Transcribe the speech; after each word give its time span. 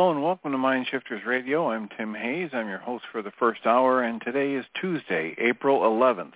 Hello 0.00 0.12
and 0.12 0.22
welcome 0.22 0.52
to 0.52 0.56
Mind 0.56 0.86
Shifters 0.90 1.26
Radio. 1.26 1.70
I'm 1.70 1.86
Tim 1.94 2.14
Hayes. 2.14 2.48
I'm 2.54 2.70
your 2.70 2.78
host 2.78 3.04
for 3.12 3.20
the 3.20 3.32
first 3.38 3.66
hour, 3.66 4.02
and 4.02 4.18
today 4.22 4.54
is 4.54 4.64
Tuesday, 4.80 5.36
April 5.36 5.80
11th, 5.80 6.32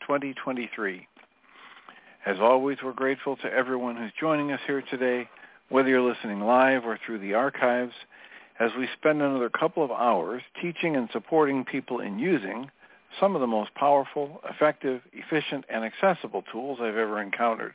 2023. 0.00 1.06
As 2.24 2.38
always, 2.40 2.78
we're 2.82 2.94
grateful 2.94 3.36
to 3.36 3.52
everyone 3.52 3.96
who's 3.96 4.12
joining 4.18 4.50
us 4.50 4.60
here 4.66 4.82
today, 4.90 5.28
whether 5.68 5.90
you're 5.90 6.00
listening 6.00 6.40
live 6.40 6.86
or 6.86 6.98
through 7.04 7.18
the 7.18 7.34
archives, 7.34 7.92
as 8.58 8.70
we 8.78 8.88
spend 8.98 9.20
another 9.20 9.50
couple 9.50 9.84
of 9.84 9.90
hours 9.90 10.40
teaching 10.62 10.96
and 10.96 11.10
supporting 11.12 11.66
people 11.66 12.00
in 12.00 12.18
using 12.18 12.70
some 13.20 13.34
of 13.34 13.42
the 13.42 13.46
most 13.46 13.74
powerful, 13.74 14.40
effective, 14.48 15.02
efficient, 15.12 15.66
and 15.68 15.84
accessible 15.84 16.44
tools 16.50 16.78
I've 16.80 16.96
ever 16.96 17.20
encountered. 17.20 17.74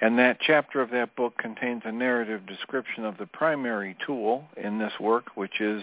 And 0.00 0.18
that 0.18 0.38
chapter 0.40 0.80
of 0.80 0.90
that 0.90 1.14
book 1.14 1.36
contains 1.36 1.82
a 1.84 1.92
narrative 1.92 2.46
description 2.46 3.04
of 3.04 3.18
the 3.18 3.26
primary 3.26 3.96
tool 4.06 4.44
in 4.56 4.78
this 4.78 4.92
work, 4.98 5.36
which 5.36 5.60
is 5.60 5.82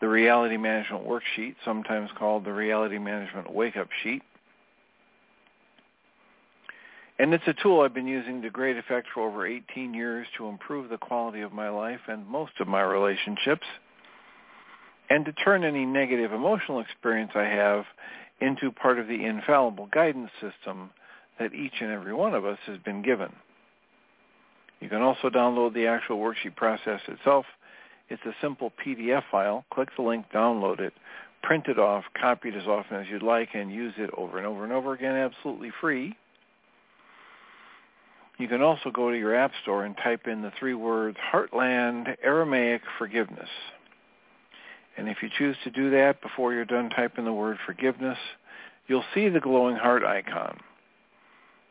the 0.00 0.08
Reality 0.08 0.56
Management 0.56 1.06
Worksheet, 1.06 1.56
sometimes 1.64 2.10
called 2.16 2.44
the 2.44 2.52
Reality 2.52 2.98
Management 2.98 3.52
Wake-Up 3.52 3.88
Sheet. 4.02 4.22
And 7.18 7.34
it's 7.34 7.48
a 7.48 7.54
tool 7.54 7.80
I've 7.80 7.94
been 7.94 8.06
using 8.06 8.42
to 8.42 8.50
great 8.50 8.76
effect 8.76 9.08
for 9.12 9.28
over 9.28 9.44
18 9.46 9.92
years 9.92 10.26
to 10.36 10.46
improve 10.46 10.88
the 10.88 10.98
quality 10.98 11.40
of 11.40 11.52
my 11.52 11.68
life 11.68 12.00
and 12.06 12.26
most 12.28 12.52
of 12.60 12.68
my 12.68 12.82
relationships, 12.82 13.66
and 15.10 15.24
to 15.24 15.32
turn 15.32 15.64
any 15.64 15.84
negative 15.84 16.32
emotional 16.32 16.80
experience 16.80 17.32
I 17.34 17.44
have 17.44 17.86
into 18.40 18.70
part 18.70 18.98
of 19.00 19.08
the 19.08 19.24
infallible 19.24 19.86
guidance 19.86 20.30
system 20.40 20.90
that 21.38 21.54
each 21.54 21.74
and 21.80 21.90
every 21.90 22.14
one 22.14 22.34
of 22.34 22.44
us 22.44 22.58
has 22.66 22.78
been 22.78 23.02
given. 23.02 23.32
You 24.80 24.88
can 24.88 25.02
also 25.02 25.28
download 25.28 25.74
the 25.74 25.86
actual 25.86 26.18
worksheet 26.18 26.56
process 26.56 27.00
itself. 27.08 27.46
It's 28.08 28.22
a 28.24 28.34
simple 28.40 28.72
PDF 28.84 29.22
file. 29.30 29.64
Click 29.72 29.88
the 29.96 30.02
link, 30.02 30.26
download 30.32 30.80
it, 30.80 30.94
print 31.42 31.66
it 31.66 31.78
off, 31.78 32.04
copy 32.18 32.48
it 32.48 32.54
as 32.54 32.66
often 32.66 32.96
as 32.96 33.06
you'd 33.08 33.22
like, 33.22 33.50
and 33.54 33.72
use 33.72 33.94
it 33.98 34.10
over 34.16 34.38
and 34.38 34.46
over 34.46 34.64
and 34.64 34.72
over 34.72 34.94
again 34.94 35.14
absolutely 35.14 35.72
free. 35.80 36.16
You 38.38 38.46
can 38.46 38.62
also 38.62 38.90
go 38.90 39.10
to 39.10 39.18
your 39.18 39.34
app 39.34 39.50
store 39.62 39.84
and 39.84 39.96
type 39.96 40.28
in 40.28 40.42
the 40.42 40.52
three 40.58 40.74
words 40.74 41.16
Heartland 41.32 42.16
Aramaic 42.22 42.82
Forgiveness. 42.96 43.48
And 44.96 45.08
if 45.08 45.22
you 45.22 45.28
choose 45.36 45.56
to 45.64 45.70
do 45.70 45.90
that 45.90 46.22
before 46.22 46.52
you're 46.52 46.64
done 46.64 46.90
typing 46.90 47.24
the 47.24 47.32
word 47.32 47.58
forgiveness, 47.66 48.18
you'll 48.86 49.04
see 49.14 49.28
the 49.28 49.40
glowing 49.40 49.76
heart 49.76 50.04
icon. 50.04 50.58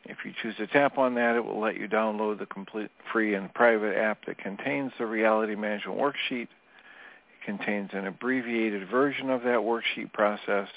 If 0.08 0.24
you 0.24 0.32
choose 0.42 0.56
to 0.56 0.66
tap 0.66 0.96
on 0.96 1.14
that, 1.16 1.36
it 1.36 1.44
will 1.44 1.60
let 1.60 1.78
you 1.78 1.86
download 1.86 2.38
the 2.38 2.46
complete 2.46 2.90
free 3.12 3.34
and 3.34 3.52
private 3.52 3.94
app 3.94 4.24
that 4.24 4.38
contains 4.38 4.90
the 4.98 5.04
Reality 5.04 5.54
Management 5.54 6.00
Worksheet. 6.00 6.48
It 6.48 7.44
contains 7.44 7.90
an 7.92 8.06
abbreviated 8.06 8.88
version 8.88 9.28
of 9.28 9.42
that 9.42 9.58
worksheet 9.58 10.10
process, 10.14 10.68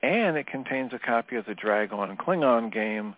and 0.00 0.36
it 0.36 0.46
contains 0.46 0.92
a 0.92 0.98
copy 1.00 1.34
of 1.34 1.44
the 1.46 1.56
Dragon 1.56 2.16
Klingon 2.16 2.72
game, 2.72 3.16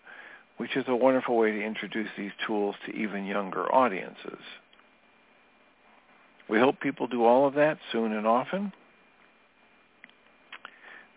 which 0.56 0.77
is 0.77 0.87
a 0.88 0.97
wonderful 0.97 1.37
way 1.37 1.50
to 1.53 1.62
introduce 1.62 2.09
these 2.17 2.33
tools 2.47 2.75
to 2.87 2.93
even 2.93 3.27
younger 3.27 3.71
audiences. 3.72 4.41
We 6.49 6.59
hope 6.59 6.81
people 6.81 7.06
do 7.06 7.25
all 7.27 7.47
of 7.47 7.53
that 7.55 7.78
soon 7.93 8.12
and 8.12 8.27
often, 8.27 8.72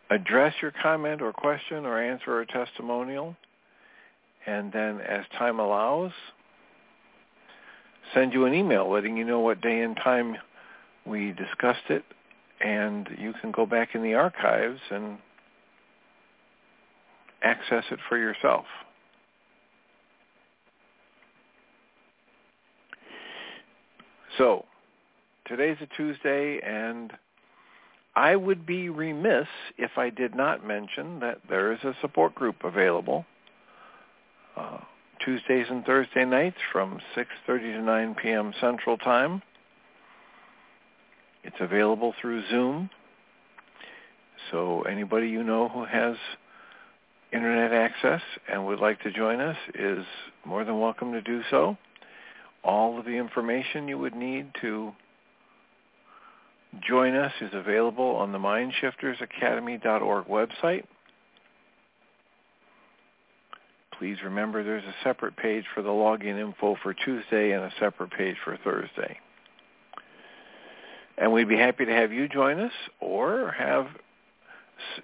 address 0.10 0.54
your 0.62 0.74
comment 0.82 1.22
or 1.22 1.34
question 1.34 1.86
or 1.86 2.02
answer 2.02 2.40
a 2.40 2.46
testimonial. 2.46 3.36
And 4.46 4.72
then 4.72 5.02
as 5.02 5.26
time 5.38 5.60
allows, 5.60 6.12
send 8.14 8.34
you 8.34 8.46
an 8.46 8.54
email 8.54 8.92
letting 8.92 9.18
you 9.18 9.24
know 9.24 9.40
what 9.40 9.62
day 9.62 9.82
and 9.82 9.96
time 9.96 10.36
we 11.06 11.34
discussed 11.34 11.90
it, 11.90 12.04
and 12.62 13.08
you 13.18 13.34
can 13.42 13.52
go 13.52 13.66
back 13.66 13.96
in 13.96 14.04
the 14.04 14.14
archives 14.14 14.80
and 14.90 15.18
access 17.42 17.84
it 17.92 18.00
for 18.08 18.18
yourself. 18.18 18.66
So, 24.38 24.66
today's 25.46 25.78
a 25.82 25.88
Tuesday, 25.96 26.60
and 26.62 27.12
I 28.16 28.36
would 28.36 28.66
be 28.66 28.90
remiss 28.90 29.48
if 29.78 29.92
I 29.98 30.10
did 30.10 30.36
not 30.36 30.66
mention 30.66 31.20
that 31.20 31.40
there 31.50 31.72
is 31.72 31.80
a 31.84 31.96
support 32.02 32.34
group 32.34 32.64
available 32.64 33.26
uh, 34.56 34.80
Tuesdays 35.26 35.68
and 35.70 35.86
Thursday 35.86 36.26
nights 36.26 36.58
from 36.72 37.00
6.30 37.16 37.78
to 37.78 37.82
9 37.82 38.16
p.m. 38.22 38.54
Central 38.60 38.98
Time. 38.98 39.42
It's 41.44 41.56
available 41.60 42.14
through 42.20 42.44
Zoom. 42.50 42.90
So 44.52 44.82
anybody 44.84 45.28
you 45.30 45.44
know 45.44 45.70
who 45.70 45.86
has 45.86 46.16
internet 47.32 47.74
access 47.74 48.22
and 48.52 48.66
would 48.66 48.80
like 48.80 49.02
to 49.02 49.12
join 49.12 49.40
us 49.40 49.58
is 49.74 50.06
more 50.46 50.64
than 50.64 50.80
welcome 50.80 51.14
to 51.14 51.22
do 51.22 51.42
so. 51.50 51.78
All 52.64 53.00
of 53.00 53.06
the 53.06 53.12
information 53.12 53.88
you 53.88 53.98
would 53.98 54.16
need 54.16 54.52
to 54.62 54.92
join 56.88 57.16
us 57.16 57.34
is 57.42 57.52
available 57.54 58.16
on 58.16 58.32
the 58.32 58.40
MindShiftersAcademy.org 58.40 60.26
website. 60.26 60.84
Please 64.04 64.18
remember 64.22 64.66
there's 64.66 64.84
a 64.84 64.96
separate 65.02 65.38
page 65.38 65.64
for 65.74 65.82
the 65.82 65.88
login 65.88 66.38
info 66.38 66.76
for 66.84 66.94
Tuesday 66.94 67.54
and 67.54 67.64
a 67.64 67.72
separate 67.80 68.12
page 68.12 68.36
for 68.44 68.58
Thursday. 68.62 69.18
And 71.18 71.32
we'd 71.32 71.48
be 71.48 71.56
happy 71.56 71.86
to 71.86 71.92
have 71.94 72.12
you 72.12 72.28
join 72.28 72.60
us 72.60 72.74
or 73.00 73.56
have 73.58 73.88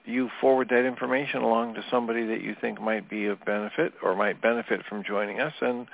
you 0.03 0.29
forward 0.41 0.67
that 0.71 0.85
information 0.85 1.43
along 1.43 1.75
to 1.75 1.85
somebody 1.89 2.25
that 2.25 2.41
you 2.41 2.57
think 2.59 2.81
might 2.81 3.09
be 3.09 3.27
of 3.27 3.39
benefit 3.45 3.93
or 4.03 4.17
might 4.17 4.41
benefit 4.41 4.81
from 4.89 5.05
joining 5.05 5.39
us 5.39 5.53
and 5.61 5.87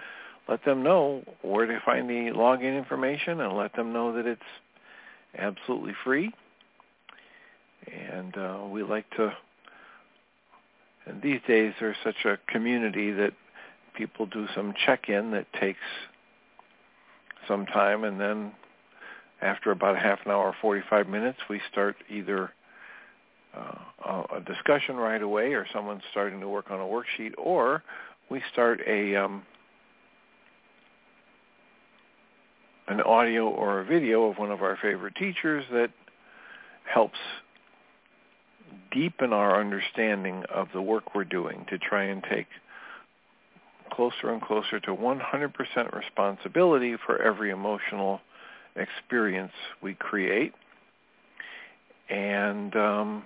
let 0.49 0.65
them 0.65 0.81
know 0.81 1.21
where 1.43 1.67
to 1.67 1.79
find 1.85 2.09
the 2.09 2.31
login 2.35 2.75
information 2.75 3.39
and 3.39 3.55
let 3.55 3.75
them 3.75 3.93
know 3.93 4.15
that 4.15 4.25
it's 4.25 4.41
absolutely 5.37 5.93
free. 6.03 6.33
And 7.85 8.35
uh, 8.35 8.61
we 8.67 8.81
like 8.81 9.07
to, 9.11 9.31
and 11.05 11.21
these 11.21 11.39
days 11.47 11.73
there's 11.79 11.97
such 12.03 12.25
a 12.25 12.37
community 12.51 13.11
that 13.11 13.33
people 13.95 14.25
do 14.25 14.47
some 14.55 14.73
check-in 14.85 15.31
that 15.31 15.45
takes 15.53 15.79
some 17.47 17.65
time 17.65 18.03
and 18.03 18.19
then 18.19 18.51
after 19.41 19.71
about 19.71 19.95
a 19.95 19.99
half 19.99 20.19
an 20.25 20.31
hour, 20.31 20.55
45 20.61 21.07
minutes, 21.07 21.37
we 21.49 21.61
start 21.71 21.95
either 22.09 22.51
uh, 23.55 24.23
a 24.35 24.41
discussion 24.41 24.95
right 24.95 25.21
away 25.21 25.53
or 25.53 25.65
someone's 25.73 26.01
starting 26.11 26.39
to 26.39 26.47
work 26.47 26.71
on 26.71 26.79
a 26.79 26.83
worksheet 26.83 27.33
or 27.37 27.83
we 28.29 28.41
start 28.51 28.81
a 28.85 29.15
um, 29.15 29.43
an 32.87 33.01
audio 33.01 33.47
or 33.47 33.79
a 33.79 33.85
video 33.85 34.29
of 34.29 34.37
one 34.37 34.51
of 34.51 34.61
our 34.61 34.77
favorite 34.81 35.15
teachers 35.15 35.63
that 35.71 35.89
helps 36.91 37.17
deepen 38.91 39.33
our 39.33 39.59
understanding 39.59 40.43
of 40.53 40.67
the 40.73 40.81
work 40.81 41.15
we're 41.15 41.23
doing 41.23 41.65
to 41.69 41.77
try 41.77 42.03
and 42.03 42.23
take 42.23 42.47
closer 43.91 44.31
and 44.31 44.41
closer 44.41 44.79
to 44.79 44.95
100% 44.95 45.95
responsibility 45.95 46.95
for 47.05 47.21
every 47.21 47.51
emotional 47.51 48.21
experience 48.75 49.53
we 49.81 49.93
create. 49.93 50.53
And 52.09 52.75
um, 52.75 53.23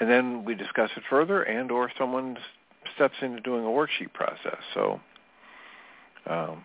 and 0.00 0.10
then 0.10 0.44
we 0.44 0.54
discuss 0.54 0.90
it 0.96 1.02
further 1.08 1.42
and 1.42 1.70
or 1.70 1.90
someone 1.98 2.36
steps 2.94 3.14
into 3.20 3.40
doing 3.40 3.64
a 3.64 3.68
worksheet 3.68 4.12
process. 4.12 4.58
So 4.74 5.00
um, 6.26 6.64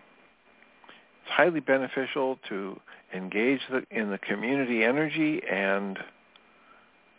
it's 1.22 1.32
highly 1.32 1.60
beneficial 1.60 2.38
to 2.48 2.78
engage 3.14 3.60
the, 3.70 3.84
in 3.90 4.10
the 4.10 4.18
community 4.18 4.82
energy 4.82 5.40
and 5.50 5.98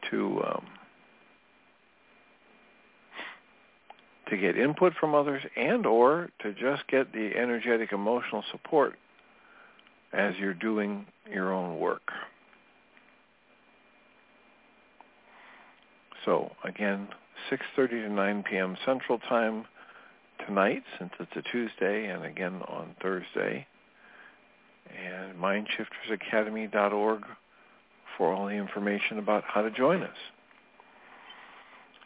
to 0.10 0.42
um, 0.46 0.66
to 4.30 4.38
get 4.38 4.58
input 4.58 4.94
from 5.00 5.14
others 5.14 5.44
and 5.56 5.86
or 5.86 6.30
to 6.42 6.54
just 6.54 6.88
get 6.88 7.12
the 7.14 7.32
energetic 7.38 7.92
emotional 7.92 8.44
support 8.52 8.96
as 10.12 10.34
you're 10.40 10.54
doing 10.54 11.06
your 11.32 11.54
own 11.54 11.80
work. 11.80 12.12
So 16.26 16.52
again, 16.64 17.10
6.30 17.52 17.90
to 17.90 18.10
9 18.10 18.44
p.m. 18.50 18.78
Central 18.86 19.20
Time 19.20 19.66
tonight 20.46 20.84
since 20.98 21.12
it's 21.20 21.32
a 21.36 21.42
Tuesday 21.52 22.08
and 22.08 22.24
again 22.24 22.62
on 22.68 22.96
Thursday. 23.02 23.68
And 24.90 25.38
mindshiftersacademy.org 25.38 27.24
for 28.18 28.34
all 28.34 28.46
the 28.46 28.54
information 28.54 29.20
about 29.20 29.44
how 29.46 29.62
to 29.62 29.72
join 29.72 30.04
us. 30.04 30.18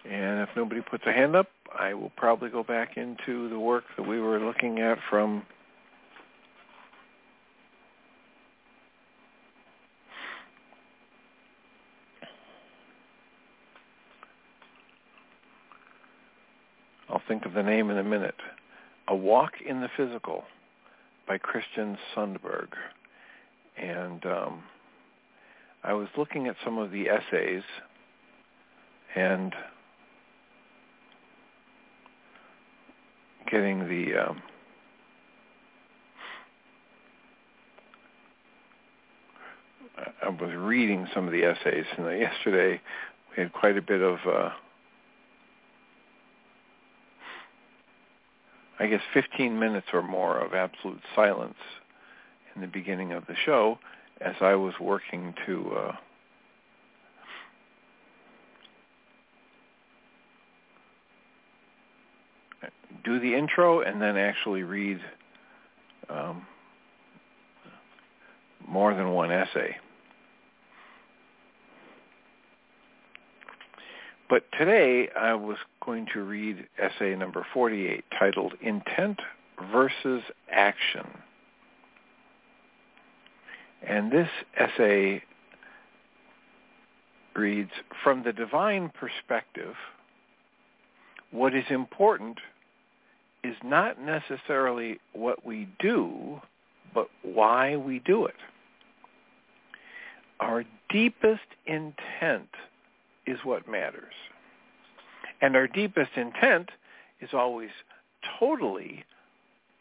And 0.09 0.41
if 0.41 0.49
nobody 0.55 0.81
puts 0.81 1.03
a 1.05 1.11
hand 1.11 1.35
up, 1.35 1.47
I 1.77 1.93
will 1.93 2.11
probably 2.15 2.49
go 2.49 2.63
back 2.63 2.95
into 2.95 3.49
the 3.49 3.59
work 3.59 3.83
that 3.97 4.07
we 4.07 4.19
were 4.19 4.39
looking 4.39 4.79
at 4.79 4.97
from 5.09 5.43
I'll 17.09 17.21
think 17.27 17.45
of 17.45 17.53
the 17.53 17.63
name 17.63 17.89
in 17.89 17.97
a 17.97 18.03
minute. 18.03 18.35
A 19.07 19.15
Walk 19.15 19.53
in 19.65 19.81
the 19.81 19.89
Physical 19.95 20.43
by 21.27 21.37
Christian 21.37 21.97
Sundberg. 22.15 22.69
And 23.77 24.25
um, 24.25 24.63
I 25.83 25.93
was 25.93 26.07
looking 26.17 26.47
at 26.47 26.55
some 26.63 26.77
of 26.77 26.91
the 26.91 27.09
essays 27.09 27.63
and 29.15 29.53
getting 33.51 33.87
the 33.87 34.29
um, 34.29 34.41
I 40.23 40.29
was 40.29 40.51
reading 40.55 41.07
some 41.13 41.25
of 41.25 41.31
the 41.31 41.43
essays, 41.43 41.85
and 41.97 42.19
yesterday 42.19 42.81
we 43.31 43.43
had 43.43 43.53
quite 43.53 43.77
a 43.77 43.81
bit 43.81 44.01
of 44.01 44.17
uh, 44.27 44.49
I 48.79 48.87
guess 48.87 49.01
15 49.13 49.57
minutes 49.57 49.87
or 49.93 50.01
more 50.01 50.39
of 50.39 50.53
absolute 50.53 51.01
silence 51.15 51.57
in 52.55 52.61
the 52.61 52.67
beginning 52.67 53.11
of 53.11 53.25
the 53.27 53.35
show 53.45 53.79
as 54.21 54.35
I 54.41 54.55
was 54.55 54.73
working 54.79 55.33
to 55.45 55.71
uh, 55.75 55.95
do 63.03 63.19
the 63.19 63.35
intro 63.35 63.81
and 63.81 64.01
then 64.01 64.17
actually 64.17 64.63
read 64.63 64.99
um, 66.09 66.45
more 68.67 68.93
than 68.93 69.11
one 69.11 69.31
essay. 69.31 69.77
But 74.29 74.43
today 74.57 75.09
I 75.17 75.33
was 75.35 75.57
going 75.85 76.07
to 76.13 76.21
read 76.21 76.67
essay 76.77 77.15
number 77.15 77.45
48 77.53 78.03
titled 78.19 78.53
Intent 78.61 79.21
versus 79.71 80.21
Action. 80.51 81.05
And 83.87 84.11
this 84.11 84.27
essay 84.57 85.23
reads, 87.35 87.71
from 88.03 88.23
the 88.23 88.33
divine 88.33 88.91
perspective, 88.99 89.75
what 91.31 91.55
is 91.55 91.65
important 91.69 92.39
is 93.43 93.55
not 93.63 94.01
necessarily 94.01 94.99
what 95.13 95.45
we 95.45 95.69
do, 95.79 96.41
but 96.93 97.07
why 97.21 97.77
we 97.77 97.99
do 97.99 98.25
it. 98.25 98.35
Our 100.41 100.65
deepest 100.89 101.47
intent 101.65 102.49
is 103.27 103.39
what 103.43 103.69
matters. 103.69 104.13
And 105.41 105.55
our 105.55 105.67
deepest 105.67 106.11
intent 106.15 106.69
is 107.21 107.29
always 107.33 107.69
totally 108.39 109.03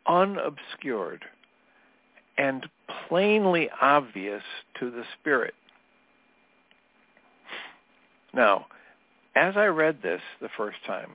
unobscured 0.06 1.24
and 2.38 2.66
plainly 3.08 3.70
obvious 3.80 4.42
to 4.78 4.90
the 4.90 5.04
spirit. 5.18 5.54
Now, 8.34 8.66
as 9.34 9.56
I 9.56 9.66
read 9.66 10.02
this 10.02 10.20
the 10.40 10.50
first 10.56 10.78
time, 10.86 11.12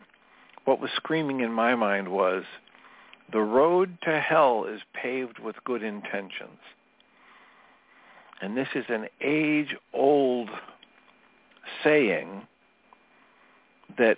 what 0.66 0.80
was 0.80 0.92
screaming 0.96 1.42
in 1.42 1.52
my 1.52 1.76
mind 1.76 2.10
was, 2.10 2.44
The 3.32 3.40
road 3.40 3.98
to 4.04 4.20
hell 4.20 4.66
is 4.66 4.82
paved 4.94 5.40
with 5.40 5.64
good 5.64 5.84
intentions. 5.84 6.60
And 8.42 8.58
this 8.58 8.68
is 8.74 8.86
an 8.90 9.08
age-old 9.22 10.50
saying 11.84 12.48
that 13.98 14.18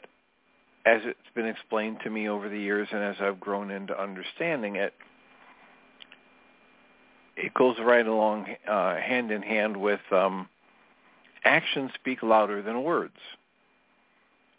as 0.86 1.02
it's 1.06 1.20
been 1.36 1.48
explained 1.48 1.98
to 2.04 2.10
me 2.10 2.28
over 2.28 2.50
the 2.50 2.60
years 2.60 2.88
and 2.92 3.02
as 3.02 3.16
I've 3.20 3.40
grown 3.40 3.72
into 3.72 4.00
understanding 4.00 4.76
it, 4.76 4.94
it 7.36 7.54
goes 7.54 7.78
right 7.80 8.06
along 8.06 8.48
uh, 8.68 8.96
hand 8.96 9.32
in 9.32 9.42
hand 9.42 9.78
with 9.78 10.02
um, 10.12 10.48
actions 11.44 11.92
speak 11.96 12.22
louder 12.22 12.62
than 12.62 12.84
words. 12.84 13.18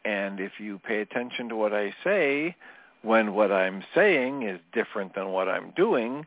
And 0.05 0.41
if 0.41 0.53
you 0.59 0.79
pay 0.81 1.01
attention 1.01 1.49
to 1.51 1.57
what 1.57 1.73
I 1.73 1.95
say, 2.03 2.57
when 3.03 3.35
what 3.35 3.53
I'm 3.53 3.85
saying 3.95 4.43
is 4.43 4.61
different 4.73 5.15
than 5.15 5.29
what 5.29 5.49
I'm 5.49 5.73
doing, 5.77 6.27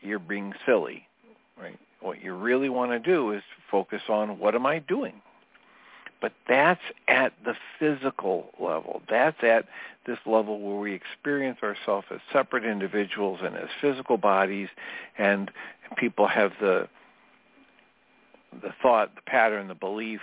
you're 0.00 0.18
being 0.18 0.54
silly, 0.66 1.06
right? 1.60 1.78
What 2.00 2.22
you 2.22 2.34
really 2.34 2.68
want 2.68 2.90
to 2.92 2.98
do 2.98 3.32
is 3.32 3.42
focus 3.70 4.02
on 4.08 4.38
what 4.38 4.54
am 4.54 4.66
I 4.66 4.80
doing? 4.80 5.20
But 6.22 6.32
that's 6.48 6.80
at 7.08 7.32
the 7.44 7.54
physical 7.80 8.50
level. 8.60 9.02
That's 9.10 9.42
at 9.42 9.66
this 10.06 10.18
level 10.24 10.60
where 10.60 10.78
we 10.78 10.94
experience 10.94 11.58
ourselves 11.64 12.06
as 12.12 12.20
separate 12.32 12.64
individuals 12.64 13.40
and 13.42 13.56
as 13.56 13.68
physical 13.80 14.16
bodies, 14.18 14.68
and 15.18 15.50
people 15.98 16.28
have 16.28 16.52
the 16.60 16.88
the 18.52 18.72
thought, 18.80 19.14
the 19.16 19.22
pattern, 19.22 19.66
the 19.66 19.74
belief, 19.74 20.20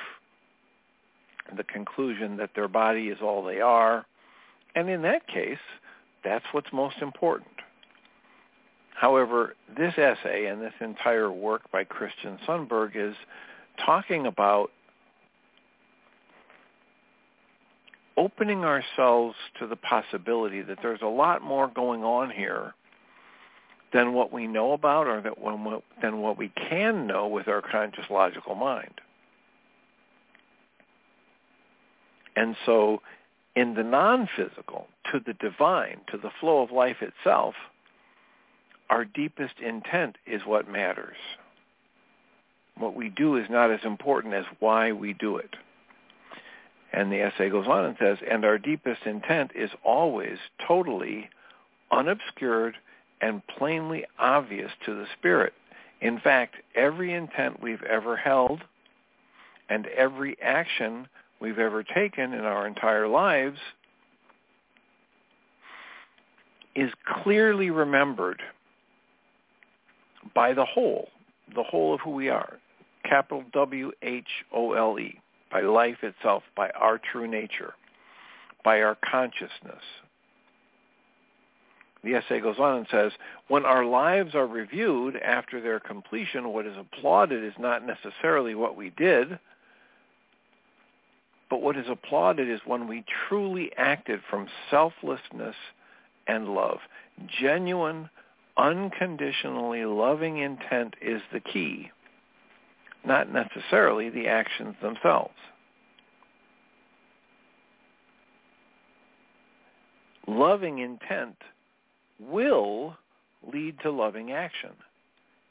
the 1.55 1.63
conclusion 1.63 2.37
that 2.37 2.51
their 2.55 2.67
body 2.67 3.09
is 3.09 3.17
all 3.21 3.43
they 3.43 3.59
are. 3.59 4.05
And 4.75 4.87
in 4.87 5.01
that 5.01 5.27
case, 5.27 5.57
that's 6.23 6.45
what's 6.51 6.71
most 6.71 6.97
important. 7.01 7.49
However, 8.93 9.55
this 9.75 9.95
essay 9.97 10.45
and 10.45 10.61
this 10.61 10.73
entire 10.79 11.31
work 11.31 11.71
by 11.71 11.83
Christian 11.83 12.37
Sundberg 12.47 12.91
is 12.95 13.15
talking 13.83 14.27
about 14.27 14.71
opening 18.19 18.65
ourselves 18.65 19.35
to 19.57 19.65
the 19.65 19.77
possibility 19.77 20.61
that 20.61 20.79
there's 20.81 21.01
a 21.01 21.07
lot 21.07 21.41
more 21.41 21.69
going 21.73 22.03
on 22.03 22.29
here 22.29 22.73
than 23.93 24.13
what 24.13 24.33
we 24.33 24.45
know 24.45 24.73
about 24.73 25.07
or 25.07 25.21
that 25.21 25.39
when, 25.39 25.79
than 26.01 26.19
what 26.19 26.37
we 26.37 26.49
can 26.69 27.07
know 27.07 27.27
with 27.27 27.47
our 27.47 27.61
conscious 27.61 28.03
logical 28.09 28.55
mind. 28.55 28.93
And 32.35 32.57
so 32.65 33.01
in 33.55 33.73
the 33.73 33.83
non-physical, 33.83 34.87
to 35.11 35.21
the 35.25 35.33
divine, 35.33 36.01
to 36.11 36.17
the 36.17 36.29
flow 36.41 36.61
of 36.61 36.71
life 36.71 36.97
itself, 37.01 37.55
our 38.89 39.05
deepest 39.05 39.55
intent 39.65 40.17
is 40.27 40.41
what 40.45 40.69
matters. 40.69 41.17
What 42.77 42.95
we 42.95 43.09
do 43.09 43.37
is 43.37 43.45
not 43.49 43.71
as 43.71 43.79
important 43.85 44.33
as 44.33 44.45
why 44.59 44.91
we 44.91 45.13
do 45.13 45.37
it. 45.37 45.55
And 46.91 47.11
the 47.11 47.21
essay 47.21 47.49
goes 47.49 47.67
on 47.67 47.85
and 47.85 47.95
says, 47.99 48.17
and 48.29 48.43
our 48.43 48.57
deepest 48.57 49.03
intent 49.05 49.51
is 49.55 49.69
always 49.83 50.37
totally 50.67 51.29
unobscured 51.91 52.75
and 53.21 53.45
plainly 53.47 54.05
obvious 54.17 54.71
to 54.85 54.95
the 54.95 55.05
spirit. 55.17 55.53
In 56.01 56.19
fact, 56.19 56.55
every 56.75 57.13
intent 57.13 57.61
we've 57.61 57.83
ever 57.83 58.15
held 58.15 58.61
and 59.69 59.85
every 59.87 60.37
action 60.41 61.07
we've 61.39 61.59
ever 61.59 61.83
taken 61.83 62.33
in 62.33 62.41
our 62.41 62.65
entire 62.65 63.07
lives 63.07 63.59
is 66.75 66.91
clearly 67.23 67.69
remembered 67.69 68.41
by 70.33 70.53
the 70.53 70.65
whole, 70.65 71.09
the 71.53 71.63
whole 71.63 71.93
of 71.93 71.99
who 72.01 72.11
we 72.11 72.29
are, 72.29 72.57
capital 73.03 73.43
W-H-O-L-E 73.53 75.19
by 75.51 75.61
life 75.61 75.97
itself, 76.03 76.43
by 76.55 76.69
our 76.71 76.99
true 77.11 77.27
nature, 77.27 77.73
by 78.63 78.81
our 78.81 78.97
consciousness. 79.09 79.83
The 82.03 82.15
essay 82.15 82.39
goes 82.39 82.59
on 82.59 82.77
and 82.77 82.87
says, 82.89 83.11
when 83.49 83.65
our 83.65 83.83
lives 83.83 84.33
are 84.33 84.47
reviewed 84.47 85.17
after 85.17 85.59
their 85.59 85.79
completion, 85.79 86.49
what 86.49 86.65
is 86.65 86.77
applauded 86.77 87.43
is 87.43 87.53
not 87.59 87.85
necessarily 87.85 88.55
what 88.55 88.77
we 88.77 88.91
did, 88.91 89.37
but 91.49 91.61
what 91.61 91.75
is 91.75 91.87
applauded 91.89 92.49
is 92.49 92.61
when 92.65 92.87
we 92.87 93.03
truly 93.27 93.71
acted 93.75 94.21
from 94.29 94.47
selflessness 94.69 95.55
and 96.27 96.47
love. 96.49 96.77
Genuine, 97.41 98.09
unconditionally 98.55 99.83
loving 99.83 100.37
intent 100.37 100.95
is 101.01 101.21
the 101.33 101.39
key 101.39 101.91
not 103.05 103.31
necessarily 103.31 104.09
the 104.09 104.27
actions 104.27 104.75
themselves. 104.81 105.33
Loving 110.27 110.79
intent 110.79 111.35
will 112.19 112.95
lead 113.51 113.79
to 113.81 113.89
loving 113.89 114.31
action. 114.31 114.71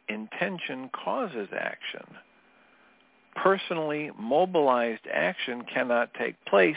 Intention 0.08 0.90
causes 1.04 1.48
action. 1.58 2.04
Personally 3.34 4.10
mobilized 4.18 5.06
action 5.12 5.62
cannot 5.72 6.12
take 6.14 6.36
place 6.46 6.76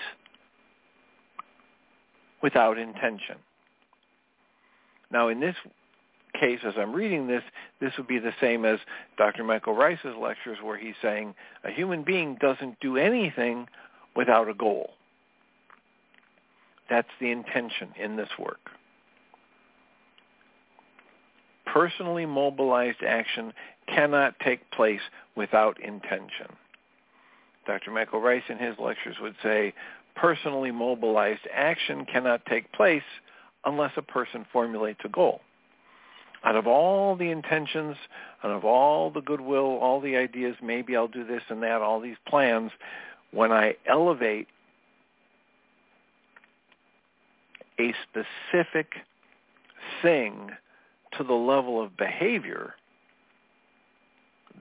without 2.41 2.77
intention. 2.77 3.37
Now 5.11 5.27
in 5.27 5.39
this 5.39 5.55
case, 6.41 6.59
as 6.65 6.73
I'm 6.77 6.91
reading 6.91 7.27
this, 7.27 7.43
this 7.79 7.93
would 7.97 8.07
be 8.07 8.19
the 8.19 8.33
same 8.41 8.65
as 8.65 8.79
Dr. 9.17 9.43
Michael 9.43 9.75
Ryce's 9.75 10.15
lectures 10.19 10.57
where 10.61 10.77
he's 10.77 10.95
saying 11.01 11.35
a 11.63 11.71
human 11.71 12.03
being 12.03 12.35
doesn't 12.41 12.79
do 12.81 12.97
anything 12.97 13.67
without 14.15 14.49
a 14.49 14.53
goal. 14.53 14.89
That's 16.89 17.07
the 17.21 17.31
intention 17.31 17.89
in 17.97 18.17
this 18.17 18.29
work. 18.39 18.71
Personally 21.67 22.25
mobilized 22.25 23.03
action 23.07 23.53
cannot 23.87 24.33
take 24.43 24.69
place 24.71 24.99
without 25.37 25.79
intention. 25.79 26.47
Dr. 27.67 27.91
Michael 27.91 28.19
Ryce 28.19 28.43
in 28.49 28.57
his 28.57 28.75
lectures 28.79 29.15
would 29.21 29.35
say 29.43 29.73
personally 30.15 30.71
mobilized 30.71 31.47
action 31.53 32.05
cannot 32.11 32.45
take 32.47 32.69
place 32.73 33.03
unless 33.63 33.91
a 33.95 34.01
person 34.01 34.45
formulates 34.51 34.99
a 35.05 35.09
goal 35.09 35.39
out 36.43 36.55
of 36.55 36.67
all 36.67 37.15
the 37.15 37.29
intentions, 37.29 37.95
out 38.43 38.51
of 38.51 38.65
all 38.65 39.11
the 39.11 39.21
goodwill, 39.21 39.77
all 39.79 40.01
the 40.01 40.15
ideas, 40.15 40.55
maybe 40.61 40.95
I'll 40.95 41.07
do 41.07 41.25
this 41.25 41.43
and 41.49 41.61
that, 41.63 41.81
all 41.81 41.99
these 41.99 42.17
plans, 42.27 42.71
when 43.31 43.51
I 43.51 43.75
elevate 43.87 44.47
a 47.79 47.93
specific 48.09 48.93
thing 50.01 50.51
to 51.17 51.23
the 51.23 51.33
level 51.33 51.81
of 51.81 51.95
behavior, 51.95 52.75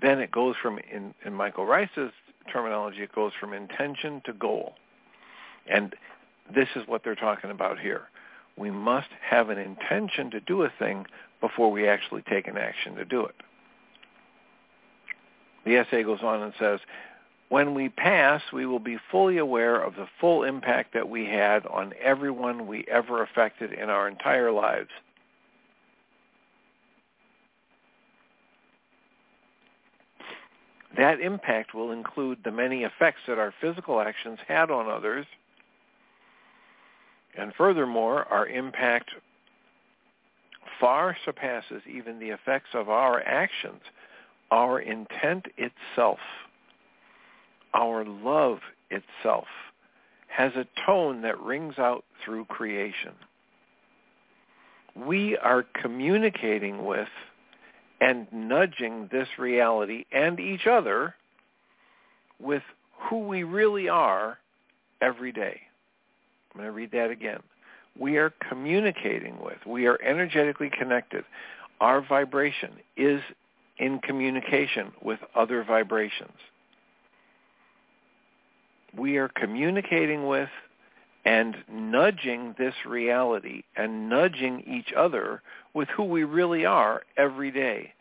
then 0.00 0.18
it 0.18 0.30
goes 0.30 0.54
from, 0.62 0.78
in, 0.92 1.14
in 1.24 1.34
Michael 1.34 1.66
Ryce's 1.66 2.12
terminology, 2.52 3.02
it 3.02 3.14
goes 3.14 3.32
from 3.38 3.52
intention 3.52 4.22
to 4.24 4.32
goal. 4.32 4.74
And 5.70 5.94
this 6.54 6.68
is 6.74 6.82
what 6.86 7.04
they're 7.04 7.14
talking 7.14 7.50
about 7.50 7.78
here. 7.78 8.02
We 8.56 8.70
must 8.70 9.08
have 9.28 9.50
an 9.50 9.58
intention 9.58 10.30
to 10.32 10.40
do 10.40 10.62
a 10.62 10.72
thing 10.78 11.06
before 11.40 11.70
we 11.70 11.88
actually 11.88 12.22
take 12.22 12.46
an 12.46 12.58
action 12.58 12.94
to 12.96 13.04
do 13.04 13.24
it. 13.24 13.34
The 15.64 15.76
essay 15.76 16.02
goes 16.02 16.22
on 16.22 16.42
and 16.42 16.52
says, 16.58 16.80
when 17.50 17.74
we 17.74 17.88
pass, 17.88 18.42
we 18.52 18.64
will 18.64 18.78
be 18.78 18.96
fully 19.10 19.38
aware 19.38 19.82
of 19.82 19.96
the 19.96 20.06
full 20.20 20.44
impact 20.44 20.94
that 20.94 21.08
we 21.08 21.26
had 21.26 21.66
on 21.66 21.92
everyone 22.00 22.68
we 22.68 22.84
ever 22.88 23.22
affected 23.22 23.72
in 23.72 23.90
our 23.90 24.06
entire 24.06 24.52
lives. 24.52 24.90
That 30.96 31.20
impact 31.20 31.74
will 31.74 31.90
include 31.92 32.38
the 32.44 32.52
many 32.52 32.84
effects 32.84 33.20
that 33.26 33.38
our 33.38 33.52
physical 33.60 34.00
actions 34.00 34.38
had 34.46 34.70
on 34.70 34.88
others, 34.88 35.26
and 37.36 37.52
furthermore, 37.54 38.26
our 38.30 38.46
impact 38.46 39.10
far 40.80 41.16
surpasses 41.24 41.82
even 41.86 42.18
the 42.18 42.30
effects 42.30 42.70
of 42.74 42.88
our 42.88 43.20
actions, 43.22 43.82
our 44.50 44.80
intent 44.80 45.46
itself, 45.56 46.18
our 47.74 48.04
love 48.04 48.58
itself 48.90 49.46
has 50.28 50.52
a 50.56 50.66
tone 50.86 51.22
that 51.22 51.38
rings 51.40 51.74
out 51.78 52.04
through 52.24 52.46
creation. 52.46 53.12
We 54.94 55.36
are 55.36 55.64
communicating 55.80 56.84
with 56.84 57.08
and 58.00 58.26
nudging 58.32 59.08
this 59.12 59.28
reality 59.38 60.06
and 60.10 60.40
each 60.40 60.66
other 60.66 61.14
with 62.40 62.62
who 63.08 63.26
we 63.26 63.42
really 63.42 63.88
are 63.88 64.38
every 65.00 65.32
day. 65.32 65.60
I'm 66.52 66.60
going 66.60 66.66
to 66.66 66.72
read 66.72 66.92
that 66.92 67.10
again 67.10 67.40
we 68.00 68.16
are 68.16 68.32
communicating 68.48 69.38
with. 69.40 69.58
We 69.66 69.86
are 69.86 70.00
energetically 70.02 70.70
connected. 70.76 71.24
Our 71.80 72.00
vibration 72.00 72.70
is 72.96 73.20
in 73.78 74.00
communication 74.00 74.92
with 75.02 75.20
other 75.34 75.62
vibrations. 75.62 76.32
We 78.96 79.18
are 79.18 79.28
communicating 79.28 80.26
with 80.26 80.48
and 81.24 81.56
nudging 81.70 82.54
this 82.58 82.74
reality 82.86 83.62
and 83.76 84.08
nudging 84.08 84.64
each 84.66 84.92
other 84.96 85.42
with 85.74 85.88
who 85.88 86.04
we 86.04 86.24
really 86.24 86.64
are 86.64 87.02
every 87.18 87.50
day. 87.50 87.92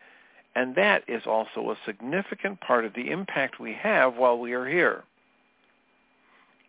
And 0.55 0.75
that 0.75 1.03
is 1.07 1.23
also 1.25 1.71
a 1.71 1.77
significant 1.85 2.61
part 2.61 2.85
of 2.85 2.93
the 2.93 3.11
impact 3.11 3.59
we 3.59 3.73
have 3.73 4.15
while 4.15 4.39
we 4.39 4.53
are 4.53 4.65
here. 4.65 5.03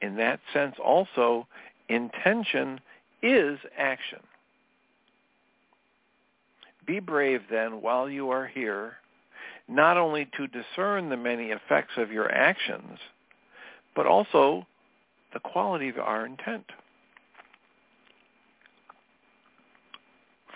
In 0.02 0.16
that 0.16 0.40
sense 0.52 0.74
also, 0.84 1.46
intention 1.88 2.80
is 3.22 3.58
action. 3.76 4.20
Be 6.86 7.00
brave 7.00 7.42
then 7.50 7.82
while 7.82 8.08
you 8.08 8.30
are 8.30 8.46
here, 8.46 8.94
not 9.68 9.96
only 9.96 10.28
to 10.36 10.46
discern 10.48 11.08
the 11.08 11.16
many 11.16 11.50
effects 11.50 11.92
of 11.96 12.10
your 12.10 12.30
actions, 12.32 12.98
but 13.94 14.06
also 14.06 14.66
the 15.32 15.40
quality 15.40 15.88
of 15.88 15.98
our 15.98 16.26
intent. 16.26 16.64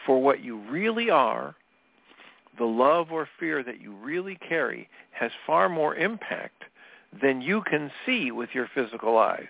For 0.07 0.21
what 0.21 0.43
you 0.43 0.59
really 0.71 1.11
are, 1.11 1.55
the 2.59 2.65
love 2.65 3.11
or 3.11 3.29
fear 3.39 3.63
that 3.63 3.81
you 3.81 3.93
really 3.93 4.37
carry 4.49 4.89
has 5.13 5.31
far 5.47 5.69
more 5.69 5.95
impact 5.95 6.65
than 7.23 7.41
you 7.41 7.63
can 7.63 7.91
see 8.05 8.31
with 8.31 8.51
your 8.53 8.69
physical 8.75 9.17
eyes. 9.17 9.47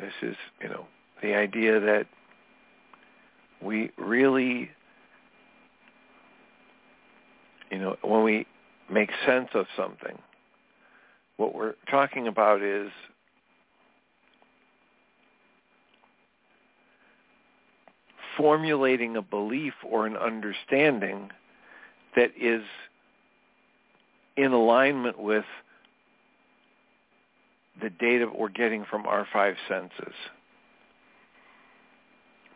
This 0.00 0.12
is, 0.22 0.36
you 0.62 0.68
know, 0.68 0.86
the 1.22 1.34
idea 1.34 1.80
that 1.80 2.06
we 3.60 3.90
really, 3.98 4.70
you 7.70 7.78
know, 7.78 7.96
when 8.02 8.22
we 8.22 8.46
make 8.90 9.10
sense 9.26 9.48
of 9.54 9.66
something, 9.76 10.18
what 11.36 11.54
we're 11.54 11.74
talking 11.90 12.28
about 12.28 12.62
is 12.62 12.90
formulating 18.36 19.16
a 19.16 19.22
belief 19.22 19.74
or 19.84 20.06
an 20.06 20.16
understanding 20.16 21.30
that 22.14 22.30
is 22.40 22.62
in 24.36 24.52
alignment 24.52 25.18
with 25.18 25.44
the 27.80 27.90
data 27.90 28.28
we're 28.32 28.48
getting 28.48 28.84
from 28.84 29.06
our 29.06 29.26
five 29.32 29.56
senses. 29.68 30.14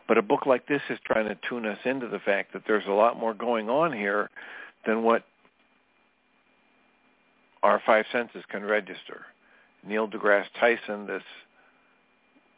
But 0.07 0.17
a 0.17 0.21
book 0.21 0.45
like 0.45 0.67
this 0.67 0.81
is 0.89 0.99
trying 1.05 1.27
to 1.27 1.37
tune 1.47 1.65
us 1.65 1.79
into 1.85 2.07
the 2.07 2.19
fact 2.19 2.53
that 2.53 2.63
there's 2.67 2.85
a 2.87 2.91
lot 2.91 3.17
more 3.17 3.33
going 3.33 3.69
on 3.69 3.93
here 3.93 4.29
than 4.85 5.03
what 5.03 5.23
our 7.61 7.81
five 7.85 8.05
senses 8.11 8.43
can 8.49 8.63
register. 8.63 9.25
Neil 9.87 10.07
deGrasse 10.07 10.45
Tyson, 10.59 11.07
this 11.07 11.23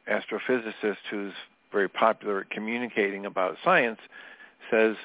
astrophysicist 0.10 0.98
who's 1.10 1.34
very 1.72 1.88
popular 1.88 2.42
at 2.42 2.50
communicating 2.50 3.26
about 3.26 3.58
science, 3.64 4.00
says 4.72 4.96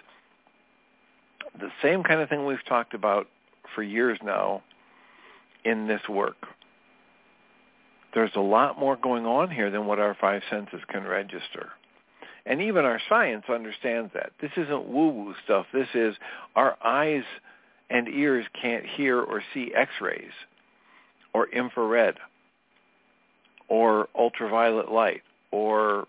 the 1.58 1.70
same 1.82 2.02
kind 2.02 2.20
of 2.20 2.28
thing 2.28 2.46
we've 2.46 2.64
talked 2.66 2.94
about 2.94 3.26
for 3.74 3.82
years 3.82 4.18
now 4.22 4.62
in 5.64 5.86
this 5.86 6.00
work. 6.08 6.36
There's 8.14 8.32
a 8.34 8.40
lot 8.40 8.78
more 8.78 8.96
going 8.96 9.26
on 9.26 9.50
here 9.50 9.70
than 9.70 9.86
what 9.86 9.98
our 9.98 10.16
five 10.20 10.42
senses 10.50 10.80
can 10.88 11.04
register. 11.04 11.70
And 12.46 12.60
even 12.62 12.84
our 12.84 13.00
science 13.08 13.44
understands 13.48 14.12
that. 14.14 14.32
This 14.40 14.50
isn't 14.56 14.88
woo-woo 14.88 15.34
stuff. 15.44 15.66
This 15.72 15.88
is 15.94 16.16
our 16.56 16.76
eyes 16.84 17.22
and 17.90 18.08
ears 18.08 18.46
can't 18.60 18.86
hear 18.86 19.20
or 19.20 19.42
see 19.52 19.72
x-rays 19.74 20.32
or 21.34 21.48
infrared 21.48 22.16
or 23.68 24.08
ultraviolet 24.18 24.90
light 24.90 25.22
or 25.50 26.06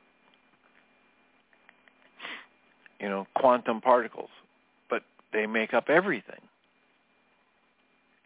you 3.00 3.10
know 3.10 3.26
quantum 3.36 3.82
particles 3.82 4.30
but 4.90 5.04
they 5.34 5.46
make 5.46 5.74
up 5.74 5.90
everything 5.90 6.42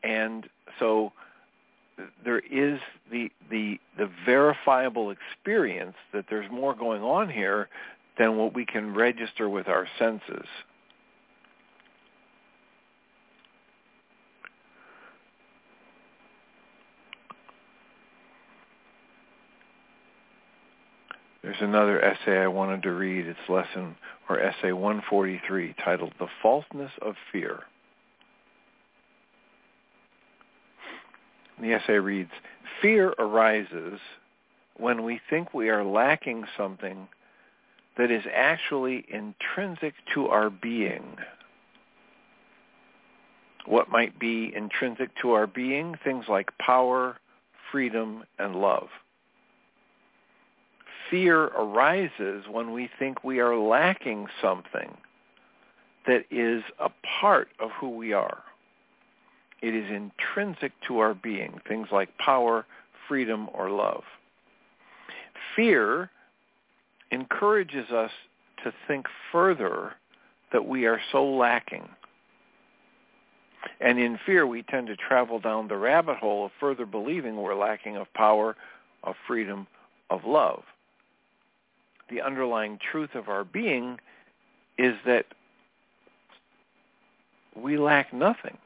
and 0.04 0.48
so 0.80 1.12
there 2.24 2.40
is 2.40 2.80
the 3.12 3.32
the 3.50 3.80
the 3.98 4.10
verifiable 4.26 5.12
experience 5.12 5.96
that 6.14 6.26
there's 6.30 6.50
more 6.52 6.76
going 6.76 7.02
on 7.02 7.30
here 7.30 7.70
than 8.18 8.38
what 8.38 8.54
we 8.54 8.66
can 8.66 8.94
register 8.94 9.50
with 9.50 9.68
our 9.68 9.88
senses 10.00 10.48
There's 21.46 21.62
another 21.62 22.04
essay 22.04 22.40
I 22.40 22.48
wanted 22.48 22.82
to 22.84 22.92
read. 22.92 23.28
It's 23.28 23.48
lesson 23.48 23.96
or 24.28 24.40
essay 24.40 24.72
143 24.72 25.76
titled 25.86 26.14
The 26.18 26.28
Falseness 26.42 26.90
of 27.04 27.14
Fear. 27.32 27.60
The 31.62 31.74
essay 31.74 32.00
reads, 32.00 32.32
Fear 32.82 33.14
arises 33.20 34.00
when 34.78 35.04
we 35.04 35.22
think 35.30 35.54
we 35.54 35.70
are 35.70 35.84
lacking 35.84 36.46
something 36.58 37.08
that 37.98 38.12
is 38.12 38.24
actually 38.34 39.06
intrinsic 39.08 39.94
to 40.14 40.28
our 40.28 40.50
being. 40.50 41.18
What 43.66 43.90
might 43.90 44.20
be 44.20 44.54
intrinsic 44.54 45.10
to 45.22 45.32
our 45.32 45.48
being? 45.48 45.96
Things 46.04 46.26
like 46.28 46.56
power, 46.58 47.18
freedom, 47.72 48.24
and 48.38 48.58
love 48.58 48.90
fear 51.10 51.44
arises 51.46 52.46
when 52.50 52.72
we 52.72 52.90
think 53.00 53.24
we 53.24 53.40
are 53.40 53.56
lacking 53.56 54.28
something 54.42 54.98
that 56.08 56.26
is 56.30 56.64
a 56.80 56.90
part 57.20 57.50
of 57.60 57.72
who 57.80 57.90
we 57.90 58.14
are. 58.14 58.44
It 59.66 59.74
is 59.74 59.90
intrinsic 59.90 60.74
to 60.88 61.00
our 61.00 61.14
being, 61.14 61.60
things 61.68 61.88
like 61.92 62.18
power, 62.18 62.66
freedom, 63.08 63.50
or 63.54 63.70
love. 63.70 64.04
Fear 65.56 66.10
encourages 67.12 67.90
us 67.92 68.12
to 68.64 68.74
think 68.88 69.06
further 69.32 69.94
that 70.52 70.66
we 70.66 70.86
are 70.86 71.00
so 71.12 71.26
lacking. 71.26 71.88
And 73.80 74.00
in 74.00 74.20
fear, 74.26 74.46
we 74.46 74.64
tend 74.64 74.88
to 74.88 74.96
travel 74.96 75.40
down 75.40 75.68
the 75.68 75.78
rabbit 75.78 76.18
hole 76.18 76.46
of 76.46 76.52
further 76.60 76.86
believing 76.86 77.36
we're 77.36 77.56
lacking 77.56 77.98
of 77.98 78.14
power, 78.14 78.56
of 79.04 79.16
freedom, 79.28 79.68
of 80.10 80.26
love 80.26 80.64
the 82.10 82.22
underlying 82.22 82.80
truth 82.92 83.16
of 83.16 83.30
our 83.30 83.44
being 83.44 83.98
is 84.78 84.96
that 85.06 85.26
we 87.56 87.78
lack 87.78 88.14
nothing. 88.14 88.58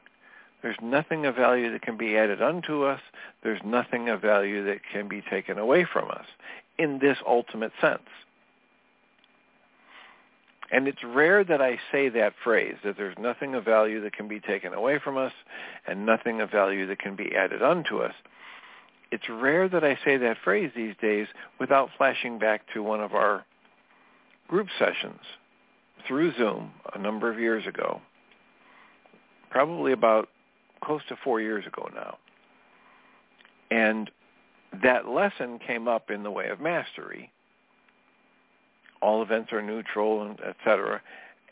There's 0.62 0.76
nothing 0.82 1.26
of 1.26 1.36
value 1.36 1.72
that 1.72 1.82
can 1.82 1.96
be 1.96 2.16
added 2.16 2.42
unto 2.42 2.84
us. 2.84 3.00
There's 3.42 3.60
nothing 3.64 4.08
of 4.08 4.20
value 4.20 4.64
that 4.66 4.80
can 4.92 5.08
be 5.08 5.22
taken 5.22 5.58
away 5.58 5.86
from 5.90 6.10
us 6.10 6.26
in 6.78 6.98
this 6.98 7.18
ultimate 7.26 7.72
sense. 7.80 8.02
And 10.72 10.86
it's 10.86 11.02
rare 11.04 11.42
that 11.44 11.60
I 11.60 11.80
say 11.90 12.10
that 12.10 12.34
phrase, 12.44 12.76
that 12.84 12.96
there's 12.96 13.16
nothing 13.18 13.54
of 13.54 13.64
value 13.64 14.00
that 14.02 14.12
can 14.12 14.28
be 14.28 14.38
taken 14.38 14.72
away 14.72 15.00
from 15.02 15.16
us 15.16 15.32
and 15.86 16.06
nothing 16.06 16.40
of 16.40 16.50
value 16.50 16.86
that 16.86 17.00
can 17.00 17.16
be 17.16 17.34
added 17.34 17.62
unto 17.62 17.98
us 17.98 18.14
it's 19.10 19.28
rare 19.28 19.68
that 19.68 19.84
I 19.84 19.98
say 20.04 20.16
that 20.18 20.36
phrase 20.42 20.70
these 20.74 20.94
days 21.00 21.26
without 21.58 21.90
flashing 21.96 22.38
back 22.38 22.62
to 22.74 22.82
one 22.82 23.00
of 23.00 23.12
our 23.12 23.44
group 24.48 24.68
sessions 24.78 25.20
through 26.06 26.34
Zoom 26.36 26.70
a 26.94 26.98
number 26.98 27.30
of 27.30 27.38
years 27.38 27.66
ago, 27.66 28.00
probably 29.50 29.92
about 29.92 30.28
close 30.82 31.02
to 31.08 31.16
four 31.22 31.40
years 31.40 31.66
ago 31.66 31.88
now. 31.94 32.18
And 33.70 34.10
that 34.82 35.08
lesson 35.08 35.58
came 35.58 35.88
up 35.88 36.10
in 36.10 36.22
the 36.22 36.30
way 36.30 36.48
of 36.48 36.60
mastery. 36.60 37.30
All 39.02 39.22
events 39.22 39.52
are 39.52 39.62
neutral, 39.62 40.22
and 40.22 40.38
et 40.44 40.56
cetera, 40.64 41.00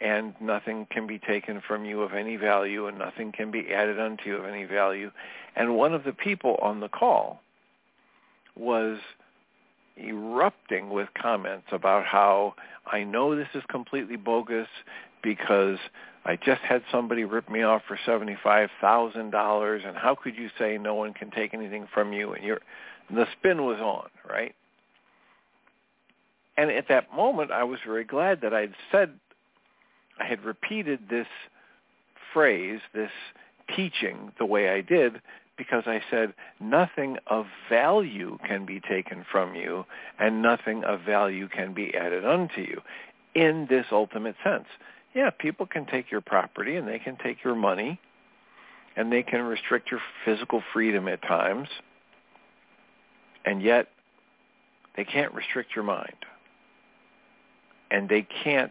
and 0.01 0.35
nothing 0.41 0.87
can 0.91 1.07
be 1.07 1.19
taken 1.19 1.63
from 1.67 1.85
you 1.85 2.03
of 2.03 2.13
any 2.13 2.37
value, 2.37 2.87
and 2.87 2.99
nothing 2.99 3.33
can 3.33 3.51
be 3.51 3.73
added 3.73 3.99
unto 3.99 4.31
you 4.31 4.37
of 4.37 4.45
any 4.45 4.65
value. 4.65 5.11
And 5.57 5.77
one 5.77 5.95
of 5.95 6.05
the 6.05 6.13
people 6.13 6.57
on 6.61 6.81
the 6.81 6.89
call 6.89 7.41
was 8.57 8.99
erupting 9.97 10.91
with 10.91 11.09
comments 11.21 11.67
about 11.73 12.05
how 12.05 12.55
I 12.87 13.03
know 13.03 13.35
this 13.35 13.49
is 13.55 13.63
completely 13.69 14.17
bogus 14.17 14.69
because 15.23 15.79
I 16.29 16.37
just 16.37 16.61
had 16.61 16.83
somebody 16.93 17.25
rip 17.25 17.49
me 17.49 17.63
off 17.63 17.83
for 17.89 17.99
$75,000 18.07 19.89
and 19.89 19.97
how 19.97 20.15
could 20.15 20.37
you 20.37 20.51
say 20.59 20.77
no 20.77 20.95
one 20.95 21.15
can 21.15 21.31
take 21.31 21.55
anything 21.55 21.89
from 21.93 22.13
you 22.13 22.35
and 22.35 22.45
you're 22.45 22.61
the 23.11 23.27
spin 23.33 23.65
was 23.65 23.81
on, 23.81 24.11
right? 24.29 24.55
And 26.59 26.71
at 26.71 26.89
that 26.89 27.15
moment, 27.15 27.51
I 27.51 27.65
was 27.65 27.79
very 27.87 28.05
glad 28.05 28.43
that 28.43 28.53
I 28.53 28.61
had 28.61 28.75
said, 28.93 29.15
I 30.21 30.27
had 30.27 30.45
repeated 30.45 31.09
this 31.09 31.27
phrase, 32.35 32.81
this 32.93 33.11
teaching 33.75 34.33
the 34.39 34.45
way 34.45 34.69
I 34.69 34.83
did, 34.83 35.23
because 35.57 35.85
I 35.87 36.03
said, 36.11 36.35
nothing 36.61 37.17
of 37.29 37.47
value 37.71 38.37
can 38.47 38.67
be 38.67 38.81
taken 38.81 39.25
from 39.33 39.55
you, 39.55 39.87
and 40.19 40.43
nothing 40.43 40.85
of 40.85 41.01
value 41.01 41.49
can 41.49 41.73
be 41.73 41.95
added 41.95 42.27
unto 42.27 42.61
you 42.61 42.83
in 43.35 43.67
this 43.71 43.87
ultimate 43.91 44.37
sense. 44.45 44.67
Yeah, 45.19 45.31
people 45.31 45.67
can 45.67 45.85
take 45.85 46.13
your 46.13 46.21
property 46.21 46.77
and 46.77 46.87
they 46.87 47.01
can 47.01 47.17
take 47.17 47.43
your 47.43 47.57
money 47.57 47.99
and 48.95 49.11
they 49.11 49.25
can 49.25 49.43
restrict 49.43 49.91
your 49.91 49.99
physical 50.25 50.63
freedom 50.73 51.09
at 51.09 51.21
times, 51.23 51.67
and 53.45 53.61
yet 53.61 53.89
they 54.97 55.03
can't 55.03 55.35
restrict 55.35 55.75
your 55.75 55.85
mind. 55.85 56.15
And 57.91 58.09
they 58.09 58.29
can't, 58.45 58.71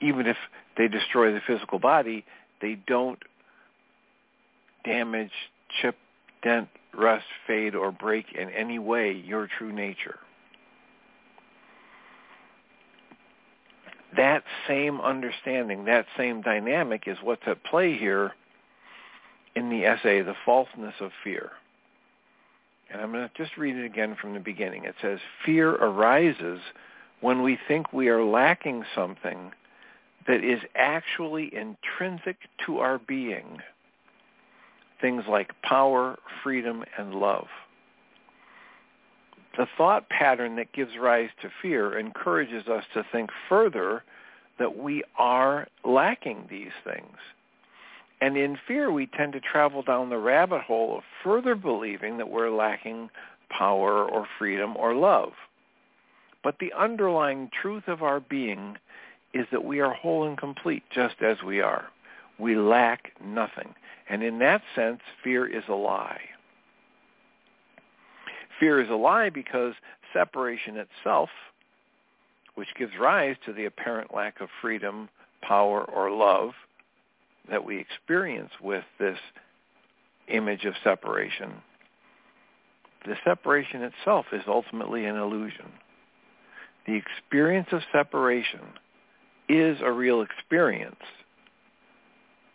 even 0.00 0.28
if 0.28 0.36
they 0.76 0.86
destroy 0.86 1.32
the 1.32 1.40
physical 1.44 1.80
body, 1.80 2.24
they 2.62 2.78
don't 2.86 3.18
damage, 4.84 5.32
chip, 5.82 5.96
dent, 6.44 6.68
rust, 6.96 7.26
fade, 7.48 7.74
or 7.74 7.90
break 7.90 8.26
in 8.32 8.48
any 8.50 8.78
way 8.78 9.10
your 9.10 9.48
true 9.58 9.72
nature. 9.72 10.20
That 14.14 14.44
same 14.68 15.00
understanding, 15.00 15.86
that 15.86 16.06
same 16.16 16.42
dynamic 16.42 17.04
is 17.06 17.18
what's 17.22 17.42
at 17.46 17.64
play 17.64 17.96
here 17.96 18.32
in 19.54 19.70
the 19.70 19.86
essay, 19.86 20.22
The 20.22 20.36
Falseness 20.44 20.94
of 21.00 21.10
Fear. 21.24 21.50
And 22.90 23.00
I'm 23.00 23.10
going 23.10 23.28
to 23.28 23.34
just 23.36 23.56
read 23.56 23.76
it 23.76 23.84
again 23.84 24.16
from 24.20 24.34
the 24.34 24.40
beginning. 24.40 24.84
It 24.84 24.94
says, 25.02 25.18
fear 25.44 25.70
arises 25.70 26.60
when 27.20 27.42
we 27.42 27.58
think 27.66 27.92
we 27.92 28.08
are 28.08 28.24
lacking 28.24 28.84
something 28.94 29.52
that 30.28 30.44
is 30.44 30.60
actually 30.74 31.52
intrinsic 31.54 32.36
to 32.66 32.78
our 32.78 32.98
being. 32.98 33.58
Things 35.00 35.24
like 35.28 35.50
power, 35.62 36.16
freedom, 36.42 36.84
and 36.96 37.14
love. 37.14 37.46
The 39.56 39.66
thought 39.76 40.08
pattern 40.08 40.56
that 40.56 40.72
gives 40.72 40.96
rise 40.98 41.30
to 41.40 41.50
fear 41.62 41.98
encourages 41.98 42.68
us 42.68 42.84
to 42.92 43.04
think 43.10 43.30
further 43.48 44.02
that 44.58 44.76
we 44.76 45.02
are 45.18 45.66
lacking 45.84 46.46
these 46.50 46.72
things. 46.84 47.16
And 48.20 48.36
in 48.36 48.58
fear, 48.66 48.90
we 48.90 49.06
tend 49.06 49.32
to 49.34 49.40
travel 49.40 49.82
down 49.82 50.08
the 50.08 50.18
rabbit 50.18 50.62
hole 50.62 50.98
of 50.98 51.04
further 51.22 51.54
believing 51.54 52.16
that 52.18 52.30
we're 52.30 52.50
lacking 52.50 53.10
power 53.50 54.04
or 54.04 54.26
freedom 54.38 54.76
or 54.76 54.94
love. 54.94 55.32
But 56.42 56.58
the 56.58 56.72
underlying 56.72 57.50
truth 57.50 57.88
of 57.88 58.02
our 58.02 58.20
being 58.20 58.76
is 59.34 59.46
that 59.52 59.64
we 59.64 59.80
are 59.80 59.92
whole 59.92 60.26
and 60.26 60.38
complete 60.38 60.84
just 60.90 61.16
as 61.20 61.42
we 61.42 61.60
are. 61.60 61.86
We 62.38 62.56
lack 62.56 63.12
nothing. 63.22 63.74
And 64.08 64.22
in 64.22 64.38
that 64.38 64.62
sense, 64.74 65.00
fear 65.22 65.46
is 65.46 65.64
a 65.68 65.74
lie. 65.74 66.20
Fear 68.58 68.82
is 68.82 68.90
a 68.90 68.94
lie 68.94 69.30
because 69.30 69.74
separation 70.12 70.76
itself, 70.76 71.28
which 72.54 72.68
gives 72.78 72.92
rise 72.98 73.36
to 73.44 73.52
the 73.52 73.66
apparent 73.66 74.14
lack 74.14 74.40
of 74.40 74.48
freedom, 74.62 75.08
power, 75.42 75.84
or 75.84 76.10
love 76.10 76.52
that 77.50 77.64
we 77.64 77.78
experience 77.78 78.50
with 78.60 78.84
this 78.98 79.18
image 80.28 80.64
of 80.64 80.74
separation, 80.82 81.52
the 83.04 83.16
separation 83.24 83.82
itself 83.82 84.26
is 84.32 84.42
ultimately 84.48 85.04
an 85.04 85.16
illusion. 85.16 85.66
The 86.86 86.94
experience 86.94 87.68
of 87.72 87.82
separation 87.92 88.60
is 89.48 89.78
a 89.82 89.92
real 89.92 90.22
experience, 90.22 90.96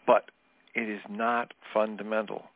but 0.06 0.30
it 0.76 0.90
is 0.90 1.02
not 1.10 1.54
fundamental 1.74 2.51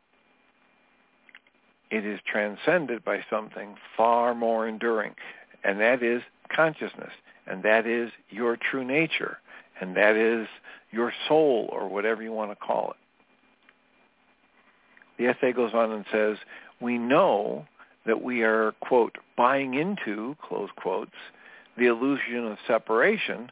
it 1.95 2.05
is 2.05 2.19
transcended 2.29 3.05
by 3.05 3.23
something 3.29 3.75
far 3.95 4.35
more 4.35 4.67
enduring, 4.67 5.15
and 5.63 5.79
that 5.79 6.03
is 6.03 6.21
consciousness, 6.53 7.13
and 7.47 7.63
that 7.63 7.87
is 7.87 8.11
your 8.29 8.57
true 8.57 8.83
nature, 8.83 9.37
and 9.79 9.95
that 9.95 10.17
is 10.17 10.45
your 10.91 11.13
soul, 11.29 11.69
or 11.71 11.87
whatever 11.87 12.21
you 12.21 12.33
want 12.33 12.51
to 12.51 12.55
call 12.57 12.91
it. 12.91 12.97
The 15.17 15.27
essay 15.27 15.53
goes 15.53 15.73
on 15.73 15.93
and 15.93 16.03
says, 16.11 16.35
we 16.81 16.97
know 16.97 17.65
that 18.05 18.21
we 18.21 18.43
are, 18.43 18.73
quote, 18.81 19.17
buying 19.37 19.75
into, 19.75 20.35
close 20.45 20.69
quotes, 20.75 21.15
the 21.77 21.85
illusion 21.85 22.45
of 22.45 22.57
separation 22.67 23.49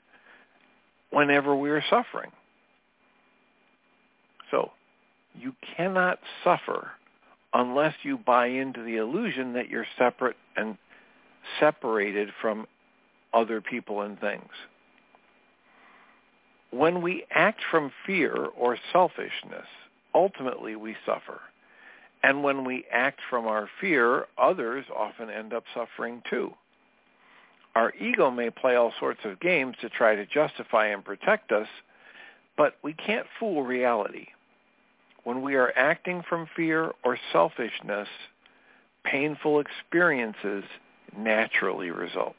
whenever 1.12 1.56
we 1.56 1.70
are 1.70 1.84
suffering. 1.90 2.32
So 4.52 4.72
you 5.34 5.54
cannot 5.78 6.20
suffer 6.44 6.92
unless 7.54 7.94
you 8.04 8.18
buy 8.18 8.48
into 8.48 8.84
the 8.84 8.98
illusion 8.98 9.54
that 9.54 9.70
you're 9.70 9.88
separate 9.98 10.36
and 10.56 10.78
separated 11.60 12.30
from 12.42 12.66
other 13.34 13.62
people 13.62 14.02
and 14.02 14.20
things. 14.20 14.50
When 16.72 17.02
we 17.02 17.26
act 17.32 17.62
from 17.70 17.92
fear 18.06 18.48
or 18.58 18.78
selfishness, 18.92 19.68
ultimately 20.16 20.76
we 20.76 20.96
suffer. 21.06 21.42
And 22.24 22.42
when 22.42 22.64
we 22.64 22.86
act 22.92 23.20
from 23.30 23.46
our 23.46 23.70
fear, 23.82 24.26
others 24.38 24.86
often 24.96 25.30
end 25.30 25.54
up 25.54 25.66
suffering 25.74 26.24
too. 26.30 26.54
Our 27.76 27.94
ego 28.00 28.32
may 28.32 28.50
play 28.50 28.76
all 28.76 28.94
sorts 29.00 29.22
of 29.26 29.40
games 29.40 29.76
to 29.82 29.90
try 29.90 30.16
to 30.16 30.26
justify 30.26 30.88
and 30.88 31.04
protect 31.04 31.52
us, 31.52 31.68
but 32.56 32.78
we 32.84 32.94
can't 32.94 33.26
fool 33.40 33.64
reality. 33.64 34.28
When 35.24 35.42
we 35.42 35.56
are 35.56 35.72
acting 35.76 36.24
from 36.28 36.48
fear 36.56 36.92
or 37.04 37.18
selfishness, 37.32 38.08
painful 39.06 39.62
experiences 39.62 40.64
naturally 41.18 41.92
result. 41.92 42.36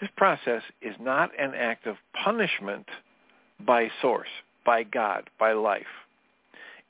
This 0.00 0.10
process 0.16 0.62
is 0.80 0.94
not 1.00 1.30
an 1.38 1.54
act 1.54 1.86
of 1.86 1.96
punishment 2.22 2.86
by 3.66 3.90
source, 4.00 4.28
by 4.64 4.84
God, 4.84 5.28
by 5.40 5.52
life. 5.52 5.86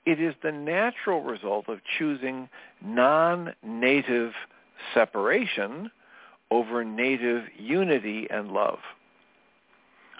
It 0.04 0.20
is 0.20 0.34
the 0.42 0.52
natural 0.52 1.22
result 1.22 1.68
of 1.68 1.78
choosing 1.98 2.48
non-native 2.82 4.32
separation 4.94 5.90
over 6.50 6.84
native 6.84 7.44
unity 7.58 8.26
and 8.30 8.52
love. 8.52 8.78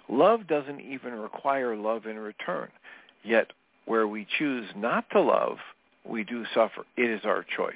Love 0.09 0.47
doesn't 0.47 0.81
even 0.81 1.15
require 1.15 1.77
love 1.77 2.07
in 2.07 2.19
return. 2.19 2.69
Yet 3.23 3.53
where 3.85 4.07
we 4.07 4.27
choose 4.39 4.67
not 4.77 5.09
to 5.11 5.21
love, 5.21 5.59
we 6.05 6.25
do 6.25 6.45
suffer. 6.55 6.85
It 6.97 7.11
is 7.11 7.21
our 7.25 7.45
choice. 7.57 7.75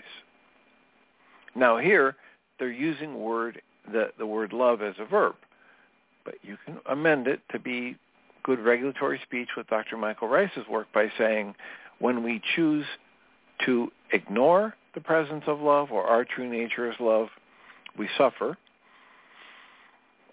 Now 1.54 1.78
here, 1.78 2.16
they're 2.58 2.70
using 2.70 3.20
word 3.20 3.60
the, 3.90 4.10
the 4.18 4.26
word 4.26 4.52
love 4.52 4.80
as 4.80 4.94
a 4.98 5.04
verb, 5.04 5.34
but 6.24 6.34
you 6.42 6.56
can 6.64 6.78
amend 6.88 7.26
it 7.26 7.40
to 7.50 7.58
be 7.58 7.96
good 8.44 8.60
regulatory 8.60 9.20
speech 9.24 9.48
with 9.56 9.66
Dr. 9.66 9.96
Michael 9.96 10.28
Ryce's 10.28 10.66
work 10.70 10.86
by 10.94 11.10
saying 11.18 11.54
when 11.98 12.22
we 12.22 12.40
choose 12.54 12.84
to 13.66 13.90
ignore 14.12 14.74
the 14.94 15.00
presence 15.00 15.44
of 15.46 15.60
love 15.60 15.90
or 15.90 16.04
our 16.04 16.24
true 16.24 16.48
nature 16.48 16.90
is 16.90 16.96
love, 17.00 17.28
we 17.98 18.08
suffer. 18.16 18.56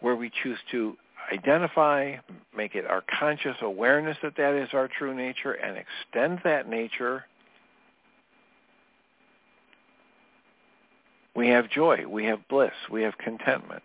Where 0.02 0.16
we 0.16 0.32
choose 0.44 0.58
to 0.72 0.96
identify, 1.32 2.16
make 2.56 2.76
it 2.76 2.86
our 2.86 3.04
conscious 3.20 3.56
awareness 3.62 4.18
that 4.24 4.36
that 4.38 4.56
is 4.56 4.70
our 4.74 4.88
true 4.88 5.14
nature, 5.14 5.54
and 5.54 5.78
extend 5.78 6.40
that 6.44 6.70
nature, 6.70 7.26
we 11.36 11.48
have 11.50 11.70
joy, 11.70 12.06
we 12.08 12.26
have 12.26 12.48
bliss, 12.48 12.74
we 12.92 13.04
have 13.04 13.18
contentment. 13.18 13.84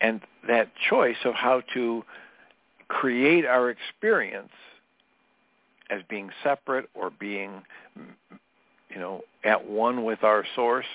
And 0.00 0.20
that 0.48 0.70
choice 0.88 1.16
of 1.24 1.34
how 1.34 1.62
to 1.74 2.04
create 2.88 3.44
our 3.44 3.70
experience 3.70 4.52
as 5.90 6.02
being 6.08 6.30
separate 6.42 6.88
or 6.94 7.10
being, 7.10 7.62
you 8.88 8.98
know, 8.98 9.22
at 9.44 9.68
one 9.68 10.04
with 10.04 10.24
our 10.24 10.44
source 10.54 10.86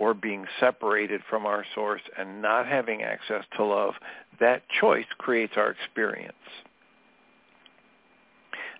or 0.00 0.14
being 0.14 0.46
separated 0.58 1.20
from 1.28 1.44
our 1.44 1.62
source 1.74 2.00
and 2.18 2.40
not 2.40 2.66
having 2.66 3.02
access 3.02 3.44
to 3.54 3.62
love, 3.62 3.92
that 4.40 4.62
choice 4.80 5.04
creates 5.18 5.52
our 5.58 5.70
experience. 5.70 6.32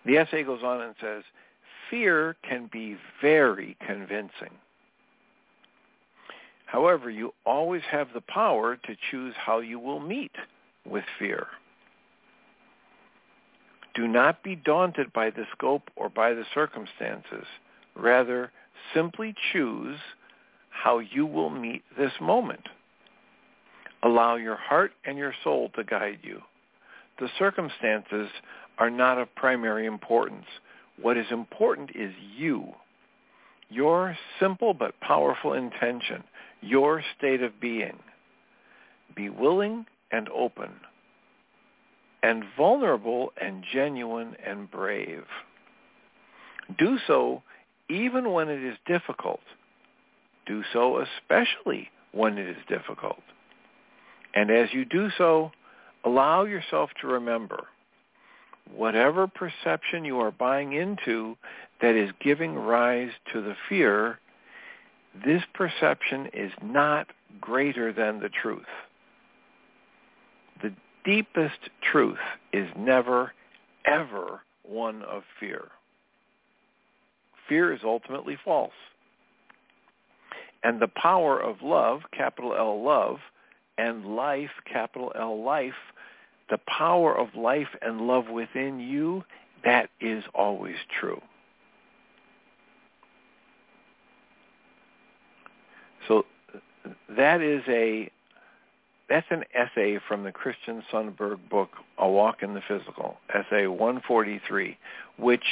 The 0.07 0.17
essay 0.17 0.45
goes 0.45 0.63
on 0.63 0.81
and 0.81 0.95
says, 0.99 1.23
fear 1.91 2.37
can 2.43 2.71
be 2.73 2.97
very 3.21 3.77
convincing. 3.87 4.57
However, 6.65 7.11
you 7.11 7.35
always 7.45 7.83
have 7.91 8.09
the 8.15 8.23
power 8.23 8.77
to 8.77 8.97
choose 9.11 9.35
how 9.37 9.59
you 9.59 9.79
will 9.79 10.01
meet 10.01 10.33
with 10.87 11.05
fear. 11.19 11.49
Do 13.95 14.09
not 14.09 14.43
be 14.43 14.57
daunted 14.57 15.13
by 15.13 15.29
the 15.29 15.45
scope 15.53 15.91
or 15.97 16.09
by 16.09 16.33
the 16.33 16.45
circumstances. 16.55 17.45
Rather, 17.95 18.53
simply 18.95 19.35
choose 19.53 19.99
how 20.71 20.99
you 21.01 21.27
will 21.27 21.51
meet 21.51 21.83
this 21.99 22.13
moment. 22.21 22.69
Allow 24.03 24.37
your 24.37 24.57
heart 24.57 24.93
and 25.05 25.19
your 25.19 25.35
soul 25.45 25.71
to 25.77 25.85
guide 25.85 26.21
you. 26.23 26.41
The 27.19 27.29
circumstances 27.39 28.29
are 28.79 28.91
not 28.91 29.19
of 29.19 29.35
primary 29.35 29.85
importance. 29.87 30.47
What 31.01 31.19
is 31.19 31.27
important 31.31 31.91
is 31.95 32.13
you, 32.37 32.69
your 33.69 34.17
simple 34.39 34.73
but 34.73 34.99
powerful 35.01 35.53
intention, 35.53 36.25
your 36.63 37.03
state 37.19 37.43
of 37.43 37.61
being. 37.61 37.99
Be 39.15 39.29
willing 39.29 39.87
and 40.11 40.29
open, 40.31 40.71
and 42.23 42.45
vulnerable 42.57 43.33
and 43.41 43.65
genuine 43.73 44.35
and 44.47 44.71
brave. 44.71 45.25
Do 46.79 46.99
so 47.07 47.43
even 47.89 48.33
when 48.33 48.49
it 48.49 48.63
is 48.63 48.77
difficult. 48.87 49.41
Do 50.51 50.65
so 50.73 50.99
especially 50.99 51.91
when 52.11 52.37
it 52.37 52.49
is 52.49 52.57
difficult. 52.69 53.23
And 54.35 54.51
as 54.51 54.69
you 54.73 54.85
do 54.85 55.09
so, 55.17 55.53
allow 56.05 56.43
yourself 56.43 56.91
to 57.01 57.07
remember 57.07 57.69
whatever 58.75 59.29
perception 59.29 60.05
you 60.05 60.19
are 60.19 60.33
buying 60.33 60.73
into 60.73 61.37
that 61.81 61.95
is 61.95 62.11
giving 62.21 62.57
rise 62.57 63.13
to 63.33 63.41
the 63.41 63.55
fear, 63.69 64.19
this 65.25 65.43
perception 65.55 66.29
is 66.33 66.51
not 66.61 67.07
greater 67.41 67.93
than 67.93 68.19
the 68.19 68.29
truth. 68.29 68.65
The 70.65 70.73
deepest 71.05 71.61
truth 71.93 72.19
is 72.53 72.69
never, 72.77 73.35
ever 73.85 74.41
one 74.65 75.03
of 75.05 75.23
fear. 75.39 75.69
Fear 77.49 77.73
is 77.73 77.81
ultimately 77.85 78.37
false. 78.45 78.73
And 80.63 80.81
the 80.81 80.89
power 80.89 81.41
of 81.41 81.63
love, 81.63 82.03
capital 82.13 82.55
L 82.55 82.83
love, 82.83 83.19
and 83.79 84.15
life, 84.17 84.51
capital 84.71 85.13
L 85.19 85.43
life, 85.43 85.75
the 86.51 86.59
power 86.59 87.17
of 87.17 87.35
life 87.35 87.69
and 87.81 88.03
love 88.03 88.29
within 88.29 88.81
you, 88.81 89.25
that 89.65 89.91
is 90.01 90.25
always 90.35 90.77
true. 91.01 91.21
So 96.09 96.27
that 97.09 97.41
is 97.41 97.63
a 97.69 98.11
that's 99.09 99.27
an 99.31 99.43
essay 99.55 99.99
from 100.07 100.23
the 100.23 100.31
Christian 100.31 100.85
Sundberg 100.93 101.39
book, 101.51 101.71
A 101.99 102.09
Walk 102.09 102.43
in 102.43 102.55
the 102.55 102.63
Physical, 102.67 103.17
essay 103.35 103.67
143, 103.67 104.79
which 105.19 105.45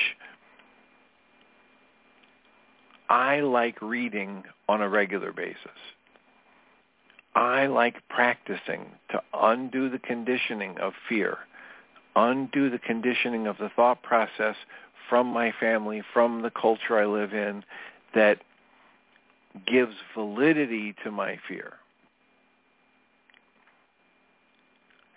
I 3.08 3.40
like 3.40 3.80
reading 3.80 4.44
on 4.68 4.82
a 4.82 4.88
regular 4.88 5.32
basis. 5.32 5.56
I 7.34 7.66
like 7.66 7.96
practicing 8.08 8.86
to 9.10 9.22
undo 9.32 9.88
the 9.88 9.98
conditioning 9.98 10.76
of 10.78 10.92
fear, 11.08 11.38
undo 12.16 12.68
the 12.68 12.78
conditioning 12.78 13.46
of 13.46 13.56
the 13.58 13.70
thought 13.76 14.02
process 14.02 14.56
from 15.08 15.28
my 15.28 15.52
family, 15.60 16.02
from 16.12 16.42
the 16.42 16.50
culture 16.50 16.98
I 16.98 17.06
live 17.06 17.32
in, 17.32 17.64
that 18.14 18.38
gives 19.66 19.94
validity 20.14 20.94
to 21.04 21.10
my 21.10 21.38
fear. 21.48 21.74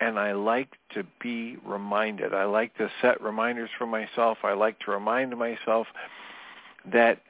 And 0.00 0.18
I 0.18 0.32
like 0.32 0.70
to 0.94 1.04
be 1.20 1.56
reminded. 1.64 2.34
I 2.34 2.44
like 2.44 2.76
to 2.78 2.90
set 3.00 3.20
reminders 3.22 3.70
for 3.78 3.86
myself. 3.86 4.38
I 4.42 4.52
like 4.54 4.78
to 4.80 4.90
remind 4.90 5.36
myself 5.36 5.86
that 6.92 7.20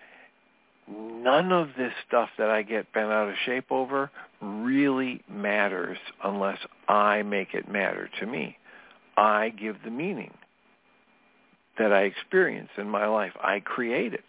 none 0.88 1.53
of 1.53 1.68
this 1.77 1.92
stuff 2.07 2.29
that 2.38 2.51
I 2.51 2.62
get 2.62 2.92
bent 2.92 3.11
out 3.11 3.29
of 3.29 3.35
shape 3.47 3.71
over 3.71 4.11
really 4.40 5.23
matters 5.31 5.99
unless 6.23 6.59
I 6.88 7.23
make 7.23 7.55
it 7.55 7.68
matter 7.68 8.09
to 8.21 8.27
me. 8.27 8.57
I 9.16 9.51
give 9.51 9.77
the 9.85 9.90
meaning 9.90 10.33
that 11.79 11.92
I 11.92 12.03
experience 12.03 12.71
in 12.77 12.88
my 12.88 13.07
life. 13.07 13.33
I 13.40 13.61
create 13.61 14.14
it. 14.14 14.25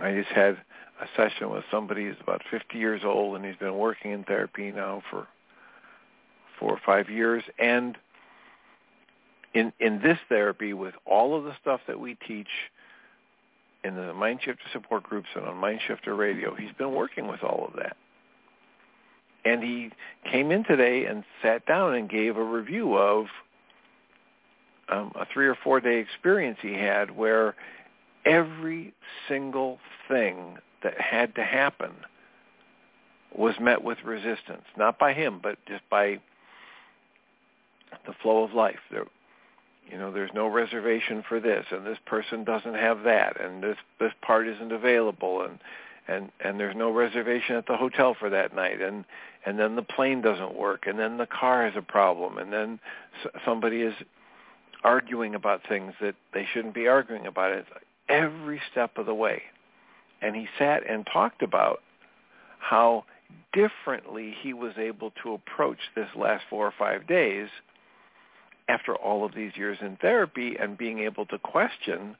I 0.00 0.12
just 0.14 0.30
had 0.30 0.58
a 1.00 1.06
session 1.16 1.50
with 1.50 1.64
somebody 1.70 2.04
who's 2.04 2.16
about 2.20 2.42
50 2.50 2.76
years 2.76 3.02
old 3.04 3.36
and 3.36 3.44
he's 3.44 3.56
been 3.56 3.76
working 3.76 4.12
in 4.12 4.24
therapy 4.24 4.70
now 4.72 5.02
for 5.10 5.26
four 6.58 6.70
or 6.70 6.80
five 6.84 7.08
years 7.08 7.42
and 7.58 7.96
in 9.54 9.72
in 9.80 10.00
this 10.02 10.18
therapy 10.28 10.72
with 10.72 10.94
all 11.06 11.36
of 11.36 11.44
the 11.44 11.54
stuff 11.60 11.80
that 11.86 11.98
we 11.98 12.14
teach 12.26 12.48
in 13.84 13.94
the 13.96 14.12
Mindshifter 14.12 14.70
support 14.72 15.02
groups 15.02 15.28
and 15.34 15.44
on 15.44 15.56
Mindshifter 15.56 16.16
Radio, 16.16 16.54
he's 16.54 16.72
been 16.78 16.94
working 16.94 17.26
with 17.26 17.42
all 17.42 17.66
of 17.66 17.74
that. 17.76 17.96
And 19.44 19.62
he 19.62 19.90
came 20.30 20.52
in 20.52 20.62
today 20.64 21.06
and 21.06 21.24
sat 21.42 21.66
down 21.66 21.94
and 21.94 22.08
gave 22.08 22.36
a 22.36 22.44
review 22.44 22.94
of 22.94 23.26
um, 24.88 25.12
a 25.16 25.26
three 25.32 25.48
or 25.48 25.56
four 25.64 25.80
day 25.80 25.98
experience 25.98 26.58
he 26.62 26.74
had 26.74 27.16
where 27.16 27.56
every 28.24 28.94
single 29.28 29.78
thing 30.08 30.58
that 30.84 31.00
had 31.00 31.34
to 31.34 31.42
happen 31.42 31.90
was 33.36 33.54
met 33.60 33.82
with 33.82 33.98
resistance, 34.04 34.64
not 34.76 34.98
by 34.98 35.12
him, 35.12 35.40
but 35.42 35.56
just 35.66 35.82
by 35.90 36.20
the 38.06 38.12
flow 38.22 38.44
of 38.44 38.52
life. 38.52 38.78
There, 38.90 39.06
you 39.90 39.98
know 39.98 40.12
there's 40.12 40.30
no 40.34 40.46
reservation 40.46 41.22
for 41.28 41.40
this 41.40 41.66
and 41.70 41.86
this 41.86 41.98
person 42.06 42.44
doesn't 42.44 42.74
have 42.74 43.02
that 43.04 43.40
and 43.40 43.62
this 43.62 43.76
this 44.00 44.12
part 44.22 44.46
isn't 44.48 44.72
available 44.72 45.42
and 45.42 45.58
and 46.08 46.30
and 46.40 46.58
there's 46.58 46.76
no 46.76 46.90
reservation 46.90 47.56
at 47.56 47.66
the 47.66 47.76
hotel 47.76 48.14
for 48.18 48.30
that 48.30 48.54
night 48.54 48.80
and 48.80 49.04
and 49.44 49.58
then 49.58 49.76
the 49.76 49.82
plane 49.82 50.20
doesn't 50.20 50.56
work 50.56 50.86
and 50.86 50.98
then 50.98 51.18
the 51.18 51.26
car 51.26 51.64
has 51.64 51.74
a 51.76 51.82
problem 51.82 52.38
and 52.38 52.52
then 52.52 52.78
somebody 53.44 53.82
is 53.82 53.94
arguing 54.84 55.34
about 55.34 55.60
things 55.68 55.92
that 56.00 56.14
they 56.34 56.46
shouldn't 56.52 56.74
be 56.74 56.88
arguing 56.88 57.26
about. 57.26 57.52
It 57.52 57.66
every 58.08 58.60
step 58.70 58.98
of 58.98 59.06
the 59.06 59.14
way. 59.14 59.42
And 60.20 60.36
he 60.36 60.46
sat 60.58 60.88
and 60.88 61.06
talked 61.10 61.42
about 61.42 61.80
how 62.58 63.04
differently 63.52 64.34
he 64.42 64.52
was 64.52 64.72
able 64.78 65.12
to 65.22 65.34
approach 65.34 65.78
this 65.94 66.08
last 66.16 66.44
4 66.50 66.66
or 66.66 66.72
5 66.78 67.06
days 67.06 67.48
after 68.72 68.94
all 68.94 69.24
of 69.24 69.34
these 69.34 69.52
years 69.54 69.78
in 69.80 69.96
therapy 69.96 70.56
and 70.58 70.78
being 70.78 71.00
able 71.00 71.26
to 71.26 71.38
question 71.38 72.16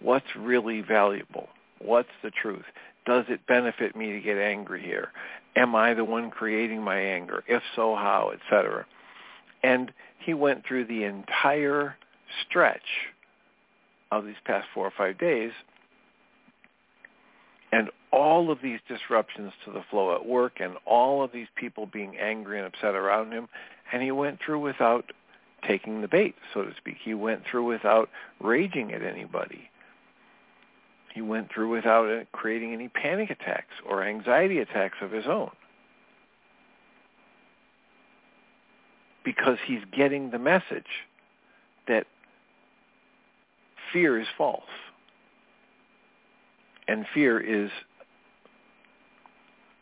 what's 0.00 0.36
really 0.36 0.82
valuable, 0.82 1.48
what's 1.78 2.08
the 2.22 2.30
truth, 2.30 2.64
does 3.06 3.24
it 3.28 3.46
benefit 3.46 3.96
me 3.96 4.12
to 4.12 4.20
get 4.20 4.36
angry 4.36 4.82
here? 4.82 5.08
Am 5.56 5.74
I 5.74 5.94
the 5.94 6.04
one 6.04 6.30
creating 6.30 6.82
my 6.82 6.98
anger? 6.98 7.42
If 7.48 7.62
so, 7.74 7.94
how, 7.94 8.32
etc. 8.34 8.86
And 9.62 9.92
he 10.18 10.34
went 10.34 10.66
through 10.66 10.86
the 10.86 11.04
entire 11.04 11.96
stretch 12.46 12.80
of 14.12 14.24
these 14.26 14.34
past 14.44 14.66
four 14.74 14.86
or 14.86 14.92
five 14.96 15.18
days 15.18 15.52
and 17.72 17.88
all 18.12 18.50
of 18.50 18.58
these 18.62 18.80
disruptions 18.88 19.52
to 19.64 19.72
the 19.72 19.84
flow 19.90 20.14
at 20.14 20.26
work 20.26 20.54
and 20.60 20.74
all 20.84 21.22
of 21.22 21.30
these 21.32 21.46
people 21.54 21.86
being 21.86 22.16
angry 22.18 22.58
and 22.58 22.66
upset 22.66 22.94
around 22.94 23.32
him 23.32 23.48
and 23.92 24.02
he 24.02 24.10
went 24.10 24.38
through 24.44 24.60
without 24.60 25.04
taking 25.62 26.00
the 26.00 26.08
bait, 26.08 26.34
so 26.52 26.62
to 26.62 26.72
speak. 26.76 26.96
He 27.02 27.14
went 27.14 27.42
through 27.50 27.66
without 27.66 28.08
raging 28.40 28.92
at 28.92 29.02
anybody. 29.02 29.70
He 31.14 31.22
went 31.22 31.52
through 31.52 31.70
without 31.70 32.08
uh, 32.08 32.24
creating 32.32 32.72
any 32.72 32.88
panic 32.88 33.30
attacks 33.30 33.74
or 33.88 34.02
anxiety 34.02 34.58
attacks 34.58 34.98
of 35.00 35.10
his 35.10 35.26
own. 35.26 35.50
Because 39.24 39.58
he's 39.66 39.82
getting 39.94 40.30
the 40.30 40.38
message 40.38 40.86
that 41.88 42.06
fear 43.92 44.20
is 44.20 44.26
false. 44.38 44.62
And 46.88 47.06
fear 47.12 47.38
is 47.40 47.70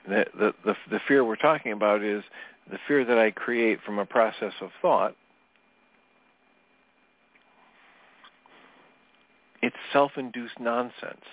the, 0.07 0.25
the, 0.38 0.55
the, 0.64 0.75
the 0.91 1.01
fear 1.07 1.25
we're 1.25 1.37
talking 1.37 1.73
about 1.73 2.03
is 2.03 2.25
the 2.71 2.79
fear 2.87 3.05
that 3.05 3.19
I 3.19 3.31
create 3.31 3.81
from 3.85 3.99
a 3.99 4.07
process 4.07 4.53
of 4.61 4.71
thought 4.81 5.14
It's 9.62 9.77
self-induced 9.92 10.61
nonsense. 10.61 11.25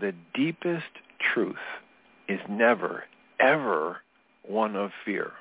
The 0.00 0.12
deepest 0.34 0.84
truth 1.32 1.56
is 2.28 2.40
never, 2.48 3.04
ever 3.40 3.98
one 4.46 4.76
of 4.76 4.90
fear. 5.04 5.32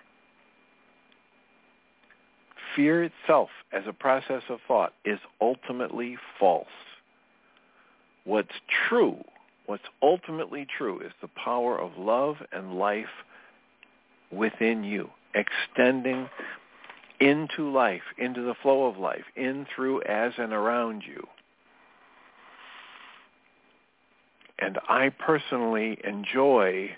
Fear 2.76 3.04
itself 3.06 3.50
as 3.72 3.84
a 3.88 3.94
process 3.94 4.44
of 4.50 4.60
thought 4.68 4.94
is 5.06 5.20
ultimately 5.42 6.18
false. 6.40 6.68
What's 8.26 8.50
true, 8.90 9.24
what's 9.66 9.84
ultimately 10.02 10.66
true 10.78 11.00
is 11.00 11.12
the 11.22 11.30
power 11.30 11.80
of 11.80 11.98
love 11.98 12.38
and 12.52 12.78
life 12.78 13.06
within 14.32 14.84
you, 14.84 15.10
extending 15.34 16.28
into 17.20 17.72
life, 17.72 18.02
into 18.18 18.42
the 18.42 18.56
flow 18.62 18.86
of 18.86 18.98
life, 18.98 19.24
in, 19.36 19.66
through, 19.76 20.02
as, 20.04 20.34
and 20.38 20.54
around 20.54 21.04
you. 21.06 21.26
And 24.60 24.80
I 24.88 25.10
personally 25.10 25.98
enjoy 26.04 26.90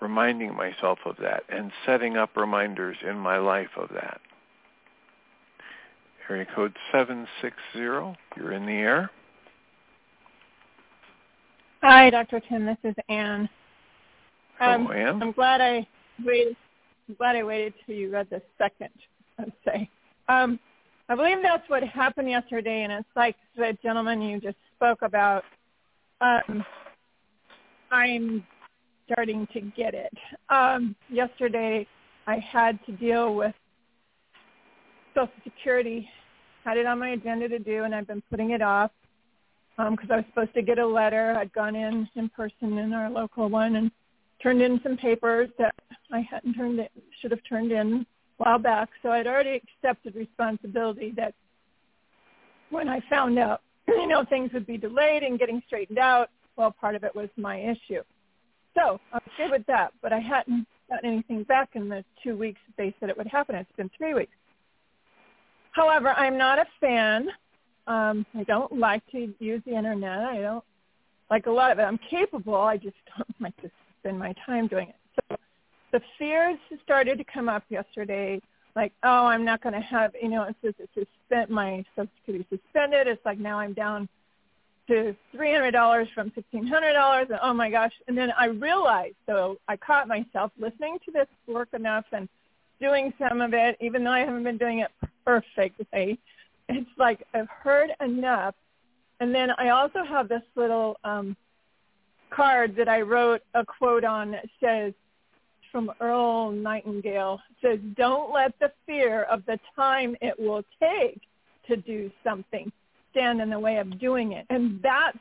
reminding 0.00 0.54
myself 0.54 0.98
of 1.04 1.16
that 1.20 1.44
and 1.48 1.70
setting 1.86 2.16
up 2.16 2.36
reminders 2.36 2.96
in 3.06 3.16
my 3.18 3.38
life 3.38 3.70
of 3.76 3.88
that. 3.94 4.20
Area 6.28 6.46
code 6.54 6.74
760, 6.90 7.58
you're 8.36 8.52
in 8.52 8.64
the 8.64 8.72
air. 8.72 9.10
Hi, 11.82 12.08
Dr. 12.08 12.40
Tim. 12.40 12.64
This 12.64 12.78
is 12.82 12.94
Anne. 13.10 13.48
Um, 14.58 14.90
Anne. 14.90 15.22
I'm 15.22 15.32
glad 15.32 15.60
I 15.60 15.86
waited. 16.24 16.56
I'm 17.08 17.14
glad 17.16 17.36
I 17.36 17.42
waited 17.42 17.74
till 17.84 17.94
you 17.94 18.10
read 18.10 18.28
the 18.30 18.40
second 18.56 18.88
essay. 19.66 19.88
Um, 20.28 20.58
I 21.08 21.14
believe 21.14 21.38
that's 21.42 21.68
what 21.68 21.82
happened 21.82 22.30
yesterday, 22.30 22.82
and 22.82 22.92
it's 22.92 23.08
like 23.14 23.36
the 23.56 23.76
gentleman 23.82 24.22
you 24.22 24.40
just 24.40 24.56
spoke 24.74 25.02
about. 25.02 25.44
Um, 26.20 26.64
I'm 27.90 28.44
starting 29.06 29.46
to 29.52 29.60
get 29.60 29.94
it. 29.94 30.12
Um, 30.48 30.96
yesterday, 31.10 31.86
I 32.26 32.38
had 32.38 32.78
to 32.86 32.92
deal 32.92 33.34
with 33.34 33.54
Social 35.14 35.30
Security. 35.44 36.08
Had 36.64 36.78
it 36.78 36.86
on 36.86 36.98
my 36.98 37.10
agenda 37.10 37.48
to 37.48 37.58
do, 37.58 37.84
and 37.84 37.94
I've 37.94 38.06
been 38.06 38.22
putting 38.30 38.50
it 38.50 38.62
off 38.62 38.90
because 39.76 40.08
um, 40.08 40.12
I 40.12 40.16
was 40.16 40.24
supposed 40.30 40.54
to 40.54 40.62
get 40.62 40.78
a 40.78 40.86
letter. 40.86 41.36
I'd 41.38 41.52
gone 41.52 41.76
in 41.76 42.08
in 42.14 42.30
person 42.30 42.78
in 42.78 42.92
our 42.94 43.10
local 43.10 43.48
one 43.48 43.76
and 43.76 43.90
turned 44.42 44.62
in 44.62 44.80
some 44.82 44.96
papers 44.96 45.50
that 45.58 45.74
I 46.12 46.20
hadn't 46.20 46.54
turned 46.54 46.78
in, 46.78 46.88
should 47.20 47.30
have 47.30 47.40
turned 47.46 47.72
in 47.72 48.06
while 48.38 48.58
back. 48.58 48.88
So 49.02 49.10
I'd 49.10 49.26
already 49.26 49.60
accepted 49.62 50.14
responsibility 50.14 51.12
that 51.16 51.34
when 52.70 52.88
I 52.88 53.00
found 53.08 53.38
out, 53.38 53.60
you 53.88 54.06
know, 54.06 54.24
things 54.24 54.52
would 54.52 54.66
be 54.66 54.76
delayed 54.76 55.22
and 55.22 55.38
getting 55.38 55.62
straightened 55.66 55.98
out, 55.98 56.30
well, 56.56 56.70
part 56.70 56.94
of 56.94 57.04
it 57.04 57.14
was 57.14 57.28
my 57.36 57.58
issue. 57.58 58.02
So 58.74 59.00
I 59.12 59.16
was 59.16 59.32
good 59.36 59.50
with 59.50 59.66
that, 59.66 59.92
but 60.02 60.12
I 60.12 60.18
hadn't 60.18 60.66
gotten 60.90 61.10
anything 61.10 61.44
back 61.44 61.70
in 61.74 61.88
the 61.88 62.04
two 62.22 62.36
weeks 62.36 62.60
that 62.66 62.82
they 62.82 62.94
said 62.98 63.08
it 63.08 63.16
would 63.16 63.26
happen. 63.26 63.54
It's 63.54 63.70
been 63.76 63.90
three 63.96 64.14
weeks. 64.14 64.32
However, 65.72 66.10
I'm 66.10 66.38
not 66.38 66.58
a 66.58 66.66
fan. 66.80 67.28
Um, 67.86 68.24
I 68.36 68.44
don't 68.44 68.78
like 68.78 69.02
to 69.12 69.32
use 69.38 69.62
the 69.66 69.76
internet. 69.76 70.20
I 70.20 70.40
don't 70.40 70.64
like 71.30 71.46
a 71.46 71.50
lot 71.50 71.70
of 71.72 71.78
it. 71.78 71.82
I'm 71.82 71.98
capable. 72.10 72.54
I 72.54 72.76
just 72.76 72.96
don't 73.16 73.34
like 73.40 73.56
to 73.62 73.70
spend 74.00 74.18
my 74.18 74.34
time 74.46 74.68
doing 74.68 74.88
it. 74.88 74.96
The 75.94 76.00
fears 76.18 76.58
started 76.82 77.18
to 77.18 77.24
come 77.24 77.48
up 77.48 77.62
yesterday. 77.68 78.42
Like, 78.74 78.92
oh, 79.04 79.26
I'm 79.26 79.44
not 79.44 79.62
going 79.62 79.74
to 79.74 79.80
have, 79.80 80.12
you 80.20 80.28
know, 80.28 80.42
it 80.42 80.56
says 80.60 80.74
it's 80.80 81.08
suspend 81.28 81.50
my 81.50 81.84
Social 81.94 82.10
Security 82.18 82.44
suspended. 82.50 83.06
It's 83.06 83.24
like 83.24 83.38
now 83.38 83.60
I'm 83.60 83.74
down 83.74 84.08
to 84.88 85.14
$300 85.32 86.12
from 86.12 86.32
$1,600 86.32 87.30
and 87.30 87.38
oh 87.40 87.54
my 87.54 87.70
gosh. 87.70 87.92
And 88.08 88.18
then 88.18 88.32
I 88.36 88.46
realized, 88.46 89.14
so 89.24 89.58
I 89.68 89.76
caught 89.76 90.08
myself 90.08 90.50
listening 90.58 90.98
to 91.04 91.12
this 91.12 91.28
work 91.46 91.68
enough 91.74 92.06
and 92.10 92.28
doing 92.80 93.14
some 93.16 93.40
of 93.40 93.54
it, 93.54 93.76
even 93.80 94.02
though 94.02 94.10
I 94.10 94.18
haven't 94.24 94.42
been 94.42 94.58
doing 94.58 94.80
it 94.80 94.90
perfectly. 95.24 96.18
It's 96.68 96.90
like 96.98 97.24
I've 97.34 97.48
heard 97.48 97.90
enough. 98.00 98.56
And 99.20 99.32
then 99.32 99.50
I 99.58 99.68
also 99.68 100.02
have 100.02 100.28
this 100.28 100.42
little 100.56 100.96
um, 101.04 101.36
card 102.30 102.74
that 102.78 102.88
I 102.88 103.02
wrote 103.02 103.42
a 103.54 103.64
quote 103.64 104.02
on 104.02 104.32
that 104.32 104.46
says, 104.60 104.92
from 105.74 105.90
Earl 106.00 106.52
Nightingale, 106.52 107.40
says, 107.60 107.80
don't 107.96 108.32
let 108.32 108.56
the 108.60 108.70
fear 108.86 109.24
of 109.24 109.44
the 109.44 109.58
time 109.74 110.14
it 110.20 110.38
will 110.38 110.62
take 110.80 111.20
to 111.66 111.76
do 111.76 112.12
something 112.22 112.70
stand 113.10 113.40
in 113.40 113.50
the 113.50 113.58
way 113.58 113.78
of 113.78 113.98
doing 113.98 114.32
it. 114.32 114.46
And 114.50 114.80
that's 114.84 115.18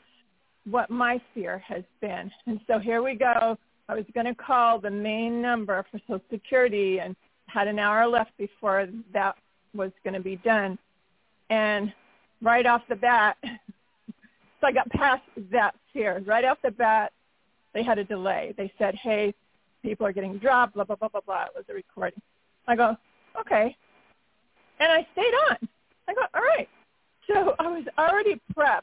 what 0.70 0.92
my 0.92 1.20
fear 1.34 1.58
has 1.68 1.82
been. 2.02 2.32
And 2.46 2.60
so 2.68 2.78
here 2.78 3.02
we 3.02 3.16
go. 3.16 3.58
I 3.90 3.96
was 3.96 4.06
going 4.14 4.28
to 4.28 4.36
call 4.36 4.80
the 4.80 4.92
main 4.92 5.42
number 5.42 5.84
for 5.90 6.00
Social 6.08 6.22
Security 6.30 7.00
and 7.00 7.16
had 7.48 7.68
an 7.68 7.80
hour 7.80 8.08
left 8.08 8.38
before 8.38 8.88
that 9.12 9.36
was 9.74 9.92
going 10.04 10.14
to 10.14 10.20
be 10.20 10.36
done. 10.38 10.78
And 11.50 11.92
right 12.44 12.68
off 12.68 12.84
the 12.90 12.96
bat, 12.96 13.38
so 13.44 14.68
I 14.68 14.72
got 14.72 14.88
past 14.92 15.24
that 15.52 15.74
fear. 15.94 16.22
Right 16.28 16.46
off 16.46 16.60
the 16.64 16.72
bat, 16.72 17.12
they 17.74 17.82
had 17.82 17.98
a 17.98 18.04
delay. 18.04 18.54
They 18.56 18.72
said, 18.78 18.94
hey, 18.94 19.34
people 19.84 20.08
are 20.08 20.14
getting 20.14 20.38
dropped, 20.38 20.74
blah, 20.74 20.84
blah, 20.84 20.96
blah, 20.96 21.10
blah, 21.10 21.22
blah. 21.22 21.44
It 21.44 21.52
was 21.56 21.66
a 21.70 21.74
recording. 21.74 22.22
I 22.68 22.76
go, 22.76 22.98
okay. 23.40 23.76
And 24.80 24.92
I 24.92 25.06
stayed 25.12 25.34
on. 25.50 25.58
I 26.08 26.14
go, 26.14 26.22
all 26.34 26.42
right. 26.42 26.70
So 27.28 27.56
I 27.60 27.68
was 27.68 27.86
already 27.98 28.42
prepped 28.58 28.82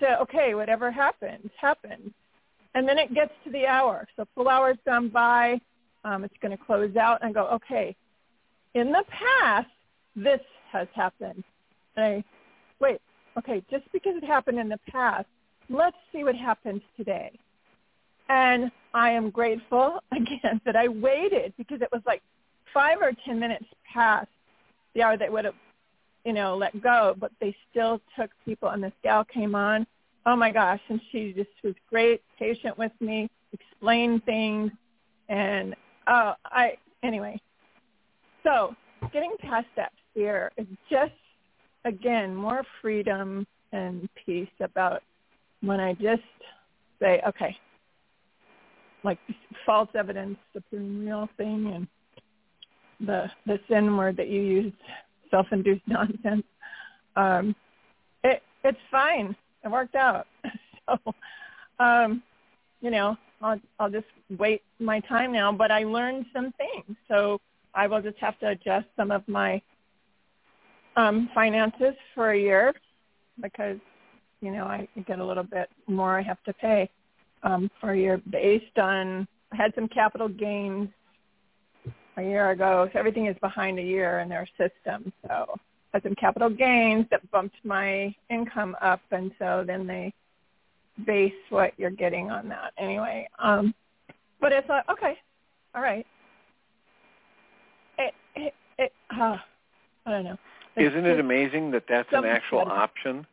to, 0.00 0.20
okay, 0.22 0.54
whatever 0.54 0.90
happens, 0.90 1.50
happens. 1.60 2.12
And 2.74 2.88
then 2.88 2.98
it 2.98 3.14
gets 3.14 3.32
to 3.44 3.50
the 3.50 3.66
hour. 3.66 4.06
So 4.16 4.26
full 4.34 4.48
hour's 4.48 4.78
gone 4.84 5.08
by. 5.08 5.60
Um, 6.04 6.24
it's 6.24 6.34
going 6.40 6.56
to 6.56 6.62
close 6.62 6.96
out. 6.96 7.22
And 7.22 7.30
I 7.30 7.32
go, 7.32 7.48
okay, 7.48 7.96
in 8.74 8.92
the 8.92 9.04
past, 9.08 9.68
this 10.14 10.40
has 10.72 10.88
happened. 10.94 11.42
And 11.96 12.04
I, 12.04 12.24
wait, 12.80 13.00
okay, 13.38 13.62
just 13.70 13.90
because 13.92 14.14
it 14.16 14.24
happened 14.24 14.58
in 14.58 14.68
the 14.68 14.78
past, 14.90 15.26
let's 15.68 15.96
see 16.12 16.24
what 16.24 16.36
happens 16.36 16.82
today. 16.96 17.32
And 18.28 18.70
I 18.96 19.10
am 19.10 19.28
grateful, 19.28 20.02
again, 20.12 20.60
that 20.64 20.74
I 20.74 20.88
waited 20.88 21.52
because 21.58 21.82
it 21.82 21.88
was 21.92 22.00
like 22.06 22.22
five 22.72 22.98
or 23.02 23.12
ten 23.26 23.38
minutes 23.38 23.66
past 23.92 24.28
the 24.94 25.02
hour 25.02 25.18
that 25.18 25.30
would 25.30 25.44
have 25.44 25.54
you 26.24 26.32
know, 26.32 26.56
let 26.56 26.82
go, 26.82 27.14
but 27.20 27.30
they 27.40 27.54
still 27.70 28.00
took 28.18 28.30
people. 28.44 28.70
And 28.70 28.82
this 28.82 28.92
gal 29.04 29.24
came 29.24 29.54
on. 29.54 29.86
Oh 30.26 30.34
my 30.34 30.50
gosh! 30.50 30.80
And 30.88 31.00
she 31.12 31.32
just 31.32 31.50
was 31.62 31.74
great, 31.88 32.20
patient 32.36 32.76
with 32.76 32.90
me, 32.98 33.30
explained 33.52 34.24
things, 34.24 34.72
and 35.28 35.76
uh, 36.08 36.34
I 36.46 36.72
anyway. 37.04 37.40
So 38.42 38.74
getting 39.12 39.34
past 39.40 39.68
that 39.76 39.92
fear 40.14 40.50
is 40.56 40.66
just 40.90 41.12
again 41.84 42.34
more 42.34 42.64
freedom 42.82 43.46
and 43.72 44.08
peace 44.24 44.48
about 44.60 45.02
when 45.60 45.78
I 45.78 45.92
just 45.92 46.22
say, 47.00 47.20
okay, 47.28 47.56
like 49.02 49.18
false 49.66 49.88
evidence, 49.94 50.38
the 50.54 50.62
real 50.72 51.28
thing, 51.36 51.72
and 51.74 51.88
the 53.06 53.30
the 53.46 53.58
sin 53.68 53.96
word 53.96 54.16
that 54.16 54.28
you 54.28 54.40
used 54.40 54.76
self-induced 55.30 55.82
nonsense. 55.86 56.44
Um, 57.16 57.54
it 58.24 58.42
it's 58.64 58.78
fine. 58.90 59.34
It 59.64 59.68
worked 59.68 59.96
out. 59.96 60.26
so, 60.88 60.98
um, 61.78 62.22
you 62.80 62.90
know, 62.90 63.16
I'll 63.42 63.60
I'll 63.78 63.90
just 63.90 64.06
wait 64.38 64.62
my 64.78 65.00
time 65.00 65.32
now. 65.32 65.52
But 65.52 65.70
I 65.70 65.84
learned 65.84 66.26
some 66.32 66.52
things, 66.52 66.96
so 67.08 67.40
I 67.74 67.86
will 67.86 68.02
just 68.02 68.18
have 68.18 68.38
to 68.40 68.48
adjust 68.48 68.86
some 68.96 69.10
of 69.10 69.26
my 69.28 69.60
um, 70.96 71.28
finances 71.34 71.94
for 72.14 72.30
a 72.30 72.38
year 72.38 72.74
because 73.42 73.78
you 74.40 74.50
know 74.50 74.64
I 74.64 74.88
get 75.06 75.18
a 75.18 75.24
little 75.24 75.44
bit 75.44 75.68
more 75.86 76.18
I 76.18 76.22
have 76.22 76.42
to 76.44 76.52
pay 76.54 76.88
um, 77.46 77.70
for 77.80 77.94
your 77.94 78.18
based 78.30 78.78
on 78.78 79.26
had 79.52 79.72
some 79.74 79.88
capital 79.88 80.28
gains 80.28 80.88
a 82.16 82.22
year 82.22 82.50
ago. 82.50 82.90
So 82.92 82.98
everything 82.98 83.26
is 83.26 83.36
behind 83.40 83.78
a 83.78 83.82
year 83.82 84.18
in 84.20 84.28
their 84.28 84.46
system. 84.58 85.12
So 85.26 85.56
had 85.92 86.02
some 86.02 86.14
capital 86.16 86.50
gains 86.50 87.06
that 87.10 87.30
bumped 87.30 87.56
my 87.64 88.14
income 88.28 88.76
up, 88.82 89.00
and 89.12 89.30
so 89.38 89.64
then 89.66 89.86
they 89.86 90.12
base 91.04 91.32
what 91.50 91.72
you're 91.78 91.90
getting 91.90 92.30
on 92.30 92.48
that 92.48 92.72
anyway. 92.78 93.28
Um, 93.38 93.74
but 94.40 94.52
it's 94.52 94.68
like, 94.68 94.88
okay, 94.90 95.16
all 95.74 95.82
right. 95.82 96.06
It, 97.98 98.14
it, 98.34 98.54
it, 98.78 98.92
uh, 99.10 99.36
I 100.04 100.10
don't 100.10 100.24
know. 100.24 100.36
Isn't 100.76 101.06
it 101.06 101.20
amazing 101.20 101.70
that 101.70 101.84
that's 101.88 102.08
an 102.12 102.24
actual 102.24 102.60
option? 102.60 103.26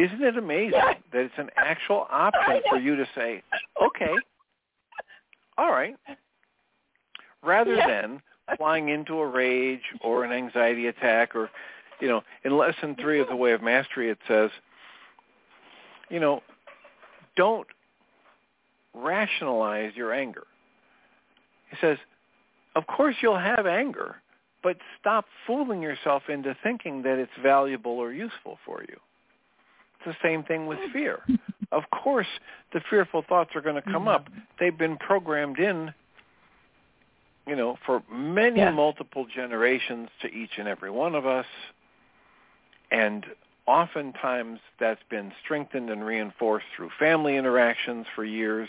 Isn't 0.00 0.22
it 0.22 0.38
amazing 0.38 0.80
that 1.12 1.20
it's 1.20 1.34
an 1.36 1.50
actual 1.58 2.06
option 2.08 2.62
for 2.70 2.78
you 2.78 2.96
to 2.96 3.06
say, 3.14 3.42
okay, 3.82 4.14
all 5.58 5.70
right, 5.70 5.94
rather 7.42 7.76
than 7.76 8.22
flying 8.56 8.88
into 8.88 9.18
a 9.18 9.26
rage 9.26 9.82
or 10.00 10.24
an 10.24 10.32
anxiety 10.32 10.86
attack 10.86 11.36
or 11.36 11.50
you 12.00 12.08
know 12.08 12.22
in 12.44 12.56
lesson 12.56 12.96
3 12.98 13.20
of 13.20 13.28
the 13.28 13.36
way 13.36 13.52
of 13.52 13.62
mastery 13.62 14.08
it 14.08 14.18
says 14.26 14.50
you 16.08 16.18
know 16.18 16.42
don't 17.36 17.68
rationalize 18.94 19.92
your 19.94 20.12
anger. 20.12 20.44
He 21.70 21.76
says 21.80 21.98
of 22.74 22.86
course 22.86 23.16
you'll 23.20 23.38
have 23.38 23.66
anger 23.66 24.16
but 24.62 24.78
stop 24.98 25.26
fooling 25.46 25.82
yourself 25.82 26.22
into 26.30 26.56
thinking 26.62 27.02
that 27.02 27.18
it's 27.18 27.30
valuable 27.42 27.98
or 27.98 28.12
useful 28.12 28.58
for 28.64 28.82
you 28.88 28.96
it's 30.04 30.16
the 30.18 30.26
same 30.26 30.42
thing 30.42 30.66
with 30.66 30.78
hmm. 30.78 30.92
fear 30.92 31.20
of 31.72 31.84
course 31.90 32.26
the 32.72 32.80
fearful 32.90 33.22
thoughts 33.28 33.50
are 33.54 33.60
going 33.60 33.76
to 33.76 33.82
come 33.82 34.02
hmm. 34.02 34.08
up 34.08 34.28
they've 34.58 34.78
been 34.78 34.96
programmed 34.96 35.58
in 35.58 35.92
you 37.50 37.56
know, 37.56 37.76
for 37.84 38.02
many 38.08 38.60
Yeah. 38.60 38.70
multiple 38.70 39.24
generations 39.26 40.08
to 40.20 40.32
each 40.32 40.58
and 40.58 40.68
every 40.68 40.90
one 40.90 41.16
of 41.16 41.26
us. 41.26 41.46
And 42.92 43.26
oftentimes 43.66 44.60
that's 44.78 45.02
been 45.10 45.32
strengthened 45.42 45.90
and 45.90 46.04
reinforced 46.04 46.66
through 46.76 46.90
family 46.90 47.36
interactions 47.36 48.06
for 48.14 48.24
years. 48.24 48.68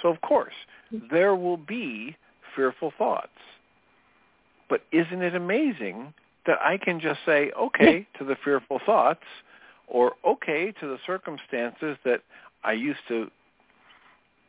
So 0.00 0.08
of 0.08 0.20
course, 0.20 0.54
there 0.92 1.34
will 1.34 1.56
be 1.56 2.16
fearful 2.54 2.92
thoughts. 2.96 3.38
But 4.68 4.84
isn't 4.92 5.22
it 5.22 5.34
amazing 5.34 6.14
that 6.46 6.60
I 6.60 6.78
can 6.78 7.00
just 7.00 7.24
say 7.26 7.50
okay 7.52 8.06
to 8.18 8.24
the 8.24 8.36
fearful 8.36 8.78
thoughts 8.78 9.24
or 9.90 10.12
okay 10.24 10.72
to 10.80 10.86
the 10.86 10.98
circumstances 11.06 11.98
that 12.04 12.22
I 12.64 12.72
used 12.72 13.00
to 13.08 13.28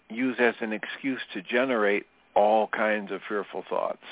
use 0.10 0.36
as 0.40 0.54
an 0.62 0.72
excuse 0.72 1.20
to 1.34 1.42
generate 1.42 2.06
all 2.36 2.68
kinds 2.68 3.12
of 3.12 3.22
fearful 3.28 3.64
thoughts. 3.70 4.04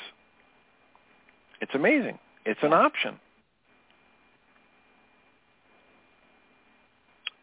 It's 1.62 1.74
amazing. 1.76 2.18
It's 2.46 2.60
an 2.64 2.74
option. 2.74 3.20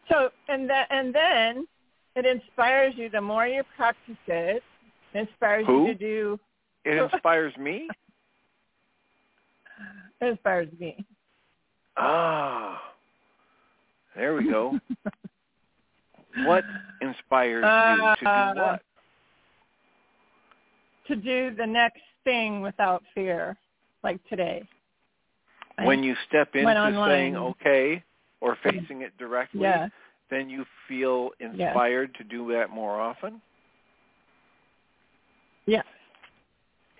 So 0.09 0.29
and 0.47 0.69
then 0.69 0.85
and 0.89 1.13
then 1.13 1.67
it 2.15 2.25
inspires 2.25 2.93
you. 2.97 3.09
The 3.09 3.21
more 3.21 3.47
you 3.47 3.63
practice 3.75 4.15
it, 4.27 4.63
it 5.13 5.19
inspires 5.19 5.65
Who? 5.65 5.87
you 5.87 5.87
to 5.87 5.95
do. 5.95 6.39
It 6.85 6.97
inspires 7.13 7.55
me. 7.57 7.87
It 10.21 10.25
inspires 10.25 10.69
me. 10.79 11.05
Ah, 11.95 12.81
there 14.17 14.35
we 14.35 14.49
go. 14.49 14.79
What 16.45 16.65
inspires 17.01 17.63
you 17.63 18.15
to 18.19 18.29
Uh, 18.29 18.53
do 18.53 18.59
what? 18.59 18.81
to 21.07 21.15
do 21.15 21.55
the 21.55 21.65
next 21.65 22.01
thing 22.23 22.61
without 22.61 23.01
fear, 23.15 23.57
like 24.03 24.19
today. 24.29 24.63
When 25.83 26.03
you 26.03 26.15
step 26.27 26.55
into 26.55 27.03
saying 27.07 27.35
okay 27.37 28.03
or 28.41 28.55
facing 28.63 29.01
it 29.01 29.17
directly, 29.17 29.61
yeah, 29.61 29.87
then 30.29 30.49
you 30.49 30.65
feel 30.87 31.31
inspired 31.39 32.13
to 32.15 32.23
do 32.23 32.51
that 32.51 32.69
more 32.69 32.99
often? 32.99 33.41
Yes. 35.65 35.85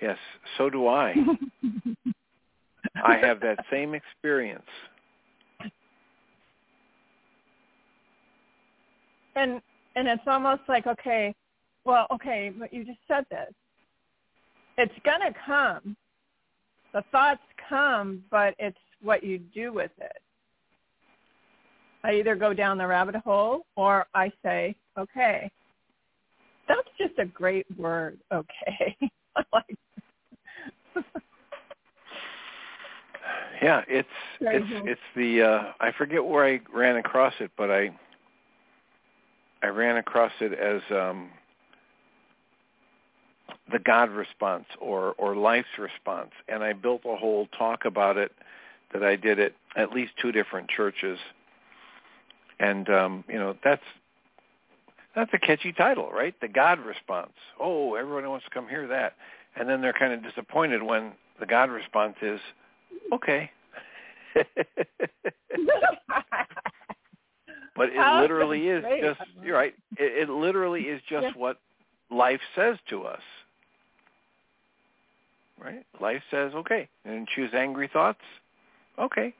Yes, 0.01 0.17
so 0.57 0.69
do 0.69 0.87
I. 0.87 1.15
I 3.03 3.17
have 3.17 3.39
that 3.41 3.59
same 3.71 3.93
experience. 3.93 4.69
And 9.37 9.61
and 9.95 10.07
it's 10.07 10.23
almost 10.27 10.61
like 10.67 10.87
okay, 10.87 11.33
well, 11.85 12.07
okay, 12.11 12.51
but 12.57 12.73
you 12.73 12.83
just 12.83 12.99
said 13.07 13.25
this. 13.29 13.53
It's 14.77 14.93
gonna 15.03 15.33
come. 15.45 15.95
The 16.93 17.03
thoughts 17.11 17.41
come, 17.69 18.23
but 18.31 18.55
it's 18.59 18.77
what 19.01 19.23
you 19.23 19.37
do 19.37 19.73
with 19.73 19.91
it. 19.99 20.21
I 22.03 22.13
either 22.13 22.35
go 22.35 22.53
down 22.53 22.77
the 22.77 22.87
rabbit 22.87 23.15
hole 23.15 23.65
or 23.75 24.05
I 24.13 24.31
say, 24.43 24.75
okay. 24.97 25.51
That's 26.67 26.87
just 26.97 27.17
a 27.19 27.25
great 27.25 27.65
word, 27.77 28.19
okay. 28.33 28.97
Like 29.53 29.77
Yeah, 33.61 33.83
it's 33.87 34.07
it's 34.41 34.65
it's 34.85 35.01
the 35.15 35.41
uh 35.43 35.73
I 35.79 35.91
forget 35.91 36.25
where 36.25 36.45
I 36.45 36.59
ran 36.73 36.97
across 36.97 37.33
it, 37.39 37.51
but 37.57 37.69
I 37.69 37.91
I 39.63 39.67
ran 39.67 39.97
across 39.97 40.31
it 40.39 40.53
as 40.53 40.81
um 40.95 41.29
the 43.71 43.79
God 43.79 44.11
response 44.11 44.65
or 44.79 45.13
or 45.17 45.35
life's 45.35 45.77
response 45.77 46.31
and 46.47 46.63
I 46.63 46.73
built 46.73 47.01
a 47.05 47.15
whole 47.15 47.47
talk 47.57 47.85
about 47.85 48.17
it 48.17 48.31
that 48.93 49.03
I 49.03 49.15
did 49.15 49.39
at 49.39 49.53
at 49.75 49.91
least 49.91 50.13
two 50.21 50.31
different 50.31 50.69
churches. 50.69 51.17
And 52.59 52.89
um 52.89 53.23
you 53.27 53.39
know, 53.39 53.55
that's 53.63 53.83
that's 55.15 55.31
a 55.33 55.39
catchy 55.39 55.73
title, 55.73 56.11
right? 56.11 56.35
The 56.41 56.47
God 56.47 56.79
response. 56.79 57.33
Oh, 57.59 57.95
everyone 57.95 58.29
wants 58.29 58.45
to 58.45 58.51
come 58.51 58.67
hear 58.67 58.87
that. 58.87 59.15
And 59.55 59.67
then 59.67 59.81
they're 59.81 59.93
kind 59.93 60.13
of 60.13 60.23
disappointed 60.23 60.83
when 60.83 61.13
the 61.39 61.47
God 61.47 61.71
response 61.71 62.15
is 62.21 62.39
okay. 63.11 63.49
but 67.77 67.89
it 67.89 67.97
Oh, 67.99 68.17
literally 68.21 68.67
is 68.67 68.81
great. 68.81 69.01
just 69.01 69.19
you're 69.43 69.55
right. 69.57 69.73
It, 69.97 70.29
it 70.29 70.31
literally 70.31 70.81
is 70.83 71.01
just 71.09 71.23
Yeah. 71.23 71.31
what 71.35 71.59
life 72.09 72.41
says 72.55 72.77
to 72.89 73.03
us. 73.03 73.21
Right? 75.59 75.85
Life 75.99 76.21
says, 76.29 76.53
okay, 76.53 76.87
and 77.05 77.27
choose 77.27 77.51
angry 77.53 77.87
thoughts. 77.91 78.21
Okay. 78.99 79.33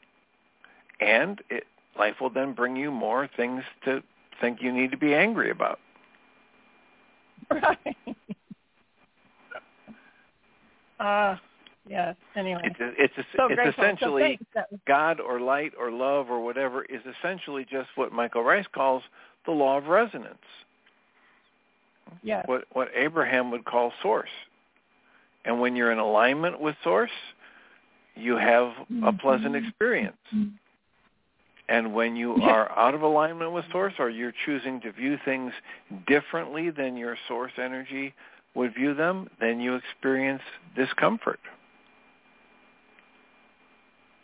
And 1.00 1.42
it 1.50 1.66
life 1.98 2.16
will 2.22 2.30
then 2.30 2.54
bring 2.54 2.76
you 2.76 2.92
more 2.92 3.30
things 3.36 3.64
to 3.86 4.02
think 4.42 4.62
you 4.62 4.72
need 4.72 4.92
to 4.92 4.98
be 4.98 5.14
angry 5.14 5.52
about. 5.52 5.80
right. 7.52 7.96
Uh, 11.00 11.36
yes. 11.90 12.16
Anyway, 12.36 12.62
It's 12.64 12.76
it's 12.80 13.14
it's, 13.18 13.28
so 13.36 13.46
it's 13.46 13.56
grateful. 13.56 13.84
So 13.84 13.88
essentially 13.88 14.40
thanks. 14.54 14.72
God 14.88 15.20
or 15.20 15.40
light 15.40 15.74
or 15.80 15.92
love 15.92 16.30
or 16.30 16.44
whatever 16.44 16.84
is 16.86 17.02
essentially 17.20 17.66
just 17.70 17.90
what 17.96 18.12
Michael 18.12 18.44
Ryce 18.44 18.66
calls 18.74 19.04
the 19.46 19.52
law 19.52 19.78
of 19.78 19.88
resonance. 19.88 20.38
yes. 22.24 22.44
What 22.48 22.66
what 22.74 22.90
Abraham 22.96 23.52
would 23.52 23.66
call 23.66 23.92
source. 24.02 24.30
And 25.46 25.62
when 25.62 25.76
you're 25.76 25.92
in 25.92 26.00
alignment 26.00 26.60
with 26.60 26.76
source, 26.84 27.12
you 28.16 28.36
have 28.36 28.74
a 29.04 29.14
pleasant 29.14 29.54
Mhm. 29.54 29.68
experience. 29.68 30.18
And 31.70 31.94
when 31.94 32.16
you 32.16 32.42
are 32.44 32.72
out 32.78 32.94
of 32.94 33.02
alignment 33.02 33.52
with 33.52 33.66
source 33.72 33.94
or 34.00 34.10
you're 34.10 34.34
choosing 34.46 34.80
to 34.82 34.92
view 34.92 35.18
things 35.18 35.54
differently 36.06 36.70
than 36.70 36.96
your 36.98 37.18
source 37.28 37.52
energy 37.58 38.14
would 38.56 38.74
view 38.74 38.94
them, 38.94 39.30
then 39.40 39.60
you 39.60 39.76
experience 39.76 40.42
discomfort. 40.76 41.40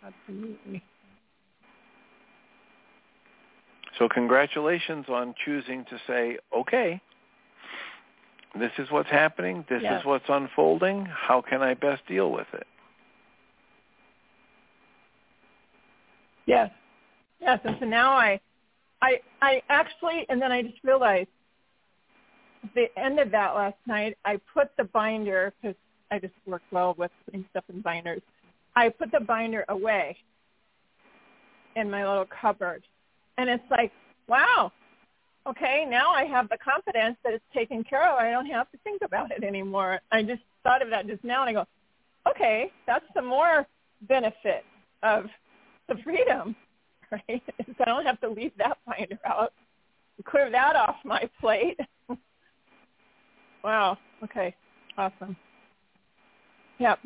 Absolutely. 0.06 0.84
So 4.00 4.10
congratulations 4.10 5.06
on 5.08 5.36
choosing 5.46 5.86
to 5.86 6.00
say, 6.08 6.38
okay, 6.56 7.00
this 8.60 8.72
is 8.78 8.90
what's 8.92 9.10
happening. 9.10 9.66
This 9.70 9.82
Yes. 9.84 10.00
is 10.00 10.06
what's 10.06 10.26
unfolding. 10.30 11.06
How 11.06 11.42
can 11.42 11.62
I 11.62 11.74
best 11.74 12.06
deal 12.08 12.32
with 12.32 12.48
it? 12.54 12.68
Yes. 16.46 16.72
Yes. 17.40 17.60
And 17.64 17.78
so 17.80 17.86
now 17.86 18.14
I, 18.14 18.40
I, 19.02 19.22
I 19.42 19.62
actually, 19.70 20.26
and 20.30 20.42
then 20.42 20.52
I 20.52 20.62
just 20.64 20.84
realized 20.84 21.30
at 22.64 22.74
the 22.74 22.88
end 22.98 23.20
of 23.20 23.32
that 23.32 23.56
last 23.56 23.78
night, 23.86 24.18
I 24.26 24.40
put 24.54 24.76
the 24.78 24.86
binder 24.86 25.54
because 25.62 25.76
I 26.12 26.20
just 26.20 26.34
work 26.46 26.62
well 26.72 26.96
with 26.98 27.12
putting 27.26 27.46
stuff 27.52 27.64
in 27.70 27.82
binders. 27.82 28.22
I 28.76 28.90
put 28.90 29.12
the 29.12 29.20
binder 29.20 29.66
away 29.70 30.18
in 31.76 31.90
my 31.90 32.08
little 32.08 32.28
cupboard, 32.42 32.84
and 33.38 33.50
it's 33.50 33.64
like, 33.70 33.92
wow, 34.28 34.72
okay, 35.48 35.86
now 35.90 36.12
I 36.12 36.26
have 36.26 36.50
the 36.50 36.58
confidence 36.58 37.18
that 37.24 37.34
it's 37.34 37.44
taken 37.54 37.84
care 37.84 38.08
of. 38.08 38.18
I 38.18 38.32
don't 38.32 38.46
have 38.48 38.72
to 38.72 38.78
think 38.84 39.02
about 39.02 39.32
it 39.32 39.44
anymore. 39.44 40.00
I 40.12 40.24
just 40.24 40.42
thought 40.64 40.82
of 40.82 40.90
that 40.90 41.08
just 41.08 41.24
now, 41.24 41.46
and 41.46 41.50
I 41.50 41.62
go, 41.62 41.68
okay, 42.30 42.72
that's 42.88 43.06
the 43.16 43.22
more 43.22 43.68
benefit 44.08 44.64
of 45.02 45.26
the 45.88 45.96
freedom, 46.04 46.56
right? 47.12 47.44
Is 47.60 47.76
I 47.80 47.86
don't 47.86 48.06
have 48.06 48.20
to 48.22 48.30
leave 48.30 48.52
that 48.58 48.78
binder 48.86 49.20
out, 49.26 49.54
clear 50.26 50.50
that 50.52 50.76
off 50.76 50.96
my 51.04 51.30
plate. 51.40 51.80
wow. 53.64 53.98
Okay. 54.24 54.56
Awesome. 54.98 55.36
Yep. 56.80 57.00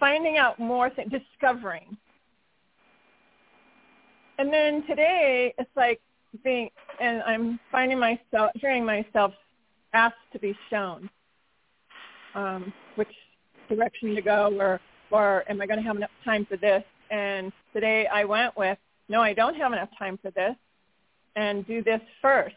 Finding 0.00 0.38
out 0.38 0.58
more 0.58 0.90
things, 0.90 1.12
discovering. 1.12 1.96
And 4.38 4.52
then 4.52 4.84
today, 4.86 5.54
it's 5.58 5.70
like 5.76 6.00
being, 6.42 6.70
and 7.00 7.22
I'm 7.22 7.60
finding 7.70 7.98
myself, 7.98 8.50
hearing 8.54 8.84
myself 8.84 9.32
asked 9.92 10.16
to 10.32 10.38
be 10.38 10.56
shown 10.70 11.10
um, 12.34 12.72
which 12.96 13.08
direction 13.68 14.14
to 14.14 14.22
go, 14.22 14.56
or, 14.58 14.80
or 15.10 15.44
am 15.48 15.60
I 15.60 15.66
going 15.66 15.78
to 15.78 15.86
have 15.86 15.96
enough 15.96 16.10
time 16.24 16.46
for 16.46 16.56
this? 16.56 16.82
And 17.10 17.52
today 17.74 18.06
I 18.06 18.24
went 18.24 18.56
with, 18.56 18.78
no, 19.08 19.20
I 19.20 19.34
don't 19.34 19.56
have 19.56 19.72
enough 19.72 19.90
time 19.98 20.18
for 20.22 20.30
this, 20.30 20.54
and 21.36 21.66
do 21.66 21.82
this 21.82 22.00
first. 22.22 22.56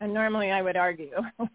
And 0.00 0.14
normally 0.14 0.50
I 0.50 0.62
would 0.62 0.76
argue. 0.76 1.10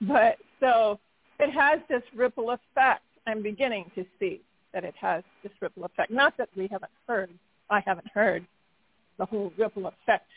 But 0.00 0.38
so 0.60 0.98
it 1.38 1.50
has 1.50 1.80
this 1.88 2.02
ripple 2.14 2.50
effect. 2.50 3.02
I'm 3.30 3.42
beginning 3.42 3.90
to 3.94 4.04
see 4.18 4.40
that 4.72 4.84
it 4.84 4.94
has 5.00 5.22
this 5.42 5.52
ripple 5.60 5.84
effect. 5.84 6.10
Not 6.10 6.36
that 6.38 6.48
we 6.56 6.68
haven't 6.70 6.92
heard, 7.06 7.30
I 7.70 7.80
haven't 7.86 8.08
heard 8.12 8.46
the 9.18 9.26
whole 9.26 9.52
ripple 9.56 9.86
effect 9.86 10.28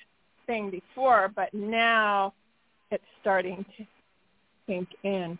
thing 0.47 0.69
before, 0.69 1.31
but 1.35 1.53
now 1.53 2.33
it's 2.91 3.03
starting 3.21 3.65
to 3.77 3.85
sink 4.67 4.87
in. 5.03 5.37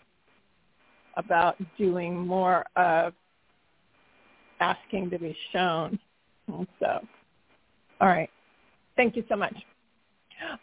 about 1.15 1.55
doing 1.77 2.15
more 2.25 2.65
of 2.75 3.13
asking 4.59 5.09
to 5.11 5.19
be 5.19 5.35
shown. 5.51 5.99
And 6.47 6.67
so, 6.79 6.99
all 8.01 8.07
right. 8.07 8.29
Thank 8.95 9.15
you 9.15 9.23
so 9.29 9.35
much. 9.35 9.55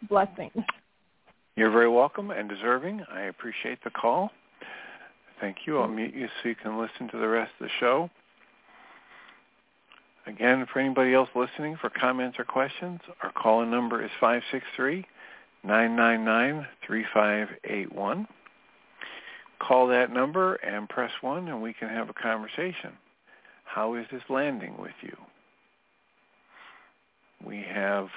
Blessings. 0.08 0.52
You're 1.56 1.70
very 1.70 1.88
welcome 1.88 2.30
and 2.30 2.48
deserving. 2.48 3.02
I 3.12 3.22
appreciate 3.22 3.82
the 3.84 3.90
call. 3.90 4.30
Thank 5.40 5.66
you. 5.66 5.78
I'll 5.78 5.88
mute 5.88 6.14
you 6.14 6.26
so 6.26 6.50
you 6.50 6.54
can 6.54 6.78
listen 6.78 7.08
to 7.08 7.18
the 7.18 7.26
rest 7.26 7.52
of 7.58 7.66
the 7.66 7.72
show. 7.80 8.10
Again, 10.26 10.66
for 10.70 10.80
anybody 10.80 11.14
else 11.14 11.30
listening 11.34 11.78
for 11.80 11.88
comments 11.88 12.38
or 12.38 12.44
questions, 12.44 13.00
our 13.22 13.32
call-in 13.32 13.70
number 13.70 14.04
is 14.04 14.10
563-999-3581. 15.66 18.26
Call 19.58 19.86
that 19.88 20.12
number 20.12 20.56
and 20.56 20.86
press 20.88 21.10
1 21.20 21.48
and 21.48 21.62
we 21.62 21.72
can 21.72 21.88
have 21.88 22.10
a 22.10 22.14
conversation. 22.14 22.92
How 23.64 23.94
is 23.94 24.06
this 24.12 24.22
landing 24.28 24.76
with 24.78 24.94
you? 25.00 25.16
We 27.44 27.64
have 27.72 28.08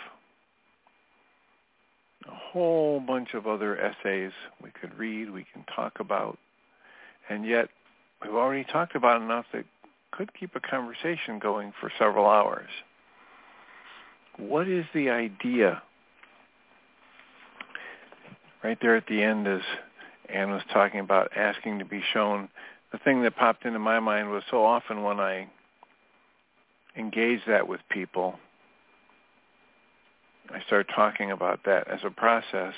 a 2.28 2.32
whole 2.32 2.99
bunch 2.99 3.34
of 3.34 3.47
other 3.47 3.80
essays 3.80 4.34
we 4.61 4.71
could 4.71 4.93
read, 4.97 5.32
we 5.32 5.45
can 5.53 5.63
talk 5.76 5.99
about, 5.99 6.38
and 7.30 7.45
yet 7.45 7.69
we've 8.21 8.34
already 8.34 8.63
talked 8.63 8.95
about 8.95 9.21
enough 9.21 9.45
that 9.53 9.65
could 10.11 10.34
keep 10.34 10.55
a 10.55 10.59
conversation 10.59 11.39
going 11.39 11.74
for 11.80 11.91
several 11.97 12.28
hours. 12.28 12.69
What 14.38 14.67
is 14.67 14.86
the 14.93 15.09
idea? 15.09 15.82
Right 18.63 18.78
there 18.82 18.95
at 18.95 19.07
the 19.07 19.21
end 19.21 19.47
as 19.47 19.61
Anne 20.30 20.51
was 20.51 20.61
talking 20.71 20.99
about 20.99 21.36
asking 21.36 21.80
to 21.80 21.86
be 21.86 22.01
shown, 22.13 22.49
the 22.91 22.97
thing 22.99 23.24
that 23.24 23.36
popped 23.36 23.65
into 23.65 23.80
my 23.80 23.99
mind 23.99 24.30
was 24.30 24.43
so 24.49 24.63
often 24.63 25.03
when 25.03 25.19
I 25.19 25.47
engage 26.95 27.41
that 27.47 27.67
with 27.67 27.82
people, 27.89 28.39
I 30.53 30.61
start 30.67 30.88
talking 30.95 31.32
about 31.32 31.61
that 31.65 31.88
as 31.88 31.99
a 32.03 32.09
process, 32.09 32.74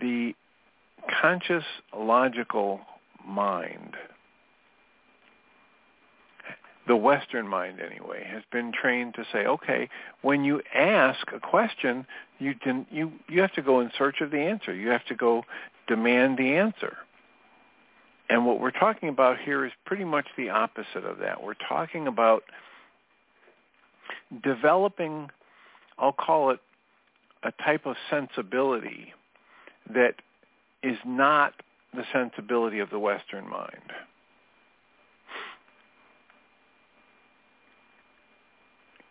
the 0.00 0.34
conscious 1.20 1.64
logical 1.96 2.80
mind 3.26 3.96
the 6.86 6.96
Western 6.96 7.48
mind 7.48 7.80
anyway, 7.80 8.24
has 8.30 8.42
been 8.52 8.72
trained 8.72 9.14
to 9.14 9.24
say, 9.32 9.46
okay, 9.46 9.88
when 10.22 10.44
you 10.44 10.60
ask 10.74 11.32
a 11.32 11.40
question, 11.40 12.06
you 12.38 12.54
can, 12.54 12.86
you 12.90 13.12
you 13.28 13.40
have 13.40 13.52
to 13.54 13.62
go 13.62 13.80
in 13.80 13.90
search 13.96 14.20
of 14.20 14.30
the 14.30 14.38
answer. 14.38 14.74
You 14.74 14.88
have 14.90 15.04
to 15.06 15.14
go 15.14 15.44
demand 15.86 16.36
the 16.36 16.54
answer. 16.56 16.96
And 18.28 18.46
what 18.46 18.60
we're 18.60 18.70
talking 18.70 19.08
about 19.08 19.38
here 19.38 19.64
is 19.64 19.72
pretty 19.84 20.04
much 20.04 20.26
the 20.36 20.50
opposite 20.50 21.04
of 21.04 21.18
that. 21.18 21.42
We're 21.42 21.54
talking 21.68 22.06
about 22.06 22.42
developing, 24.42 25.30
I'll 25.98 26.12
call 26.12 26.50
it 26.50 26.60
a 27.42 27.52
type 27.62 27.86
of 27.86 27.96
sensibility 28.10 29.12
that 29.92 30.14
is 30.82 30.96
not 31.04 31.54
the 31.94 32.04
sensibility 32.12 32.80
of 32.80 32.90
the 32.90 32.98
Western 32.98 33.48
mind. 33.48 33.92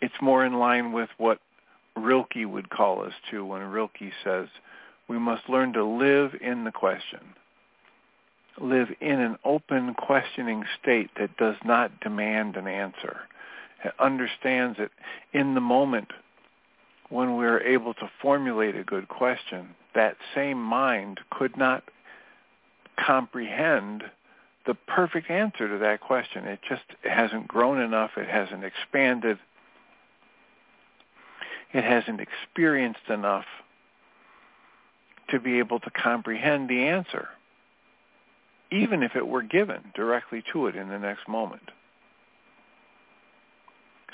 it's 0.03 0.21
more 0.21 0.43
in 0.45 0.59
line 0.59 0.91
with 0.91 1.07
what 1.17 1.39
Rilke 1.95 2.45
would 2.45 2.69
call 2.69 3.05
us 3.05 3.13
to 3.31 3.45
when 3.45 3.61
Rilke 3.61 4.11
says 4.21 4.49
we 5.07 5.17
must 5.17 5.47
learn 5.47 5.71
to 5.73 5.85
live 5.85 6.35
in 6.41 6.65
the 6.65 6.73
question, 6.73 7.21
live 8.59 8.89
in 8.99 9.21
an 9.21 9.37
open 9.45 9.93
questioning 9.93 10.65
state 10.81 11.09
that 11.17 11.37
does 11.37 11.55
not 11.63 12.01
demand 12.01 12.57
an 12.57 12.67
answer. 12.67 13.21
It 13.85 13.93
understands 13.97 14.77
that 14.77 14.91
in 15.31 15.53
the 15.53 15.61
moment 15.61 16.09
when 17.07 17.37
we're 17.37 17.61
able 17.61 17.93
to 17.93 18.11
formulate 18.21 18.75
a 18.75 18.83
good 18.83 19.07
question, 19.07 19.69
that 19.95 20.17
same 20.35 20.61
mind 20.61 21.21
could 21.29 21.55
not 21.55 21.83
comprehend 22.97 24.03
the 24.65 24.73
perfect 24.73 25.29
answer 25.29 25.67
to 25.67 25.77
that 25.79 26.01
question. 26.01 26.45
It 26.45 26.59
just 26.67 26.83
hasn't 27.03 27.47
grown 27.47 27.81
enough. 27.81 28.11
It 28.17 28.27
hasn't 28.27 28.63
expanded 28.63 29.37
it 31.73 31.83
hasn't 31.83 32.21
experienced 32.21 33.09
enough 33.09 33.45
to 35.29 35.39
be 35.39 35.57
able 35.57 35.79
to 35.79 35.89
comprehend 35.89 36.69
the 36.69 36.83
answer, 36.83 37.29
even 38.71 39.01
if 39.01 39.15
it 39.15 39.27
were 39.27 39.41
given 39.41 39.81
directly 39.95 40.43
to 40.53 40.67
it 40.67 40.75
in 40.75 40.89
the 40.89 40.99
next 40.99 41.27
moment. 41.27 41.71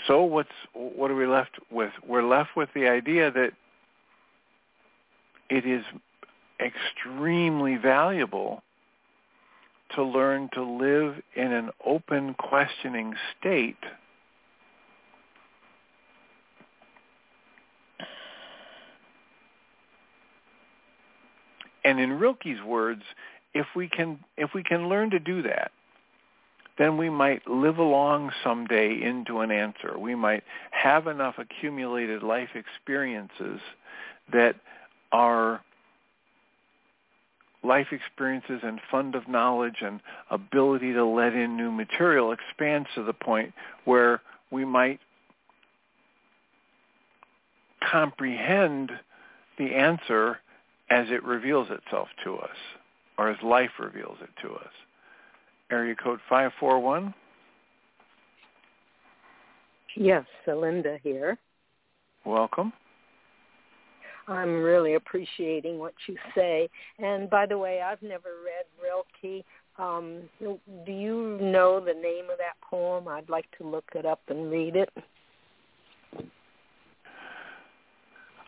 So 0.07 0.23
what's 0.23 0.49
what 0.73 1.11
are 1.11 1.15
we 1.15 1.27
left 1.27 1.59
with? 1.69 1.91
We're 2.07 2.23
left 2.23 2.55
with 2.55 2.69
the 2.73 2.87
idea 2.87 3.29
that 3.29 3.51
it 5.49 5.65
is 5.65 5.83
extremely 6.61 7.75
valuable 7.75 8.63
to 9.95 10.03
learn 10.03 10.49
to 10.53 10.63
live 10.63 11.15
in 11.35 11.51
an 11.51 11.71
open 11.85 12.35
questioning 12.35 13.15
state 13.39 13.77
And 21.89 21.99
in 21.99 22.19
Rilke's 22.19 22.61
words, 22.63 23.01
if 23.55 23.65
we 23.75 23.87
can 23.87 24.19
if 24.37 24.51
we 24.53 24.61
can 24.61 24.89
learn 24.89 25.09
to 25.09 25.19
do 25.19 25.41
that, 25.41 25.71
then 26.77 26.97
we 26.97 27.09
might 27.09 27.47
live 27.47 27.79
along 27.79 28.31
someday 28.43 29.01
into 29.01 29.39
an 29.39 29.49
answer. 29.49 29.97
We 29.97 30.13
might 30.13 30.43
have 30.69 31.07
enough 31.07 31.35
accumulated 31.39 32.21
life 32.21 32.49
experiences 32.53 33.59
that 34.31 34.55
our 35.11 35.61
life 37.63 37.87
experiences 37.91 38.61
and 38.63 38.79
fund 38.89 39.15
of 39.15 39.27
knowledge 39.27 39.77
and 39.81 39.99
ability 40.31 40.93
to 40.93 41.05
let 41.05 41.33
in 41.33 41.57
new 41.57 41.71
material 41.71 42.31
expands 42.31 42.87
to 42.95 43.03
the 43.03 43.13
point 43.13 43.53
where 43.85 44.21
we 44.51 44.63
might 44.65 44.99
comprehend 47.91 48.91
the 49.57 49.75
answer 49.75 50.39
as 50.89 51.07
it 51.09 51.23
reveals 51.23 51.67
itself 51.69 52.07
to 52.23 52.37
us, 52.37 52.55
or 53.17 53.29
as 53.29 53.37
life 53.43 53.71
reveals 53.79 54.17
it 54.21 54.29
to 54.41 54.53
us. 54.53 54.71
Area 55.71 55.95
code 55.95 56.19
541. 56.29 57.13
Yes, 59.95 60.25
Celinda 60.47 60.99
here. 61.01 61.37
Welcome. 62.25 62.73
I'm 64.29 64.61
really 64.61 64.93
appreciating 64.93 65.79
what 65.79 65.93
you 66.07 66.15
say. 66.35 66.69
And 66.99 67.29
by 67.29 67.45
the 67.45 67.57
way, 67.57 67.81
I've 67.81 68.01
never 68.01 68.29
read 68.45 68.65
Rilke. 68.81 69.43
Um, 69.77 70.29
do 70.39 70.91
you 70.91 71.37
know 71.41 71.79
the 71.79 71.93
name 71.93 72.29
of 72.31 72.37
that 72.37 72.55
poem? 72.69 73.07
I'd 73.07 73.29
like 73.29 73.45
to 73.57 73.67
look 73.67 73.85
it 73.95 74.05
up 74.05 74.21
and 74.27 74.51
read 74.51 74.75
it. 74.75 74.89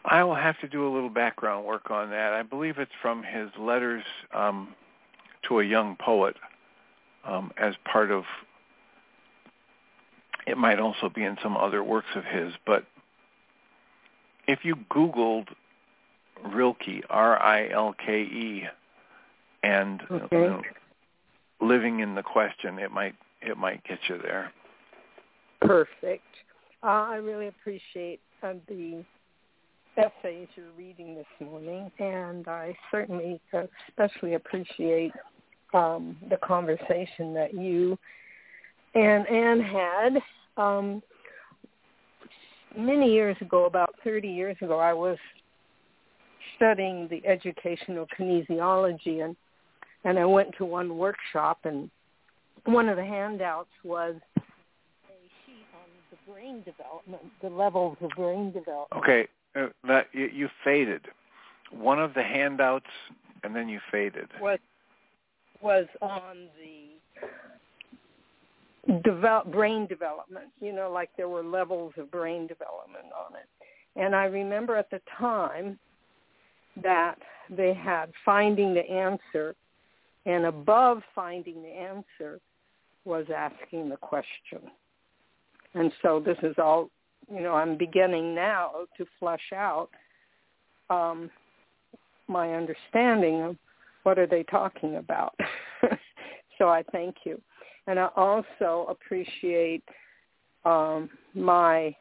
I 0.06 0.24
will 0.24 0.36
have 0.36 0.60
to 0.60 0.68
do 0.68 0.88
a 0.88 0.92
little 0.94 1.10
background 1.10 1.66
work 1.66 1.90
on 1.90 2.10
that. 2.10 2.34
I 2.34 2.44
believe 2.44 2.78
it's 2.78 2.92
from 3.02 3.24
his 3.24 3.50
letters 3.60 4.04
um, 4.34 4.76
to 5.48 5.60
a 5.60 5.64
young 5.64 5.96
poet 5.96 6.36
um, 7.26 7.52
as 7.58 7.76
part 7.92 8.12
of, 8.12 8.24
it 10.48 10.58
might 10.58 10.80
also 10.80 11.08
be 11.08 11.24
in 11.24 11.38
some 11.42 11.56
other 11.56 11.84
works 11.84 12.10
of 12.16 12.24
his, 12.26 12.54
but 12.66 12.86
if 14.48 14.60
you 14.64 14.76
Googled 14.92 15.48
Rilke, 16.54 17.04
R-I-L-K-E, 17.10 18.64
and 19.64 20.02
okay. 20.10 20.28
you 20.32 20.42
know, 20.42 20.62
living 21.62 22.00
in 22.00 22.16
the 22.16 22.24
question, 22.24 22.80
it 22.80 22.92
might 22.92 23.16
it 23.42 23.58
might 23.58 23.84
get 23.84 24.00
you 24.08 24.20
there. 24.22 24.52
Perfect. 25.62 26.24
Uh, 26.84 26.88
I 27.10 27.16
really 27.16 27.48
appreciate 27.48 28.20
uh, 28.44 28.54
the 28.68 29.04
essays 29.98 30.48
you're 30.56 30.72
reading 30.78 31.16
this 31.16 31.48
morning, 31.48 31.92
and 32.00 32.48
I 32.48 32.76
certainly 32.92 33.40
especially 33.88 34.34
appreciate 34.34 35.12
um, 35.74 36.18
the 36.30 36.38
conversation 36.38 37.34
that 37.34 37.54
you 37.54 37.98
and 38.96 39.28
Anne 39.28 39.62
had. 39.62 40.22
Um, 40.58 41.02
many 42.78 43.12
years 43.12 43.38
ago, 43.42 43.66
about 43.66 43.96
30 44.04 44.28
years 44.28 44.58
ago, 44.62 44.80
I 44.80 44.94
was 44.94 45.18
studying 46.56 47.08
the 47.10 47.26
educational 47.28 48.08
kinesiology, 48.18 49.24
and 49.24 49.36
and 50.04 50.18
I 50.18 50.26
went 50.26 50.56
to 50.58 50.66
one 50.66 50.98
workshop, 50.98 51.60
and 51.64 51.90
one 52.66 52.90
of 52.90 52.98
the 52.98 53.06
handouts 53.06 53.70
was 53.84 54.16
a 54.38 54.42
sheet 55.46 55.66
on 55.76 55.90
the 56.10 56.32
brain 56.32 56.64
development, 56.64 57.24
the 57.42 57.50
levels 57.50 57.98
of 58.02 58.10
brain 58.16 58.52
development. 58.52 59.04
Okay, 59.04 59.28
uh, 59.56 59.68
that 59.88 60.08
you, 60.14 60.30
you 60.34 60.50
faded. 60.64 61.06
One 61.72 62.00
of 62.00 62.14
the 62.14 62.24
handouts, 62.24 62.90
and 63.44 63.56
then 63.56 63.70
you 63.70 63.80
faded. 63.92 64.28
What? 64.40 64.60
was 65.62 65.86
on 66.02 66.48
the 66.60 66.90
develop, 69.04 69.52
brain 69.52 69.86
development, 69.88 70.48
you 70.60 70.74
know, 70.74 70.92
like 70.92 71.12
there 71.18 71.30
were 71.30 71.44
levels 71.44 71.94
of 71.98 72.10
brain 72.12 72.48
development 72.48 73.06
on 73.16 73.36
it. 73.36 73.48
And 73.96 74.16
I 74.16 74.26
remember 74.26 74.76
at 74.76 74.90
the 74.90 75.02
time 75.18 75.78
that 76.82 77.16
they 77.50 77.74
had 77.74 78.12
finding 78.24 78.74
the 78.74 78.90
answer, 78.90 79.56
and 80.26 80.46
above 80.46 81.02
finding 81.14 81.62
the 81.62 81.70
answer 81.70 82.40
was 83.06 83.26
asking 83.36 83.90
the 83.90 83.98
question. 83.98 84.60
And 85.74 85.92
so 86.02 86.20
this 86.20 86.38
is 86.44 86.56
all, 86.58 86.90
you 87.34 87.42
know, 87.42 87.54
I'm 87.54 87.78
beginning 87.78 88.36
now 88.36 88.72
to 88.98 89.06
flesh 89.20 89.52
out 89.54 89.90
um, 90.90 91.30
my 92.28 92.54
understanding 92.54 93.42
of 93.42 93.58
what 94.04 94.20
are 94.20 94.28
they 94.28 94.44
talking 94.44 94.98
about. 94.98 95.34
so 96.58 96.70
I 96.70 96.84
thank 96.92 97.16
you. 97.26 97.42
And 97.88 98.00
I 98.00 98.10
also 98.16 98.86
appreciate 98.90 99.84
um, 100.66 101.10
my 101.34 101.96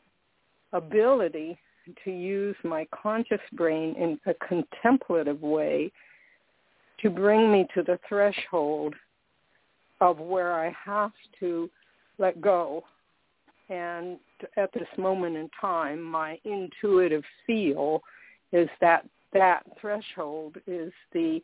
ability 0.72 1.58
to 2.04 2.10
use 2.10 2.56
my 2.64 2.86
conscious 2.90 3.40
brain 3.52 3.94
in 3.96 4.18
a 4.26 4.34
contemplative 4.46 5.42
way 5.42 5.90
to 7.00 7.10
bring 7.10 7.50
me 7.50 7.66
to 7.74 7.82
the 7.82 7.98
threshold 8.08 8.94
of 10.00 10.18
where 10.18 10.52
I 10.52 10.74
have 10.84 11.12
to 11.40 11.70
let 12.18 12.40
go. 12.40 12.84
And 13.68 14.18
at 14.56 14.72
this 14.72 14.88
moment 14.98 15.36
in 15.36 15.48
time, 15.60 16.02
my 16.02 16.38
intuitive 16.44 17.22
feel 17.46 18.02
is 18.52 18.68
that 18.80 19.06
that 19.32 19.62
threshold 19.80 20.56
is 20.66 20.92
the 21.12 21.40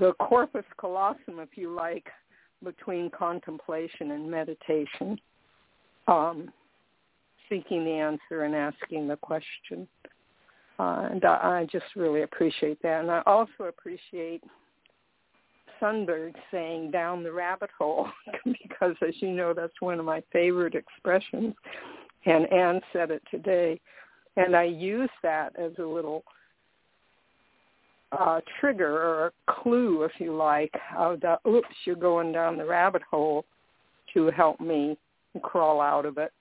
the 0.00 0.12
corpus 0.14 0.64
callosum, 0.80 1.38
if 1.38 1.50
you 1.54 1.72
like, 1.72 2.08
between 2.64 3.10
contemplation 3.10 4.10
and 4.10 4.28
meditation, 4.28 5.20
um, 6.08 6.50
seeking 7.48 7.84
the 7.84 7.92
answer 7.92 8.44
and 8.44 8.54
asking 8.54 9.08
the 9.08 9.16
question. 9.16 9.86
Uh, 10.78 11.08
and 11.10 11.24
I, 11.24 11.60
I 11.60 11.66
just 11.70 11.84
really 11.94 12.22
appreciate 12.22 12.82
that. 12.82 13.00
And 13.00 13.10
I 13.10 13.22
also 13.26 13.64
appreciate 13.68 14.42
Sundberg 15.80 16.34
saying 16.50 16.90
down 16.90 17.22
the 17.22 17.32
rabbit 17.32 17.70
hole 17.76 18.08
because 18.44 18.94
as 19.06 19.14
you 19.20 19.32
know 19.32 19.52
that's 19.52 19.80
one 19.80 19.98
of 19.98 20.04
my 20.04 20.22
favorite 20.32 20.74
expressions 20.74 21.54
and 22.26 22.50
Anne 22.52 22.80
said 22.92 23.10
it 23.10 23.22
today 23.30 23.80
and 24.36 24.56
I 24.56 24.64
use 24.64 25.10
that 25.22 25.54
as 25.58 25.72
a 25.78 25.82
little 25.82 26.24
uh, 28.12 28.40
trigger 28.60 28.90
or 28.90 29.26
a 29.26 29.52
clue, 29.52 30.02
if 30.02 30.12
you 30.18 30.34
like, 30.34 30.72
of 30.96 31.20
the 31.20 31.38
oops, 31.48 31.68
you're 31.84 31.96
going 31.96 32.32
down 32.32 32.56
the 32.56 32.64
rabbit 32.64 33.02
hole 33.02 33.44
to 34.12 34.30
help 34.30 34.60
me 34.60 34.96
crawl 35.42 35.80
out 35.80 36.06
of 36.06 36.18
it 36.18 36.32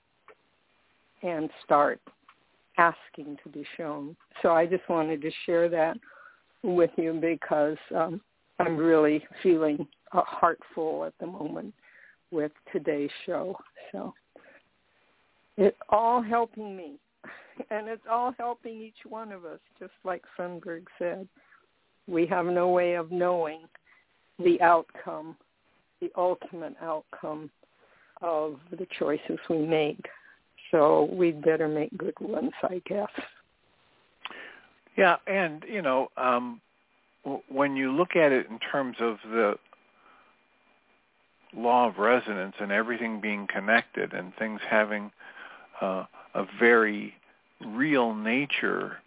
and 1.23 1.49
start 1.63 1.99
asking 2.77 3.37
to 3.43 3.49
be 3.49 3.65
shown. 3.77 4.15
So 4.41 4.51
I 4.51 4.65
just 4.65 4.87
wanted 4.89 5.21
to 5.21 5.31
share 5.45 5.69
that 5.69 5.97
with 6.63 6.91
you 6.97 7.13
because 7.13 7.77
um, 7.95 8.21
I'm 8.59 8.77
really 8.77 9.23
feeling 9.41 9.87
heartful 10.11 11.05
at 11.05 11.13
the 11.19 11.27
moment 11.27 11.73
with 12.31 12.51
today's 12.71 13.11
show. 13.25 13.55
So 13.91 14.13
it's 15.57 15.77
all 15.89 16.21
helping 16.21 16.75
me, 16.75 16.93
and 17.69 17.87
it's 17.87 18.03
all 18.09 18.33
helping 18.37 18.81
each 18.81 19.05
one 19.07 19.31
of 19.31 19.45
us, 19.45 19.59
just 19.79 19.93
like 20.03 20.23
Sundberg 20.37 20.83
said. 20.97 21.27
We 22.07 22.25
have 22.27 22.45
no 22.45 22.69
way 22.69 22.95
of 22.95 23.11
knowing 23.11 23.61
the 24.39 24.59
outcome, 24.61 25.37
the 26.01 26.11
ultimate 26.17 26.75
outcome 26.81 27.49
of 28.21 28.57
the 28.71 28.87
choices 28.99 29.37
we 29.49 29.59
make. 29.59 30.03
So 30.73 31.07
we'd 31.11 31.43
better 31.43 31.67
make 31.67 31.95
good 31.95 32.19
ones, 32.19 32.51
I 32.63 32.81
guess. 32.87 33.11
Yeah, 34.97 35.17
and 35.27 35.63
you 35.69 35.83
know, 35.83 36.09
um, 36.17 36.59
when 37.47 37.75
you 37.75 37.91
look 37.91 38.15
at 38.15 38.31
it 38.31 38.47
in 38.49 38.57
terms 38.57 38.97
of 38.99 39.17
the 39.23 39.53
law 41.55 41.87
of 41.87 41.99
resonance 41.99 42.55
and 42.59 42.71
everything 42.71 43.21
being 43.21 43.47
connected 43.47 44.13
and 44.13 44.35
things 44.35 44.59
having 44.67 45.11
uh, 45.79 46.05
a 46.33 46.45
very 46.59 47.13
real 47.63 48.15
nature 48.15 48.97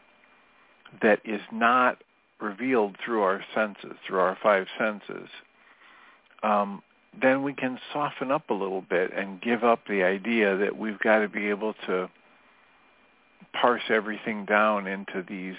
that 1.02 1.20
is 1.24 1.40
not 1.52 1.98
revealed 2.40 2.96
through 3.04 3.22
our 3.22 3.42
senses, 3.54 3.96
through 4.06 4.20
our 4.20 4.38
five 4.40 4.66
senses, 4.78 5.28
um, 6.44 6.80
then 7.20 7.42
we 7.42 7.52
can 7.52 7.78
soften 7.92 8.30
up 8.30 8.50
a 8.50 8.54
little 8.54 8.82
bit 8.82 9.12
and 9.16 9.40
give 9.40 9.64
up 9.64 9.80
the 9.88 10.02
idea 10.02 10.56
that 10.56 10.76
we've 10.76 10.98
got 10.98 11.20
to 11.20 11.28
be 11.28 11.48
able 11.48 11.74
to 11.86 12.10
parse 13.52 13.82
everything 13.88 14.44
down 14.44 14.86
into 14.86 15.24
these 15.26 15.56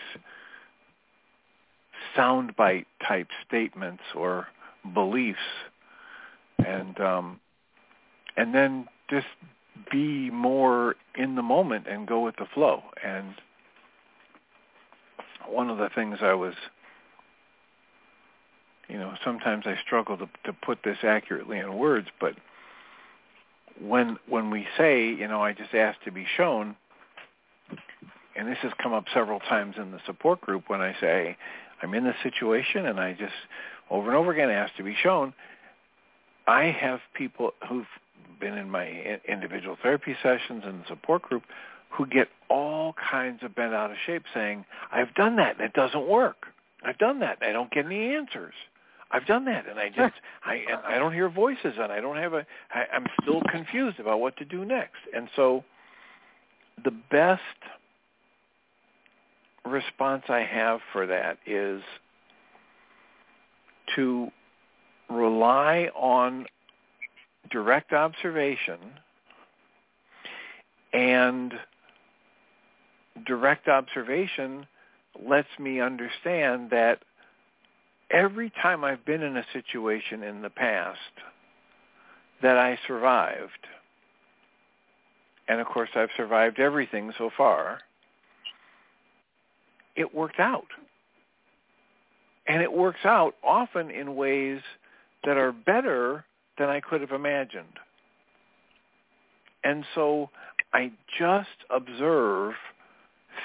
soundbite 2.15 2.85
type 3.07 3.27
statements 3.47 4.03
or 4.15 4.47
beliefs. 4.93 5.39
And 6.63 6.99
um 6.99 7.39
and 8.35 8.53
then 8.53 8.87
just 9.09 9.27
be 9.91 10.29
more 10.29 10.95
in 11.15 11.35
the 11.35 11.41
moment 11.41 11.87
and 11.87 12.07
go 12.07 12.23
with 12.23 12.35
the 12.37 12.45
flow. 12.53 12.83
And 13.03 13.33
one 15.47 15.69
of 15.69 15.77
the 15.77 15.89
things 15.95 16.17
I 16.21 16.33
was 16.33 16.53
you 18.87 18.97
know 18.97 19.13
sometimes 19.23 19.65
I 19.65 19.77
struggle 19.85 20.17
to 20.17 20.29
to 20.45 20.53
put 20.53 20.79
this 20.83 20.97
accurately 21.03 21.59
in 21.59 21.77
words 21.77 22.07
but 22.19 22.33
when 23.79 24.17
when 24.27 24.49
we 24.49 24.65
say 24.77 25.07
you 25.07 25.27
know 25.27 25.41
I 25.41 25.53
just 25.53 25.73
ask 25.73 26.01
to 26.03 26.11
be 26.11 26.25
shown 26.35 26.75
and 28.35 28.47
this 28.47 28.57
has 28.61 28.71
come 28.81 28.93
up 28.93 29.05
several 29.13 29.39
times 29.39 29.75
in 29.77 29.91
the 29.91 29.99
support 30.05 30.41
group 30.41 30.65
when 30.67 30.81
I 30.81 30.95
say 31.01 31.37
I'm 31.81 31.93
in 31.93 32.03
this 32.03 32.15
situation 32.23 32.85
and 32.85 32.99
I 32.99 33.13
just 33.13 33.33
over 33.89 34.09
and 34.09 34.17
over 34.17 34.31
again 34.31 34.49
ask 34.49 34.75
to 34.75 34.83
be 34.83 34.95
shown. 35.01 35.33
I 36.45 36.65
have 36.65 36.99
people 37.13 37.51
who've 37.67 37.87
been 38.39 38.57
in 38.57 38.69
my 38.69 39.19
individual 39.27 39.77
therapy 39.81 40.15
sessions 40.21 40.63
and 40.65 40.81
the 40.81 40.87
support 40.87 41.23
group 41.23 41.43
who 41.89 42.05
get 42.05 42.27
all 42.49 42.93
kinds 43.11 43.43
of 43.43 43.55
bent 43.55 43.73
out 43.73 43.91
of 43.91 43.97
shape 44.05 44.23
saying, 44.33 44.65
I've 44.91 45.13
done 45.15 45.35
that 45.37 45.55
and 45.57 45.65
it 45.65 45.73
doesn't 45.73 46.07
work. 46.07 46.47
I've 46.83 46.97
done 46.97 47.19
that 47.19 47.39
and 47.41 47.49
I 47.49 47.53
don't 47.53 47.71
get 47.71 47.85
any 47.85 48.15
answers. 48.15 48.53
I've 49.11 49.25
done 49.25 49.45
that 49.45 49.67
and 49.69 49.79
I 49.79 49.89
just 49.89 50.15
I 50.45 50.63
I 50.85 50.97
don't 50.97 51.13
hear 51.13 51.29
voices 51.29 51.73
and 51.79 51.91
I 51.91 51.99
don't 51.99 52.17
have 52.17 52.33
a 52.33 52.45
I, 52.71 52.85
I'm 52.93 53.05
still 53.21 53.41
confused 53.49 53.99
about 53.99 54.19
what 54.19 54.37
to 54.37 54.45
do 54.45 54.65
next. 54.65 54.97
And 55.15 55.29
so 55.35 55.63
the 56.83 56.91
best 57.11 57.41
response 59.65 60.23
I 60.29 60.39
have 60.39 60.79
for 60.93 61.07
that 61.07 61.37
is 61.45 61.81
to 63.95 64.29
rely 65.09 65.89
on 65.95 66.45
direct 67.49 67.93
observation 67.93 68.77
and 70.93 71.53
direct 73.25 73.67
observation 73.67 74.65
lets 75.25 75.47
me 75.59 75.79
understand 75.79 76.69
that 76.69 76.99
every 78.11 78.51
time 78.61 78.83
I've 78.83 79.05
been 79.05 79.21
in 79.21 79.37
a 79.37 79.45
situation 79.53 80.23
in 80.23 80.41
the 80.41 80.49
past 80.49 80.99
that 82.41 82.57
I 82.57 82.77
survived, 82.87 83.67
and 85.47 85.59
of 85.59 85.67
course 85.67 85.89
I've 85.95 86.09
survived 86.15 86.59
everything 86.59 87.11
so 87.17 87.29
far, 87.35 87.79
it 89.95 90.13
worked 90.13 90.39
out. 90.39 90.67
And 92.47 92.61
it 92.61 92.71
works 92.71 93.03
out 93.03 93.35
often 93.43 93.91
in 93.91 94.15
ways 94.15 94.61
that 95.25 95.37
are 95.37 95.51
better 95.51 96.23
than 96.57 96.69
I 96.69 96.79
could 96.79 97.01
have 97.01 97.11
imagined. 97.11 97.65
And 99.63 99.83
so 99.95 100.29
I 100.73 100.91
just 101.19 101.49
observe 101.69 102.53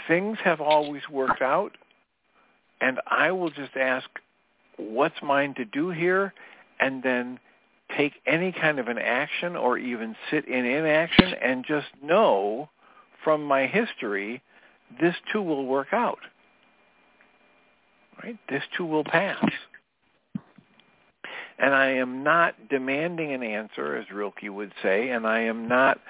things 0.06 0.38
have 0.44 0.60
always 0.60 1.02
worked 1.10 1.42
out, 1.42 1.72
and 2.80 3.00
I 3.08 3.32
will 3.32 3.50
just 3.50 3.76
ask, 3.76 4.08
what's 4.76 5.22
mine 5.22 5.54
to 5.54 5.64
do 5.64 5.90
here? 5.90 6.32
And 6.80 7.02
then 7.02 7.38
take 7.96 8.14
any 8.26 8.52
kind 8.52 8.78
of 8.78 8.88
an 8.88 8.98
action 8.98 9.56
or 9.56 9.78
even 9.78 10.16
sit 10.30 10.46
in 10.46 10.64
inaction 10.64 11.34
and 11.40 11.64
just 11.66 11.86
know 12.02 12.68
from 13.22 13.44
my 13.44 13.66
history, 13.66 14.42
this 15.00 15.14
too 15.32 15.42
will 15.42 15.66
work 15.66 15.88
out. 15.92 16.18
Right? 18.22 18.38
This 18.48 18.62
too 18.76 18.84
will 18.84 19.04
pass. 19.04 19.44
And 21.58 21.74
I 21.74 21.90
am 21.90 22.24
not 22.24 22.54
demanding 22.68 23.32
an 23.32 23.42
answer, 23.42 23.96
as 23.96 24.10
Rilke 24.10 24.42
would 24.44 24.72
say, 24.82 25.10
and 25.10 25.26
I 25.26 25.40
am 25.40 25.68
not 25.68 26.00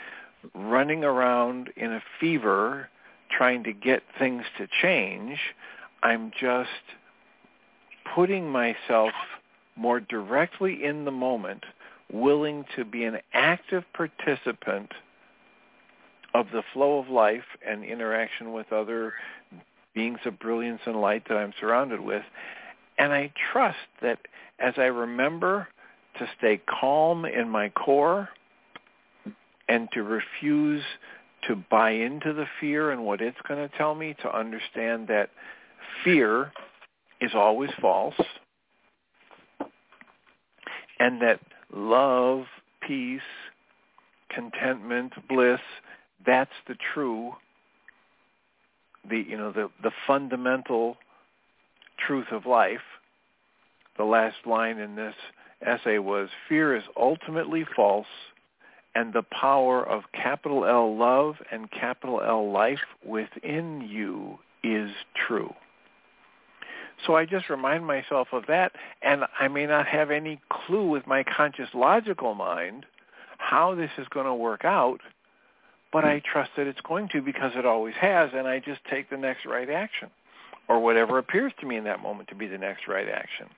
running 0.55 1.05
around 1.05 1.71
in 1.77 1.93
a 1.93 2.03
fever 2.21 2.89
trying 3.31 3.65
to 3.65 3.73
get 3.73 4.03
things 4.19 4.45
to 4.59 4.67
change. 4.81 5.39
I'm 6.03 6.33
just 6.39 6.69
putting 8.15 8.49
myself 8.49 9.13
more 9.77 10.01
directly 10.01 10.85
in 10.85 11.05
the 11.05 11.11
moment, 11.11 11.65
willing 12.13 12.65
to 12.77 12.85
be 12.85 13.05
an 13.05 13.19
active 13.33 13.85
participant 13.95 14.91
of 16.35 16.47
the 16.53 16.63
flow 16.73 16.99
of 16.99 17.09
life 17.09 17.45
and 17.67 17.85
interaction 17.85 18.53
with 18.53 18.73
other 18.73 19.15
beings 19.95 20.19
of 20.25 20.39
brilliance 20.39 20.81
and 20.87 21.01
light 21.01 21.23
that 21.29 21.37
I'm 21.37 21.53
surrounded 21.61 22.01
with. 22.01 22.23
And 22.99 23.13
I 23.13 23.33
trust 23.53 23.79
that 24.01 24.19
as 24.59 24.75
I 24.77 24.85
remember 24.85 25.69
to 26.19 26.29
stay 26.39 26.61
calm 26.69 27.25
in 27.25 27.49
my 27.49 27.69
core 27.71 28.29
and 29.69 29.89
to 29.93 30.03
refuse 30.03 30.83
to 31.49 31.57
buy 31.71 31.91
into 31.91 32.33
the 32.33 32.47
fear 32.61 32.91
and 32.91 33.05
what 33.05 33.21
it's 33.21 33.41
going 33.49 33.69
to 33.69 33.77
tell 33.77 33.95
me, 33.95 34.15
to 34.23 34.37
understand 34.37 35.09
that 35.09 35.31
fear 36.05 36.53
is 37.23 37.31
always 37.35 37.71
false 37.81 38.21
and 40.99 41.23
that 41.23 41.41
love, 41.75 42.45
peace, 42.87 43.21
contentment, 44.29 45.13
bliss, 45.29 45.61
that's 46.25 46.53
the 46.69 46.77
true 46.95 47.33
the 49.09 49.19
you 49.19 49.37
know 49.37 49.51
the 49.51 49.69
the 49.83 49.91
fundamental 50.07 50.97
truth 52.07 52.27
of 52.31 52.47
life. 52.47 52.81
The 53.97 54.05
last 54.05 54.47
line 54.47 54.79
in 54.79 54.95
this 54.97 55.15
essay 55.61 55.99
was 55.99 56.29
fear 56.49 56.77
is 56.77 56.85
ultimately 56.97 57.65
false 57.77 58.07
and 58.95 59.13
the 59.13 59.23
power 59.23 59.87
of 59.87 60.03
capital 60.13 60.65
L 60.65 60.97
love 60.97 61.37
and 61.51 61.71
capital 61.71 62.21
L 62.25 62.51
life 62.51 62.81
within 63.05 63.89
you 63.89 64.39
is 64.63 64.91
true. 65.27 65.55
So 67.07 67.17
I 67.17 67.25
just 67.25 67.51
remind 67.51 67.87
myself 67.87 68.29
of 68.33 68.45
that, 68.47 68.73
and 69.03 69.25
I 69.41 69.49
may 69.49 69.67
not 69.67 69.87
have 69.87 70.11
any 70.11 70.41
clue 70.51 70.89
with 70.89 71.07
my 71.07 71.25
conscious 71.25 71.69
logical 71.75 72.35
mind 72.35 72.87
how 73.39 73.75
this 73.75 73.91
is 73.99 74.07
going 74.09 74.27
to 74.27 74.35
work 74.35 74.65
out, 74.65 75.01
but 75.93 76.05
I 76.05 76.19
hmm. 76.19 76.33
trust 76.33 76.53
that 76.57 76.67
it's 76.67 76.81
going 76.83 77.09
to 77.13 77.21
because 77.21 77.53
it 77.57 77.67
always 77.67 77.95
has, 78.01 78.31
and 78.35 78.47
I 78.47 78.61
just 78.61 78.81
take 78.91 79.11
the 79.11 79.17
next 79.17 79.45
right 79.47 79.69
action, 79.69 80.11
or 80.69 80.81
whatever 80.81 81.19
appears 81.19 81.53
to 81.61 81.67
me 81.67 81.77
in 81.77 81.85
that 81.85 82.01
moment 82.01 82.29
to 82.29 82.35
be 82.35 82.47
the 82.47 82.59
next 82.59 82.87
right 82.87 83.09
action. 83.09 83.49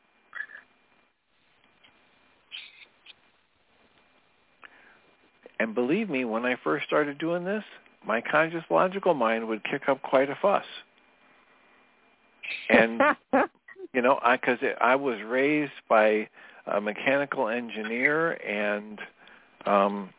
And 5.60 5.74
believe 5.74 6.10
me, 6.10 6.24
when 6.24 6.44
I 6.44 6.56
first 6.64 6.86
started 6.86 7.18
doing 7.18 7.44
this, 7.44 7.64
my 8.06 8.20
conscious 8.20 8.64
logical 8.70 9.14
mind 9.14 9.46
would 9.48 9.64
kick 9.64 9.88
up 9.88 10.02
quite 10.02 10.28
a 10.28 10.36
fuss. 10.40 10.64
And 12.68 13.00
you 13.92 14.02
know, 14.02 14.18
I 14.22 14.36
because 14.36 14.58
I 14.80 14.96
was 14.96 15.18
raised 15.24 15.72
by 15.88 16.28
a 16.66 16.80
mechanical 16.80 17.48
engineer, 17.48 18.32
and 18.32 18.98
um, 19.66 20.10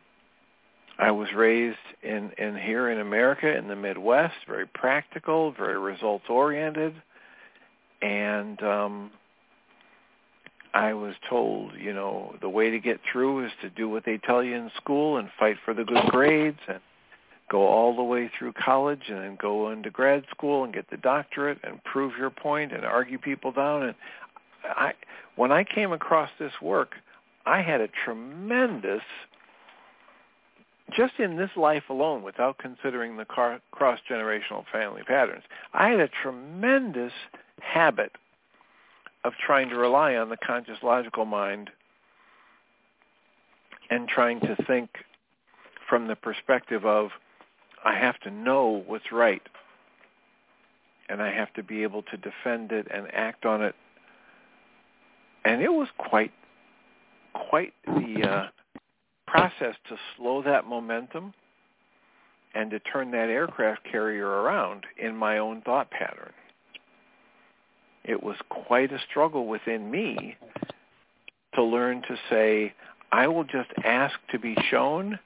I 0.98 1.10
was 1.10 1.28
raised 1.34 1.78
in 2.02 2.30
in 2.38 2.56
here 2.56 2.90
in 2.90 3.00
America 3.00 3.56
in 3.56 3.68
the 3.68 3.76
Midwest, 3.76 4.34
very 4.46 4.66
practical, 4.66 5.52
very 5.52 5.78
results 5.78 6.24
oriented, 6.28 6.94
and 8.02 8.62
um, 8.62 9.10
I 10.76 10.92
was 10.92 11.14
told, 11.28 11.72
you 11.78 11.94
know, 11.94 12.36
the 12.42 12.50
way 12.50 12.70
to 12.70 12.78
get 12.78 13.00
through 13.10 13.46
is 13.46 13.52
to 13.62 13.70
do 13.70 13.88
what 13.88 14.04
they 14.04 14.18
tell 14.18 14.44
you 14.44 14.54
in 14.54 14.70
school 14.76 15.16
and 15.16 15.30
fight 15.38 15.56
for 15.64 15.72
the 15.72 15.84
good 15.84 16.04
grades 16.08 16.58
and 16.68 16.80
go 17.50 17.66
all 17.66 17.94
the 17.94 18.02
way 18.02 18.30
through 18.36 18.52
college 18.52 19.02
and 19.08 19.18
then 19.18 19.38
go 19.40 19.70
into 19.70 19.90
grad 19.90 20.24
school 20.30 20.64
and 20.64 20.74
get 20.74 20.90
the 20.90 20.96
doctorate 20.96 21.58
and 21.62 21.82
prove 21.84 22.12
your 22.18 22.30
point 22.30 22.72
and 22.72 22.84
argue 22.84 23.18
people 23.18 23.52
down 23.52 23.82
and 23.84 23.94
I 24.64 24.92
when 25.36 25.52
I 25.52 25.64
came 25.64 25.92
across 25.92 26.30
this 26.38 26.52
work, 26.60 26.94
I 27.44 27.62
had 27.62 27.80
a 27.80 27.88
tremendous 28.04 29.02
just 30.96 31.14
in 31.18 31.36
this 31.36 31.50
life 31.56 31.84
alone 31.90 32.22
without 32.22 32.58
considering 32.58 33.16
the 33.16 33.24
cross-generational 33.24 34.64
family 34.72 35.02
patterns. 35.02 35.42
I 35.74 35.88
had 35.88 36.00
a 36.00 36.08
tremendous 36.22 37.12
habit 37.60 38.12
of 39.24 39.32
trying 39.44 39.68
to 39.70 39.76
rely 39.76 40.14
on 40.14 40.28
the 40.28 40.36
conscious 40.36 40.78
logical 40.82 41.24
mind 41.24 41.70
and 43.90 44.08
trying 44.08 44.40
to 44.40 44.56
think 44.66 44.90
from 45.88 46.06
the 46.06 46.16
perspective 46.16 46.86
of 46.86 47.10
I 47.86 47.94
have 47.94 48.18
to 48.20 48.30
know 48.30 48.82
what's 48.86 49.12
right 49.12 49.42
and 51.08 51.22
I 51.22 51.32
have 51.32 51.52
to 51.54 51.62
be 51.62 51.82
able 51.84 52.02
to 52.02 52.16
defend 52.16 52.72
it 52.72 52.88
and 52.92 53.06
act 53.14 53.46
on 53.46 53.62
it. 53.62 53.74
And 55.44 55.62
it 55.62 55.72
was 55.72 55.88
quite 55.96 56.32
quite 57.32 57.72
the 57.86 58.28
uh, 58.28 58.80
process 59.26 59.76
to 59.88 59.96
slow 60.16 60.42
that 60.42 60.66
momentum 60.66 61.32
and 62.54 62.70
to 62.70 62.80
turn 62.80 63.10
that 63.12 63.28
aircraft 63.28 63.84
carrier 63.84 64.26
around 64.26 64.84
in 64.96 65.14
my 65.14 65.38
own 65.38 65.60
thought 65.60 65.90
pattern 65.90 66.32
it 68.06 68.22
was 68.22 68.36
quite 68.48 68.92
a 68.92 68.98
struggle 69.10 69.46
within 69.46 69.90
me 69.90 70.36
to 71.54 71.62
learn 71.62 72.02
to 72.02 72.16
say, 72.30 72.72
I 73.12 73.26
will 73.26 73.44
just 73.44 73.70
ask 73.84 74.14
to 74.30 74.38
be 74.38 74.56
shown 74.70 75.18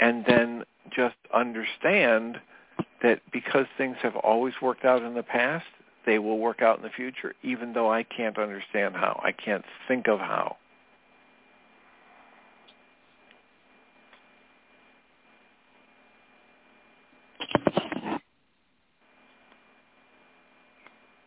and 0.00 0.24
then 0.26 0.64
just 0.94 1.16
understand 1.34 2.40
that 3.02 3.20
because 3.32 3.66
things 3.76 3.96
have 4.02 4.16
always 4.16 4.54
worked 4.60 4.84
out 4.84 5.02
in 5.02 5.14
the 5.14 5.22
past, 5.22 5.66
they 6.04 6.18
will 6.18 6.38
work 6.38 6.62
out 6.62 6.76
in 6.78 6.82
the 6.82 6.90
future, 6.90 7.34
even 7.42 7.72
though 7.72 7.92
I 7.92 8.02
can't 8.04 8.38
understand 8.38 8.94
how. 8.94 9.20
I 9.22 9.32
can't 9.32 9.64
think 9.88 10.08
of 10.08 10.18
how. 10.20 10.56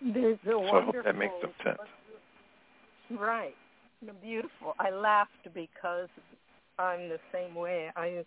There's 0.01 0.39
a 0.45 0.49
so 0.49 0.59
wonderful. 0.59 0.79
I 0.79 0.83
hope 0.85 1.05
that 1.05 1.17
makes 1.17 1.33
some 1.41 1.51
sense. 1.63 1.77
Right. 3.19 3.55
Beautiful. 4.21 4.75
I 4.79 4.91
laughed 4.91 5.31
because 5.53 6.07
I'm 6.77 7.09
the 7.09 7.19
same 7.33 7.53
way. 7.53 7.91
I, 7.95 8.23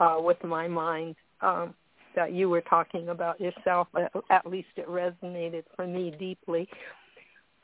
uh, 0.00 0.16
with 0.18 0.42
my 0.44 0.68
mind, 0.68 1.16
um, 1.40 1.74
that 2.14 2.32
you 2.32 2.48
were 2.48 2.62
talking 2.62 3.10
about 3.10 3.40
yourself. 3.40 3.88
At 4.30 4.46
least 4.46 4.68
it 4.76 4.88
resonated 4.88 5.64
for 5.76 5.86
me 5.86 6.12
deeply. 6.18 6.68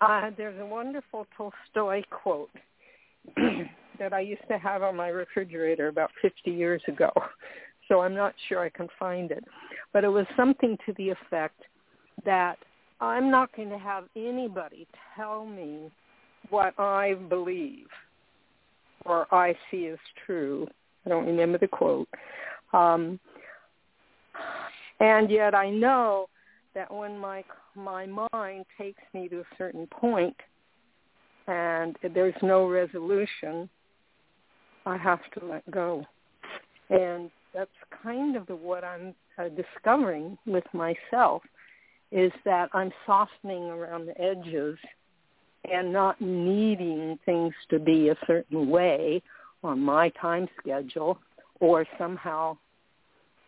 Uh, 0.00 0.30
there's 0.36 0.60
a 0.60 0.66
wonderful 0.66 1.26
Tolstoy 1.36 2.02
quote 2.10 2.50
that 3.98 4.12
I 4.12 4.20
used 4.20 4.46
to 4.48 4.58
have 4.58 4.82
on 4.82 4.96
my 4.96 5.08
refrigerator 5.08 5.88
about 5.88 6.10
50 6.20 6.50
years 6.50 6.82
ago. 6.88 7.10
So 7.88 8.00
I'm 8.00 8.14
not 8.14 8.34
sure 8.48 8.60
I 8.60 8.70
can 8.70 8.88
find 8.98 9.30
it. 9.30 9.44
But 9.92 10.04
it 10.04 10.08
was 10.08 10.26
something 10.36 10.78
to 10.86 10.94
the 10.96 11.10
effect 11.10 11.60
that 12.24 12.56
I'm 13.00 13.30
not 13.30 13.54
going 13.54 13.70
to 13.70 13.78
have 13.78 14.04
anybody 14.16 14.86
tell 15.16 15.44
me 15.44 15.90
what 16.50 16.78
I 16.78 17.14
believe 17.28 17.86
or 19.04 19.32
I 19.34 19.54
see 19.70 19.88
as 19.88 19.98
true. 20.24 20.66
I 21.04 21.08
don't 21.08 21.26
remember 21.26 21.58
the 21.58 21.68
quote. 21.68 22.08
Um, 22.72 23.18
and 25.00 25.30
yet 25.30 25.54
I 25.54 25.70
know 25.70 26.28
that 26.74 26.92
when 26.92 27.18
my 27.18 27.44
my 27.76 28.06
mind 28.32 28.64
takes 28.78 29.02
me 29.12 29.28
to 29.28 29.40
a 29.40 29.56
certain 29.58 29.86
point 29.88 30.36
and 31.46 31.96
there's 32.14 32.34
no 32.42 32.68
resolution, 32.68 33.68
I 34.86 34.96
have 34.96 35.20
to 35.38 35.44
let 35.44 35.68
go. 35.70 36.04
And 36.90 37.30
that's 37.52 37.70
kind 38.02 38.36
of 38.36 38.48
what 38.48 38.84
I'm 38.84 39.14
uh, 39.38 39.48
discovering 39.48 40.38
with 40.46 40.64
myself 40.72 41.42
is 42.12 42.32
that 42.44 42.70
I'm 42.72 42.92
softening 43.06 43.64
around 43.64 44.06
the 44.06 44.20
edges 44.20 44.78
and 45.70 45.92
not 45.92 46.20
needing 46.20 47.18
things 47.26 47.52
to 47.70 47.78
be 47.78 48.10
a 48.10 48.16
certain 48.26 48.68
way 48.68 49.22
on 49.64 49.80
my 49.80 50.10
time 50.10 50.48
schedule 50.60 51.18
or 51.60 51.86
somehow 51.98 52.56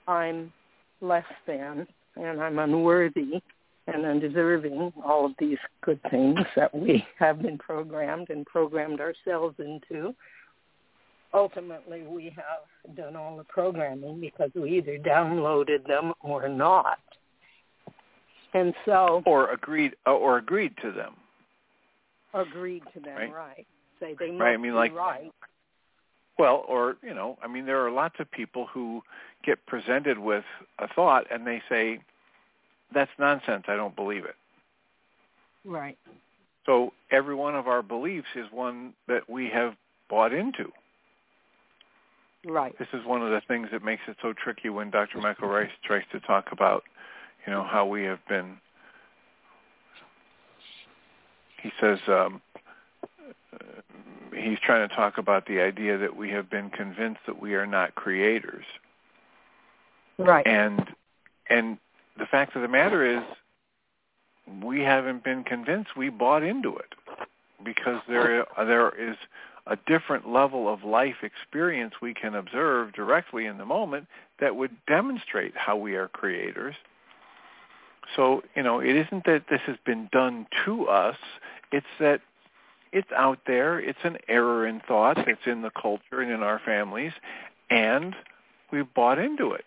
I'm 0.09 0.53
less 1.01 1.25
than 1.47 1.87
and 2.17 2.41
I'm 2.41 2.59
unworthy 2.59 3.43
and 3.87 4.05
undeserving, 4.05 4.93
all 5.05 5.27
of 5.27 5.33
these 5.39 5.59
good 5.83 6.01
things 6.11 6.41
that 6.57 6.75
we 6.75 7.05
have 7.19 7.41
been 7.41 7.59
programmed 7.59 8.31
and 8.31 8.45
programmed 8.47 9.01
ourselves 9.01 9.55
into. 9.59 10.15
Ultimately, 11.33 12.03
we 12.03 12.35
have 12.37 12.97
done 12.97 13.15
all 13.15 13.37
the 13.37 13.45
programming 13.45 14.21
because 14.21 14.51
we 14.55 14.79
either 14.79 14.99
downloaded 14.99 15.87
them 15.87 16.13
or 16.21 16.49
not. 16.49 16.99
And 18.55 18.75
so, 18.85 19.23
or 19.27 19.53
agreed, 19.53 19.95
uh, 20.07 20.15
or 20.15 20.39
agreed 20.39 20.73
to 20.83 20.91
them. 20.91 21.15
Agreed 22.33 22.83
to 22.95 23.01
them, 23.01 23.17
right? 23.17 23.35
right. 23.35 23.67
Say 24.01 24.17
they 24.19 24.31
must 24.31 24.41
right. 24.41 24.55
I 24.55 24.57
mean, 24.57 24.73
be 24.73 24.77
like, 24.77 24.95
right. 24.95 25.31
Well, 26.39 26.65
or 26.69 26.97
you 27.03 27.15
know, 27.15 27.39
I 27.43 27.49
mean, 27.49 27.67
there 27.67 27.85
are 27.85 27.91
lots 27.91 28.17
of 28.19 28.31
people 28.31 28.67
who 28.67 29.03
get 29.45 29.65
presented 29.67 30.19
with 30.19 30.45
a 30.79 30.89
thought 30.89 31.27
and 31.31 31.47
they 31.47 31.63
say, 31.69 32.01
"That's 32.93 33.11
nonsense. 33.19 33.65
I 33.69 33.77
don't 33.77 33.97
believe 33.97 34.25
it." 34.25 34.37
Right. 35.65 35.99
So 36.67 36.93
every 37.11 37.35
one 37.35 37.55
of 37.55 37.69
our 37.69 37.83
beliefs 37.83 38.29
is 38.35 38.47
one 38.51 38.93
that 39.09 39.29
we 39.31 39.49
have 39.51 39.75
bought 40.11 40.33
into. 40.33 40.73
Right. 42.45 42.77
This 42.79 42.89
is 42.93 43.05
one 43.05 43.23
of 43.23 43.31
the 43.31 43.41
things 43.49 43.69
that 43.73 43.85
makes 43.85 44.03
it 44.07 44.17
so 44.23 44.33
tricky 44.33 44.69
when 44.69 44.91
Dr. 44.91 45.19
Michael 45.19 45.49
Ryce 45.49 45.71
tries 45.85 46.05
to 46.13 46.21
talk 46.21 46.53
about, 46.53 46.85
you 47.47 47.53
know, 47.53 47.65
how 47.65 47.87
we 47.87 48.05
have 48.05 48.21
been. 48.29 48.59
He 51.61 51.73
says 51.81 51.99
um, 52.07 52.41
he's 54.37 54.59
trying 54.59 54.89
to 54.89 54.95
talk 54.95 55.19
about 55.19 55.47
the 55.47 55.61
idea 55.61 55.99
that 55.99 56.17
we 56.17 56.31
have 56.31 56.51
been 56.51 56.71
convinced 56.71 57.21
that 57.27 57.41
we 57.41 57.55
are 57.55 57.67
not 57.67 57.95
creators. 57.95 58.65
Right. 60.19 60.47
And 60.47 60.87
and 61.49 61.79
the 62.19 62.27
fact 62.27 62.57
of 62.57 62.63
the 62.63 62.69
matter 62.69 63.05
is 63.05 63.23
we 64.63 64.81
haven't 64.81 65.25
been 65.25 65.45
convinced 65.45 65.97
we 65.97 66.09
bought 66.09 66.43
into 66.43 66.77
it 66.77 66.95
because 67.65 68.01
there 68.09 68.47
there 68.59 68.91
is 68.91 69.17
a 69.67 69.77
different 69.87 70.29
level 70.29 70.73
of 70.73 70.85
life 70.85 71.17
experience 71.23 71.95
we 72.01 72.15
can 72.15 72.35
observe 72.35 72.93
directly 72.93 73.47
in 73.47 73.59
the 73.59 73.65
moment 73.65 74.07
that 74.39 74.55
would 74.55 74.71
demonstrate 74.87 75.57
how 75.57 75.77
we 75.77 75.97
are 75.97 76.07
creators. 76.07 76.77
So, 78.15 78.45
you 78.55 78.63
know, 78.63 78.79
it 78.79 78.95
isn't 78.95 79.25
that 79.25 79.45
this 79.51 79.61
has 79.67 79.77
been 79.85 80.09
done 80.13 80.47
to 80.65 80.87
us, 80.87 81.17
it's 81.73 81.87
that 81.99 82.21
it's 82.93 83.11
out 83.17 83.41
there, 83.47 83.79
it's 83.79 83.99
an 84.05 84.19
error 84.29 84.67
in 84.67 84.81
thought 84.81 85.19
It's 85.29 85.47
in 85.47 85.63
the 85.63 85.71
culture 85.71 86.21
and 86.21 86.31
in 86.31 86.43
our 86.43 86.61
families, 86.65 87.13
and 87.71 88.15
we've 88.73 88.93
bought 88.95 89.19
into 89.19 89.53
it. 89.53 89.65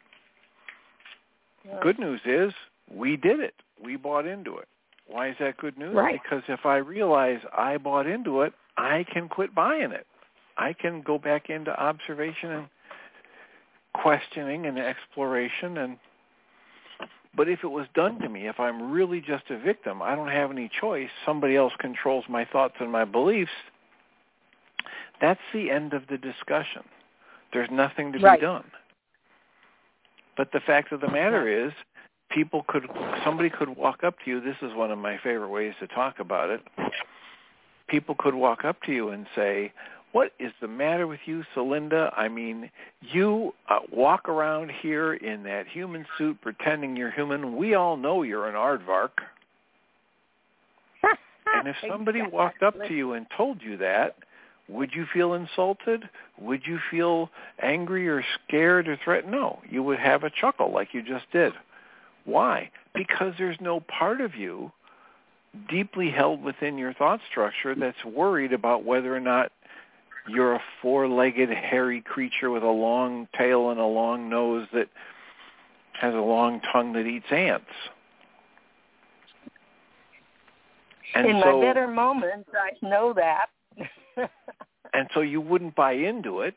Good 1.81 1.99
news 1.99 2.21
is 2.25 2.53
we 2.91 3.15
did 3.15 3.39
it. 3.39 3.53
We 3.83 3.95
bought 3.95 4.25
into 4.25 4.57
it. 4.57 4.67
Why 5.07 5.29
is 5.29 5.35
that 5.39 5.57
good 5.57 5.77
news? 5.77 5.93
Right. 5.95 6.19
Because 6.21 6.43
if 6.47 6.65
I 6.65 6.77
realize 6.77 7.39
I 7.55 7.77
bought 7.77 8.07
into 8.07 8.41
it, 8.41 8.53
I 8.77 9.05
can 9.11 9.27
quit 9.27 9.53
buying 9.53 9.91
it. 9.91 10.07
I 10.57 10.73
can 10.73 11.01
go 11.01 11.17
back 11.17 11.49
into 11.49 11.71
observation 11.71 12.51
and 12.51 12.67
questioning 13.93 14.65
and 14.65 14.77
exploration 14.77 15.77
and 15.77 15.97
but 17.35 17.47
if 17.47 17.63
it 17.63 17.69
was 17.69 17.87
done 17.93 18.19
to 18.19 18.29
me, 18.29 18.47
if 18.47 18.59
I'm 18.59 18.91
really 18.91 19.21
just 19.21 19.49
a 19.49 19.57
victim, 19.57 20.01
I 20.01 20.15
don't 20.15 20.29
have 20.29 20.51
any 20.51 20.69
choice. 20.69 21.09
Somebody 21.25 21.55
else 21.55 21.73
controls 21.79 22.25
my 22.27 22.45
thoughts 22.45 22.75
and 22.79 22.91
my 22.91 23.05
beliefs. 23.05 23.51
That's 25.21 25.39
the 25.53 25.69
end 25.69 25.93
of 25.93 26.07
the 26.07 26.17
discussion. 26.17 26.83
There's 27.53 27.69
nothing 27.71 28.13
to 28.13 28.19
right. 28.19 28.39
be 28.39 28.45
done. 28.45 28.65
But 30.37 30.51
the 30.53 30.59
fact 30.59 30.91
of 30.91 31.01
the 31.01 31.09
matter 31.09 31.65
is, 31.65 31.73
people 32.31 32.63
could, 32.67 32.87
somebody 33.23 33.49
could 33.49 33.69
walk 33.69 34.03
up 34.03 34.15
to 34.23 34.31
you. 34.31 34.39
This 34.39 34.55
is 34.61 34.73
one 34.73 34.91
of 34.91 34.97
my 34.97 35.17
favorite 35.17 35.49
ways 35.49 35.73
to 35.79 35.87
talk 35.87 36.19
about 36.19 36.49
it 36.49 36.61
people 37.89 38.15
could 38.17 38.35
walk 38.35 38.63
up 38.63 38.81
to 38.83 38.93
you 38.93 39.09
and 39.09 39.25
say, 39.35 39.73
what 40.11 40.31
is 40.39 40.51
the 40.59 40.67
matter 40.67 41.05
with 41.05 41.19
you, 41.25 41.43
Celinda? 41.55 42.11
I 42.17 42.27
mean, 42.29 42.71
you 43.01 43.53
uh, 43.69 43.79
walk 43.91 44.27
around 44.27 44.71
here 44.81 45.13
in 45.13 45.43
that 45.43 45.67
human 45.67 46.05
suit 46.17 46.41
pretending 46.41 46.95
you're 46.95 47.11
human. 47.11 47.55
We 47.55 47.75
all 47.75 47.95
know 47.95 48.23
you're 48.23 48.47
an 48.47 48.55
aardvark. 48.55 49.11
and 51.45 51.67
if 51.67 51.75
somebody 51.89 52.19
exactly. 52.19 52.37
walked 52.37 52.63
up 52.63 52.75
to 52.87 52.93
you 52.93 53.13
and 53.13 53.27
told 53.37 53.61
you 53.61 53.77
that, 53.77 54.15
would 54.67 54.91
you 54.93 55.05
feel 55.13 55.33
insulted? 55.33 56.09
Would 56.39 56.61
you 56.65 56.79
feel 56.89 57.29
angry 57.61 58.07
or 58.07 58.23
scared 58.47 58.87
or 58.87 58.97
threatened? 59.03 59.31
No, 59.31 59.59
you 59.69 59.83
would 59.83 59.99
have 59.99 60.23
a 60.23 60.29
chuckle 60.29 60.71
like 60.71 60.93
you 60.93 61.01
just 61.01 61.25
did. 61.31 61.53
Why? 62.25 62.69
Because 62.93 63.33
there's 63.37 63.57
no 63.59 63.79
part 63.79 64.21
of 64.21 64.35
you 64.35 64.71
deeply 65.69 66.11
held 66.11 66.43
within 66.43 66.77
your 66.77 66.93
thought 66.93 67.19
structure 67.29 67.73
that's 67.73 68.05
worried 68.05 68.53
about 68.53 68.85
whether 68.85 69.15
or 69.15 69.19
not 69.19 69.51
you're 70.29 70.55
a 70.55 70.61
four-legged 70.81 71.49
hairy 71.49 72.01
creature 72.01 72.49
with 72.49 72.63
a 72.63 72.67
long 72.67 73.27
tail 73.37 73.69
and 73.71 73.79
a 73.79 73.85
long 73.85 74.29
nose 74.29 74.67
that 74.73 74.87
has 75.93 76.13
a 76.13 76.17
long 76.17 76.61
tongue 76.71 76.93
that 76.93 77.05
eats 77.05 77.25
ants. 77.31 77.65
And 81.15 81.25
In 81.27 81.41
so, 81.43 81.59
my 81.59 81.65
better 81.65 81.87
moments, 81.87 82.49
I 82.53 82.87
know 82.87 83.13
that. 83.13 83.47
and 84.93 85.09
so 85.13 85.21
you 85.21 85.41
wouldn't 85.41 85.75
buy 85.75 85.93
into 85.93 86.41
it, 86.41 86.55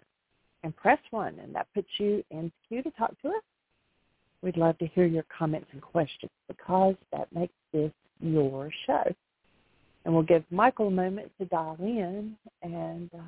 and 0.63 0.75
press 0.75 0.99
1, 1.11 1.39
and 1.39 1.55
that 1.55 1.67
puts 1.73 1.87
you 1.97 2.23
in 2.31 2.51
queue 2.67 2.83
to 2.83 2.91
talk 2.91 3.13
to 3.21 3.29
us. 3.29 3.43
We'd 4.41 4.57
love 4.57 4.77
to 4.79 4.87
hear 4.87 5.05
your 5.05 5.23
comments 5.35 5.67
and 5.71 5.81
questions 5.81 6.31
because 6.47 6.95
that 7.11 7.33
makes 7.33 7.53
this 7.71 7.91
your 8.19 8.69
show. 8.85 9.03
And 10.05 10.13
we'll 10.13 10.23
give 10.23 10.43
Michael 10.51 10.87
a 10.87 10.91
moment 10.91 11.31
to 11.39 11.45
dial 11.45 11.77
in 11.79 12.35
and 12.61 13.09
uh, 13.13 13.21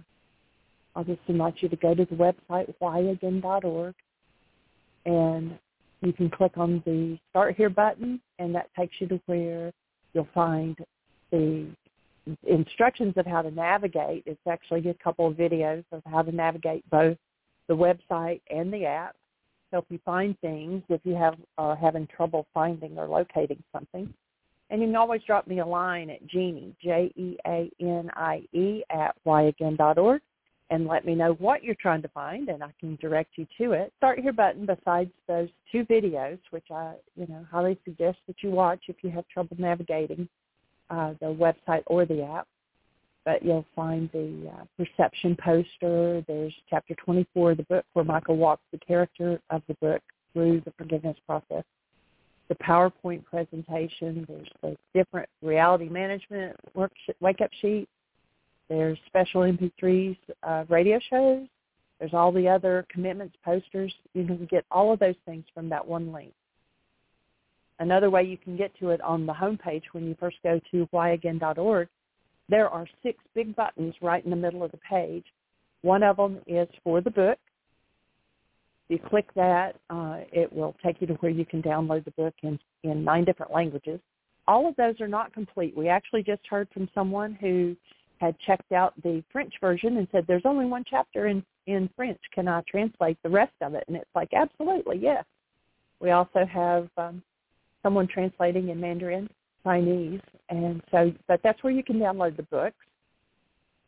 I'll 0.96 1.04
just 1.04 1.20
invite 1.28 1.56
you 1.60 1.70
to 1.70 1.76
go 1.76 1.94
to 1.94 2.06
the 2.06 2.16
website, 2.16 2.74
whyagain.org, 2.82 3.96
and 5.06 5.60
you 6.02 6.14
can 6.14 6.30
click 6.30 6.58
on 6.58 6.82
the 6.86 7.18
Start 7.30 7.56
Here 7.56 7.70
button, 7.70 8.22
and 8.40 8.56
that 8.56 8.70
takes 8.78 8.96
you 9.00 9.08
to 9.08 9.20
where 9.26 9.72
you'll 10.14 10.28
find 10.34 10.78
the 11.32 11.68
instructions 12.44 13.14
of 13.18 13.26
how 13.26 13.42
to 13.42 13.52
navigate. 13.52 14.24
It's 14.26 14.40
actually 14.48 14.88
a 14.90 14.94
couple 14.96 15.28
of 15.28 15.36
videos 15.36 15.84
of 15.92 16.02
how 16.06 16.22
to 16.22 16.32
navigate 16.32 16.90
both 16.90 17.18
the 17.68 17.76
website 17.76 18.42
and 18.50 18.72
the 18.72 18.86
app, 18.86 19.16
help 19.72 19.86
you 19.90 20.00
find 20.06 20.40
things 20.40 20.84
if 20.90 21.02
you 21.04 21.16
have 21.16 21.36
are 21.58 21.76
having 21.76 22.08
trouble 22.08 22.46
finding 22.54 22.98
or 22.98 23.08
locating 23.08 23.62
something. 23.74 24.14
And 24.70 24.82
you 24.82 24.88
can 24.88 24.96
always 24.96 25.22
drop 25.28 25.48
me 25.48 25.60
a 25.60 25.66
line 25.66 26.10
at 26.10 26.26
Jeanie, 26.28 26.76
J-E-A-N-I-E, 26.82 27.44
at 28.90 29.16
whyagain.org 29.26 30.22
and 30.72 30.88
let 30.88 31.06
me 31.06 31.14
know 31.14 31.34
what 31.34 31.64
you're 31.64 31.76
trying 31.76 32.02
to 32.02 32.08
find 32.08 32.50
and 32.50 32.64
I 32.64 32.74
can 32.80 32.96
direct 32.96 33.38
you 33.38 33.46
to 33.60 33.74
it. 33.74 33.94
Start 33.98 34.20
here 34.20 34.34
button 34.34 34.66
besides 34.66 35.12
those 35.28 35.50
two 35.72 35.86
videos, 35.86 36.40
which 36.50 36.66
I, 36.72 36.96
you 37.16 37.28
know, 37.28 37.46
highly 37.52 37.78
suggest 37.86 38.18
that 38.26 38.38
you 38.42 38.50
watch 38.50 38.86
if 38.88 38.96
you 39.04 39.12
have 39.12 39.28
trouble 39.28 39.56
navigating 39.60 40.28
uh, 40.90 41.14
the 41.20 41.26
website 41.26 41.84
or 41.88 42.06
the 42.06 42.24
app. 42.24 42.48
but 43.26 43.44
you'll 43.44 43.66
find 43.76 44.10
the 44.14 44.52
uh, 44.54 44.66
perception 44.78 45.36
poster. 45.44 46.24
There's 46.28 46.54
chapter 46.70 46.96
24 46.96 47.52
of 47.52 47.58
the 47.58 47.64
book 47.64 47.86
where 47.94 48.06
Michael 48.06 48.38
walks 48.38 48.62
the 48.72 48.78
character 48.78 49.40
of 49.50 49.64
the 49.68 49.74
book 49.76 50.02
through 50.34 50.62
the 50.62 50.72
forgiveness 50.78 51.18
process. 51.26 51.64
The 52.50 52.56
PowerPoint 52.56 53.26
presentation. 53.26 54.26
There's 54.28 54.48
the 54.62 54.78
different 54.94 55.28
reality 55.42 55.90
management 55.90 56.56
work 56.76 56.92
wake-up 57.20 57.50
sheet. 57.62 57.90
There's 58.70 58.98
special 59.08 59.42
MP3s, 59.42 60.18
uh, 60.44 60.66
radio 60.70 61.00
shows. 61.10 61.48
There's 62.00 62.14
all 62.14 62.32
the 62.32 62.48
other 62.48 62.86
commitments 62.90 63.36
posters. 63.44 63.94
You 64.14 64.26
can 64.26 64.46
get 64.52 64.66
all 64.70 64.94
of 64.94 65.00
those 65.00 65.16
things 65.26 65.46
from 65.54 65.70
that 65.70 65.88
one 65.88 66.12
link. 66.12 66.34
Another 67.80 68.10
way 68.10 68.24
you 68.24 68.38
can 68.38 68.56
get 68.56 68.78
to 68.80 68.90
it 68.92 69.02
on 69.02 69.26
the 69.26 69.34
homepage 69.34 69.84
when 69.92 70.06
you 70.06 70.16
first 70.20 70.38
go 70.44 70.60
to 70.72 70.88
whyagain.org, 70.94 71.88
there 72.48 72.70
are 72.70 72.88
six 73.04 73.18
big 73.34 73.56
buttons 73.56 73.96
right 74.02 74.24
in 74.24 74.30
the 74.30 74.36
middle 74.36 74.64
of 74.64 74.72
the 74.72 74.78
page. 74.78 75.26
One 75.82 76.04
of 76.04 76.18
them 76.18 76.40
is 76.48 76.68
for 76.84 77.02
the 77.02 77.12
book. 77.12 77.38
If 78.88 79.02
you 79.02 79.10
click 79.10 79.34
that, 79.36 79.76
uh, 79.90 80.20
it 80.32 80.52
will 80.52 80.76
take 80.84 81.02
you 81.02 81.08
to 81.08 81.14
where 81.16 81.32
you 81.32 81.46
can 81.46 81.62
download 81.62 82.06
the 82.06 82.12
book 82.12 82.36
in, 82.44 82.60
in 82.84 83.04
nine 83.04 83.26
different 83.26 83.52
languages. 83.52 84.00
All 84.48 84.70
of 84.70 84.76
those 84.76 85.02
are 85.02 85.08
not 85.08 85.34
complete. 85.34 85.76
We 85.76 85.90
actually 85.90 86.22
just 86.22 86.42
heard 86.48 86.68
from 86.72 86.88
someone 86.94 87.34
who 87.42 87.76
had 88.20 88.36
checked 88.46 88.72
out 88.72 88.94
the 89.02 89.24
French 89.32 89.54
version 89.60 89.98
and 89.98 90.08
said, 90.12 90.26
there's 90.28 90.46
only 90.46 90.66
one 90.66 90.84
chapter 90.88 91.28
in, 91.28 91.44
in 91.66 91.90
French. 91.96 92.20
Can 92.34 92.48
I 92.48 92.62
translate 92.70 93.18
the 93.24 93.30
rest 93.30 93.54
of 93.62 93.74
it? 93.74 93.84
And 93.88 93.98
it's 93.98 94.10
like, 94.14 94.30
absolutely, 94.34 94.98
yes. 94.98 95.26
We 96.00 96.12
also 96.12 96.46
have 96.46 96.88
um, 96.98 97.24
someone 97.86 98.08
translating 98.08 98.70
in 98.70 98.82
Mandarin, 98.82 99.30
Chinese, 99.64 100.22
and 100.50 100.82
so 100.90 101.14
but 101.28 101.40
that's 101.44 101.64
where 101.64 101.72
you 101.72 101.84
can 101.84 102.00
download 102.00 102.36
the 102.36 102.44
books. 102.44 102.76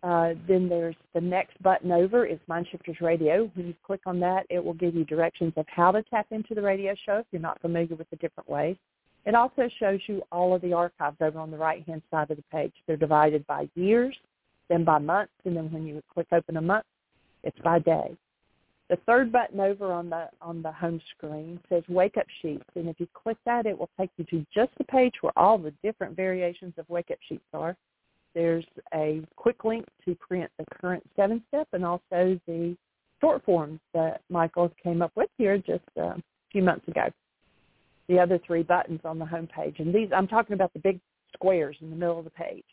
Uh, 0.04 0.34
then 0.48 0.70
there's 0.70 0.95
the 1.16 1.22
next 1.22 1.62
button 1.64 1.91
over 1.91 2.24
is 2.24 2.38
Mindshifters 2.48 3.02
Radio. 3.02 3.50
When 3.56 3.66
you 3.68 3.74
click 3.84 4.02
on 4.06 4.20
that, 4.20 4.45
it 4.52 4.64
will 4.64 4.76
give 4.76 4.93
you 4.93 5.04
directions 5.04 5.54
of 5.58 5.66
how 5.68 5.91
to 5.91 6.04
tap 6.04 6.28
into 6.30 6.54
the 6.54 6.62
radio 6.62 6.93
show 7.04 7.18
if 7.18 7.26
you're 7.32 7.41
not 7.41 7.60
familiar 7.60 7.95
with 7.95 8.08
the 8.12 8.18
different 8.18 8.48
ways. 8.48 8.76
It 9.26 9.34
also 9.34 9.68
shows 9.80 10.00
you 10.06 10.22
all 10.32 10.54
of 10.54 10.62
the 10.62 10.74
archives 10.74 11.18
over 11.20 11.39
on 11.39 11.50
the 11.50 11.58
right-hand 11.58 12.04
side 12.12 12.30
of 12.30 12.38
the 12.38 12.43
page. 12.52 12.72
They're 12.86 12.95
divided 12.95 13.45
by 13.48 13.68
years, 13.74 14.16
then 14.70 14.84
by 14.84 15.00
months, 15.00 15.34
and 15.45 15.58
then 15.58 15.72
when 15.72 15.88
you 15.88 16.04
click 16.14 16.28
open 16.32 16.58
a 16.58 16.62
month, 16.62 16.86
it's 17.43 17.58
by 17.60 17.80
day. 17.80 18.16
The 18.89 18.97
third 19.05 19.33
button 19.33 19.59
over 19.59 19.91
on 19.91 20.09
the 20.09 20.29
on 20.41 20.61
the 20.61 20.71
home 20.71 21.01
screen 21.15 21.59
says 21.67 21.83
Wake 21.89 22.15
Up 22.17 22.25
Sheets, 22.41 22.63
and 22.75 22.88
if 22.88 22.99
you 22.99 23.07
click 23.13 23.38
that, 23.45 23.65
it 23.65 23.77
will 23.77 23.89
take 23.99 24.11
you 24.15 24.23
to 24.25 24.45
just 24.53 24.71
the 24.77 24.85
page 24.85 25.13
where 25.19 25.38
all 25.38 25.57
the 25.57 25.73
different 25.83 26.15
variations 26.15 26.73
of 26.77 26.88
Wake 26.89 27.11
Up 27.11 27.17
Sheets 27.27 27.43
are. 27.53 27.75
There's 28.33 28.65
a 28.93 29.21
quick 29.35 29.65
link 29.65 29.85
to 30.05 30.15
print 30.15 30.49
the 30.57 30.65
current 30.79 31.03
seven 31.15 31.43
step 31.49 31.67
and 31.73 31.83
also 31.83 32.39
the 32.47 32.77
short 33.19 33.43
forms 33.43 33.79
that 33.93 34.21
Michael 34.29 34.71
came 34.81 35.01
up 35.01 35.11
with 35.15 35.29
here 35.38 35.57
just 35.57 35.83
a 35.97 36.21
few 36.51 36.61
months 36.61 36.88
ago. 36.88 37.09
The 38.07 38.19
other 38.19 38.39
three 38.45 38.63
buttons 38.63 39.01
on 39.03 39.19
the 39.19 39.25
home 39.25 39.47
page, 39.47 39.75
and 39.79 39.93
these 39.93 40.09
I'm 40.15 40.27
talking 40.27 40.53
about 40.53 40.71
the 40.71 40.79
big 40.79 41.01
squares 41.33 41.75
in 41.81 41.89
the 41.89 41.95
middle 41.95 42.19
of 42.19 42.23
the 42.23 42.31
page. 42.31 42.63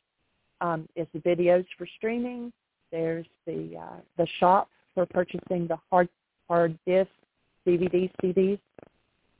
Um, 0.60 0.88
is 0.94 1.08
the 1.12 1.18
videos 1.18 1.66
for 1.76 1.88
streaming. 1.96 2.52
There's 2.92 3.26
the 3.46 3.76
uh, 3.76 4.00
the 4.16 4.28
shop 4.38 4.68
for 4.94 5.06
purchasing 5.06 5.66
the 5.66 5.78
hard 5.90 6.08
hard 6.48 6.78
disc, 6.86 7.10
DVDs, 7.66 8.10
CDs, 8.22 8.58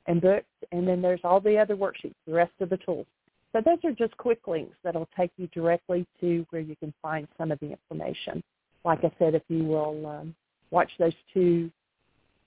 and 0.07 0.21
books. 0.21 0.45
And 0.71 0.87
then 0.87 1.01
there's 1.01 1.19
all 1.23 1.39
the 1.39 1.57
other 1.57 1.75
worksheets, 1.75 2.15
the 2.25 2.33
rest 2.33 2.53
of 2.59 2.69
the 2.69 2.77
tools. 2.77 3.05
So 3.51 3.61
those 3.63 3.77
are 3.85 3.93
just 3.93 4.17
quick 4.17 4.47
links 4.47 4.75
that'll 4.83 5.07
take 5.17 5.31
you 5.37 5.47
directly 5.53 6.05
to 6.19 6.45
where 6.49 6.61
you 6.61 6.75
can 6.75 6.93
find 7.01 7.27
some 7.37 7.51
of 7.51 7.59
the 7.59 7.71
information. 7.71 8.43
Like 8.83 8.99
I 9.03 9.11
said, 9.17 9.33
if 9.33 9.43
you 9.47 9.63
will 9.63 10.05
um, 10.05 10.35
watch 10.71 10.91
those 10.99 11.13
two 11.33 11.71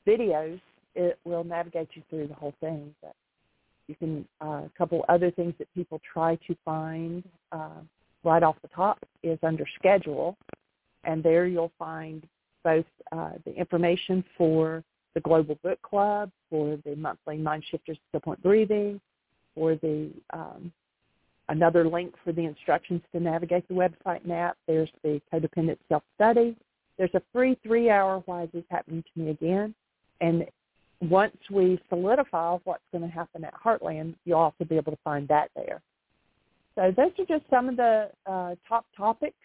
videos, 0.06 0.60
it 0.94 1.18
will 1.24 1.44
navigate 1.44 1.88
you 1.94 2.02
through 2.10 2.26
the 2.26 2.34
whole 2.34 2.54
thing. 2.60 2.94
But 3.00 3.14
you 3.86 3.94
can 3.94 4.28
uh, 4.42 4.64
a 4.66 4.70
couple 4.76 5.04
other 5.08 5.30
things 5.30 5.54
that 5.58 5.72
people 5.74 6.00
try 6.12 6.36
to 6.46 6.56
find 6.64 7.24
uh, 7.52 7.80
right 8.22 8.42
off 8.42 8.56
the 8.60 8.68
top 8.68 8.98
is 9.22 9.38
under 9.42 9.64
schedule, 9.78 10.36
and 11.04 11.22
there 11.22 11.46
you'll 11.46 11.72
find 11.78 12.26
both 12.64 12.86
uh, 13.12 13.32
the 13.44 13.54
information 13.54 14.24
for 14.36 14.82
the 15.14 15.20
Global 15.20 15.56
Book 15.62 15.80
Club, 15.82 16.30
for 16.50 16.78
the 16.84 16.94
monthly 16.96 17.38
Mind 17.38 17.64
Shifters 17.70 17.98
Still 18.08 18.20
Point 18.20 18.42
Breathing, 18.42 19.00
for 19.54 19.74
the 19.76 20.10
um, 20.32 20.72
another 21.48 21.88
link 21.88 22.14
for 22.24 22.32
the 22.32 22.44
instructions 22.44 23.00
to 23.12 23.20
navigate 23.20 23.66
the 23.68 23.74
website 23.74 24.24
map. 24.26 24.56
There's 24.66 24.90
the 25.02 25.20
codependent 25.32 25.78
self-study. 25.88 26.54
There's 26.98 27.14
a 27.14 27.22
free 27.32 27.58
three-hour 27.62 28.22
Why 28.26 28.44
Is 28.44 28.50
This 28.52 28.64
Happening 28.70 29.02
to 29.02 29.20
Me 29.20 29.30
Again? 29.30 29.74
And 30.20 30.44
once 31.00 31.36
we 31.50 31.80
solidify 31.88 32.58
what's 32.64 32.82
going 32.92 33.02
to 33.02 33.14
happen 33.14 33.44
at 33.44 33.54
Heartland, 33.54 34.14
you'll 34.24 34.38
also 34.38 34.64
be 34.64 34.76
able 34.76 34.92
to 34.92 34.98
find 35.04 35.26
that 35.28 35.50
there. 35.54 35.80
So 36.74 36.92
those 36.96 37.12
are 37.18 37.38
just 37.38 37.48
some 37.50 37.68
of 37.68 37.76
the 37.76 38.10
uh, 38.26 38.54
top 38.68 38.84
topics 38.96 39.36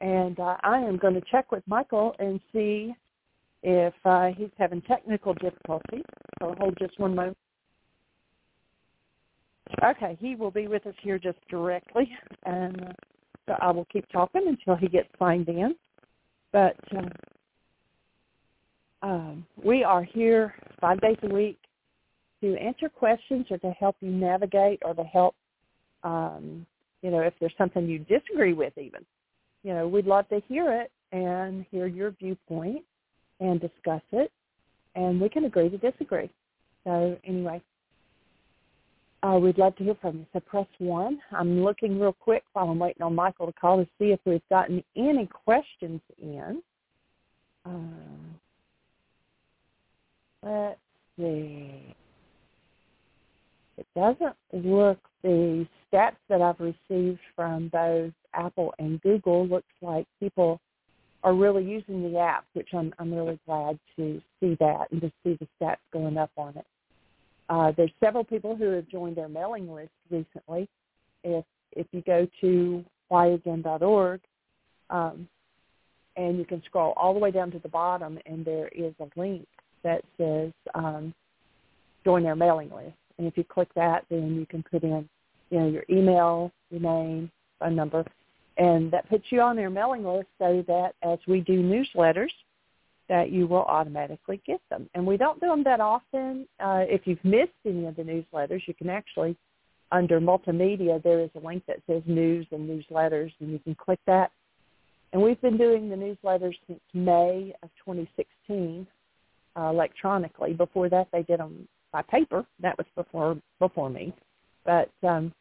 and 0.00 0.38
uh, 0.38 0.56
I 0.62 0.78
am 0.78 0.96
going 0.96 1.14
to 1.14 1.22
check 1.30 1.50
with 1.50 1.62
Michael 1.66 2.14
and 2.18 2.40
see 2.52 2.94
if 3.62 3.94
uh, 4.04 4.28
he's 4.36 4.50
having 4.58 4.80
technical 4.82 5.34
difficulties. 5.34 6.04
So 6.38 6.54
hold 6.58 6.76
just 6.78 6.98
one 6.98 7.14
moment. 7.14 7.36
Okay, 9.84 10.16
he 10.20 10.34
will 10.34 10.50
be 10.50 10.66
with 10.66 10.86
us 10.86 10.94
here 11.02 11.18
just 11.18 11.38
directly, 11.50 12.08
and 12.46 12.80
uh, 12.80 12.92
so 13.46 13.54
I 13.60 13.70
will 13.70 13.86
keep 13.92 14.08
talking 14.10 14.42
until 14.46 14.76
he 14.76 14.88
gets 14.88 15.08
signed 15.18 15.48
in. 15.48 15.74
But 16.52 16.76
uh, 16.96 17.02
um, 19.02 19.46
we 19.62 19.84
are 19.84 20.02
here 20.02 20.54
five 20.80 21.00
days 21.00 21.18
a 21.22 21.28
week 21.28 21.58
to 22.40 22.56
answer 22.56 22.88
questions 22.88 23.46
or 23.50 23.58
to 23.58 23.70
help 23.72 23.96
you 24.00 24.10
navigate 24.10 24.80
or 24.84 24.94
to 24.94 25.02
help, 25.02 25.34
um, 26.02 26.64
you 27.02 27.10
know, 27.10 27.20
if 27.20 27.34
there's 27.38 27.52
something 27.58 27.86
you 27.86 27.98
disagree 27.98 28.54
with 28.54 28.76
even 28.78 29.04
you 29.62 29.74
know, 29.74 29.88
we'd 29.88 30.06
love 30.06 30.28
to 30.28 30.40
hear 30.48 30.72
it 30.72 30.90
and 31.12 31.64
hear 31.70 31.86
your 31.86 32.10
viewpoint 32.12 32.84
and 33.40 33.60
discuss 33.60 34.02
it, 34.12 34.30
and 34.94 35.20
we 35.20 35.28
can 35.28 35.44
agree 35.44 35.68
to 35.68 35.78
disagree. 35.78 36.30
So 36.84 37.16
anyway, 37.24 37.62
uh, 39.22 39.38
we'd 39.40 39.58
love 39.58 39.76
to 39.76 39.84
hear 39.84 39.96
from 40.00 40.18
you. 40.18 40.26
So 40.32 40.40
press 40.40 40.66
one. 40.78 41.18
I'm 41.32 41.62
looking 41.62 41.98
real 41.98 42.12
quick 42.12 42.44
while 42.52 42.68
I'm 42.68 42.78
waiting 42.78 43.02
on 43.02 43.14
Michael 43.14 43.46
to 43.46 43.52
call 43.52 43.78
to 43.78 43.88
see 43.98 44.12
if 44.12 44.20
we've 44.24 44.40
gotten 44.48 44.82
any 44.96 45.26
questions 45.26 46.00
in. 46.20 46.62
Uh, 47.66 47.70
let's 50.42 50.78
see. 51.18 51.94
It 53.78 53.86
doesn't 53.94 54.34
look 54.52 54.98
the 55.22 55.66
stats 55.92 56.16
that 56.28 56.42
I've 56.42 56.60
received 56.60 57.20
from 57.36 57.68
both 57.68 58.12
Apple 58.34 58.74
and 58.78 59.00
Google 59.02 59.46
looks 59.46 59.72
like 59.80 60.06
people 60.20 60.60
are 61.22 61.34
really 61.34 61.64
using 61.64 62.12
the 62.12 62.18
app, 62.18 62.44
which 62.52 62.68
I'm 62.72 62.92
I'm 62.98 63.12
really 63.12 63.38
glad 63.46 63.78
to 63.96 64.20
see 64.40 64.56
that 64.60 64.86
and 64.90 65.00
to 65.00 65.12
see 65.22 65.38
the 65.40 65.48
stats 65.60 65.76
going 65.92 66.16
up 66.16 66.30
on 66.36 66.56
it. 66.56 66.66
Uh, 67.48 67.72
there's 67.76 67.90
several 68.02 68.24
people 68.24 68.54
who 68.56 68.70
have 68.70 68.88
joined 68.88 69.16
their 69.16 69.28
mailing 69.28 69.72
list 69.72 69.90
recently. 70.10 70.68
If 71.24 71.44
if 71.72 71.86
you 71.92 72.02
go 72.02 72.26
to 72.40 72.84
whyagain.org, 73.10 74.20
um, 74.90 75.28
and 76.16 76.38
you 76.38 76.44
can 76.44 76.62
scroll 76.66 76.94
all 76.96 77.14
the 77.14 77.20
way 77.20 77.30
down 77.30 77.50
to 77.52 77.58
the 77.60 77.68
bottom, 77.68 78.18
and 78.26 78.44
there 78.44 78.68
is 78.68 78.92
a 79.00 79.08
link 79.18 79.46
that 79.82 80.02
says 80.16 80.52
um, 80.74 81.14
join 82.04 82.22
their 82.22 82.36
mailing 82.36 82.70
list. 82.70 82.94
And 83.18 83.26
if 83.26 83.36
you 83.36 83.44
click 83.44 83.68
that, 83.74 84.04
then 84.08 84.36
you 84.36 84.46
can 84.46 84.62
put 84.62 84.82
in, 84.82 85.08
you 85.50 85.58
know, 85.58 85.68
your 85.68 85.84
email, 85.90 86.52
your 86.70 86.80
name, 86.80 87.30
phone 87.58 87.74
number, 87.74 88.04
and 88.56 88.90
that 88.92 89.08
puts 89.08 89.24
you 89.30 89.40
on 89.40 89.56
their 89.56 89.70
mailing 89.70 90.04
list 90.04 90.28
so 90.38 90.64
that 90.66 90.94
as 91.02 91.18
we 91.26 91.40
do 91.40 91.62
newsletters, 91.62 92.30
that 93.08 93.30
you 93.30 93.46
will 93.46 93.64
automatically 93.64 94.40
get 94.46 94.60
them. 94.68 94.88
And 94.94 95.06
we 95.06 95.16
don't 95.16 95.40
do 95.40 95.46
them 95.46 95.64
that 95.64 95.80
often. 95.80 96.46
Uh, 96.60 96.84
if 96.86 97.06
you've 97.06 97.24
missed 97.24 97.52
any 97.64 97.86
of 97.86 97.96
the 97.96 98.02
newsletters, 98.02 98.60
you 98.66 98.74
can 98.74 98.90
actually, 98.90 99.36
under 99.92 100.20
multimedia, 100.20 101.02
there 101.02 101.20
is 101.20 101.30
a 101.34 101.46
link 101.46 101.62
that 101.66 101.80
says 101.86 102.02
news 102.06 102.46
and 102.50 102.68
newsletters, 102.68 103.32
and 103.40 103.50
you 103.50 103.58
can 103.60 103.74
click 103.74 104.00
that. 104.06 104.30
And 105.12 105.22
we've 105.22 105.40
been 105.40 105.56
doing 105.56 105.88
the 105.88 105.96
newsletters 105.96 106.54
since 106.66 106.80
May 106.92 107.54
of 107.62 107.70
2016 107.86 108.86
uh, 109.56 109.62
electronically. 109.62 110.52
Before 110.52 110.90
that, 110.90 111.08
they 111.12 111.22
did 111.22 111.40
them 111.40 111.66
by 111.92 112.02
paper. 112.02 112.44
That 112.60 112.76
was 112.78 112.86
before 112.96 113.36
before 113.58 113.90
me. 113.90 114.12
But 114.64 114.90
um, 115.02 115.32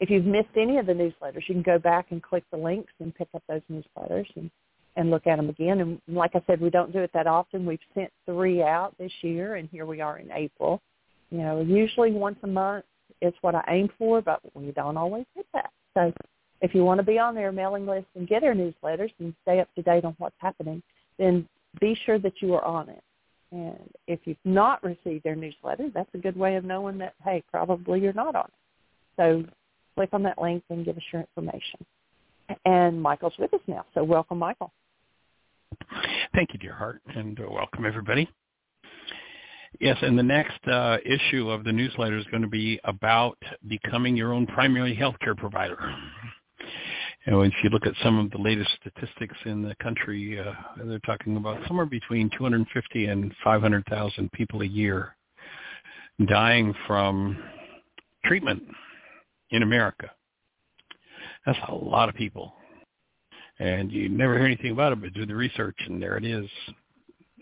if 0.00 0.10
you've 0.10 0.24
missed 0.24 0.56
any 0.56 0.78
of 0.78 0.86
the 0.86 0.92
newsletters, 0.92 1.48
you 1.48 1.54
can 1.54 1.62
go 1.62 1.78
back 1.78 2.06
and 2.10 2.22
click 2.22 2.44
the 2.50 2.56
links 2.56 2.92
and 3.00 3.14
pick 3.14 3.28
up 3.34 3.42
those 3.48 3.62
newsletters 3.70 4.26
and, 4.36 4.50
and 4.96 5.10
look 5.10 5.26
at 5.26 5.36
them 5.36 5.48
again. 5.48 5.80
And 5.80 6.00
like 6.08 6.32
I 6.34 6.42
said, 6.46 6.60
we 6.60 6.70
don't 6.70 6.92
do 6.92 7.00
it 7.00 7.10
that 7.14 7.26
often. 7.26 7.66
We've 7.66 7.78
sent 7.94 8.10
three 8.24 8.62
out 8.62 8.94
this 8.98 9.12
year, 9.22 9.56
and 9.56 9.68
here 9.70 9.86
we 9.86 10.00
are 10.00 10.18
in 10.18 10.30
April. 10.32 10.80
You 11.30 11.38
know, 11.38 11.60
usually 11.60 12.12
once 12.12 12.38
a 12.42 12.46
month 12.46 12.84
is 13.20 13.34
what 13.40 13.54
I 13.54 13.64
aim 13.68 13.88
for, 13.98 14.20
but 14.20 14.40
we 14.54 14.70
don't 14.72 14.96
always 14.96 15.24
hit 15.34 15.46
that. 15.54 15.70
So 15.94 16.12
if 16.60 16.74
you 16.74 16.84
want 16.84 16.98
to 16.98 17.04
be 17.04 17.18
on 17.18 17.34
their 17.34 17.52
mailing 17.52 17.86
list 17.86 18.06
and 18.14 18.28
get 18.28 18.44
our 18.44 18.54
newsletters 18.54 19.12
and 19.18 19.34
stay 19.42 19.60
up 19.60 19.68
to 19.74 19.82
date 19.82 20.04
on 20.04 20.14
what's 20.18 20.36
happening, 20.38 20.82
then 21.18 21.48
be 21.80 21.98
sure 22.04 22.18
that 22.18 22.40
you 22.40 22.54
are 22.54 22.64
on 22.64 22.88
it. 22.88 23.02
And 23.52 23.90
if 24.06 24.20
you've 24.24 24.36
not 24.44 24.82
received 24.82 25.24
their 25.24 25.36
newsletter, 25.36 25.90
that's 25.94 26.10
a 26.14 26.18
good 26.18 26.36
way 26.36 26.56
of 26.56 26.64
knowing 26.64 26.98
that, 26.98 27.14
hey, 27.24 27.42
probably 27.50 28.00
you're 28.00 28.12
not 28.12 28.34
on 28.34 28.44
it. 28.46 28.52
So 29.16 29.44
click 29.94 30.10
on 30.12 30.22
that 30.24 30.40
link 30.40 30.62
and 30.70 30.84
give 30.84 30.96
us 30.96 31.02
your 31.12 31.22
information. 31.22 31.84
And 32.64 33.00
Michael's 33.00 33.34
with 33.38 33.52
us 33.54 33.60
now. 33.66 33.84
So 33.94 34.04
welcome, 34.04 34.38
Michael. 34.38 34.72
Thank 36.34 36.52
you, 36.52 36.58
dear 36.58 36.74
heart, 36.74 37.02
and 37.14 37.38
uh, 37.40 37.44
welcome 37.50 37.84
everybody. 37.86 38.28
Yes, 39.80 39.98
and 40.00 40.18
the 40.18 40.22
next 40.22 40.66
uh, 40.68 40.98
issue 41.04 41.50
of 41.50 41.64
the 41.64 41.72
newsletter 41.72 42.16
is 42.16 42.24
going 42.30 42.42
to 42.42 42.48
be 42.48 42.80
about 42.84 43.36
becoming 43.68 44.16
your 44.16 44.32
own 44.32 44.46
primary 44.46 44.96
healthcare 44.96 45.36
provider. 45.36 45.78
You 47.26 47.32
know, 47.32 47.42
if 47.42 47.52
you 47.64 47.70
look 47.70 47.86
at 47.86 47.94
some 48.04 48.20
of 48.20 48.30
the 48.30 48.38
latest 48.38 48.70
statistics 48.80 49.36
in 49.46 49.60
the 49.60 49.74
country, 49.82 50.38
uh, 50.38 50.52
they're 50.84 51.00
talking 51.00 51.36
about 51.36 51.58
somewhere 51.66 51.86
between 51.86 52.30
250 52.38 53.06
and 53.06 53.34
500,000 53.42 54.30
people 54.30 54.62
a 54.62 54.66
year 54.66 55.16
dying 56.28 56.72
from 56.86 57.36
treatment 58.24 58.62
in 59.50 59.64
America. 59.64 60.08
That's 61.44 61.58
a 61.68 61.74
lot 61.74 62.08
of 62.08 62.14
people. 62.14 62.54
And 63.58 63.90
you 63.90 64.08
never 64.08 64.36
hear 64.36 64.46
anything 64.46 64.70
about 64.70 64.92
it, 64.92 65.00
but 65.00 65.12
do 65.12 65.26
the 65.26 65.34
research, 65.34 65.76
and 65.86 66.00
there 66.00 66.16
it 66.16 66.24
is, 66.24 66.48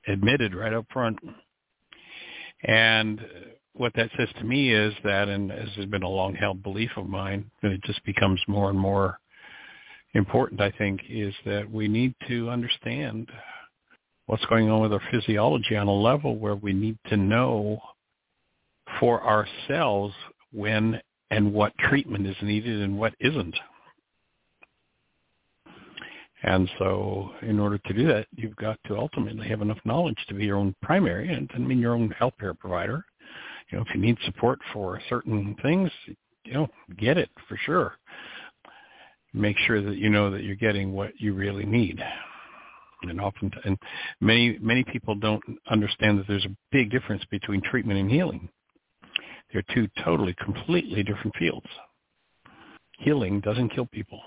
admitted 0.09 0.55
right 0.55 0.72
up 0.72 0.87
front. 0.95 1.18
And 2.62 3.20
what 3.74 3.93
that 3.97 4.09
says 4.16 4.28
to 4.39 4.45
me 4.45 4.72
is 4.72 4.95
that, 5.05 5.28
and 5.28 5.51
this 5.51 5.68
has 5.76 5.87
been 5.87 6.05
a 6.05 6.09
long-held 6.09 6.62
belief 6.62 6.91
of 6.97 7.07
mine, 7.07 7.51
that 7.62 7.72
it 7.72 7.82
just 7.85 8.03
becomes 8.07 8.41
more 8.49 8.70
and 8.70 8.78
more 8.78 9.18
important, 10.14 10.60
I 10.60 10.70
think, 10.70 11.00
is 11.08 11.34
that 11.44 11.70
we 11.70 11.88
need 11.88 12.14
to 12.28 12.48
understand 12.48 13.28
what's 14.26 14.44
going 14.46 14.70
on 14.70 14.80
with 14.80 14.92
our 14.92 15.02
physiology 15.10 15.76
on 15.76 15.88
a 15.88 15.92
level 15.92 16.36
where 16.36 16.54
we 16.54 16.72
need 16.72 16.98
to 17.08 17.16
know 17.16 17.80
for 19.00 19.22
ourselves 19.22 20.14
when 20.52 21.00
and 21.30 21.52
what 21.52 21.76
treatment 21.78 22.26
is 22.26 22.36
needed 22.42 22.80
and 22.80 22.98
what 22.98 23.12
isn't. 23.20 23.56
And 26.44 26.70
so 26.78 27.30
in 27.42 27.58
order 27.58 27.78
to 27.78 27.94
do 27.94 28.06
that, 28.08 28.26
you've 28.36 28.56
got 28.56 28.78
to 28.86 28.96
ultimately 28.96 29.48
have 29.48 29.62
enough 29.62 29.78
knowledge 29.84 30.18
to 30.28 30.34
be 30.34 30.44
your 30.44 30.58
own 30.58 30.74
primary 30.82 31.32
and 31.32 31.50
I 31.54 31.58
mean 31.58 31.78
your 31.78 31.94
own 31.94 32.14
healthcare 32.20 32.56
provider. 32.56 33.04
You 33.70 33.78
know, 33.78 33.84
if 33.88 33.94
you 33.94 34.00
need 34.00 34.18
support 34.26 34.60
for 34.72 35.00
certain 35.08 35.56
things, 35.62 35.90
you 36.44 36.52
know, 36.52 36.68
get 36.98 37.16
it 37.16 37.30
for 37.48 37.58
sure 37.64 37.96
make 39.35 39.59
sure 39.66 39.82
that 39.82 39.97
you 39.97 40.09
know 40.09 40.30
that 40.30 40.45
you're 40.45 40.57
getting 40.57 40.93
what 40.93 41.12
you 41.18 41.35
really 41.35 41.66
need. 41.66 42.01
And 43.03 43.20
often, 43.20 43.51
and 43.64 43.76
many 44.20 44.57
many 44.61 44.82
people 44.85 45.14
don't 45.14 45.43
understand 45.70 46.18
that 46.18 46.26
there's 46.26 46.47
a 46.47 46.57
big 46.72 46.91
difference 46.91 47.22
between 47.30 47.61
treatment 47.61 48.01
and 48.01 48.11
healing. 48.11 48.49
They're 49.53 49.64
two 49.74 49.89
totally, 50.03 50.35
completely 50.43 51.03
different 51.03 51.37
fields. 51.39 51.66
Healing 52.99 53.41
doesn't 53.41 53.74
kill 53.74 53.87
people. 53.87 54.20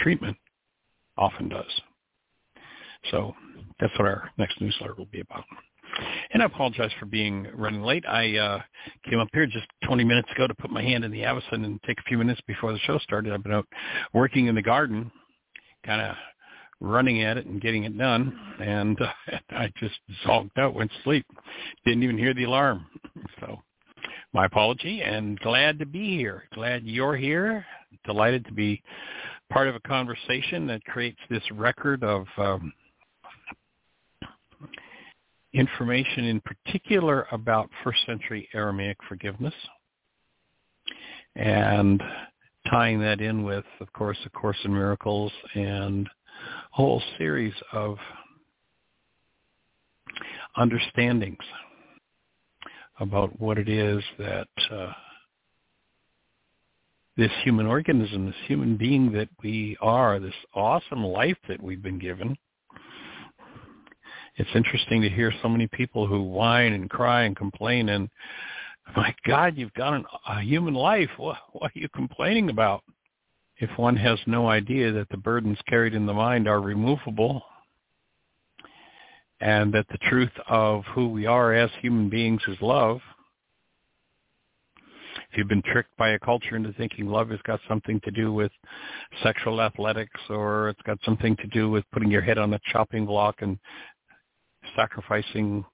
Treatment 0.00 0.36
often 1.16 1.48
does. 1.48 1.80
So 3.10 3.34
that's 3.80 3.92
what 3.98 4.06
our 4.06 4.30
next 4.38 4.60
newsletter 4.60 4.94
will 4.94 5.06
be 5.06 5.20
about. 5.20 5.44
And 6.32 6.42
I 6.42 6.46
apologize 6.46 6.90
for 6.98 7.06
being 7.06 7.46
running 7.54 7.82
late. 7.82 8.04
I 8.06 8.36
uh, 8.36 8.60
came 9.08 9.18
up 9.18 9.28
here 9.32 9.46
just 9.46 9.66
20 9.84 10.04
minutes 10.04 10.28
ago 10.32 10.46
to 10.46 10.54
put 10.54 10.70
my 10.70 10.82
hand 10.82 11.04
in 11.04 11.10
the 11.10 11.22
AVACEN 11.22 11.64
and 11.64 11.80
take 11.82 11.98
a 11.98 12.02
few 12.02 12.18
minutes 12.18 12.40
before 12.46 12.72
the 12.72 12.78
show 12.80 12.98
started. 12.98 13.32
I've 13.32 13.42
been 13.42 13.52
out 13.52 13.66
working 14.12 14.46
in 14.46 14.54
the 14.54 14.62
garden, 14.62 15.10
kind 15.84 16.00
of 16.00 16.16
running 16.80 17.22
at 17.22 17.36
it 17.36 17.46
and 17.46 17.60
getting 17.60 17.84
it 17.84 17.96
done, 17.96 18.38
and 18.60 19.00
uh, 19.00 19.12
I 19.50 19.72
just 19.78 19.96
zonked 20.26 20.58
out, 20.58 20.74
went 20.74 20.90
to 20.90 21.02
sleep, 21.04 21.26
didn't 21.84 22.02
even 22.02 22.18
hear 22.18 22.34
the 22.34 22.44
alarm. 22.44 22.86
So 23.40 23.60
my 24.32 24.46
apology, 24.46 25.02
and 25.02 25.38
glad 25.40 25.78
to 25.78 25.86
be 25.86 26.16
here. 26.16 26.44
Glad 26.54 26.84
you're 26.84 27.16
here. 27.16 27.66
Delighted 28.04 28.46
to 28.46 28.52
be 28.52 28.82
part 29.50 29.68
of 29.68 29.74
a 29.74 29.80
conversation 29.80 30.66
that 30.68 30.84
creates 30.84 31.18
this 31.28 31.42
record 31.52 32.04
of 32.04 32.26
um, 32.38 32.72
information 35.52 36.24
in 36.24 36.40
particular 36.40 37.26
about 37.32 37.70
first 37.82 37.98
century 38.06 38.48
Aramaic 38.54 38.96
forgiveness 39.08 39.54
and 41.36 42.02
tying 42.70 43.00
that 43.00 43.20
in 43.20 43.42
with, 43.42 43.64
of 43.80 43.92
course, 43.92 44.18
A 44.26 44.30
Course 44.30 44.58
in 44.64 44.72
Miracles 44.72 45.32
and 45.54 46.06
a 46.06 46.10
whole 46.70 47.02
series 47.18 47.54
of 47.72 47.96
understandings 50.56 51.38
about 52.98 53.38
what 53.40 53.58
it 53.58 53.68
is 53.68 54.02
that 54.18 54.48
uh, 54.70 54.92
this 57.16 57.30
human 57.44 57.66
organism, 57.66 58.26
this 58.26 58.34
human 58.46 58.76
being 58.76 59.12
that 59.12 59.28
we 59.42 59.76
are, 59.80 60.18
this 60.18 60.34
awesome 60.54 61.04
life 61.04 61.38
that 61.48 61.62
we've 61.62 61.82
been 61.82 61.98
given, 61.98 62.36
it's 64.40 64.56
interesting 64.56 65.02
to 65.02 65.10
hear 65.10 65.30
so 65.42 65.50
many 65.50 65.66
people 65.66 66.06
who 66.06 66.22
whine 66.22 66.72
and 66.72 66.88
cry 66.88 67.24
and 67.24 67.36
complain 67.36 67.90
and 67.90 68.08
my 68.96 69.14
God, 69.24 69.56
you've 69.56 69.74
got 69.74 69.92
an, 69.92 70.04
a 70.26 70.40
human 70.40 70.74
life. 70.74 71.10
What, 71.18 71.36
what 71.52 71.68
are 71.68 71.78
you 71.78 71.88
complaining 71.94 72.48
about? 72.48 72.82
If 73.58 73.70
one 73.76 73.94
has 73.96 74.18
no 74.26 74.48
idea 74.48 74.90
that 74.92 75.08
the 75.10 75.18
burdens 75.18 75.58
carried 75.68 75.94
in 75.94 76.06
the 76.06 76.14
mind 76.14 76.48
are 76.48 76.60
removable 76.60 77.42
and 79.40 79.72
that 79.74 79.86
the 79.90 79.98
truth 80.08 80.32
of 80.48 80.84
who 80.86 81.08
we 81.08 81.26
are 81.26 81.52
as 81.52 81.70
human 81.82 82.08
beings 82.08 82.40
is 82.48 82.56
love, 82.62 83.00
if 85.30 85.36
you've 85.38 85.48
been 85.48 85.62
tricked 85.70 85.96
by 85.98 86.10
a 86.10 86.18
culture 86.18 86.56
into 86.56 86.72
thinking 86.72 87.06
love 87.06 87.28
has 87.28 87.40
got 87.42 87.60
something 87.68 88.00
to 88.00 88.10
do 88.10 88.32
with 88.32 88.50
sexual 89.22 89.60
athletics 89.60 90.18
or 90.30 90.70
it's 90.70 90.82
got 90.82 90.98
something 91.04 91.36
to 91.36 91.46
do 91.48 91.70
with 91.70 91.84
putting 91.92 92.10
your 92.10 92.22
head 92.22 92.38
on 92.38 92.54
a 92.54 92.60
chopping 92.72 93.06
block 93.06 93.36
and 93.42 93.58
sacrificing 94.76 95.64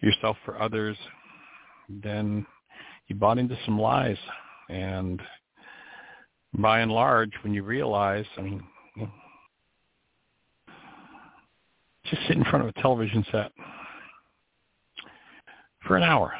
yourself 0.00 0.36
for 0.44 0.60
others, 0.60 0.96
then 1.88 2.46
you 3.08 3.16
bought 3.16 3.38
into 3.38 3.56
some 3.64 3.78
lies. 3.80 4.18
And 4.68 5.20
by 6.58 6.80
and 6.80 6.90
large, 6.90 7.32
when 7.42 7.54
you 7.54 7.62
realize, 7.62 8.24
I 8.36 8.40
mean, 8.42 8.62
just 12.04 12.22
sit 12.28 12.36
in 12.36 12.44
front 12.44 12.64
of 12.64 12.68
a 12.68 12.80
television 12.80 13.24
set 13.30 13.52
for 15.86 15.96
an 15.96 16.02
hour. 16.02 16.32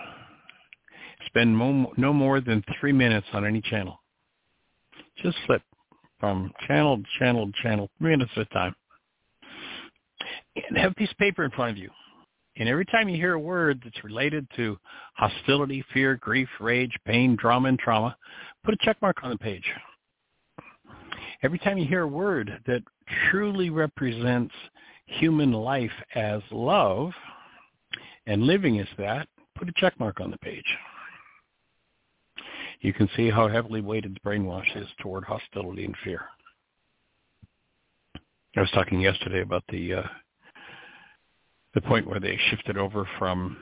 Spend 1.26 1.56
no 1.96 2.12
more 2.12 2.40
than 2.40 2.64
three 2.80 2.92
minutes 2.92 3.26
on 3.32 3.44
any 3.44 3.60
channel. 3.60 4.00
Just 5.22 5.36
flip 5.46 5.62
from 6.18 6.52
channel 6.66 6.98
to 6.98 7.04
channel 7.18 7.46
to 7.46 7.52
channel, 7.62 7.90
three 7.98 8.10
minutes 8.10 8.32
at 8.36 8.42
a 8.42 8.46
time 8.46 8.74
and 10.68 10.78
have 10.78 10.92
a 10.92 10.94
piece 10.94 11.10
of 11.10 11.18
paper 11.18 11.44
in 11.44 11.50
front 11.50 11.72
of 11.72 11.76
you. 11.76 11.90
And 12.58 12.68
every 12.68 12.86
time 12.86 13.08
you 13.08 13.16
hear 13.16 13.34
a 13.34 13.40
word 13.40 13.80
that's 13.84 14.02
related 14.02 14.46
to 14.56 14.78
hostility, 15.14 15.84
fear, 15.92 16.16
grief, 16.16 16.48
rage, 16.58 16.96
pain, 17.04 17.36
drama, 17.36 17.68
and 17.68 17.78
trauma, 17.78 18.16
put 18.64 18.74
a 18.74 18.78
check 18.80 18.96
mark 19.02 19.18
on 19.22 19.30
the 19.30 19.38
page. 19.38 19.64
Every 21.42 21.58
time 21.58 21.76
you 21.76 21.86
hear 21.86 22.02
a 22.02 22.08
word 22.08 22.60
that 22.66 22.82
truly 23.30 23.68
represents 23.68 24.54
human 25.06 25.52
life 25.52 25.92
as 26.14 26.40
love 26.50 27.12
and 28.26 28.42
living 28.42 28.80
as 28.80 28.88
that, 28.98 29.28
put 29.54 29.68
a 29.68 29.72
check 29.76 29.98
mark 30.00 30.20
on 30.20 30.30
the 30.30 30.38
page. 30.38 30.64
You 32.80 32.92
can 32.92 33.08
see 33.16 33.30
how 33.30 33.48
heavily 33.48 33.80
weighted 33.80 34.16
the 34.16 34.28
brainwash 34.28 34.76
is 34.76 34.88
toward 35.00 35.24
hostility 35.24 35.84
and 35.84 35.94
fear. 36.02 36.22
I 38.56 38.60
was 38.60 38.70
talking 38.70 39.00
yesterday 39.00 39.42
about 39.42 39.64
the 39.68 39.94
uh, 39.94 40.02
the 41.76 41.82
point 41.82 42.08
where 42.08 42.18
they 42.18 42.38
shifted 42.48 42.78
over 42.78 43.06
from 43.18 43.54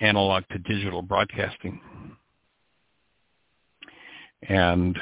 analog 0.00 0.42
to 0.50 0.58
digital 0.58 1.02
broadcasting. 1.02 1.80
And, 4.48 4.98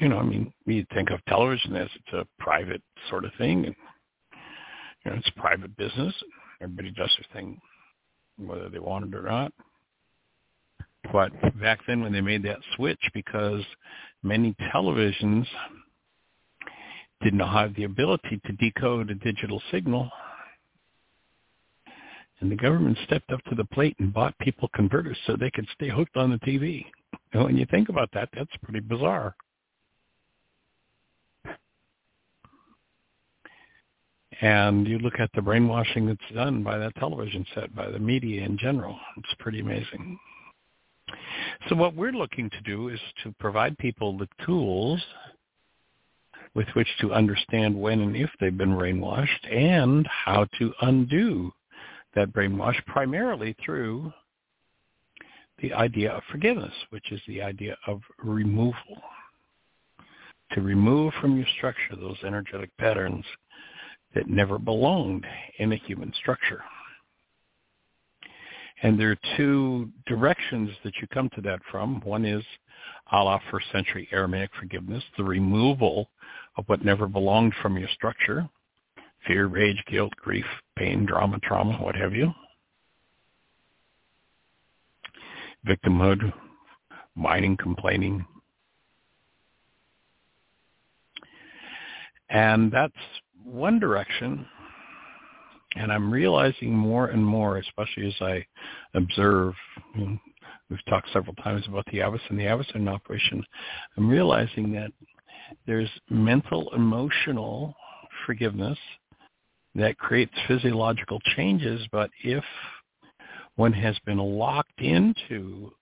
you 0.00 0.08
know, 0.08 0.18
I 0.18 0.24
mean, 0.24 0.52
we 0.66 0.84
think 0.92 1.10
of 1.10 1.24
television 1.26 1.76
as 1.76 1.88
it's 1.94 2.12
a 2.12 2.42
private 2.42 2.82
sort 3.08 3.24
of 3.24 3.30
thing. 3.38 3.66
And, 3.66 3.76
you 5.04 5.12
know, 5.12 5.16
it's 5.16 5.30
private 5.36 5.76
business. 5.76 6.12
Everybody 6.60 6.90
does 6.90 7.16
their 7.16 7.40
thing 7.40 7.60
whether 8.36 8.68
they 8.68 8.80
want 8.80 9.06
it 9.06 9.16
or 9.16 9.22
not. 9.22 9.52
But 11.12 11.30
back 11.60 11.78
then 11.86 12.02
when 12.02 12.12
they 12.12 12.20
made 12.20 12.42
that 12.42 12.58
switch, 12.74 13.00
because 13.14 13.62
many 14.24 14.56
televisions 14.74 15.46
did 17.22 17.34
not 17.34 17.52
have 17.52 17.74
the 17.74 17.84
ability 17.84 18.40
to 18.46 18.52
decode 18.52 19.10
a 19.10 19.14
digital 19.14 19.62
signal. 19.70 20.10
And 22.40 22.50
the 22.50 22.56
government 22.56 22.98
stepped 23.04 23.32
up 23.32 23.42
to 23.44 23.54
the 23.54 23.64
plate 23.64 23.96
and 23.98 24.14
bought 24.14 24.38
people 24.38 24.68
converters 24.74 25.18
so 25.26 25.36
they 25.36 25.50
could 25.50 25.66
stay 25.74 25.88
hooked 25.88 26.16
on 26.16 26.30
the 26.30 26.38
TV. 26.38 26.84
And 27.32 27.44
when 27.44 27.56
you 27.56 27.66
think 27.66 27.88
about 27.88 28.10
that, 28.12 28.28
that's 28.32 28.54
pretty 28.62 28.80
bizarre. 28.80 29.34
And 34.40 34.86
you 34.86 34.98
look 35.00 35.18
at 35.18 35.30
the 35.34 35.42
brainwashing 35.42 36.06
that's 36.06 36.34
done 36.34 36.62
by 36.62 36.78
that 36.78 36.94
television 36.96 37.44
set, 37.54 37.74
by 37.74 37.90
the 37.90 37.98
media 37.98 38.44
in 38.44 38.56
general. 38.56 38.96
It's 39.16 39.34
pretty 39.40 39.58
amazing. 39.58 40.16
So 41.68 41.74
what 41.74 41.94
we're 41.94 42.12
looking 42.12 42.48
to 42.50 42.60
do 42.60 42.88
is 42.88 43.00
to 43.24 43.34
provide 43.40 43.76
people 43.78 44.16
the 44.16 44.28
tools 44.46 45.02
with 46.58 46.66
which 46.74 46.88
to 47.00 47.14
understand 47.14 47.72
when 47.80 48.00
and 48.00 48.16
if 48.16 48.28
they've 48.40 48.58
been 48.58 48.72
brainwashed 48.72 49.48
and 49.48 50.04
how 50.08 50.44
to 50.58 50.74
undo 50.80 51.52
that 52.16 52.32
brainwash 52.32 52.84
primarily 52.84 53.54
through 53.64 54.12
the 55.62 55.72
idea 55.72 56.10
of 56.10 56.20
forgiveness, 56.32 56.72
which 56.90 57.12
is 57.12 57.20
the 57.28 57.40
idea 57.40 57.76
of 57.86 58.00
removal. 58.24 58.74
To 60.54 60.60
remove 60.60 61.12
from 61.20 61.36
your 61.36 61.46
structure 61.58 61.94
those 61.94 62.16
energetic 62.26 62.76
patterns 62.76 63.24
that 64.16 64.28
never 64.28 64.58
belonged 64.58 65.24
in 65.60 65.70
a 65.70 65.76
human 65.76 66.12
structure. 66.20 66.64
And 68.82 68.98
there 68.98 69.12
are 69.12 69.36
two 69.36 69.90
directions 70.08 70.70
that 70.82 70.94
you 71.00 71.06
come 71.14 71.30
to 71.36 71.40
that 71.42 71.60
from. 71.70 72.00
One 72.00 72.24
is 72.24 72.42
a 73.12 73.22
la 73.22 73.38
first 73.48 73.66
century 73.70 74.08
Aramaic 74.10 74.50
forgiveness, 74.58 75.04
the 75.16 75.22
removal 75.22 76.10
of 76.58 76.64
what 76.66 76.84
never 76.84 77.06
belonged 77.06 77.54
from 77.62 77.78
your 77.78 77.88
structure, 77.94 78.48
fear, 79.26 79.46
rage, 79.46 79.82
guilt, 79.86 80.12
grief, 80.16 80.44
pain, 80.76 81.06
drama, 81.06 81.38
trauma, 81.42 81.78
what 81.78 81.94
have 81.94 82.12
you. 82.14 82.32
Victimhood, 85.66 86.32
whining, 87.14 87.56
complaining. 87.56 88.26
And 92.28 92.72
that's 92.72 92.92
one 93.44 93.78
direction, 93.78 94.44
and 95.76 95.92
I'm 95.92 96.12
realizing 96.12 96.72
more 96.72 97.06
and 97.06 97.24
more, 97.24 97.58
especially 97.58 98.06
as 98.08 98.14
I 98.20 98.44
observe, 98.94 99.54
we've 100.68 100.84
talked 100.88 101.08
several 101.12 101.34
times 101.36 101.64
about 101.68 101.86
the 101.86 102.00
AVACEN, 102.00 102.36
the 102.36 102.46
AVACEN 102.46 102.88
operation, 102.88 103.42
I'm 103.96 104.08
realizing 104.08 104.72
that 104.72 104.90
there's 105.66 105.90
mental, 106.10 106.72
emotional 106.74 107.74
forgiveness 108.26 108.78
that 109.74 109.98
creates 109.98 110.32
physiological 110.46 111.20
changes, 111.36 111.86
but 111.92 112.10
if 112.24 112.44
one 113.56 113.72
has 113.72 113.98
been 114.06 114.18
locked 114.18 114.80
into 114.80 115.72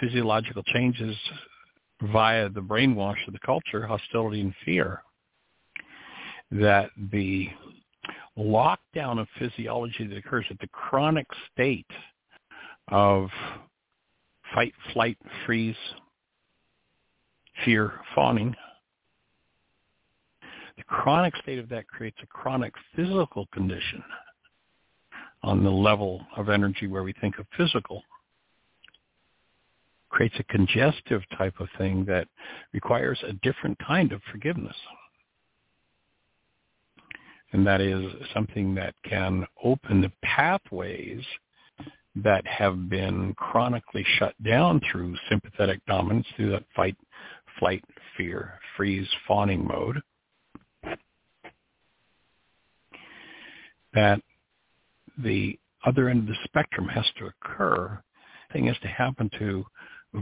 physiological 0.00 0.62
changes 0.64 1.16
via 2.02 2.48
the 2.48 2.60
brainwash 2.60 3.26
of 3.26 3.32
the 3.32 3.38
culture, 3.44 3.86
hostility 3.86 4.40
and 4.40 4.54
fear, 4.64 5.02
that 6.50 6.90
the 7.10 7.48
lockdown 8.38 9.18
of 9.18 9.26
physiology 9.38 10.06
that 10.06 10.18
occurs 10.18 10.44
at 10.50 10.58
the 10.60 10.68
chronic 10.68 11.26
state 11.52 11.86
of 12.88 13.28
fight, 14.54 14.74
flight, 14.92 15.18
freeze, 15.44 15.74
fear, 17.64 18.00
fawning, 18.14 18.54
the 20.76 20.84
chronic 20.84 21.34
state 21.36 21.58
of 21.58 21.68
that 21.68 21.86
creates 21.86 22.18
a 22.22 22.26
chronic 22.26 22.72
physical 22.94 23.46
condition 23.52 24.02
on 25.42 25.62
the 25.62 25.70
level 25.70 26.24
of 26.36 26.48
energy 26.48 26.86
where 26.86 27.02
we 27.02 27.12
think 27.20 27.38
of 27.38 27.46
physical 27.56 28.02
creates 30.08 30.34
a 30.38 30.44
congestive 30.44 31.22
type 31.36 31.54
of 31.60 31.68
thing 31.76 32.04
that 32.06 32.26
requires 32.72 33.18
a 33.26 33.32
different 33.34 33.78
kind 33.86 34.12
of 34.12 34.20
forgiveness 34.30 34.76
and 37.52 37.66
that 37.66 37.80
is 37.80 38.04
something 38.34 38.74
that 38.74 38.94
can 39.04 39.46
open 39.62 40.00
the 40.00 40.12
pathways 40.22 41.22
that 42.16 42.46
have 42.46 42.88
been 42.88 43.34
chronically 43.34 44.04
shut 44.18 44.34
down 44.42 44.80
through 44.90 45.14
sympathetic 45.28 45.80
dominance, 45.86 46.26
through 46.36 46.50
that 46.50 46.64
fight, 46.74 46.96
flight, 47.58 47.84
fear, 48.16 48.58
freeze, 48.76 49.08
fawning 49.26 49.66
mode. 49.66 50.00
That 53.96 54.20
the 55.18 55.58
other 55.84 56.08
end 56.08 56.20
of 56.20 56.26
the 56.26 56.36
spectrum 56.44 56.86
has 56.86 57.06
to 57.18 57.26
occur. 57.26 57.98
Thing 58.52 58.66
has 58.66 58.78
to 58.82 58.88
happen 58.88 59.30
to 59.38 59.64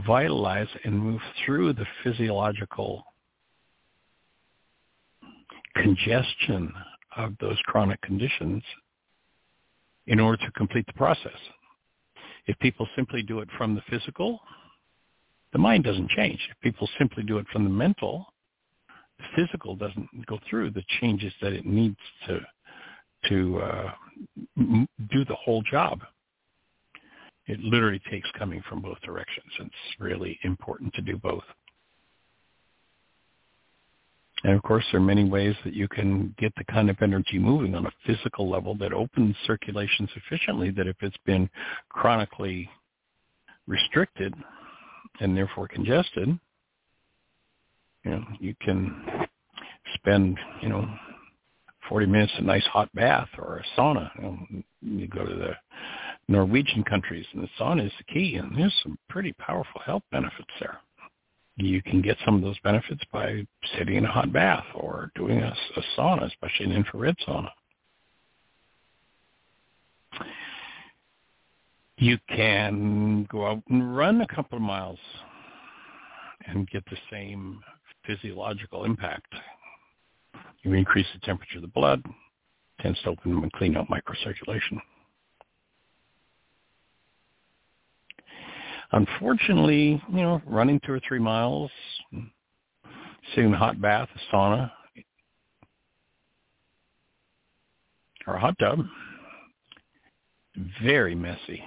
vitalize 0.07 0.69
and 0.85 0.97
move 0.97 1.21
through 1.45 1.73
the 1.73 1.85
physiological 2.03 3.03
congestion 5.75 6.73
of 7.17 7.33
those 7.39 7.57
chronic 7.65 8.01
conditions 8.01 8.63
in 10.07 10.19
order 10.21 10.43
to 10.45 10.51
complete 10.51 10.85
the 10.87 10.93
process. 10.93 11.37
If 12.47 12.57
people 12.59 12.87
simply 12.95 13.23
do 13.23 13.39
it 13.39 13.49
from 13.57 13.75
the 13.75 13.81
physical, 13.89 14.39
the 15.51 15.59
mind 15.59 15.83
doesn't 15.83 16.09
change. 16.11 16.39
If 16.49 16.59
people 16.61 16.87
simply 16.97 17.23
do 17.23 17.39
it 17.39 17.47
from 17.51 17.65
the 17.65 17.69
mental, 17.69 18.33
the 19.17 19.25
physical 19.35 19.75
doesn't 19.75 20.25
go 20.27 20.39
through 20.49 20.71
the 20.71 20.83
changes 21.01 21.33
that 21.41 21.53
it 21.53 21.65
needs 21.65 21.97
to 22.27 22.39
to 23.29 23.59
uh, 23.59 23.91
m- 24.57 24.87
do 25.11 25.25
the 25.25 25.35
whole 25.35 25.61
job. 25.63 26.01
It 27.47 27.59
literally 27.59 28.01
takes 28.09 28.29
coming 28.37 28.63
from 28.67 28.81
both 28.81 28.99
directions. 29.01 29.51
It's 29.59 29.99
really 29.99 30.39
important 30.43 30.93
to 30.95 31.01
do 31.01 31.17
both. 31.17 31.43
And 34.43 34.53
of 34.53 34.63
course, 34.63 34.85
there 34.91 35.01
are 35.01 35.03
many 35.03 35.23
ways 35.23 35.55
that 35.63 35.73
you 35.73 35.87
can 35.87 36.35
get 36.37 36.53
the 36.55 36.63
kind 36.65 36.89
of 36.89 36.97
energy 37.01 37.39
moving 37.39 37.73
on 37.75 37.85
a 37.87 37.91
physical 38.05 38.49
level 38.49 38.75
that 38.77 38.93
opens 38.93 39.35
circulation 39.47 40.07
sufficiently 40.13 40.69
that 40.71 40.87
if 40.87 40.97
it's 41.01 41.17
been 41.25 41.49
chronically 41.89 42.69
restricted 43.67 44.33
and 45.19 45.35
therefore 45.35 45.67
congested, 45.67 46.37
you 48.03 48.11
know, 48.11 48.23
you 48.39 48.53
can 48.61 49.27
spend, 49.95 50.37
you 50.61 50.69
know, 50.69 50.87
40 51.89 52.05
minutes 52.07 52.33
in 52.37 52.45
a 52.45 52.47
nice 52.47 52.65
hot 52.65 52.93
bath 52.93 53.29
or 53.37 53.57
a 53.57 53.79
sauna. 53.79 54.09
You 54.81 55.07
go 55.07 55.25
to 55.25 55.35
the 55.35 55.55
Norwegian 56.27 56.83
countries 56.83 57.25
and 57.33 57.43
the 57.43 57.49
sauna 57.59 57.85
is 57.85 57.91
the 57.97 58.13
key 58.13 58.35
and 58.35 58.57
there's 58.57 58.73
some 58.83 58.97
pretty 59.09 59.33
powerful 59.33 59.81
health 59.85 60.03
benefits 60.11 60.51
there 60.59 60.79
you 61.57 61.81
can 61.81 62.01
get 62.01 62.17
some 62.25 62.35
of 62.35 62.41
those 62.41 62.59
benefits 62.59 63.01
by 63.11 63.45
sitting 63.77 63.95
in 63.95 64.05
a 64.05 64.11
hot 64.11 64.31
bath 64.33 64.65
or 64.73 65.11
doing 65.15 65.39
a, 65.39 65.55
a 65.77 65.81
sauna, 65.97 66.25
especially 66.25 66.65
an 66.65 66.71
infrared 66.73 67.15
sauna. 67.27 67.49
You 71.97 72.17
can 72.27 73.25
go 73.31 73.47
out 73.47 73.63
and 73.69 73.95
run 73.95 74.21
a 74.21 74.27
couple 74.27 74.57
of 74.57 74.61
miles 74.61 74.99
and 76.45 76.69
get 76.69 76.83
the 76.89 76.97
same 77.09 77.61
physiological 78.05 78.83
impact. 78.83 79.33
You 80.65 80.73
increase 80.73 81.05
the 81.13 81.19
temperature 81.19 81.57
of 81.57 81.61
the 81.61 81.67
blood, 81.67 82.03
tends 82.81 82.99
to 83.03 83.09
open 83.09 83.31
and 83.33 83.51
clean 83.53 83.77
out 83.77 83.87
microcirculation. 83.87 84.79
Unfortunately, 88.91 90.01
you 90.09 90.21
know, 90.21 90.41
running 90.47 90.79
two 90.83 90.93
or 90.93 90.99
three 91.07 91.19
miles, 91.19 91.69
sitting 93.29 93.49
in 93.49 93.53
a 93.53 93.57
hot 93.57 93.79
bath, 93.79 94.09
a 94.15 94.35
sauna, 94.35 94.71
or 98.25 98.33
a 98.35 98.39
hot 98.39 98.57
tub, 98.57 98.79
very 100.81 101.13
messy. 101.13 101.63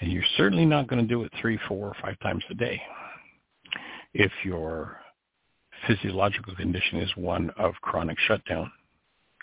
And 0.00 0.10
you're 0.10 0.24
certainly 0.36 0.66
not 0.66 0.88
going 0.88 1.00
to 1.00 1.06
do 1.06 1.22
it 1.22 1.30
three, 1.40 1.60
four, 1.68 1.86
or 1.88 1.96
five 2.02 2.18
times 2.20 2.42
a 2.50 2.54
day 2.54 2.82
if 4.14 4.32
your 4.44 4.99
physiological 5.86 6.54
condition 6.54 6.98
is 6.98 7.10
one 7.16 7.50
of 7.58 7.74
chronic 7.82 8.18
shutdown. 8.26 8.70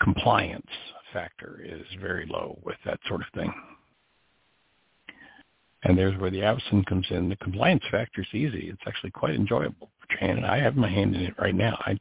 Compliance 0.00 0.66
factor 1.12 1.60
is 1.64 1.82
very 2.00 2.26
low 2.26 2.58
with 2.64 2.76
that 2.84 3.00
sort 3.08 3.20
of 3.20 3.26
thing. 3.34 3.52
And 5.84 5.96
there's 5.96 6.18
where 6.20 6.30
the 6.30 6.40
AVACEN 6.40 6.86
comes 6.86 7.06
in. 7.10 7.28
The 7.28 7.36
compliance 7.36 7.84
factor 7.90 8.22
is 8.22 8.26
easy. 8.32 8.68
It's 8.68 8.82
actually 8.86 9.10
quite 9.10 9.34
enjoyable. 9.34 9.90
And 10.20 10.44
I 10.44 10.58
have 10.58 10.76
my 10.76 10.88
hand 10.88 11.14
in 11.14 11.22
it 11.22 11.34
right 11.38 11.54
now. 11.54 11.76
I 11.80 11.98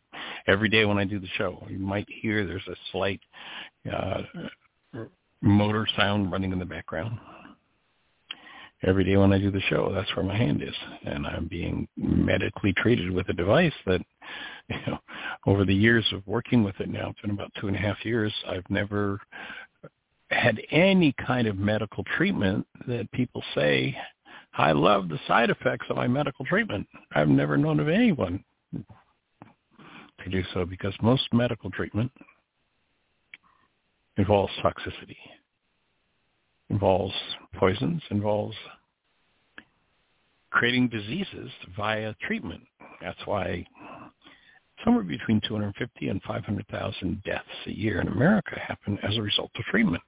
every 0.47 0.69
day 0.69 0.85
when 0.85 0.97
I 0.97 1.03
do 1.03 1.19
the 1.19 1.27
show, 1.38 1.65
you 1.69 1.77
might 1.77 2.07
hear 2.09 2.45
there's 2.45 2.68
a 2.68 2.76
slight 2.91 3.19
uh, 3.91 4.22
motor 5.41 5.88
sound 5.95 6.31
running 6.31 6.53
in 6.53 6.59
the 6.59 6.65
background. 6.65 7.19
Every 8.83 9.03
day 9.03 9.17
when 9.17 9.33
I 9.33 9.39
do 9.39 9.49
the 9.49 9.61
show, 9.61 9.91
that's 9.93 10.15
where 10.15 10.25
my 10.25 10.37
hand 10.37 10.61
is, 10.61 10.75
and 11.03 11.25
I'm 11.25 11.47
being 11.47 11.87
medically 11.97 12.73
treated 12.73 13.09
with 13.09 13.27
a 13.29 13.33
device 13.33 13.73
that, 13.87 14.01
you 14.69 14.77
know, 14.85 14.99
over 15.47 15.65
the 15.65 15.73
years 15.73 16.05
of 16.13 16.25
working 16.27 16.63
with 16.63 16.79
it 16.79 16.89
now, 16.89 17.09
it's 17.09 17.21
been 17.21 17.31
about 17.31 17.51
two 17.59 17.67
and 17.67 17.75
a 17.75 17.79
half 17.79 18.05
years. 18.05 18.33
I've 18.47 18.69
never 18.69 19.19
had 20.29 20.61
any 20.71 21.13
kind 21.25 21.47
of 21.47 21.57
medical 21.57 22.03
treatment 22.03 22.67
that 22.87 23.11
people 23.13 23.41
say 23.55 23.97
I 24.57 24.71
love 24.71 25.07
the 25.07 25.19
side 25.27 25.49
effects 25.49 25.85
of 25.89 25.97
my 25.97 26.07
medical 26.07 26.43
treatment. 26.45 26.87
I've 27.13 27.29
never 27.29 27.57
known 27.57 27.79
of 27.79 27.87
anyone 27.87 28.43
to 28.73 30.29
do 30.29 30.43
so 30.53 30.65
because 30.65 30.93
most 31.01 31.31
medical 31.31 31.69
treatment 31.69 32.11
involves 34.17 34.51
toxicity, 34.63 35.17
involves 36.69 37.14
poisons, 37.56 38.02
involves 38.11 38.56
creating 40.49 40.88
diseases 40.88 41.52
via 41.76 42.14
treatment. 42.26 42.61
That's 43.02 43.19
why 43.26 43.65
somewhere 44.84 45.03
between 45.03 45.41
250 45.48 46.10
and 46.10 46.22
500,000 46.23 47.23
deaths 47.23 47.44
a 47.65 47.72
year 47.72 48.02
in 48.02 48.07
America 48.07 48.60
happen 48.60 48.98
as 49.03 49.18
a 49.18 49.22
result 49.22 49.52
of 49.56 49.65
treatment. 49.65 50.03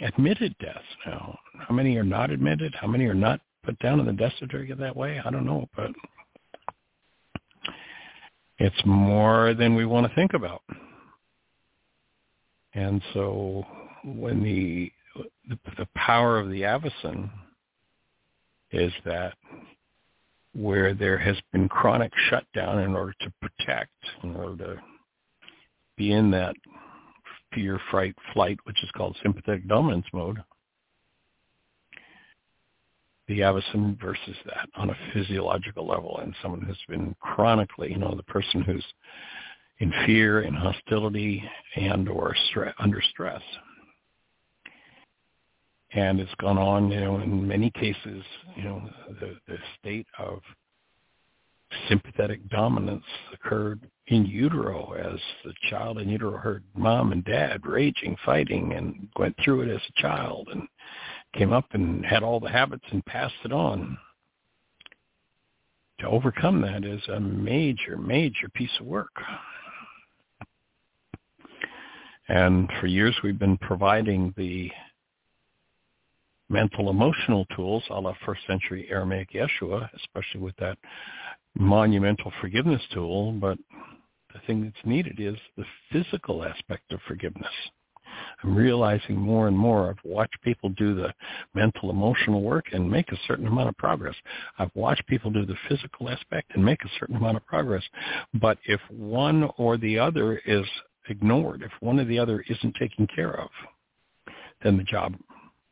Admitted 0.00 0.56
deaths 0.58 0.78
now. 1.06 1.38
How 1.60 1.74
many 1.74 1.96
are 1.96 2.04
not 2.04 2.30
admitted? 2.30 2.74
How 2.80 2.88
many 2.88 3.04
are 3.06 3.14
not 3.14 3.40
put 3.62 3.78
down 3.78 4.00
in 4.00 4.06
the 4.06 4.12
death 4.12 4.32
certificate 4.38 4.78
that 4.78 4.96
way? 4.96 5.20
I 5.24 5.30
don't 5.30 5.46
know, 5.46 5.68
but 5.76 5.90
it's 8.58 8.82
more 8.84 9.54
than 9.54 9.74
we 9.74 9.86
want 9.86 10.08
to 10.08 10.14
think 10.14 10.34
about. 10.34 10.62
And 12.74 13.00
so 13.12 13.64
when 14.04 14.42
the 14.42 14.92
the, 15.48 15.58
the 15.78 15.88
power 15.94 16.38
of 16.38 16.50
the 16.50 16.62
AVACEN 16.62 17.30
is 18.72 18.92
that 19.04 19.34
where 20.54 20.94
there 20.94 21.18
has 21.18 21.36
been 21.52 21.68
chronic 21.68 22.12
shutdown 22.28 22.80
in 22.80 22.94
order 22.94 23.14
to 23.20 23.32
protect, 23.40 23.92
in 24.22 24.34
order 24.36 24.64
to 24.64 24.82
be 25.96 26.12
in 26.12 26.30
that 26.30 26.54
fear, 27.52 27.78
fright, 27.90 28.14
flight, 28.32 28.58
which 28.64 28.82
is 28.82 28.90
called 28.96 29.16
sympathetic 29.22 29.66
dominance 29.68 30.06
mode, 30.12 30.38
the 33.28 33.40
AVACEN 33.40 33.98
versus 34.00 34.36
that 34.46 34.68
on 34.76 34.90
a 34.90 34.96
physiological 35.12 35.86
level. 35.86 36.18
And 36.20 36.34
someone 36.42 36.62
who's 36.62 36.76
been 36.88 37.14
chronically, 37.20 37.90
you 37.90 37.98
know, 37.98 38.14
the 38.14 38.22
person 38.24 38.62
who's 38.62 38.84
in 39.78 39.92
fear 40.06 40.40
and 40.40 40.56
hostility 40.56 41.42
and 41.76 42.08
or 42.08 42.34
stre- 42.50 42.74
under 42.78 43.00
stress 43.00 43.42
and 45.94 46.18
it's 46.18 46.34
gone 46.40 46.58
on, 46.58 46.90
you 46.90 47.00
know, 47.00 47.18
in 47.20 47.46
many 47.46 47.70
cases, 47.70 48.24
you 48.56 48.64
know, 48.64 48.82
the, 49.20 49.36
the 49.46 49.56
state 49.78 50.06
of 50.18 50.40
sympathetic 51.88 52.46
dominance 52.48 53.04
occurred 53.32 53.80
in 54.08 54.26
utero 54.26 54.92
as 54.92 55.18
the 55.44 55.52
child 55.70 55.98
in 55.98 56.08
utero 56.08 56.36
heard 56.36 56.64
mom 56.74 57.12
and 57.12 57.24
dad 57.24 57.64
raging, 57.64 58.16
fighting, 58.24 58.72
and 58.72 59.08
went 59.18 59.36
through 59.42 59.62
it 59.62 59.72
as 59.72 59.80
a 59.88 60.02
child 60.02 60.48
and 60.52 60.66
came 61.32 61.52
up 61.52 61.66
and 61.72 62.04
had 62.04 62.22
all 62.22 62.40
the 62.40 62.50
habits 62.50 62.84
and 62.90 63.04
passed 63.06 63.34
it 63.44 63.52
on. 63.52 63.96
To 66.00 66.08
overcome 66.08 66.60
that 66.62 66.84
is 66.84 67.02
a 67.08 67.20
major, 67.20 67.96
major 67.96 68.48
piece 68.52 68.76
of 68.80 68.86
work. 68.86 69.14
And 72.28 72.68
for 72.80 72.88
years 72.88 73.16
we've 73.22 73.38
been 73.38 73.58
providing 73.58 74.34
the 74.36 74.70
mental 76.54 76.88
emotional 76.88 77.44
tools 77.56 77.82
a 77.90 78.00
la 78.00 78.14
first 78.24 78.40
century 78.46 78.86
Aramaic 78.88 79.30
Yeshua, 79.32 79.88
especially 79.96 80.40
with 80.40 80.54
that 80.58 80.78
monumental 81.56 82.32
forgiveness 82.40 82.80
tool. 82.92 83.32
But 83.32 83.58
the 84.32 84.38
thing 84.46 84.62
that's 84.62 84.86
needed 84.86 85.18
is 85.18 85.36
the 85.56 85.64
physical 85.90 86.44
aspect 86.44 86.92
of 86.92 87.00
forgiveness. 87.08 87.50
I'm 88.44 88.54
realizing 88.54 89.16
more 89.16 89.48
and 89.48 89.58
more. 89.58 89.90
I've 89.90 90.04
watched 90.04 90.40
people 90.42 90.68
do 90.70 90.94
the 90.94 91.12
mental 91.54 91.90
emotional 91.90 92.40
work 92.40 92.66
and 92.72 92.88
make 92.88 93.10
a 93.10 93.18
certain 93.26 93.48
amount 93.48 93.70
of 93.70 93.76
progress. 93.76 94.14
I've 94.56 94.70
watched 94.76 95.04
people 95.08 95.32
do 95.32 95.44
the 95.44 95.56
physical 95.68 96.08
aspect 96.08 96.52
and 96.54 96.64
make 96.64 96.84
a 96.84 96.94
certain 97.00 97.16
amount 97.16 97.36
of 97.36 97.46
progress. 97.46 97.82
But 98.34 98.58
if 98.66 98.80
one 98.90 99.50
or 99.56 99.76
the 99.76 99.98
other 99.98 100.40
is 100.46 100.66
ignored, 101.08 101.62
if 101.62 101.72
one 101.80 101.98
or 101.98 102.04
the 102.04 102.20
other 102.20 102.44
isn't 102.48 102.76
taken 102.76 103.08
care 103.08 103.40
of, 103.40 103.50
then 104.62 104.76
the 104.76 104.84
job 104.84 105.16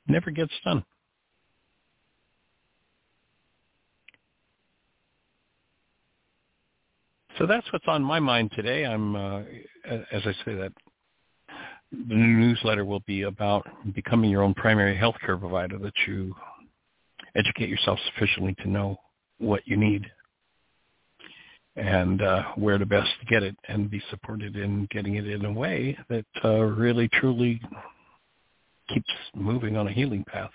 never 0.07 0.31
gets 0.31 0.53
done. 0.65 0.85
So 7.39 7.47
that's 7.47 7.71
what's 7.73 7.89
on 7.89 8.03
my 8.03 8.21
mind 8.21 8.53
today. 8.55 8.85
I'm, 8.85 9.17
uh, 9.17 9.41
as 9.87 10.23
I 10.25 10.33
say, 10.45 10.55
that 10.55 10.73
the 11.91 12.15
new 12.15 12.39
newsletter 12.39 12.85
will 12.85 13.03
be 13.07 13.23
about 13.23 13.67
becoming 13.95 14.31
your 14.31 14.43
own 14.43 14.55
primary 14.55 14.97
health 14.97 15.17
care 15.25 15.37
provider, 15.37 15.79
that 15.79 15.95
you 16.07 16.35
educate 17.35 17.69
yourself 17.69 17.99
sufficiently 18.13 18.55
to 18.63 18.69
know 18.69 18.97
what 19.39 19.63
you 19.67 19.77
need 19.77 20.07
and 21.77 22.21
uh, 22.21 22.43
where 22.57 22.77
to 22.77 22.85
best 22.85 23.11
get 23.29 23.43
it 23.43 23.57
and 23.69 23.91
be 23.91 24.03
supported 24.11 24.57
in 24.57 24.87
getting 24.91 25.17
it 25.17 25.27
in 25.27 25.45
a 25.45 25.53
way 25.53 25.97
that 26.09 26.27
uh, 26.45 26.59
really, 26.59 27.09
truly 27.09 27.61
keeps 28.93 29.11
moving 29.35 29.77
on 29.77 29.89
a 29.89 29.93
healing 29.93 30.25
path. 30.25 30.51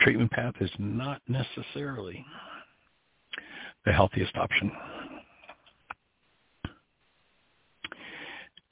Treatment 0.00 0.30
path 0.30 0.54
is 0.60 0.70
not 0.78 1.20
necessarily 1.28 2.24
the 3.84 3.92
healthiest 3.92 4.36
option. 4.36 4.70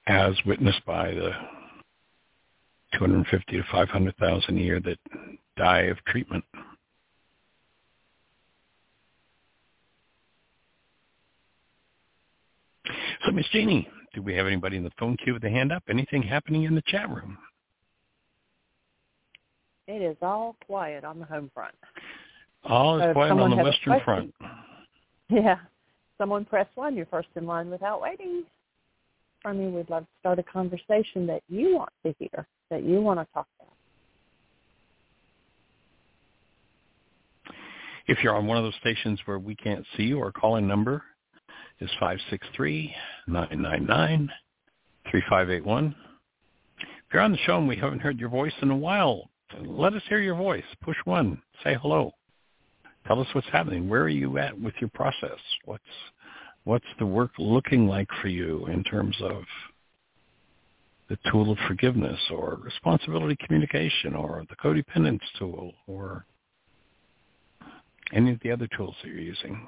As 0.07 0.35
witnessed 0.45 0.85
by 0.85 1.13
the 1.13 1.31
250 2.99 3.57
to 3.57 3.63
500,000 3.71 4.59
a 4.59 4.61
year 4.61 4.81
that 4.81 4.99
die 5.57 5.83
of 5.83 5.97
treatment. 6.07 6.45
So, 13.25 13.33
Miss 13.33 13.47
Jeanie, 13.53 13.89
do 14.13 14.23
we 14.23 14.35
have 14.35 14.47
anybody 14.47 14.77
in 14.77 14.85
the 14.85 14.93
phone 14.99 15.17
queue 15.17 15.35
with 15.35 15.45
a 15.45 15.51
hand 15.51 15.73
up? 15.73 15.83
Anything 15.89 16.23
happening 16.23 16.65
in 16.65 16.75
the 16.75 16.83
chat 16.87 17.09
room? 17.09 17.39
It 19.89 20.03
is 20.03 20.17
all 20.23 20.57
quiet 20.67 21.05
on 21.05 21.19
the 21.19 21.25
home 21.25 21.51
front. 21.53 21.75
All 22.65 22.99
is 22.99 23.03
so 23.03 23.13
quiet 23.15 23.33
on 23.33 23.51
the 23.51 23.57
western 23.57 24.01
front. 24.05 24.35
Yeah. 25.29 25.57
Someone 26.19 26.45
press 26.45 26.69
one. 26.75 26.95
You're 26.95 27.07
first 27.07 27.29
in 27.37 27.47
line 27.47 27.71
without 27.71 28.01
waiting. 28.01 28.45
I 29.45 29.53
mean, 29.53 29.75
we'd 29.75 29.91
love 29.91 30.05
to 30.05 30.09
start 30.21 30.39
a 30.39 30.43
conversation 30.45 31.27
that 31.27 31.43
you 31.49 31.75
want 31.75 31.91
to 32.07 32.15
hear, 32.19 32.47
that 32.71 32.85
you 32.85 33.01
want 33.01 33.19
to 33.19 33.27
talk 33.35 33.49
about. 33.59 33.69
If 38.07 38.23
you're 38.23 38.37
on 38.37 38.47
one 38.47 38.57
of 38.57 38.63
those 38.65 38.75
stations 38.81 39.21
where 39.25 39.39
we 39.39 39.57
can't 39.57 39.85
see 39.97 40.05
you, 40.05 40.21
our 40.21 40.31
call-in 40.31 40.69
number 40.69 41.03
is 41.83 41.91
563-999-3581. 43.29 45.95
If 46.79 46.87
you're 47.13 47.23
on 47.23 47.33
the 47.33 47.39
show 47.39 47.59
and 47.59 47.69
we 47.69 47.77
haven't 47.77 48.01
heard 48.01 48.19
your 48.19 48.31
voice 48.31 48.55
in 48.63 48.71
a 48.71 48.77
while, 48.77 49.29
let 49.61 49.95
us 49.95 50.03
hear 50.09 50.21
your 50.21 50.37
voice. 50.37 50.65
Push 50.83 50.97
one. 51.05 51.43
Say 51.63 51.77
hello. 51.81 52.13
Tell 53.07 53.21
us 53.21 53.27
what's 53.35 53.49
happening. 53.49 53.89
Where 53.89 54.03
are 54.03 54.09
you 54.09 54.39
at 54.39 54.59
with 54.59 54.75
your 54.81 54.91
process? 54.91 55.39
What's 55.65 55.83
what's 56.65 56.87
the 57.01 57.07
work 57.07 57.33
looking 57.39 57.89
like 57.89 58.09
for 58.21 58.29
you 58.29 58.67
in 58.67 58.85
terms 58.85 59.17
of 59.21 59.43
the 61.09 61.19
tool 61.31 61.51
of 61.51 61.59
forgiveness 61.67 62.21
or 62.31 62.61
responsibility 62.63 63.37
communication 63.45 64.15
or 64.15 64.45
the 64.49 64.57
codependence 64.57 65.21
tool 65.39 65.73
or 65.89 66.25
any 68.15 68.31
of 68.31 68.39
the 68.45 68.53
other 68.53 68.69
tools 68.77 68.95
that 69.03 69.09
you're 69.09 69.19
using? 69.19 69.67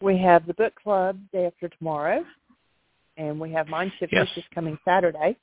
We 0.00 0.18
have 0.18 0.46
the 0.46 0.54
book 0.54 0.74
club 0.82 1.18
day 1.32 1.46
after 1.46 1.68
tomorrow, 1.68 2.24
and 3.16 3.40
we 3.40 3.52
have 3.52 3.68
Mind 3.68 3.92
Shifters 3.98 4.28
yes. 4.28 4.36
this 4.36 4.44
coming 4.54 4.78
Saturday. 4.84 5.36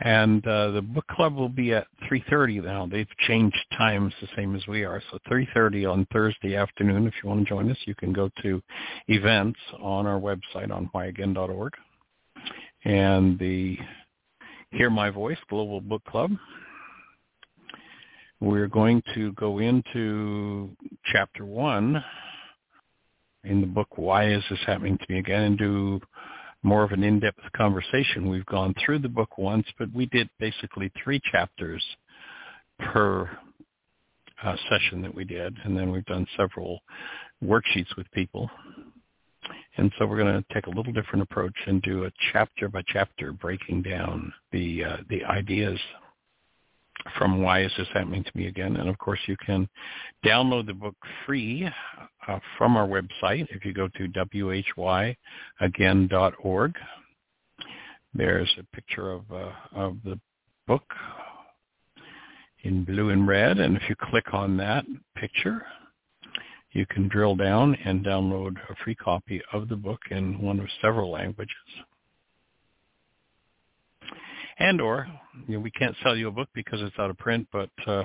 And 0.00 0.44
uh, 0.46 0.72
the 0.72 0.82
book 0.82 1.06
club 1.06 1.36
will 1.36 1.48
be 1.48 1.72
at 1.72 1.86
3.30 2.10 2.64
now. 2.64 2.86
They've 2.86 3.08
changed 3.28 3.56
times 3.78 4.12
the 4.20 4.28
same 4.36 4.56
as 4.56 4.66
we 4.66 4.84
are. 4.84 5.00
So 5.10 5.18
3.30 5.30 5.90
on 5.90 6.06
Thursday 6.12 6.56
afternoon. 6.56 7.06
If 7.06 7.14
you 7.22 7.28
want 7.28 7.44
to 7.44 7.48
join 7.48 7.70
us, 7.70 7.78
you 7.86 7.94
can 7.94 8.12
go 8.12 8.28
to 8.42 8.60
events 9.06 9.58
on 9.80 10.06
our 10.06 10.18
website 10.18 10.72
on 10.72 10.90
whyagain.org. 10.92 11.74
And 12.84 13.38
the 13.38 13.78
Hear 14.72 14.90
My 14.90 15.10
Voice 15.10 15.38
Global 15.48 15.80
Book 15.80 16.04
Club 16.06 16.32
we're 18.44 18.68
going 18.68 19.02
to 19.14 19.32
go 19.32 19.58
into 19.58 20.70
chapter 21.06 21.46
one 21.46 22.02
in 23.44 23.60
the 23.60 23.66
book, 23.66 23.96
Why 23.96 24.30
Is 24.32 24.42
This 24.50 24.58
Happening 24.66 24.98
to 24.98 25.04
Me 25.08 25.18
Again, 25.18 25.42
and 25.42 25.58
do 25.58 26.00
more 26.62 26.82
of 26.82 26.92
an 26.92 27.02
in-depth 27.02 27.40
conversation. 27.56 28.28
We've 28.28 28.46
gone 28.46 28.74
through 28.84 29.00
the 29.00 29.08
book 29.08 29.38
once, 29.38 29.66
but 29.78 29.88
we 29.94 30.06
did 30.06 30.28
basically 30.38 30.92
three 31.02 31.20
chapters 31.32 31.82
per 32.78 33.30
uh, 34.42 34.56
session 34.68 35.00
that 35.02 35.14
we 35.14 35.24
did, 35.24 35.56
and 35.64 35.76
then 35.76 35.90
we've 35.90 36.04
done 36.04 36.26
several 36.36 36.80
worksheets 37.42 37.96
with 37.96 38.10
people. 38.12 38.50
And 39.76 39.90
so 39.98 40.06
we're 40.06 40.18
going 40.18 40.42
to 40.42 40.54
take 40.54 40.66
a 40.66 40.70
little 40.70 40.92
different 40.92 41.22
approach 41.22 41.56
and 41.66 41.80
do 41.82 42.04
a 42.04 42.10
chapter 42.32 42.68
by 42.68 42.82
chapter 42.88 43.32
breaking 43.32 43.82
down 43.82 44.32
the 44.52 44.84
uh, 44.84 44.96
the 45.08 45.24
ideas 45.24 45.78
from 47.18 47.42
why 47.42 47.62
is 47.62 47.72
this 47.76 47.88
happening 47.92 48.24
to 48.24 48.30
me 48.34 48.46
again. 48.46 48.76
And 48.76 48.88
of 48.88 48.98
course, 48.98 49.20
you 49.26 49.36
can 49.44 49.68
download 50.24 50.66
the 50.66 50.74
book 50.74 50.96
free 51.26 51.68
uh, 52.26 52.38
from 52.56 52.76
our 52.76 52.86
website 52.86 53.46
if 53.50 53.64
you 53.64 53.72
go 53.72 53.88
to 53.88 54.08
whyagain.org. 55.60 56.74
There's 58.16 58.56
a 58.58 58.76
picture 58.76 59.10
of 59.10 59.22
uh, 59.32 59.50
of 59.74 59.96
the 60.04 60.20
book 60.66 60.84
in 62.62 62.84
blue 62.84 63.10
and 63.10 63.26
red, 63.28 63.58
and 63.58 63.76
if 63.76 63.82
you 63.88 63.96
click 63.96 64.32
on 64.32 64.56
that 64.56 64.84
picture, 65.16 65.66
you 66.72 66.86
can 66.86 67.08
drill 67.08 67.36
down 67.36 67.74
and 67.84 68.04
download 68.04 68.56
a 68.70 68.74
free 68.82 68.94
copy 68.94 69.42
of 69.52 69.68
the 69.68 69.76
book 69.76 70.00
in 70.10 70.40
one 70.40 70.60
of 70.60 70.66
several 70.80 71.10
languages. 71.10 71.54
And 74.58 74.80
or, 74.80 75.06
you 75.46 75.54
know, 75.54 75.60
we 75.60 75.70
can't 75.70 75.96
sell 76.02 76.16
you 76.16 76.28
a 76.28 76.32
book 76.32 76.48
because 76.54 76.80
it's 76.80 76.98
out 76.98 77.10
of 77.10 77.18
print, 77.18 77.46
but 77.52 77.70
uh, 77.86 78.04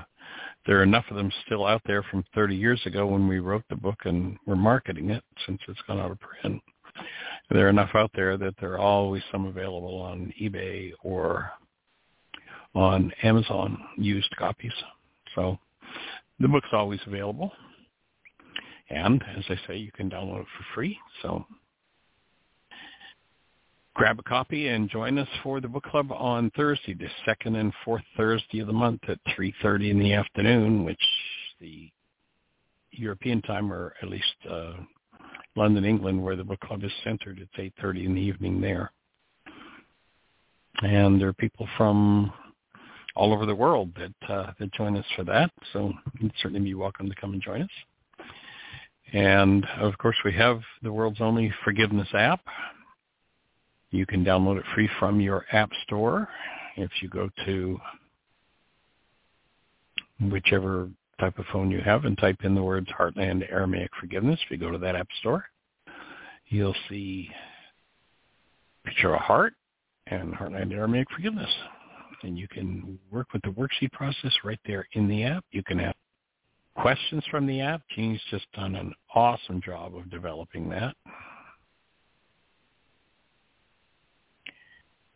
there 0.65 0.80
are 0.80 0.84
enough 0.84 1.05
of 1.09 1.17
them 1.17 1.31
still 1.45 1.65
out 1.65 1.81
there 1.85 2.03
from 2.03 2.23
30 2.34 2.55
years 2.55 2.81
ago 2.85 3.05
when 3.05 3.27
we 3.27 3.39
wrote 3.39 3.63
the 3.69 3.76
book 3.76 3.99
and 4.05 4.38
we're 4.45 4.55
marketing 4.55 5.11
it 5.11 5.23
since 5.45 5.59
it's 5.67 5.81
gone 5.88 5.99
out 5.99 6.11
of 6.11 6.19
print. 6.19 6.61
There 7.49 7.65
are 7.67 7.69
enough 7.69 7.91
out 7.93 8.11
there 8.15 8.38
that 8.38 8.55
there 8.59 8.73
are 8.73 8.80
always 8.80 9.23
some 9.31 9.45
available 9.45 9.97
on 9.97 10.34
eBay 10.41 10.91
or 11.03 11.51
on 12.76 13.11
Amazon 13.23 13.77
used 13.97 14.34
copies. 14.38 14.73
So 15.35 15.57
the 16.39 16.47
book's 16.47 16.69
always 16.71 16.99
available. 17.07 17.51
And 18.89 19.23
as 19.38 19.43
I 19.49 19.55
say, 19.67 19.77
you 19.77 19.91
can 19.91 20.09
download 20.09 20.41
it 20.41 20.47
for 20.57 20.65
free. 20.73 20.97
So 21.21 21.45
grab 23.95 24.20
a 24.20 24.24
copy 24.24 24.68
and 24.68 24.90
join 24.90 25.18
us 25.18 25.28
for 25.44 25.60
the 25.60 25.68
book 25.68 25.84
club 25.84 26.11
on 26.11 26.52
Thursday, 26.52 26.94
the 26.94 27.07
second 27.26 27.56
and 27.56 27.74
fourth 27.84 28.03
Thursday 28.16 28.60
of 28.60 28.68
the 28.68 28.74
month 28.74 29.02
at 29.07 29.20
3.30 29.38 29.91
in 29.91 29.99
the 29.99 30.14
afternoon, 30.14 30.84
which 30.84 31.02
the 31.60 31.90
European 32.91 33.41
time, 33.41 33.72
or 33.72 33.94
at 34.02 34.10
least 34.10 34.26
uh, 34.49 34.74
London, 35.56 35.86
England, 35.86 36.22
where 36.24 36.36
the 36.36 36.44
book 36.44 36.60
club 36.61 36.84
is 36.84 36.91
centered, 37.03 37.40
it's 37.40 37.76
8.30 37.82 38.06
in 38.06 38.16
the 38.16 38.22
evening 38.22 38.61
there. 38.61 38.91
And 40.82 41.20
there 41.20 41.28
are 41.28 41.34
people 41.34 41.68
from 41.76 42.32
all 43.16 43.34
over 43.34 43.45
the 43.45 43.56
world 43.56 43.91
that 43.98 44.32
uh, 44.32 44.52
that 44.60 44.72
join 44.74 44.95
us 44.95 45.06
for 45.16 45.26
that. 45.26 45.52
So 45.74 45.91
you'd 46.20 46.32
certainly 46.41 46.64
be 46.64 46.74
welcome 46.74 47.10
to 47.10 47.16
come 47.16 47.34
and 47.34 47.41
join 47.41 47.64
us. 47.64 47.70
And 49.11 49.66
of 49.80 49.98
course, 49.98 50.16
we 50.24 50.32
have 50.34 50.61
the 50.84 50.94
world's 50.94 51.20
only 51.20 51.52
forgiveness 51.66 52.07
app. 52.14 52.41
You 53.91 54.06
can 54.06 54.24
download 54.24 54.60
it 54.60 54.66
free 54.76 54.90
from 54.99 55.20
your 55.20 55.45
app 55.52 55.72
store. 55.84 56.28
If 56.78 56.91
you 57.02 57.10
go 57.10 57.30
to 57.45 57.80
whichever 60.22 60.90
type 61.20 61.38
of 61.40 61.45
phone 61.52 61.72
you 61.72 61.82
have 61.82 62.06
and 62.06 62.18
type 62.18 62.38
in 62.44 62.56
the 62.56 62.64
words 62.64 62.88
Heartland 62.98 63.49
Aramaic 63.52 63.90
Forgiveness, 63.99 64.40
if 64.45 64.52
you 64.52 64.57
go 64.57 64.72
to 64.72 64.78
that 64.78 64.95
app 64.95 65.07
store, 65.20 65.45
you'll 66.48 66.76
see 66.88 67.30
picture 68.86 69.14
of 69.14 69.22
heart 69.22 69.53
and 70.07 70.34
Heartland 70.34 70.74
Aramaic 70.74 71.07
Forgiveness. 71.11 71.49
And 72.24 72.38
you 72.38 72.48
can 72.48 72.99
work 73.11 73.28
with 73.34 73.41
the 73.44 73.49
worksheet 73.49 73.91
process 73.91 74.34
right 74.44 74.60
there 74.66 74.86
in 74.94 75.07
the 75.07 75.24
app. 75.24 75.45
You 75.52 75.64
can 75.64 75.80
have 75.80 75.95
questions 76.76 77.24
from 77.32 77.48
the 77.48 77.61
app. 77.61 77.82
Jean's 77.95 78.22
just 78.30 78.45
done 78.53 78.76
an 78.76 78.94
awesome 79.16 79.61
job 79.61 79.95
of 79.95 80.10
developing 80.10 80.70
that. 80.70 80.95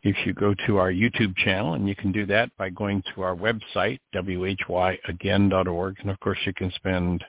If 0.03 0.17
you 0.25 0.34
go 0.34 0.53
to 0.67 0.77
our 0.77 0.91
YouTube 0.91 1.35
channel, 1.38 1.75
and 1.75 1.88
you 1.88 1.95
can 1.95 2.11
do 2.11 2.25
that 2.25 2.49
by 2.57 2.69
going 2.69 3.01
to 3.15 3.21
our 3.21 3.35
website, 3.35 3.99
whyagain.org, 4.13 5.95
and 6.01 6.09
of 6.11 6.19
course 6.19 6.39
you 6.45 6.53
can 6.53 6.71
spend 6.75 7.23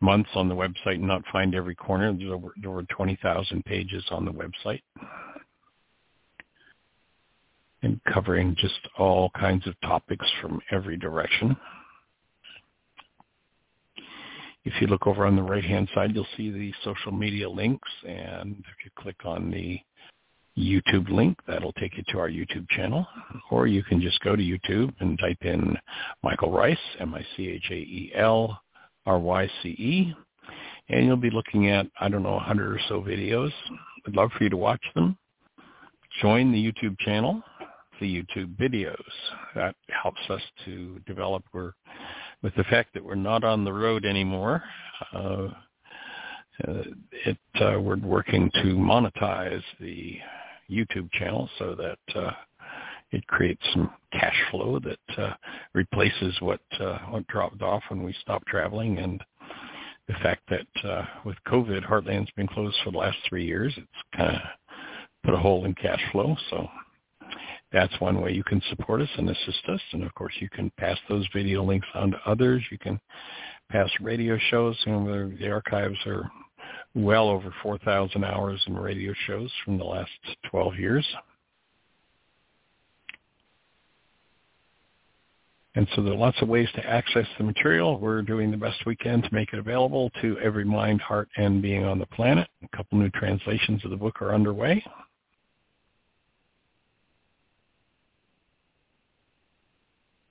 months 0.00 0.30
on 0.34 0.48
the 0.48 0.54
website 0.54 0.94
and 0.94 1.06
not 1.06 1.22
find 1.30 1.54
every 1.54 1.74
corner. 1.74 2.12
There's 2.12 2.32
over, 2.32 2.54
over 2.66 2.82
20,000 2.84 3.64
pages 3.64 4.04
on 4.10 4.24
the 4.24 4.32
website 4.32 4.80
and 7.82 8.00
covering 8.12 8.56
just 8.58 8.80
all 8.96 9.30
kinds 9.38 9.66
of 9.66 9.80
topics 9.82 10.26
from 10.40 10.60
every 10.70 10.96
direction. 10.96 11.56
If 14.64 14.80
you 14.80 14.86
look 14.86 15.06
over 15.06 15.26
on 15.26 15.36
the 15.36 15.42
right-hand 15.42 15.88
side, 15.94 16.14
you'll 16.14 16.26
see 16.36 16.50
the 16.50 16.72
social 16.84 17.12
media 17.12 17.48
links, 17.48 17.88
and 18.06 18.56
if 18.58 18.84
you 18.84 18.90
click 18.98 19.24
on 19.24 19.50
the 19.50 19.80
YouTube 20.58 21.10
link, 21.10 21.38
that'll 21.46 21.72
take 21.74 21.96
you 21.96 22.04
to 22.08 22.18
our 22.18 22.28
YouTube 22.28 22.68
channel. 22.70 23.06
Or 23.50 23.66
you 23.66 23.82
can 23.82 24.00
just 24.00 24.20
go 24.20 24.34
to 24.34 24.42
YouTube 24.42 24.92
and 25.00 25.18
type 25.18 25.38
in 25.42 25.76
Michael 26.22 26.50
Ryce, 26.50 26.76
M-I-C-H-A-E-L 26.98 28.60
R-Y-C-E, 29.06 30.14
and 30.90 31.06
you'll 31.06 31.16
be 31.16 31.30
looking 31.30 31.70
at, 31.70 31.86
I 32.00 32.08
don't 32.08 32.22
know, 32.22 32.34
100 32.34 32.76
or 32.76 32.80
so 32.88 33.00
videos. 33.00 33.52
I'd 34.06 34.14
love 34.14 34.30
for 34.36 34.44
you 34.44 34.50
to 34.50 34.56
watch 34.56 34.82
them. 34.94 35.16
Join 36.20 36.52
the 36.52 36.72
YouTube 36.72 36.98
channel, 36.98 37.42
the 38.00 38.22
YouTube 38.22 38.56
videos. 38.56 38.96
That 39.54 39.76
helps 39.88 40.20
us 40.28 40.42
to 40.64 41.00
develop. 41.06 41.44
We're 41.52 41.72
with 42.42 42.54
the 42.54 42.64
fact 42.64 42.94
that 42.94 43.04
we're 43.04 43.14
not 43.14 43.44
on 43.44 43.64
the 43.64 43.72
road 43.72 44.04
anymore, 44.04 44.62
uh, 45.12 45.48
uh, 46.66 46.82
it 47.24 47.38
uh, 47.60 47.78
we're 47.80 47.96
working 47.98 48.50
to 48.54 48.74
monetize 48.74 49.62
the 49.80 50.18
YouTube 50.70 51.10
channel 51.12 51.48
so 51.58 51.74
that 51.74 52.16
uh, 52.16 52.32
it 53.10 53.26
creates 53.26 53.62
some 53.72 53.90
cash 54.12 54.36
flow 54.50 54.78
that 54.80 55.18
uh, 55.18 55.34
replaces 55.74 56.34
what 56.40 56.60
uh, 56.80 56.98
what 57.10 57.26
dropped 57.28 57.62
off 57.62 57.82
when 57.88 58.02
we 58.02 58.14
stopped 58.20 58.46
traveling 58.46 58.98
and 58.98 59.22
the 60.08 60.14
fact 60.14 60.42
that 60.48 60.88
uh, 60.88 61.04
with 61.24 61.36
COVID, 61.46 61.84
Heartland's 61.84 62.30
been 62.32 62.46
closed 62.46 62.76
for 62.82 62.90
the 62.90 62.98
last 62.98 63.18
three 63.28 63.44
years. 63.44 63.72
It's 63.76 64.16
kind 64.16 64.36
of 64.36 64.42
put 65.22 65.34
a 65.34 65.38
hole 65.38 65.66
in 65.66 65.74
cash 65.74 66.00
flow. 66.12 66.34
So 66.50 66.66
that's 67.72 68.00
one 68.00 68.20
way 68.20 68.32
you 68.32 68.44
can 68.44 68.62
support 68.70 69.02
us 69.02 69.08
and 69.16 69.28
assist 69.28 69.68
us. 69.68 69.80
And 69.92 70.02
of 70.02 70.14
course, 70.14 70.32
you 70.40 70.48
can 70.48 70.72
pass 70.78 70.96
those 71.08 71.28
video 71.34 71.62
links 71.62 71.86
on 71.94 72.12
to 72.12 72.18
others. 72.24 72.62
You 72.70 72.78
can 72.78 72.98
pass 73.70 73.88
radio 74.00 74.38
shows. 74.50 74.76
You 74.86 74.92
know, 74.92 75.30
the 75.38 75.50
archives 75.50 75.98
are 76.06 76.30
well 77.04 77.28
over 77.28 77.54
4,000 77.62 78.24
hours 78.24 78.62
in 78.66 78.76
radio 78.76 79.12
shows 79.26 79.50
from 79.64 79.78
the 79.78 79.84
last 79.84 80.10
12 80.50 80.76
years. 80.76 81.06
And 85.74 85.86
so 85.94 86.02
there 86.02 86.12
are 86.12 86.16
lots 86.16 86.42
of 86.42 86.48
ways 86.48 86.68
to 86.74 86.84
access 86.84 87.26
the 87.38 87.44
material. 87.44 88.00
We're 88.00 88.22
doing 88.22 88.50
the 88.50 88.56
best 88.56 88.84
we 88.84 88.96
can 88.96 89.22
to 89.22 89.28
make 89.32 89.52
it 89.52 89.60
available 89.60 90.10
to 90.20 90.36
every 90.40 90.64
mind, 90.64 91.00
heart, 91.00 91.28
and 91.36 91.62
being 91.62 91.84
on 91.84 92.00
the 92.00 92.06
planet. 92.06 92.48
A 92.64 92.76
couple 92.76 92.98
new 92.98 93.10
translations 93.10 93.84
of 93.84 93.92
the 93.92 93.96
book 93.96 94.20
are 94.20 94.34
underway. 94.34 94.82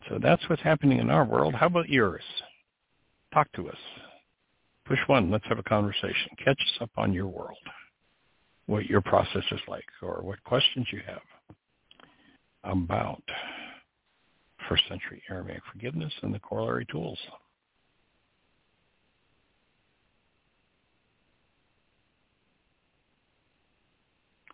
So 0.10 0.20
that's 0.22 0.48
what's 0.50 0.62
happening 0.62 1.00
in 1.00 1.10
our 1.10 1.24
world. 1.24 1.54
How 1.54 1.68
about 1.68 1.88
yours? 1.88 2.24
Talk 3.34 3.52
to 3.54 3.70
us. 3.70 3.78
Push 4.88 5.00
one. 5.08 5.30
Let's 5.30 5.46
have 5.50 5.60
a 5.60 5.64
conversation. 5.64 6.30
Catch 6.44 6.60
us 6.60 6.82
up 6.82 6.92
on 6.96 7.12
your 7.12 7.28
world, 7.28 7.58
what 8.68 8.86
your 8.86 9.02
process 9.02 9.44
is 9.52 9.60
like, 9.68 9.86
or 10.02 10.22
what 10.22 10.42
questions 10.46 10.88
you 10.94 11.02
have 11.06 11.22
about 12.64 13.22
first 14.70 14.84
century 14.88 15.22
Aramaic 15.30 15.62
forgiveness 15.72 16.14
and 16.24 16.34
the 16.34 16.40
corollary 16.40 16.86
tools. 16.90 17.20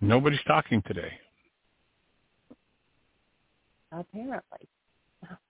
Nobody's 0.01 0.43
talking 0.45 0.81
today. 0.85 1.13
Apparently 3.91 4.67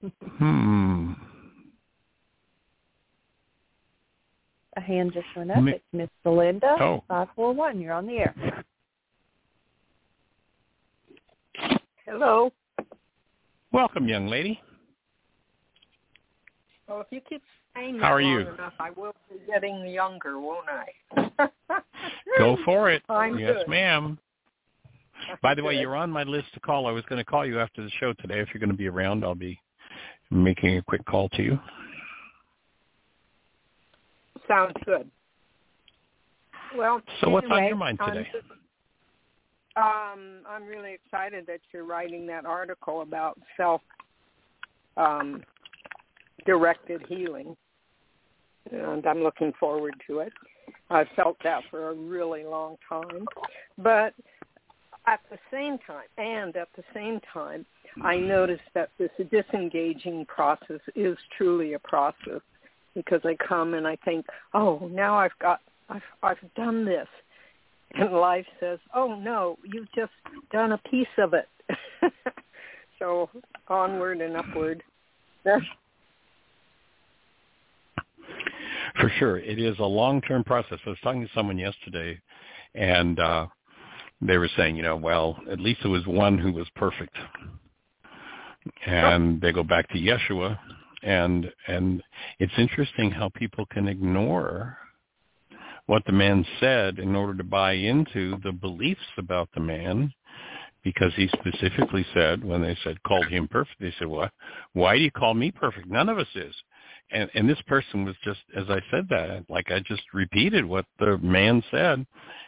hmm. 0.38 1.14
A 4.76 4.82
hand 4.82 5.14
just 5.14 5.26
went 5.36 5.52
up. 5.52 5.58
it's 5.68 5.84
Miss 5.94 6.10
Belinda. 6.24 6.76
Oh. 6.80 7.04
541. 7.08 7.80
You're 7.80 7.94
on 7.94 8.08
the 8.08 8.18
air. 8.18 8.64
Hello. 12.06 12.52
Welcome, 13.72 14.08
young 14.08 14.28
lady. 14.28 14.60
Well, 16.88 17.02
if 17.02 17.08
you 17.12 17.22
keep 17.28 17.42
saying 17.76 18.00
How 18.00 18.14
are 18.14 18.22
long 18.22 18.32
you? 18.32 18.40
enough, 18.42 18.74
I 18.80 18.90
will 18.92 19.14
be 19.30 19.38
getting 19.48 19.88
younger, 19.88 20.40
won't 20.40 20.68
I? 20.70 21.50
Go 22.38 22.58
for 22.66 22.90
it. 22.90 23.02
I'm 23.10 23.38
yes, 23.40 23.58
good. 23.60 23.68
ma'am. 23.70 24.20
By 25.42 25.56
the 25.56 25.64
way, 25.64 25.76
you're 25.76 25.96
on 25.96 26.12
my 26.12 26.24
list 26.24 26.54
to 26.54 26.60
call. 26.60 26.86
I 26.86 26.92
was 26.92 27.04
going 27.08 27.18
to 27.18 27.24
call 27.26 27.46
you 27.46 27.60
after 27.60 27.82
the 27.84 27.90
show 28.00 28.14
today. 28.14 28.40
If 28.40 28.50
you're 28.54 28.60
going 28.60 28.72
to 28.72 28.78
be 28.78 28.88
around, 28.90 29.24
I'll 29.24 29.36
be 29.36 29.60
making 30.30 30.78
a 30.78 30.82
quick 30.82 31.06
call 31.06 31.30
to 31.30 31.42
you. 31.44 31.60
Sounds 34.48 34.74
good. 34.86 35.10
Well, 36.76 37.02
so 37.22 37.28
anyway, 37.28 37.34
what's 37.34 37.48
on 37.52 37.66
your 37.66 37.76
mind 37.76 38.00
today? 38.06 38.28
um, 39.76 40.40
I'm 40.48 40.66
really 40.66 40.94
excited 40.94 41.46
that 41.48 41.60
you're 41.72 41.86
writing 41.86 42.26
that 42.28 42.46
article 42.46 43.02
about 43.02 43.40
self 43.58 43.82
um, 44.98 45.44
directed 46.46 47.04
healing, 47.08 47.56
and 48.72 49.06
I'm 49.06 49.22
looking 49.22 49.54
forward 49.60 49.94
to 50.08 50.20
it. 50.20 50.34
I've 50.90 51.08
felt 51.16 51.38
that 51.44 51.64
for 51.70 51.90
a 51.90 51.94
really 51.94 52.44
long 52.44 52.78
time, 52.88 53.26
but 53.78 54.14
at 55.08 55.20
the 55.30 55.38
same 55.52 55.78
time, 55.80 56.06
and 56.18 56.56
at 56.56 56.70
the 56.76 56.84
same 56.94 57.20
time, 57.34 57.66
I 58.02 58.16
noticed 58.16 58.64
that 58.74 58.90
this 58.98 59.12
disengaging 59.30 60.26
process 60.26 60.80
is 60.96 61.18
truly 61.38 61.74
a 61.74 61.80
process 61.80 62.42
because 62.96 63.22
I 63.24 63.36
come 63.36 63.74
and 63.74 63.88
I 63.88 63.98
think, 64.06 64.26
oh, 64.54 64.90
now 64.92 65.18
I've 65.18 65.38
got, 65.40 65.60
I've, 65.90 66.02
I've 66.22 66.54
done 66.56 66.86
this, 66.86 67.08
and 67.96 68.14
life 68.14 68.46
says, 68.60 68.80
oh 68.96 69.16
no, 69.16 69.58
you've 69.64 69.92
just 69.94 70.12
done 70.52 70.74
a 70.74 70.78
piece 70.90 71.08
of 71.18 71.34
it. 71.34 71.48
so 73.00 73.30
onward 73.68 74.22
and 74.22 74.36
upward. 74.38 74.84
For 79.00 79.12
sure, 79.18 79.40
it 79.40 79.60
is 79.60 79.76
a 79.80 79.84
long-term 79.84 80.44
process. 80.44 80.80
I 80.86 80.90
was 80.90 81.00
talking 81.04 81.22
to 81.22 81.30
someone 81.34 81.58
yesterday, 81.58 82.20
and 82.76 83.20
uh, 83.20 83.48
they 84.22 84.38
were 84.38 84.50
saying, 84.56 84.76
you 84.76 84.84
know, 84.84 84.96
well, 84.96 85.38
at 85.52 85.60
least 85.60 85.82
it 85.84 85.88
was 85.88 86.06
one 86.06 86.38
who 86.38 86.52
was 86.52 86.68
perfect, 86.76 87.16
and 88.86 89.42
they 89.42 89.52
go 89.52 89.64
back 89.64 89.90
to 89.90 89.96
Yeshua, 89.96 90.58
and 91.04 91.52
and 91.68 92.02
it's 92.40 92.54
interesting 92.58 93.12
how 93.12 93.30
people 93.30 93.66
can 93.68 93.88
ignore 93.88 94.78
what 95.86 96.04
the 96.06 96.12
man 96.12 96.46
said 96.60 96.98
in 96.98 97.16
order 97.16 97.36
to 97.36 97.44
buy 97.44 97.74
into 97.74 98.38
the 98.44 98.52
beliefs 98.52 99.02
about 99.18 99.50
the 99.54 99.60
man 99.60 100.12
because 100.84 101.14
he 101.16 101.28
specifically 101.30 102.06
said 102.14 102.44
when 102.44 102.62
they 102.62 102.78
said 102.84 103.02
called 103.04 103.28
him 103.28 103.48
perfect 103.48 103.80
they 103.80 103.94
said 104.00 104.08
well 104.08 104.30
why 104.74 104.96
do 104.96 105.04
you 105.04 105.12
call 105.12 105.34
me 105.34 105.52
perfect? 105.52 105.88
None 105.88 106.10
of 106.10 106.18
us 106.18 106.28
is. 106.36 106.56
And 107.12 107.30
and 107.36 107.50
this 107.50 107.62
person 107.68 108.06
was 108.06 108.16
just 108.24 108.40
as 108.56 108.66
i 108.70 108.80
said 108.90 109.08
that 109.10 109.46
like 109.50 109.72
i 109.72 109.80
just 109.80 110.04
repeated 110.14 110.66
what 110.66 110.86
the 111.00 111.18
man 111.18 111.62
said 111.70 112.06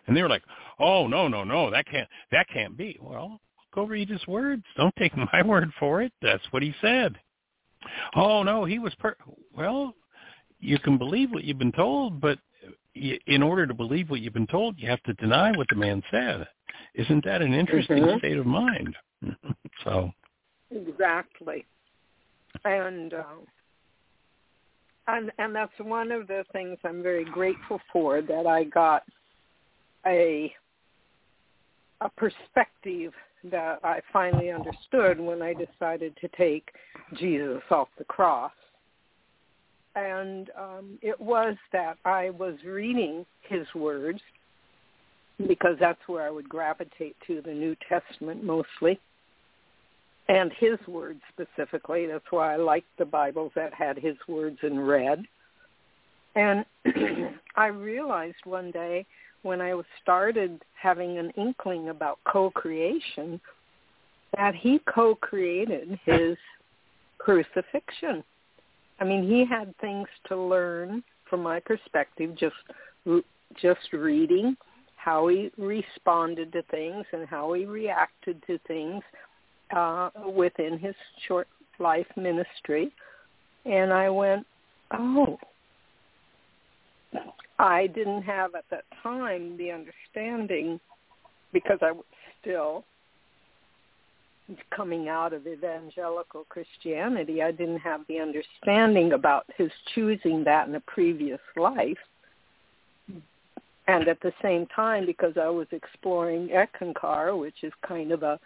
and 0.07 0.15
they 0.15 0.21
were 0.21 0.29
like 0.29 0.43
oh 0.79 1.07
no 1.07 1.27
no 1.27 1.43
no 1.43 1.69
that 1.71 1.85
can't 1.87 2.07
that 2.31 2.47
can't 2.47 2.77
be. 2.77 2.97
Well 3.01 3.41
go 3.73 3.83
read 3.83 4.07
his 4.07 4.25
words. 4.25 4.63
Don't 4.77 4.95
take 4.97 5.11
my 5.33 5.41
word 5.43 5.69
for 5.77 6.01
it. 6.01 6.13
That's 6.21 6.43
what 6.51 6.63
he 6.63 6.73
said 6.81 7.19
oh 8.15 8.43
no 8.43 8.65
he 8.65 8.79
was 8.79 8.93
per 8.95 9.15
well 9.55 9.93
you 10.59 10.79
can 10.79 10.97
believe 10.97 11.31
what 11.31 11.43
you've 11.43 11.59
been 11.59 11.71
told 11.71 12.19
but 12.19 12.39
in 12.95 13.43
order 13.43 13.67
to 13.67 13.73
believe 13.73 14.09
what 14.09 14.21
you've 14.21 14.33
been 14.33 14.47
told, 14.47 14.79
you 14.79 14.89
have 14.89 15.03
to 15.03 15.13
deny 15.13 15.51
what 15.55 15.67
the 15.69 15.75
man 15.75 16.01
said. 16.09 16.47
Isn't 16.93 17.25
that 17.25 17.41
an 17.41 17.53
interesting 17.53 18.03
mm-hmm. 18.03 18.17
state 18.19 18.37
of 18.37 18.45
mind? 18.45 18.95
so 19.83 20.11
exactly, 20.71 21.65
and 22.63 23.13
uh, 23.13 23.23
and 25.07 25.31
and 25.37 25.53
that's 25.53 25.73
one 25.79 26.11
of 26.11 26.27
the 26.27 26.45
things 26.53 26.77
I'm 26.85 27.03
very 27.03 27.25
grateful 27.25 27.81
for 27.91 28.21
that 28.21 28.47
I 28.47 28.63
got 28.65 29.03
a 30.05 30.53
a 32.01 32.09
perspective 32.09 33.13
that 33.51 33.79
I 33.83 34.01
finally 34.11 34.51
understood 34.51 35.19
when 35.19 35.41
I 35.41 35.53
decided 35.53 36.15
to 36.21 36.27
take 36.37 36.69
Jesus 37.13 37.61
off 37.69 37.87
the 37.97 38.03
cross 38.05 38.51
and 39.95 40.49
um, 40.59 40.99
it 41.01 41.19
was 41.19 41.55
that 41.71 41.97
I 42.03 42.29
was 42.31 42.55
reading 42.65 43.25
his 43.47 43.65
words 43.73 44.19
because 45.47 45.77
that's 45.79 45.99
where 46.07 46.25
I 46.25 46.29
would 46.29 46.47
gravitate 46.47 47.15
to 47.27 47.41
the 47.41 47.53
New 47.53 47.75
Testament 47.87 48.43
mostly, 48.43 48.99
and 50.27 50.51
his 50.57 50.77
words 50.87 51.21
specifically. 51.31 52.07
That's 52.07 52.25
why 52.29 52.53
I 52.53 52.57
liked 52.57 52.87
the 52.97 53.05
Bibles 53.05 53.51
that 53.55 53.73
had 53.73 53.97
his 53.97 54.15
words 54.27 54.57
in 54.63 54.79
red. 54.79 55.23
And 56.35 56.65
I 57.55 57.67
realized 57.67 58.35
one 58.43 58.71
day 58.71 59.05
when 59.45 59.61
I 59.61 59.79
started 60.01 60.61
having 60.73 61.17
an 61.17 61.31
inkling 61.37 61.89
about 61.89 62.19
co-creation 62.25 63.39
that 64.35 64.55
he 64.55 64.79
co-created 64.87 65.99
his 66.05 66.37
crucifixion 67.17 68.23
I 68.99 69.03
mean, 69.03 69.27
he 69.27 69.45
had 69.45 69.75
things 69.79 70.07
to 70.27 70.37
learn 70.37 71.03
from 71.29 71.43
my 71.43 71.59
perspective, 71.59 72.35
just 72.37 72.55
just 73.61 73.93
reading 73.93 74.55
how 74.95 75.27
he 75.27 75.51
responded 75.57 76.51
to 76.53 76.63
things 76.63 77.05
and 77.13 77.27
how 77.27 77.53
he 77.53 77.65
reacted 77.65 78.41
to 78.47 78.57
things 78.67 79.03
uh, 79.75 80.09
within 80.35 80.79
his 80.79 80.95
short 81.27 81.47
life 81.79 82.07
ministry. 82.15 82.91
And 83.65 83.93
I 83.93 84.09
went, 84.09 84.45
oh, 84.91 85.37
I 87.57 87.87
didn't 87.87 88.23
have 88.23 88.55
at 88.55 88.65
that 88.71 88.83
time 89.01 89.57
the 89.57 89.71
understanding 89.71 90.79
because 91.53 91.79
I 91.81 91.91
was 91.91 92.05
still 92.41 92.83
coming 94.75 95.07
out 95.07 95.33
of 95.33 95.47
evangelical 95.47 96.45
Christianity, 96.49 97.41
I 97.41 97.51
didn't 97.51 97.79
have 97.79 98.01
the 98.07 98.19
understanding 98.19 99.13
about 99.13 99.45
his 99.57 99.71
choosing 99.93 100.43
that 100.43 100.67
in 100.67 100.75
a 100.75 100.79
previous 100.81 101.39
life. 101.55 101.97
And 103.87 104.07
at 104.07 104.19
the 104.21 104.33
same 104.41 104.67
time, 104.67 105.05
because 105.05 105.33
I 105.39 105.47
was 105.47 105.67
exploring 105.71 106.49
Eckankar, 106.49 107.39
which 107.39 107.63
is 107.63 107.71
kind 107.87 108.11
of 108.11 108.23
a 108.23 108.39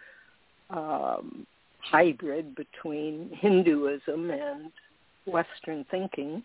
um, 0.70 1.46
hybrid 1.80 2.54
between 2.54 3.30
Hinduism 3.40 4.30
and 4.30 4.70
Western 5.26 5.84
thinking, 5.90 6.42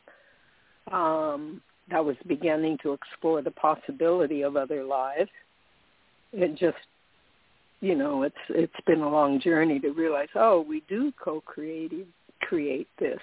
um, 0.91 1.61
I 1.91 1.99
was 1.99 2.15
beginning 2.27 2.77
to 2.83 2.93
explore 2.93 3.41
the 3.41 3.51
possibility 3.51 4.41
of 4.41 4.55
other 4.55 4.83
lives. 4.83 5.29
It 6.33 6.57
just 6.57 6.77
you 7.81 7.95
know, 7.95 8.23
it's 8.23 8.35
it's 8.49 8.73
been 8.87 9.01
a 9.01 9.09
long 9.09 9.39
journey 9.39 9.79
to 9.79 9.91
realize, 9.91 10.29
oh, 10.35 10.61
we 10.61 10.81
do 10.87 11.11
co-create 11.23 11.91
create 12.41 12.87
this, 12.99 13.19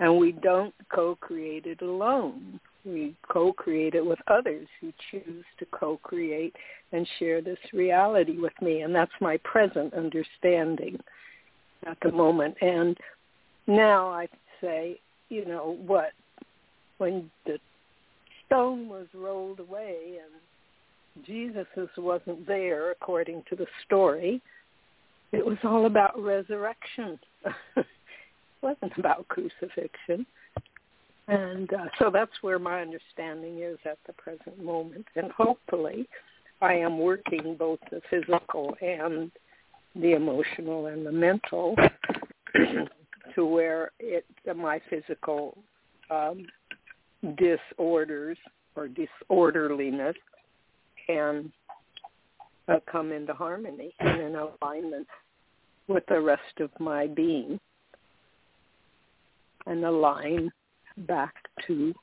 and 0.00 0.18
we 0.18 0.32
don't 0.32 0.74
co-create 0.94 1.66
it 1.66 1.80
alone. 1.82 2.60
We 2.84 3.14
co-create 3.32 3.94
it 3.94 4.04
with 4.04 4.18
others 4.26 4.68
who 4.80 4.92
choose 5.10 5.44
to 5.58 5.66
co-create 5.72 6.54
and 6.92 7.08
share 7.18 7.40
this 7.40 7.58
reality 7.72 8.38
with 8.38 8.52
me, 8.60 8.82
and 8.82 8.94
that's 8.94 9.12
my 9.20 9.38
present 9.38 9.94
understanding 9.94 10.98
at 11.86 11.96
the 12.02 12.12
moment. 12.12 12.56
And 12.60 12.96
now 13.66 14.08
I 14.08 14.28
say, 14.60 15.00
you 15.30 15.46
know, 15.46 15.78
what 15.86 16.10
when 16.98 17.30
the 17.46 17.58
stone 18.46 18.88
was 18.88 19.06
rolled 19.14 19.60
away 19.60 20.18
and 20.22 21.26
Jesus 21.26 21.66
wasn't 21.96 22.46
there 22.46 22.90
according 22.90 23.42
to 23.48 23.56
the 23.56 23.66
story. 23.86 24.42
It 25.32 25.44
was 25.44 25.58
all 25.64 25.86
about 25.86 26.20
resurrection. 26.20 27.18
it 27.76 27.86
wasn't 28.62 28.96
about 28.98 29.26
crucifixion. 29.28 30.26
And 31.26 31.72
uh, 31.72 31.86
so 31.98 32.10
that's 32.12 32.32
where 32.42 32.58
my 32.58 32.82
understanding 32.82 33.60
is 33.62 33.78
at 33.84 33.98
the 34.06 34.12
present 34.12 34.62
moment. 34.62 35.06
And 35.16 35.30
hopefully 35.32 36.08
I 36.60 36.74
am 36.74 36.98
working 36.98 37.56
both 37.58 37.78
the 37.90 38.00
physical 38.10 38.76
and 38.82 39.30
the 39.96 40.12
emotional 40.12 40.86
and 40.86 41.06
the 41.06 41.12
mental 41.12 41.76
to 43.34 43.46
where 43.46 43.92
it 43.98 44.24
my 44.56 44.80
physical 44.90 45.56
um, 46.10 46.46
disorders 47.36 48.38
or 48.76 48.88
disorderliness 48.88 50.16
can 51.06 51.52
uh, 52.68 52.78
come 52.90 53.12
into 53.12 53.32
harmony 53.32 53.92
and 54.00 54.20
in 54.20 54.36
alignment 54.36 55.06
with 55.88 56.04
the 56.08 56.20
rest 56.20 56.60
of 56.60 56.70
my 56.78 57.06
being 57.06 57.58
and 59.66 59.84
align 59.84 60.50
back 60.98 61.34
to 61.66 61.94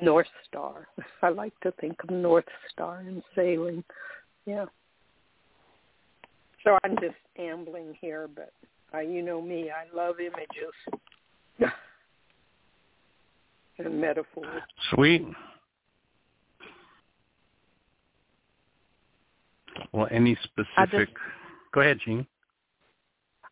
North 0.00 0.26
Star. 0.48 0.86
I 1.22 1.30
like 1.30 1.58
to 1.60 1.72
think 1.80 1.96
of 2.04 2.10
North 2.10 2.44
Star 2.72 3.00
and 3.00 3.22
sailing. 3.34 3.82
Yeah. 4.44 4.66
So 6.64 6.78
I'm 6.84 6.96
just 6.96 7.16
ambling 7.38 7.94
here, 8.00 8.28
but 8.32 8.52
uh, 8.94 9.00
you 9.00 9.22
know 9.22 9.40
me, 9.40 9.70
I 9.70 9.94
love 9.96 10.16
images 10.20 11.00
and 13.78 14.00
metaphors. 14.00 14.62
Sweet. 14.94 15.26
Well, 19.92 20.08
any 20.10 20.36
specific? 20.44 21.08
Just, 21.08 21.12
Go 21.72 21.80
ahead, 21.82 21.98
Jean. 22.04 22.26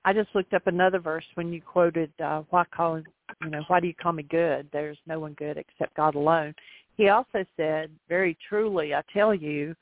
I 0.04 0.12
just 0.12 0.28
looked 0.34 0.52
up 0.52 0.66
another 0.66 0.98
verse 0.98 1.24
when 1.34 1.52
you 1.52 1.60
quoted, 1.62 2.12
uh, 2.22 2.42
"Why 2.50 2.64
call 2.64 3.02
you 3.42 3.50
know 3.50 3.62
Why 3.68 3.80
do 3.80 3.86
you 3.86 3.94
call 3.94 4.12
me 4.12 4.22
good? 4.22 4.68
There's 4.72 4.98
no 5.06 5.20
one 5.20 5.32
good 5.34 5.56
except 5.56 5.94
God 5.94 6.14
alone." 6.14 6.54
he 6.96 7.08
also 7.08 7.44
said, 7.56 7.90
very 8.08 8.36
truly, 8.48 8.94
I 8.94 9.02
tell 9.12 9.34
you, 9.34 9.74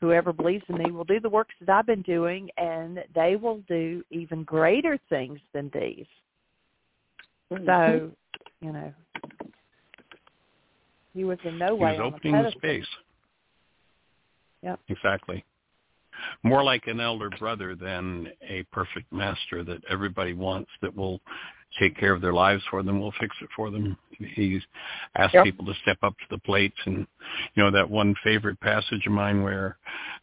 whoever 0.00 0.32
believes 0.32 0.64
in 0.68 0.78
me 0.78 0.90
will 0.90 1.04
do 1.04 1.20
the 1.20 1.28
works 1.28 1.54
that 1.60 1.70
I've 1.70 1.86
been 1.86 2.02
doing, 2.02 2.48
and 2.56 3.00
they 3.14 3.36
will 3.36 3.62
do 3.68 4.02
even 4.10 4.42
greater 4.44 4.98
things 5.08 5.38
than 5.52 5.70
these. 5.72 6.06
Mm-hmm. 7.52 7.66
So, 7.66 8.10
you 8.60 8.72
know, 8.72 8.92
he 11.16 11.24
was 11.24 11.38
in 11.44 11.58
no 11.58 11.74
way 11.74 11.94
he 11.94 12.00
was 12.00 12.12
opening 12.14 12.42
the 12.42 12.52
space. 12.52 12.86
Yep. 14.62 14.80
Exactly 14.88 15.44
more 16.42 16.62
like 16.62 16.86
an 16.86 17.00
elder 17.00 17.30
brother 17.38 17.74
than 17.74 18.28
a 18.48 18.62
perfect 18.72 19.12
master 19.12 19.64
that 19.64 19.82
everybody 19.90 20.32
wants 20.32 20.70
that 20.82 20.94
will 20.94 21.20
take 21.78 21.96
care 21.96 22.12
of 22.12 22.20
their 22.20 22.32
lives 22.32 22.62
for 22.70 22.82
them, 22.82 23.00
We'll 23.00 23.12
fix 23.20 23.34
it 23.42 23.48
for 23.54 23.70
them. 23.70 23.96
He's 24.18 24.62
asked 25.16 25.34
yep. 25.34 25.44
people 25.44 25.66
to 25.66 25.74
step 25.82 25.98
up 26.02 26.14
to 26.18 26.24
the 26.30 26.38
plate 26.38 26.72
and 26.86 27.06
you 27.54 27.62
know 27.62 27.70
that 27.70 27.90
one 27.90 28.14
favorite 28.24 28.58
passage 28.60 29.06
of 29.06 29.12
mine 29.12 29.42
where 29.42 29.76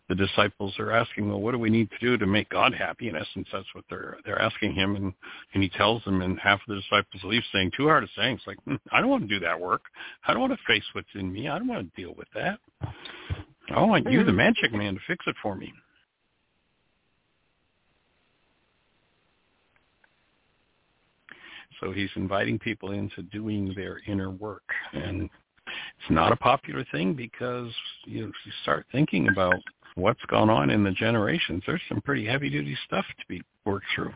the 0.09 0.15
disciples 0.15 0.73
are 0.79 0.91
asking, 0.91 1.29
Well, 1.29 1.41
what 1.41 1.51
do 1.51 1.59
we 1.59 1.69
need 1.69 1.89
to 1.91 1.97
do 1.99 2.17
to 2.17 2.25
make 2.25 2.49
God 2.49 2.73
happy? 2.73 3.09
In 3.09 3.15
essence 3.15 3.47
that's 3.51 3.67
what 3.73 3.85
they're 3.89 4.17
they're 4.25 4.41
asking 4.41 4.73
him 4.73 4.95
and 4.95 5.13
and 5.53 5.63
he 5.63 5.69
tells 5.69 6.03
them 6.03 6.21
and 6.21 6.39
half 6.39 6.59
of 6.61 6.75
the 6.75 6.81
disciples 6.81 7.23
leave 7.23 7.43
saying, 7.51 7.71
Too 7.77 7.87
hard 7.87 8.03
to 8.03 8.09
say. 8.19 8.31
It's 8.33 8.47
like, 8.47 8.57
hmm, 8.65 8.75
I 8.91 8.99
don't 8.99 9.09
want 9.09 9.27
to 9.27 9.39
do 9.39 9.45
that 9.45 9.59
work. 9.59 9.83
I 10.27 10.33
don't 10.33 10.41
want 10.41 10.53
to 10.53 10.59
face 10.67 10.83
what's 10.93 11.07
in 11.15 11.31
me. 11.31 11.47
I 11.47 11.57
don't 11.57 11.67
want 11.67 11.93
to 11.93 12.01
deal 12.01 12.15
with 12.17 12.27
that. 12.33 12.59
I 13.69 13.81
want 13.81 14.09
you, 14.11 14.23
the 14.23 14.31
mm-hmm. 14.31 14.37
magic 14.37 14.73
man, 14.73 14.95
to 14.95 14.99
fix 15.07 15.25
it 15.27 15.35
for 15.41 15.55
me. 15.55 15.71
So 21.83 21.91
he's 21.91 22.09
inviting 22.15 22.59
people 22.59 22.91
into 22.91 23.23
doing 23.23 23.73
their 23.75 23.99
inner 24.07 24.29
work. 24.29 24.63
And 24.93 25.29
it's 25.65 26.09
not 26.09 26.31
a 26.31 26.35
popular 26.35 26.85
thing 26.91 27.13
because 27.13 27.71
you, 28.05 28.21
know, 28.21 28.31
you 28.45 28.51
start 28.61 28.85
thinking 28.91 29.27
about 29.27 29.55
what's 29.95 30.23
gone 30.27 30.49
on 30.49 30.69
in 30.69 30.83
the 30.83 30.91
generations. 30.91 31.61
There's 31.65 31.81
some 31.89 32.01
pretty 32.01 32.25
heavy 32.25 32.49
duty 32.49 32.77
stuff 32.85 33.05
to 33.19 33.25
be 33.27 33.41
worked 33.65 33.85
through. 33.93 34.13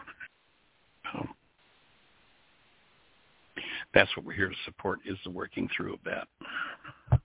Um, 1.13 1.29
that's 3.93 4.15
what 4.15 4.25
we're 4.25 4.33
here 4.33 4.49
to 4.49 4.55
support 4.65 4.99
is 5.05 5.17
the 5.25 5.31
working 5.31 5.69
through 5.75 5.95
of 5.95 5.99
that. 6.05 7.19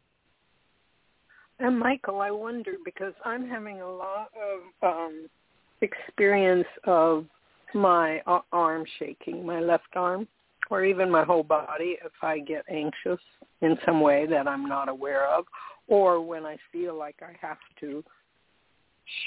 And 1.60 1.78
Michael, 1.78 2.20
I 2.20 2.32
wonder 2.32 2.72
because 2.84 3.14
I'm 3.24 3.48
having 3.48 3.80
a 3.80 3.88
lot 3.88 4.30
of 4.82 4.88
um, 4.88 5.28
experience 5.82 6.66
of 6.84 7.26
my 7.74 8.22
arm 8.52 8.84
shaking, 8.98 9.44
my 9.44 9.60
left 9.60 9.94
arm, 9.94 10.28
or 10.70 10.84
even 10.84 11.10
my 11.10 11.24
whole 11.24 11.42
body 11.42 11.98
if 12.04 12.12
I 12.22 12.38
get 12.38 12.64
anxious 12.70 13.20
in 13.60 13.76
some 13.84 14.00
way 14.00 14.26
that 14.26 14.48
I'm 14.48 14.66
not 14.66 14.88
aware 14.88 15.26
of, 15.26 15.44
or 15.88 16.20
when 16.20 16.46
I 16.46 16.56
feel 16.70 16.96
like 16.96 17.16
I 17.22 17.34
have 17.40 17.58
to 17.80 18.02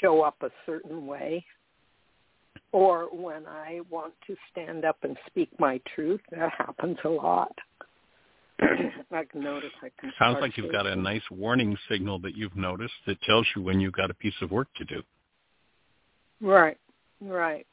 show 0.00 0.22
up 0.22 0.36
a 0.42 0.50
certain 0.64 1.06
way, 1.06 1.44
or 2.72 3.08
when 3.12 3.46
I 3.46 3.80
want 3.90 4.14
to 4.26 4.36
stand 4.50 4.84
up 4.84 4.98
and 5.02 5.16
speak 5.26 5.48
my 5.58 5.80
truth. 5.94 6.20
That 6.30 6.52
happens 6.56 6.98
a 7.04 7.08
lot. 7.08 7.56
I 8.60 9.24
can 9.30 9.42
notice 9.42 9.70
I 9.82 9.90
can. 10.00 10.12
Sounds 10.18 10.38
like 10.40 10.56
you've 10.56 10.72
got 10.72 10.86
a 10.86 10.96
nice 10.96 11.22
warning 11.30 11.76
signal 11.88 12.18
that 12.20 12.34
you've 12.36 12.56
noticed 12.56 12.94
that 13.06 13.20
tells 13.22 13.46
you 13.54 13.62
when 13.62 13.80
you've 13.80 13.92
got 13.92 14.10
a 14.10 14.14
piece 14.14 14.34
of 14.42 14.50
work 14.50 14.68
to 14.76 14.84
do. 14.84 15.02
Right, 16.40 16.78
right. 17.20 17.66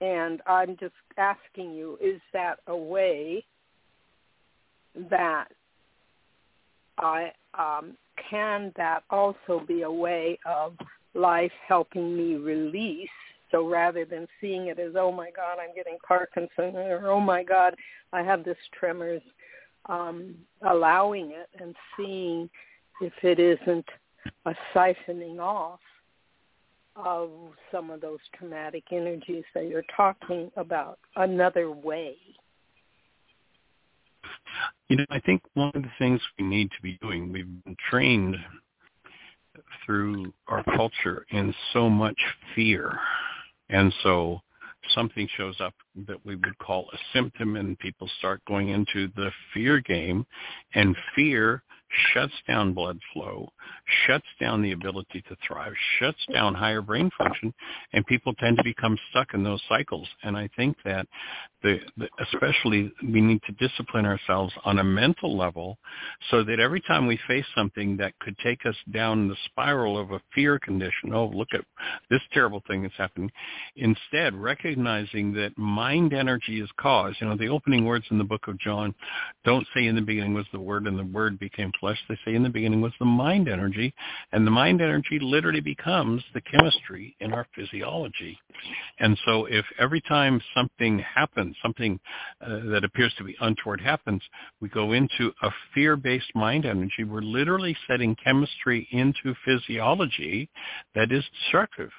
And 0.00 0.40
I'm 0.46 0.76
just 0.78 0.94
asking 1.18 1.72
you, 1.72 1.98
is 2.00 2.20
that 2.32 2.60
a 2.66 2.76
way 2.76 3.44
that 5.10 5.48
I 6.98 7.32
um, 7.58 7.96
can 8.30 8.72
that 8.76 9.02
also 9.10 9.62
be 9.66 9.82
a 9.82 9.90
way 9.90 10.38
of 10.46 10.74
life 11.14 11.52
helping 11.66 12.16
me 12.16 12.36
release? 12.36 13.08
So 13.50 13.68
rather 13.68 14.04
than 14.04 14.28
seeing 14.40 14.68
it 14.68 14.78
as, 14.78 14.92
oh 14.96 15.10
my 15.10 15.30
God, 15.34 15.58
I'm 15.60 15.74
getting 15.74 15.98
Parkinson, 16.06 16.76
or 16.76 17.10
oh 17.10 17.20
my 17.20 17.42
God, 17.42 17.74
I 18.12 18.22
have 18.22 18.44
this 18.44 18.56
tremors, 18.78 19.22
um, 19.86 20.34
allowing 20.62 21.32
it 21.32 21.48
and 21.60 21.74
seeing 21.96 22.48
if 23.00 23.12
it 23.22 23.40
isn't 23.40 23.86
a 24.46 24.54
siphoning 24.74 25.40
off 25.40 25.80
of 26.96 27.30
some 27.72 27.90
of 27.90 28.00
those 28.00 28.18
traumatic 28.36 28.84
energies 28.92 29.44
that 29.54 29.68
you're 29.68 29.84
talking 29.96 30.50
about 30.56 30.98
another 31.16 31.70
way? 31.70 32.16
You 34.88 34.96
know, 34.96 35.06
I 35.10 35.20
think 35.20 35.42
one 35.54 35.70
of 35.74 35.82
the 35.82 35.90
things 35.98 36.20
we 36.38 36.44
need 36.44 36.70
to 36.70 36.82
be 36.82 36.98
doing, 37.00 37.32
we've 37.32 37.64
been 37.64 37.76
trained 37.88 38.36
through 39.84 40.32
our 40.48 40.64
culture 40.64 41.26
in 41.30 41.54
so 41.72 41.88
much 41.88 42.18
fear. 42.54 42.98
And 43.68 43.94
so 44.02 44.40
something 44.94 45.28
shows 45.36 45.56
up 45.60 45.74
that 46.08 46.24
we 46.24 46.34
would 46.36 46.58
call 46.58 46.88
a 46.92 46.98
symptom 47.12 47.56
and 47.56 47.78
people 47.78 48.10
start 48.18 48.40
going 48.46 48.70
into 48.70 49.08
the 49.16 49.30
fear 49.54 49.80
game 49.80 50.26
and 50.74 50.96
fear 51.14 51.62
shuts 52.12 52.32
down 52.46 52.72
blood 52.72 52.98
flow, 53.12 53.48
shuts 54.06 54.26
down 54.40 54.62
the 54.62 54.72
ability 54.72 55.22
to 55.28 55.36
thrive, 55.46 55.72
shuts 55.98 56.18
down 56.32 56.54
higher 56.54 56.82
brain 56.82 57.10
function, 57.18 57.52
and 57.92 58.06
people 58.06 58.34
tend 58.34 58.56
to 58.56 58.64
become 58.64 58.96
stuck 59.10 59.34
in 59.34 59.42
those 59.42 59.62
cycles. 59.68 60.08
And 60.22 60.36
I 60.36 60.48
think 60.56 60.76
that 60.84 61.06
the, 61.62 61.78
the, 61.96 62.08
especially 62.20 62.92
we 63.02 63.20
need 63.20 63.40
to 63.42 63.52
discipline 63.52 64.06
ourselves 64.06 64.52
on 64.64 64.78
a 64.78 64.84
mental 64.84 65.36
level 65.36 65.78
so 66.30 66.42
that 66.44 66.58
every 66.58 66.80
time 66.80 67.06
we 67.06 67.18
face 67.26 67.44
something 67.54 67.96
that 67.98 68.18
could 68.20 68.36
take 68.38 68.64
us 68.64 68.76
down 68.92 69.28
the 69.28 69.36
spiral 69.46 69.98
of 69.98 70.12
a 70.12 70.20
fear 70.34 70.58
condition, 70.58 71.12
oh, 71.12 71.26
look 71.26 71.48
at 71.52 71.64
this 72.08 72.22
terrible 72.32 72.62
thing 72.66 72.82
that's 72.82 72.96
happening, 72.96 73.30
instead 73.76 74.34
recognizing 74.34 75.32
that 75.34 75.56
mind 75.58 76.12
energy 76.12 76.60
is 76.60 76.70
cause. 76.78 77.14
You 77.20 77.28
know, 77.28 77.36
the 77.36 77.48
opening 77.48 77.84
words 77.84 78.06
in 78.10 78.18
the 78.18 78.24
book 78.24 78.48
of 78.48 78.58
John 78.58 78.94
don't 79.44 79.66
say 79.74 79.86
in 79.86 79.96
the 79.96 80.00
beginning 80.00 80.34
was 80.34 80.46
the 80.52 80.60
word 80.60 80.86
and 80.86 80.98
the 80.98 81.04
word 81.04 81.38
became 81.38 81.72
flesh. 81.80 81.98
They 82.08 82.18
say 82.24 82.34
in 82.34 82.42
the 82.42 82.48
beginning 82.48 82.80
was 82.80 82.92
the 82.98 83.06
mind 83.06 83.48
energy, 83.48 83.92
and 84.32 84.46
the 84.46 84.50
mind 84.50 84.80
energy 84.80 85.18
literally 85.20 85.60
becomes 85.60 86.22
the 86.34 86.40
chemistry 86.42 87.16
in 87.20 87.32
our 87.32 87.46
physiology. 87.54 88.38
And 88.98 89.18
so 89.24 89.46
if 89.46 89.64
every 89.78 90.00
time 90.02 90.40
something 90.54 90.98
happens, 90.98 91.56
something 91.62 91.98
uh, 92.40 92.60
that 92.70 92.84
appears 92.84 93.14
to 93.18 93.24
be 93.24 93.36
untoward 93.40 93.80
happens, 93.80 94.22
we 94.60 94.68
go 94.68 94.92
into 94.92 95.32
a 95.42 95.50
fear-based 95.74 96.34
mind 96.34 96.66
energy, 96.66 97.04
we're 97.04 97.22
literally 97.22 97.76
setting 97.88 98.16
chemistry 98.22 98.86
into 98.92 99.34
physiology 99.44 100.48
that 100.94 101.10
is 101.10 101.24
destructive. 101.42 101.90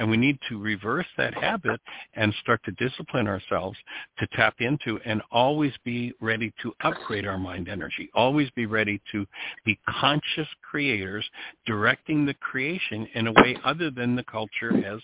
And 0.00 0.10
we 0.10 0.16
need 0.16 0.38
to 0.48 0.58
reverse 0.58 1.06
that 1.18 1.34
habit 1.34 1.78
and 2.14 2.34
start 2.40 2.62
to 2.64 2.72
discipline 2.72 3.28
ourselves 3.28 3.76
to 4.18 4.26
tap 4.28 4.54
into 4.60 4.98
and 5.04 5.20
always 5.30 5.72
be 5.84 6.14
ready 6.20 6.52
to 6.62 6.72
upgrade 6.82 7.26
our 7.26 7.36
mind 7.36 7.68
energy, 7.68 8.08
always 8.14 8.48
be 8.56 8.64
ready 8.64 9.00
to 9.12 9.26
be 9.66 9.78
conscious 9.86 10.48
creators 10.68 11.28
directing 11.66 12.24
the 12.24 12.32
creation 12.34 13.06
in 13.14 13.26
a 13.26 13.32
way 13.32 13.54
other 13.62 13.90
than 13.90 14.16
the 14.16 14.24
culture 14.24 14.72
has 14.82 15.00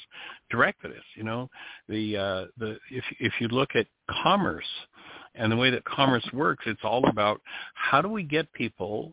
directed 0.50 0.92
us. 0.92 1.04
You 1.14 1.24
know, 1.24 1.50
the, 1.90 2.16
uh, 2.16 2.44
the, 2.56 2.78
if, 2.90 3.04
if 3.20 3.34
you 3.38 3.48
look 3.48 3.76
at 3.76 3.86
commerce, 4.22 4.64
and 5.34 5.52
the 5.52 5.56
way 5.56 5.68
that 5.68 5.84
commerce 5.84 6.26
works, 6.32 6.64
it's 6.66 6.80
all 6.82 7.06
about 7.10 7.42
how 7.74 8.00
do 8.00 8.08
we 8.08 8.22
get 8.22 8.50
people 8.54 9.12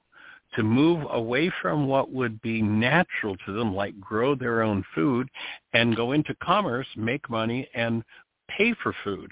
to 0.56 0.64
move 0.64 1.06
away 1.10 1.52
from 1.62 1.88
what 1.88 2.12
would 2.12 2.42
be 2.42 2.62
natural 2.62 3.36
to 3.46 3.54
them, 3.54 3.76
like 3.76 4.00
grow 4.00 4.36
their 4.36 4.62
own 4.62 4.84
food, 4.94 5.28
and 5.74 5.96
go 5.96 6.12
into 6.12 6.36
commerce, 6.36 6.88
make 6.96 7.30
money, 7.30 7.68
and 7.74 8.04
pay 8.48 8.74
for 8.82 8.94
food. 9.04 9.32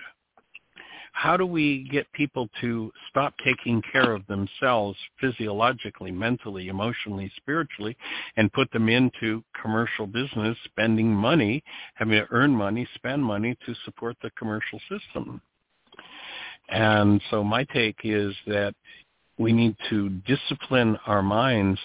How 1.13 1.35
do 1.35 1.45
we 1.45 1.87
get 1.91 2.11
people 2.13 2.49
to 2.61 2.91
stop 3.09 3.33
taking 3.43 3.81
care 3.91 4.13
of 4.13 4.25
themselves 4.27 4.97
physiologically, 5.19 6.09
mentally, 6.09 6.69
emotionally, 6.69 7.31
spiritually, 7.35 7.97
and 8.37 8.51
put 8.53 8.71
them 8.71 8.87
into 8.87 9.43
commercial 9.61 10.07
business, 10.07 10.57
spending 10.63 11.13
money, 11.13 11.63
having 11.95 12.13
to 12.13 12.27
earn 12.31 12.51
money, 12.51 12.87
spend 12.95 13.23
money 13.23 13.57
to 13.65 13.75
support 13.83 14.15
the 14.21 14.31
commercial 14.31 14.79
system? 14.89 15.41
And 16.69 17.21
so 17.29 17.43
my 17.43 17.65
take 17.65 17.97
is 18.03 18.33
that 18.47 18.73
we 19.41 19.51
need 19.51 19.75
to 19.89 20.09
discipline 20.27 20.97
our 21.07 21.23
minds 21.23 21.79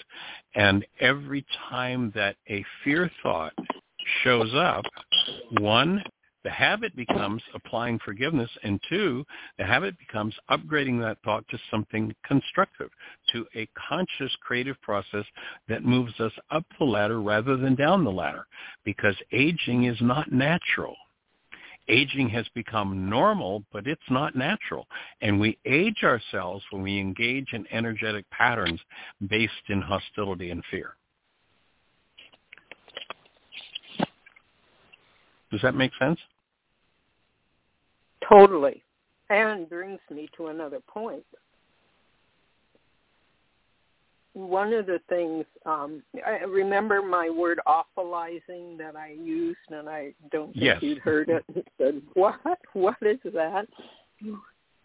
and 0.55 0.85
every 0.99 1.45
time 1.69 2.11
that 2.15 2.35
a 2.49 2.63
fear 2.83 3.11
thought 3.21 3.53
shows 4.23 4.53
up, 4.55 4.85
one, 5.59 6.03
the 6.43 6.49
habit 6.49 6.95
becomes 6.95 7.43
applying 7.53 7.99
forgiveness, 7.99 8.49
and 8.63 8.79
two, 8.89 9.25
the 9.57 9.65
habit 9.65 9.97
becomes 9.99 10.33
upgrading 10.49 10.99
that 11.01 11.17
thought 11.23 11.45
to 11.49 11.59
something 11.69 12.15
constructive, 12.25 12.89
to 13.33 13.45
a 13.55 13.67
conscious 13.89 14.33
creative 14.41 14.81
process 14.81 15.25
that 15.67 15.83
moves 15.83 16.17
us 16.19 16.31
up 16.49 16.63
the 16.79 16.85
ladder 16.85 17.21
rather 17.21 17.57
than 17.57 17.75
down 17.75 18.03
the 18.03 18.11
ladder, 18.11 18.47
because 18.85 19.15
aging 19.31 19.83
is 19.83 19.97
not 19.99 20.31
natural. 20.31 20.95
Aging 21.87 22.29
has 22.29 22.45
become 22.53 23.09
normal, 23.09 23.63
but 23.71 23.87
it's 23.87 24.01
not 24.09 24.35
natural. 24.35 24.87
And 25.21 25.39
we 25.39 25.57
age 25.65 26.03
ourselves 26.03 26.63
when 26.71 26.83
we 26.83 26.99
engage 26.99 27.53
in 27.53 27.65
energetic 27.71 28.29
patterns 28.29 28.79
based 29.27 29.53
in 29.69 29.81
hostility 29.81 30.51
and 30.51 30.63
fear. 30.69 30.95
Does 35.51 35.61
that 35.61 35.75
make 35.75 35.91
sense? 35.97 36.19
Totally. 38.27 38.83
And 39.29 39.69
brings 39.69 39.99
me 40.09 40.29
to 40.37 40.47
another 40.47 40.79
point. 40.87 41.23
One 44.37 44.71
of 44.71 44.85
the 44.85 44.99
things, 45.09 45.45
um, 45.65 46.03
I 46.23 46.43
remember 46.43 47.01
my 47.01 47.27
word 47.27 47.59
awfulizing 47.65 48.77
that 48.77 48.95
I 48.95 49.15
used, 49.19 49.57
and 49.71 49.89
I 49.89 50.13
don't 50.31 50.53
think 50.53 50.63
yes. 50.63 50.77
you'd 50.83 50.99
heard 50.99 51.29
it. 51.29 51.43
And 51.55 51.63
said, 51.79 52.01
what? 52.13 52.59
What 52.73 52.97
is 53.01 53.17
that? 53.33 53.67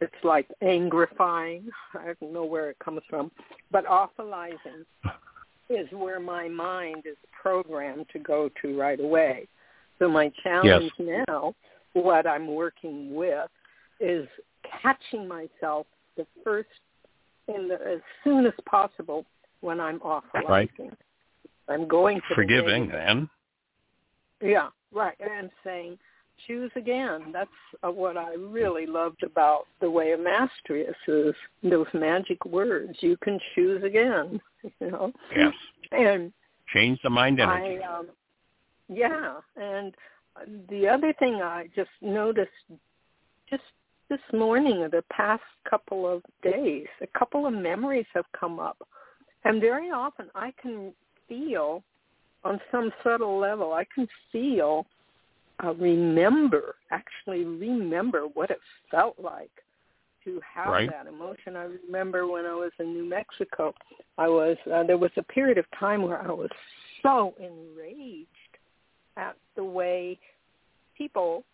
It's 0.01 0.25
like 0.25 0.49
angrifying. 0.63 1.65
I 1.93 2.15
don't 2.19 2.33
know 2.33 2.47
where 2.47 2.71
it 2.71 2.79
comes 2.79 3.03
from. 3.11 3.31
But 3.71 3.85
awfulizing 3.85 4.87
is 5.69 5.87
where 5.91 6.19
my 6.19 6.49
mind 6.49 7.03
is 7.05 7.19
programmed 7.43 8.07
to 8.15 8.19
go 8.21 8.49
to 8.63 8.81
right 8.81 9.01
away. 9.01 9.47
So 9.99 10.09
my 10.09 10.33
challenge 10.43 10.91
yes. 10.99 11.25
now, 11.29 11.55
what 11.93 12.27
I'm 12.27 12.49
working 12.49 13.15
with, 13.15 13.51
is 14.01 14.27
catching 14.83 15.29
myself 15.29 15.87
the 16.17 16.27
first 16.43 16.71
in 17.49 17.69
the, 17.69 17.75
as 17.75 18.01
soon 18.25 18.47
as 18.47 18.55
possible 18.65 19.27
when 19.63 19.81
I'm 19.81 19.99
awfulizing. 20.01 20.49
Right. 20.49 20.71
I'm 21.69 21.89
going 21.89 22.21
to 22.29 22.35
forgiving 22.35 22.87
the 22.89 22.93
then. 22.93 23.31
Yeah, 24.43 24.69
right. 24.93 25.17
And 25.21 25.51
saying, 25.65 25.99
choose 26.47 26.71
again. 26.77 27.33
That's 27.33 27.49
uh, 27.83 27.91
what 27.91 28.17
I 28.17 28.35
really 28.35 28.87
loved 28.87 29.23
about 29.23 29.67
the 29.81 29.91
way 29.91 30.13
of 30.13 30.21
mastery 30.21 30.83
is, 30.83 30.95
is 31.07 31.35
those 31.63 31.87
magic 31.95 32.45
words. 32.45 32.97
You 33.01 33.17
can 33.19 33.39
choose 33.55 33.83
again. 33.83 34.41
You 34.79 34.93
know. 34.93 35.13
Yes. 35.37 35.53
And 35.91 36.33
change 36.73 37.01
the 37.03 37.11
mind 37.11 37.41
energy. 37.41 37.83
I, 37.83 37.99
um, 37.99 38.07
yeah, 38.89 39.39
and 39.57 39.93
the 40.69 40.87
other 40.87 41.13
thing 41.19 41.41
I 41.43 41.69
just 41.75 41.91
noticed 42.01 42.51
just 43.51 43.63
this 44.09 44.21
morning 44.33 44.79
or 44.79 44.89
the 44.89 45.03
past 45.11 45.43
couple 45.69 46.07
of 46.07 46.23
days, 46.43 46.87
a 47.01 47.19
couple 47.19 47.47
of 47.47 47.55
memories 47.55 48.07
have 48.15 48.25
come 48.39 48.61
up. 48.61 48.77
And 49.45 49.61
very 49.61 49.91
often 49.91 50.27
I 50.35 50.53
can 50.61 50.93
feel 51.29 51.83
on 52.45 52.61
some 52.71 52.93
subtle 53.03 53.39
level, 53.39 53.73
I 53.73 53.85
can 53.95 54.09
feel, 54.31 54.87
uh, 55.63 55.75
remember, 55.75 56.77
actually 56.91 57.45
remember 57.45 58.23
what 58.35 58.51
it 58.51 58.59
felt 58.91 59.17
like 59.19 59.51
to 60.25 60.41
have 60.55 60.73
right. 60.73 60.91
that 60.91 61.07
emotion. 61.07 61.57
I 61.57 61.65
remember 61.87 62.27
when 62.27 62.47
I 62.47 62.55
was 62.55 62.73
in 62.79 62.93
New 62.93 63.09
Mexico, 63.09 63.75
I 64.19 64.29
was, 64.29 64.57
uh, 64.73 64.85
there 64.85 64.99
was 64.99 65.11
a 65.17 65.23
period 65.23 65.59
of 65.59 65.65
time 65.79 66.03
where 66.03 66.21
I 66.21 66.31
was 66.31 66.51
so 67.03 67.35
enraged 67.39 68.27
at 69.17 69.37
the 69.57 69.65
way 69.65 70.19
people, 70.97 71.45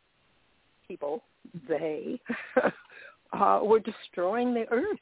people, 0.86 1.23
they, 1.69 2.20
uh, 3.32 3.60
were 3.62 3.81
destroying 3.81 4.55
the 4.55 4.66
earth. 4.70 4.98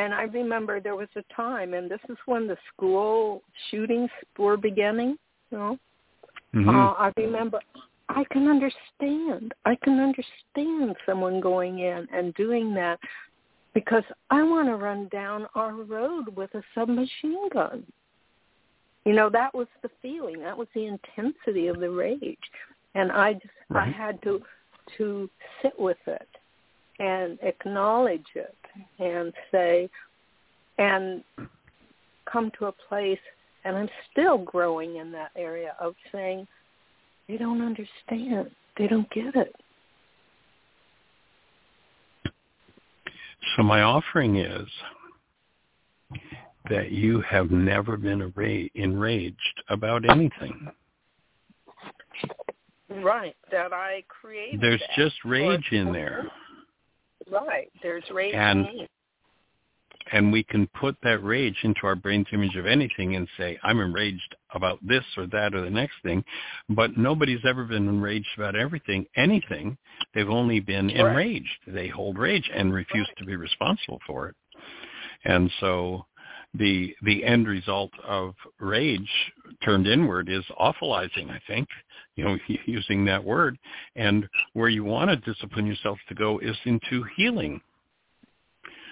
And 0.00 0.14
I 0.14 0.22
remember 0.22 0.80
there 0.80 0.96
was 0.96 1.08
a 1.14 1.34
time, 1.34 1.74
and 1.74 1.90
this 1.90 2.00
is 2.08 2.16
when 2.24 2.46
the 2.46 2.56
school 2.72 3.42
shootings 3.70 4.08
were 4.38 4.56
beginning. 4.56 5.18
You 5.50 5.58
know, 5.58 5.78
mm-hmm. 6.54 6.68
uh, 6.70 6.92
I 6.92 7.12
remember. 7.18 7.60
I 8.08 8.24
can 8.32 8.48
understand. 8.48 9.52
I 9.66 9.76
can 9.84 10.00
understand 10.00 10.96
someone 11.04 11.38
going 11.40 11.80
in 11.80 12.08
and 12.14 12.32
doing 12.34 12.72
that 12.74 12.98
because 13.74 14.02
I 14.30 14.42
want 14.42 14.68
to 14.68 14.76
run 14.76 15.08
down 15.12 15.46
our 15.54 15.74
road 15.74 16.34
with 16.34 16.52
a 16.54 16.62
submachine 16.74 17.50
gun. 17.52 17.84
You 19.04 19.12
know, 19.12 19.28
that 19.28 19.54
was 19.54 19.68
the 19.82 19.90
feeling. 20.00 20.40
That 20.40 20.56
was 20.56 20.68
the 20.74 20.86
intensity 20.86 21.66
of 21.66 21.78
the 21.78 21.90
rage. 21.90 22.38
And 22.94 23.12
I 23.12 23.34
just 23.34 23.46
right. 23.68 23.86
I 23.86 23.90
had 23.90 24.20
to 24.22 24.40
to 24.96 25.28
sit 25.60 25.78
with 25.78 25.98
it 26.06 26.28
and 26.98 27.38
acknowledge 27.42 28.26
it 28.34 28.56
and 28.98 29.32
say 29.50 29.88
and 30.78 31.22
come 32.30 32.50
to 32.58 32.66
a 32.66 32.72
place 32.72 33.18
and 33.64 33.76
I'm 33.76 33.88
still 34.10 34.38
growing 34.38 34.96
in 34.96 35.12
that 35.12 35.30
area 35.36 35.74
of 35.80 35.94
saying 36.12 36.46
they 37.28 37.36
don't 37.36 37.60
understand. 37.60 38.50
They 38.78 38.86
don't 38.86 39.08
get 39.10 39.36
it. 39.36 39.54
So 43.56 43.62
my 43.62 43.82
offering 43.82 44.36
is 44.36 44.68
that 46.68 46.90
you 46.90 47.20
have 47.22 47.50
never 47.50 47.96
been 47.96 48.32
enraged 48.74 49.62
about 49.68 50.08
anything. 50.08 50.68
Right, 52.88 53.36
that 53.50 53.72
I 53.72 54.02
created. 54.08 54.60
There's 54.60 54.82
just 54.96 55.16
rage 55.24 55.68
in 55.72 55.92
there. 55.92 56.26
Right, 57.30 57.70
there's 57.82 58.04
rage 58.12 58.34
and. 58.34 58.66
And 60.12 60.32
we 60.32 60.42
can 60.42 60.66
put 60.68 60.96
that 61.04 61.22
rage 61.22 61.58
into 61.62 61.82
our 61.84 61.94
brain's 61.94 62.26
image 62.32 62.56
of 62.56 62.66
anything 62.66 63.14
and 63.14 63.28
say, 63.38 63.56
I'm 63.62 63.78
enraged 63.78 64.34
about 64.52 64.80
this 64.82 65.04
or 65.16 65.28
that 65.28 65.54
or 65.54 65.60
the 65.60 65.70
next 65.70 65.94
thing. 66.02 66.24
But 66.68 66.96
nobody's 66.96 67.44
ever 67.48 67.64
been 67.64 67.86
enraged 67.88 68.26
about 68.36 68.56
everything, 68.56 69.06
anything. 69.14 69.78
They've 70.12 70.28
only 70.28 70.58
been 70.58 70.88
right. 70.88 70.96
enraged. 70.96 71.58
They 71.68 71.86
hold 71.86 72.18
rage 72.18 72.50
and 72.52 72.72
refuse 72.72 73.06
right. 73.06 73.16
to 73.18 73.24
be 73.24 73.36
responsible 73.36 74.00
for 74.04 74.28
it. 74.30 74.36
And 75.24 75.48
so 75.60 76.06
the 76.54 76.94
the 77.02 77.24
end 77.24 77.46
result 77.46 77.92
of 78.04 78.34
rage 78.58 79.08
turned 79.64 79.86
inward 79.86 80.28
is 80.28 80.44
awfulizing, 80.58 81.30
I 81.30 81.40
think, 81.46 81.68
you 82.16 82.24
know, 82.24 82.36
using 82.66 83.04
that 83.04 83.22
word. 83.22 83.58
And 83.96 84.28
where 84.54 84.68
you 84.68 84.84
want 84.84 85.10
to 85.10 85.32
discipline 85.32 85.66
yourself 85.66 85.98
to 86.08 86.14
go 86.14 86.38
is 86.40 86.56
into 86.64 87.04
healing, 87.16 87.60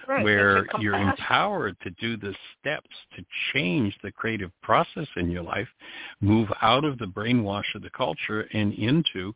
right. 0.06 0.22
where 0.22 0.66
you're 0.80 0.94
empowered 0.94 1.76
to 1.82 1.90
do 1.90 2.16
the 2.16 2.34
steps 2.60 2.90
to 3.16 3.24
change 3.52 3.96
the 4.02 4.12
creative 4.12 4.52
process 4.62 5.08
in 5.16 5.30
your 5.30 5.42
life, 5.42 5.68
move 6.20 6.48
out 6.62 6.84
of 6.84 6.98
the 6.98 7.06
brainwash 7.06 7.74
of 7.74 7.82
the 7.82 7.90
culture 7.90 8.42
and 8.52 8.72
into 8.74 9.34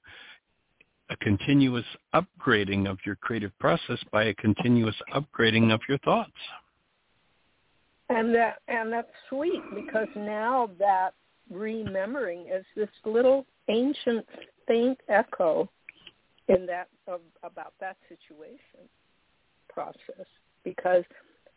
a 1.11 1.17
continuous 1.17 1.85
upgrading 2.15 2.89
of 2.89 2.99
your 3.05 3.17
creative 3.17 3.57
process 3.59 3.99
by 4.13 4.25
a 4.25 4.35
continuous 4.35 4.97
upgrading 5.13 5.75
of 5.75 5.81
your 5.89 5.99
thoughts 5.99 6.31
and 8.13 8.35
that 8.35 8.59
and 8.69 8.93
that's 8.93 9.09
sweet 9.29 9.63
because 9.75 10.09
now 10.17 10.71
that 10.79 11.11
remembering 11.51 12.47
is 12.53 12.65
this 12.77 12.89
little 13.05 13.47
ancient 13.69 14.27
faint 14.67 14.99
echo 15.09 15.69
in 16.49 16.67
that 16.67 16.89
of, 17.07 17.21
about 17.43 17.73
that 17.81 17.97
situation 18.09 18.89
process. 19.69 20.27
Because 20.65 21.05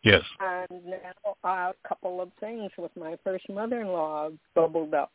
yes. 0.03 0.21
And 0.39 0.81
now 0.85 1.35
a 1.43 1.73
couple 1.87 2.21
of 2.21 2.29
things 2.39 2.71
with 2.77 2.91
my 2.95 3.17
first 3.23 3.47
mother-in-law 3.49 4.29
bubbled 4.53 4.93
up. 4.93 5.11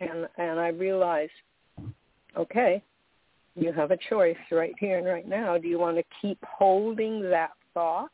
And 0.00 0.28
and 0.36 0.60
I 0.60 0.68
realized 0.68 1.32
okay 2.36 2.82
you 3.54 3.72
have 3.72 3.90
a 3.90 3.98
choice 4.08 4.36
right 4.52 4.74
here 4.78 4.98
and 4.98 5.06
right 5.06 5.26
now. 5.26 5.58
Do 5.58 5.66
you 5.66 5.78
want 5.78 5.96
to 5.96 6.04
keep 6.22 6.38
holding 6.44 7.28
that 7.30 7.50
thought 7.74 8.10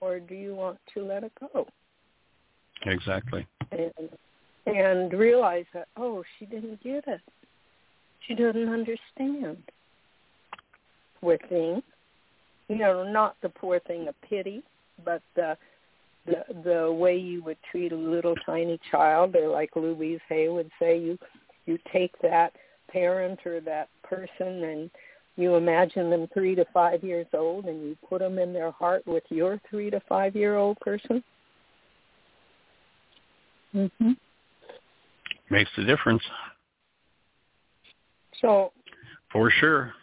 or 0.00 0.20
do 0.20 0.34
you 0.34 0.54
want 0.54 0.78
to 0.94 1.04
let 1.04 1.24
it 1.24 1.32
go? 1.40 1.66
Exactly. 2.86 3.46
And, 3.72 4.08
and 4.66 5.12
realize 5.12 5.66
that, 5.74 5.88
oh, 5.96 6.22
she 6.38 6.46
didn't 6.46 6.82
get 6.82 7.04
it. 7.06 7.20
She 8.26 8.34
doesn't 8.34 8.68
understand. 8.68 9.62
Poor 11.20 11.38
thing. 11.48 11.82
You 12.68 12.78
know, 12.78 13.04
not 13.04 13.36
the 13.42 13.48
poor 13.48 13.80
thing 13.80 14.08
of 14.08 14.14
pity, 14.28 14.62
but 15.04 15.22
the 15.34 15.56
the 16.26 16.44
the 16.62 16.92
way 16.92 17.16
you 17.16 17.42
would 17.42 17.56
treat 17.70 17.92
a 17.92 17.96
little 17.96 18.34
tiny 18.46 18.78
child, 18.90 19.34
or 19.34 19.48
like 19.48 19.70
Louise 19.74 20.20
Hay 20.28 20.48
would 20.48 20.70
say, 20.78 20.98
you 20.98 21.18
you 21.66 21.78
take 21.92 22.12
that 22.22 22.52
parent 22.88 23.40
or 23.46 23.60
that 23.60 23.88
person 24.02 24.64
and 24.64 24.90
you 25.40 25.54
imagine 25.56 26.10
them 26.10 26.28
three 26.32 26.54
to 26.54 26.64
five 26.72 27.02
years 27.02 27.26
old 27.32 27.66
and 27.66 27.82
you 27.82 27.96
put 28.08 28.20
them 28.20 28.38
in 28.38 28.52
their 28.52 28.70
heart 28.70 29.06
with 29.06 29.24
your 29.28 29.60
three 29.68 29.90
to 29.90 30.00
five 30.08 30.34
year 30.36 30.56
old 30.56 30.78
person. 30.80 31.22
Mhm. 33.74 34.16
Makes 35.48 35.70
a 35.78 35.84
difference. 35.84 36.22
So 38.40 38.72
for 39.30 39.50
sure. 39.50 39.94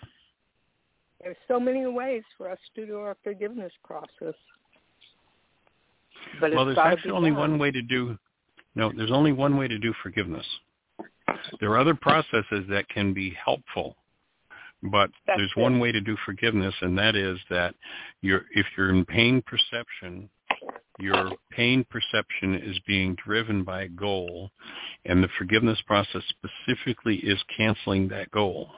There's 1.22 1.38
so 1.47 1.59
many 1.59 1.85
ways 1.85 2.23
for 2.38 2.49
us 2.49 2.59
to 2.76 2.85
do 2.85 2.99
our 2.99 3.15
forgiveness 3.23 3.73
process. 3.84 4.35
But 6.39 6.53
well, 6.53 6.65
there's 6.65 6.77
actually 6.77 7.11
only 7.11 7.31
done. 7.31 7.39
one 7.39 7.59
way 7.59 7.72
to 7.72 7.81
do 7.81 8.18
no, 8.76 8.91
there's 8.95 9.11
only 9.11 9.31
one 9.31 9.57
way 9.57 9.68
to 9.68 9.80
do 9.80 9.91
forgiveness. 10.03 10.45
There 11.59 11.72
are 11.72 11.80
other 11.80 11.95
processes 11.95 12.65
that 12.69 12.88
can 12.89 13.11
be 13.11 13.31
helpful 13.31 13.95
But 14.84 15.10
That's 15.26 15.40
there's 15.40 15.54
it. 15.56 15.60
one 15.60 15.80
way 15.80 15.91
to 15.91 16.02
do 16.02 16.16
forgiveness, 16.26 16.74
and 16.82 16.98
that 16.98 17.16
is 17.16 17.40
that 17.49 17.76
you're 18.22 18.45
if 18.52 18.66
you're 18.78 18.90
in 18.90 19.06
pain 19.06 19.41
perception, 19.41 20.30
your 20.99 21.32
pain 21.52 21.86
perception 21.90 22.56
is 22.56 22.78
being 22.86 23.16
driven 23.16 23.64
by 23.64 23.84
a 23.84 23.90
goal, 23.90 24.52
and 25.06 25.24
the 25.24 25.30
forgiveness 25.38 25.80
process 25.88 26.24
specifically 26.30 27.16
is 27.18 27.41
canceling 27.56 28.08
that 28.10 28.30
goal 28.32 28.70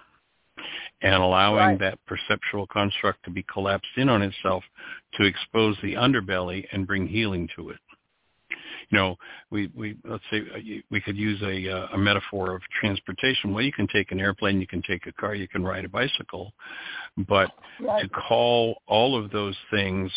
and 1.01 1.15
allowing 1.15 1.55
Right. 1.57 1.79
that 1.79 2.05
perceptual 2.05 2.67
construct 2.67 3.23
to 3.23 3.29
be 3.31 3.43
collapsed 3.43 3.91
in 3.97 4.09
on 4.09 4.21
itself 4.21 4.63
to 5.13 5.23
expose 5.23 5.77
the 5.81 5.93
underbelly 5.93 6.65
and 6.71 6.85
bring 6.87 7.07
healing 7.07 7.47
to 7.55 7.69
it. 7.69 7.79
You 8.89 8.97
know, 8.97 9.15
we, 9.51 9.71
we 9.75 9.97
let's 10.03 10.23
say 10.31 10.39
uh, 10.39 10.59
we 10.89 11.01
could 11.01 11.17
use 11.17 11.41
a, 11.41 11.69
uh, 11.69 11.87
a 11.93 11.97
metaphor 11.97 12.55
of 12.55 12.61
transportation. 12.79 13.53
Well, 13.53 13.63
you 13.63 13.71
can 13.71 13.87
take 13.87 14.11
an 14.11 14.19
airplane, 14.19 14.59
you 14.59 14.67
can 14.67 14.81
take 14.81 15.05
a 15.07 15.11
car, 15.13 15.35
you 15.35 15.47
can 15.47 15.63
ride 15.63 15.85
a 15.85 15.89
bicycle, 15.89 16.53
but 17.27 17.51
Right. 17.79 18.03
to 18.03 18.09
call 18.09 18.81
all 18.87 19.17
of 19.17 19.31
those 19.31 19.55
things 19.71 20.11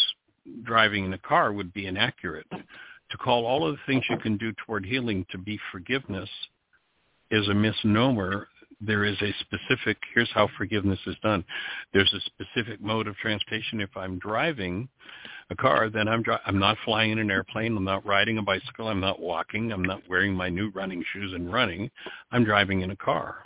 driving 0.65 1.05
in 1.05 1.13
a 1.13 1.19
car 1.19 1.53
would 1.53 1.73
be 1.73 1.87
inaccurate. 1.87 2.47
To 2.51 3.19
call 3.19 3.47
all 3.47 3.69
of 3.69 3.77
the 3.77 3.83
things 3.87 4.05
you 4.11 4.19
can 4.19 4.37
do 4.37 4.53
toward 4.65 4.85
healing 4.85 5.25
to 5.31 5.39
be 5.39 5.59
forgiveness 5.71 6.29
is 7.31 7.47
a 7.49 7.55
misnomer. 7.55 8.49
There 8.85 9.05
is 9.05 9.17
a 9.23 9.33
specific, 9.41 9.97
here's 10.13 10.31
how 10.33 10.49
forgiveness 10.59 10.99
is 11.07 11.17
done. 11.23 11.45
There's 11.93 12.13
a 12.13 12.21
specific 12.21 12.81
mode 12.81 13.07
of 13.07 13.17
transportation. 13.17 13.81
If 13.81 13.97
I'm 13.97 14.19
driving 14.19 14.89
a 15.51 15.57
car, 15.57 15.89
then 15.89 16.09
I'm 16.09 16.23
dri- 16.23 16.39
I'm 16.47 16.59
not 16.59 16.77
flying 16.85 17.13
in 17.13 17.19
an 17.19 17.31
airplane. 17.31 17.77
I'm 17.77 17.85
not 17.85 18.05
riding 18.05 18.39
a 18.39 18.43
bicycle. 18.43 18.89
I'm 18.89 19.01
not 19.01 19.21
walking. 19.21 19.73
I'm 19.73 19.85
not 19.85 20.03
wearing 20.09 20.35
my 20.35 20.49
new 20.49 20.71
running 20.71 21.05
shoes 21.13 21.33
and 21.33 21.53
running. 21.53 21.91
I'm 22.33 22.45
driving 22.45 22.81
in 22.81 22.91
a 22.91 22.97
car. 22.97 23.45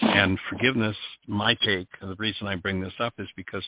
And 0.00 0.38
forgiveness, 0.48 0.96
my 1.26 1.54
take, 1.54 1.88
the 2.00 2.14
reason 2.18 2.46
I 2.46 2.54
bring 2.54 2.80
this 2.80 2.94
up 3.00 3.14
is 3.18 3.28
because 3.36 3.64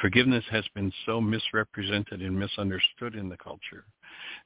forgiveness 0.00 0.44
has 0.50 0.64
been 0.74 0.92
so 1.06 1.20
misrepresented 1.20 2.22
and 2.22 2.38
misunderstood 2.38 3.16
in 3.16 3.28
the 3.28 3.36
culture 3.36 3.84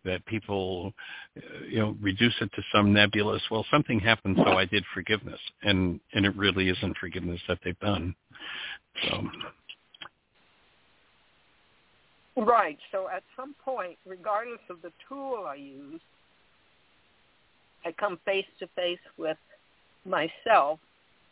that 0.04 0.24
people, 0.26 0.92
uh, 1.36 1.64
you 1.68 1.78
know, 1.78 1.96
reduce 2.00 2.34
it 2.40 2.50
to 2.54 2.62
some 2.72 2.92
nebulous, 2.92 3.42
well, 3.50 3.64
something 3.70 3.98
happened, 3.98 4.38
so 4.44 4.52
I 4.52 4.64
did 4.64 4.84
forgiveness. 4.94 5.40
And, 5.62 6.00
and 6.14 6.24
it 6.24 6.36
really 6.36 6.68
isn't 6.68 6.96
forgiveness 6.98 7.40
that 7.48 7.58
they've 7.64 7.78
done. 7.80 8.14
So, 9.08 9.24
Right. 12.36 12.78
So 12.92 13.08
at 13.08 13.22
some 13.34 13.54
point, 13.64 13.96
regardless 14.06 14.60
of 14.68 14.82
the 14.82 14.92
tool 15.08 15.46
I 15.48 15.54
use, 15.54 16.00
I 17.84 17.92
come 17.92 18.18
face 18.26 18.44
to 18.58 18.66
face 18.76 18.98
with 19.16 19.38
myself 20.04 20.78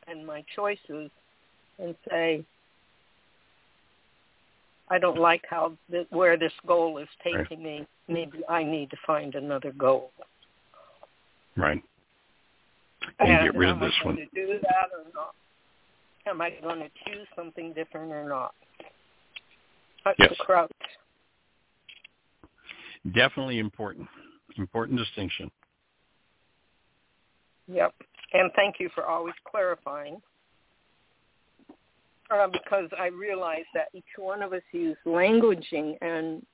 and 0.06 0.26
my 0.26 0.44
choices 0.56 1.10
and 1.78 1.94
say, 2.08 2.44
I 4.94 4.98
don't 5.00 5.18
like 5.18 5.42
how 5.50 5.72
th- 5.90 6.06
where 6.10 6.36
this 6.36 6.52
goal 6.68 6.98
is 6.98 7.08
taking 7.24 7.60
me. 7.64 7.84
Maybe 8.06 8.38
I 8.48 8.62
need 8.62 8.90
to 8.90 8.96
find 9.04 9.34
another 9.34 9.72
goal. 9.72 10.12
right. 11.56 11.82
And 13.18 13.44
get 13.44 13.56
rid 13.56 13.68
of 13.70 13.76
am 13.78 13.82
I 13.82 13.86
this 13.86 13.94
going 14.02 14.16
one. 14.16 14.28
to 14.32 14.34
do 14.34 14.58
that 14.62 14.88
or 14.96 15.04
not? 15.12 15.34
Am 16.26 16.40
I 16.40 16.50
going 16.62 16.78
to 16.78 16.88
choose 17.04 17.26
something 17.36 17.72
different 17.74 18.12
or 18.12 18.26
not? 18.28 18.54
That's 20.04 20.16
Yes. 20.18 20.30
the 20.30 20.36
crux. 20.44 20.72
Definitely 23.14 23.58
important. 23.58 24.08
Important 24.56 24.98
distinction. 24.98 25.50
Yep. 27.66 27.94
And 28.32 28.50
thank 28.56 28.76
you 28.78 28.88
for 28.94 29.04
always 29.06 29.34
clarifying. 29.50 30.22
Uh, 32.30 32.48
because 32.48 32.88
I 32.98 33.08
realize 33.08 33.64
that 33.74 33.88
each 33.92 34.04
one 34.16 34.42
of 34.42 34.52
us 34.52 34.62
use 34.72 34.96
languaging, 35.04 35.96
and 36.00 36.44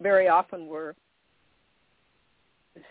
very 0.00 0.28
often 0.28 0.66
we're 0.66 0.94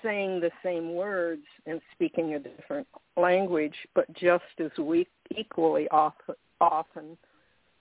saying 0.03 0.39
the 0.39 0.51
same 0.63 0.93
words 0.93 1.43
and 1.65 1.81
speaking 1.93 2.35
a 2.35 2.39
different 2.39 2.87
language, 3.17 3.75
but 3.95 4.11
just 4.13 4.43
as 4.59 4.71
we 4.77 5.07
equally 5.35 5.87
often, 5.89 6.35
often 6.61 7.17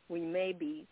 we 0.09 0.20
may 0.20 0.52
be 0.52 0.86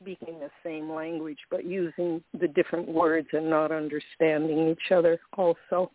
speaking 0.00 0.40
the 0.40 0.50
same 0.64 0.90
language, 0.90 1.38
but 1.50 1.64
using 1.64 2.22
the 2.40 2.48
different 2.48 2.88
words 2.88 3.28
and 3.32 3.48
not 3.48 3.70
understanding 3.70 4.68
each 4.68 4.92
other 4.92 5.18
also. 5.36 5.90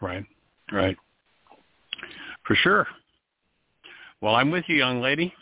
Right. 0.00 0.24
Right. 0.72 0.96
For 2.46 2.54
sure. 2.56 2.86
Well, 4.20 4.34
I'm 4.34 4.50
with 4.50 4.64
you, 4.68 4.76
young 4.76 5.00
lady. 5.00 5.32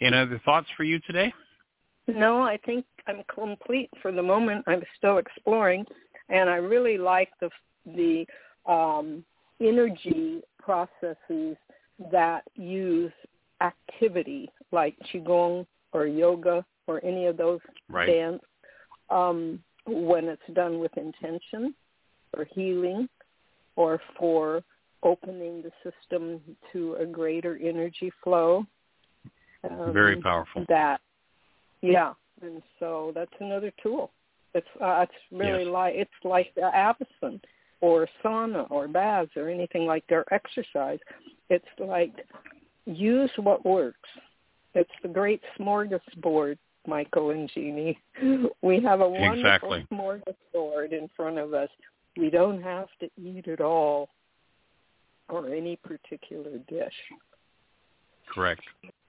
Any 0.00 0.16
other 0.16 0.40
thoughts 0.44 0.66
for 0.76 0.84
you 0.84 0.98
today? 1.00 1.32
No, 2.06 2.42
I 2.42 2.58
think 2.64 2.84
I'm 3.06 3.22
complete 3.32 3.90
for 4.00 4.12
the 4.12 4.22
moment. 4.22 4.64
I'm 4.66 4.82
still 4.96 5.18
exploring, 5.18 5.84
and 6.28 6.48
I 6.48 6.56
really 6.56 6.98
like 6.98 7.30
the 7.40 7.50
the 7.86 8.26
um, 8.70 9.24
energy 9.60 10.42
processes 10.58 11.56
that 12.10 12.42
use 12.54 13.12
activity 13.60 14.50
like 14.72 14.96
qigong 15.12 15.66
or 15.92 16.06
yoga 16.06 16.64
or 16.86 17.04
any 17.04 17.26
of 17.26 17.36
those 17.36 17.60
Right. 17.88 18.06
dance 18.08 18.42
um, 19.10 19.62
when 19.86 20.24
it's 20.26 20.42
done 20.52 20.80
with 20.80 20.96
intention 20.96 21.74
or 22.36 22.44
healing 22.52 23.08
or 23.76 24.00
for 24.18 24.62
opening 25.02 25.62
the 25.62 25.70
system 25.88 26.40
to 26.72 26.94
a 26.94 27.06
greater 27.06 27.56
energy 27.62 28.10
flow. 28.22 28.66
Um, 29.64 29.92
Very 29.92 30.20
powerful. 30.20 30.64
That, 30.68 31.00
yeah, 31.82 32.12
and 32.42 32.62
so 32.78 33.12
that's 33.14 33.32
another 33.40 33.72
tool. 33.82 34.10
It's 34.54 34.66
uh, 34.80 35.04
it's 35.08 35.12
really 35.32 35.64
Yes. 35.64 35.72
like 35.72 35.94
it's 35.96 36.24
like 36.24 36.54
the 36.54 36.70
AVACEN 36.74 37.40
or 37.80 38.08
sauna 38.24 38.70
or 38.70 38.88
baths 38.88 39.30
or 39.36 39.48
anything 39.48 39.86
like 39.86 40.06
their 40.06 40.24
exercise. 40.32 40.98
It's 41.50 41.64
like 41.78 42.12
use 42.86 43.30
what 43.36 43.64
works. 43.66 44.08
It's 44.74 44.90
the 45.02 45.08
great 45.08 45.42
smorgasbord, 45.58 46.58
Michael 46.86 47.30
and 47.30 47.50
Jeanie. 47.54 47.98
We 48.62 48.80
have 48.82 49.00
a 49.00 49.08
wonderful 49.08 49.74
Exactly. 49.74 49.86
smorgasbord 49.92 50.92
in 50.92 51.08
front 51.16 51.38
of 51.38 51.54
us. 51.54 51.68
We 52.16 52.30
don't 52.30 52.62
have 52.62 52.88
to 53.00 53.10
eat 53.18 53.46
it 53.46 53.60
all 53.60 54.08
or 55.28 55.48
any 55.48 55.76
particular 55.76 56.58
dish. 56.68 56.94
Correct. 58.32 58.62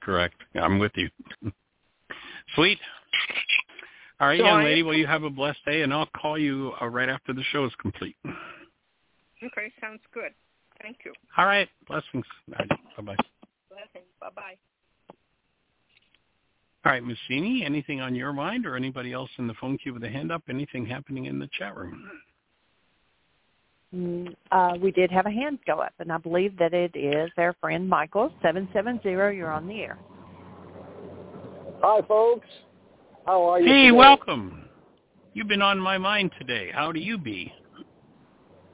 Correct. 0.07 0.35
I'm 0.55 0.79
with 0.79 0.93
you. 0.95 1.09
Sweet. 2.55 2.79
All 4.21 4.29
right, 4.29 4.39
So 4.39 4.45
young 4.45 4.63
lady. 4.63 4.81
Well, 4.81 4.93
you 4.93 5.05
have 5.05 5.23
a 5.23 5.29
blessed 5.29 5.59
day, 5.65 5.81
and 5.81 5.93
I'll 5.93 6.07
call 6.15 6.37
you 6.37 6.71
uh, 6.81 6.87
right 6.87 7.09
after 7.09 7.33
the 7.33 7.43
show 7.51 7.65
is 7.65 7.73
complete. 7.81 8.15
Okay, 8.25 9.69
sounds 9.81 9.99
good. 10.13 10.31
Thank 10.81 10.99
you. 11.03 11.11
All 11.37 11.45
right. 11.45 11.67
Blessings. 11.89 12.25
Bye 12.47 12.65
bye. 13.01 13.15
Blessings. 13.69 14.07
Bye-bye. 14.21 14.55
All 16.85 16.91
right, 16.93 17.03
Jeanie, 17.27 17.65
anything 17.65 17.99
on 17.99 18.15
your 18.15 18.31
mind 18.31 18.65
or 18.65 18.77
anybody 18.77 19.11
else 19.11 19.29
in 19.39 19.45
the 19.45 19.55
phone 19.55 19.77
queue 19.77 19.93
with 19.93 20.05
a 20.05 20.09
hand 20.09 20.31
up? 20.31 20.43
Anything 20.47 20.85
happening 20.85 21.25
in 21.25 21.37
the 21.37 21.49
chat 21.51 21.75
room? 21.75 22.09
Mm, 23.95 24.35
uh, 24.51 24.73
we 24.81 24.91
did 24.91 25.09
have 25.11 25.25
a 25.25 25.31
hand 25.31 25.59
go 25.65 25.79
up, 25.79 25.93
and 25.99 26.11
I 26.11 26.17
believe 26.17 26.57
that 26.57 26.73
it 26.73 26.95
is 26.95 27.31
our 27.37 27.55
friend 27.61 27.87
Michael 27.87 28.31
seven 28.41 28.67
seven 28.73 28.99
zero. 29.01 29.31
You're 29.31 29.51
on 29.51 29.67
the 29.67 29.81
air. 29.81 29.97
Hi, 31.81 32.01
folks. 32.07 32.47
How 33.25 33.43
are 33.43 33.61
you? 33.61 33.67
Hey, 33.67 33.85
today? 33.85 33.91
welcome. 33.91 34.65
You've 35.33 35.47
been 35.47 35.61
on 35.61 35.79
my 35.79 35.97
mind 35.97 36.31
today. 36.37 36.69
How 36.73 36.91
do 36.91 36.99
you 36.99 37.17
be? 37.17 37.53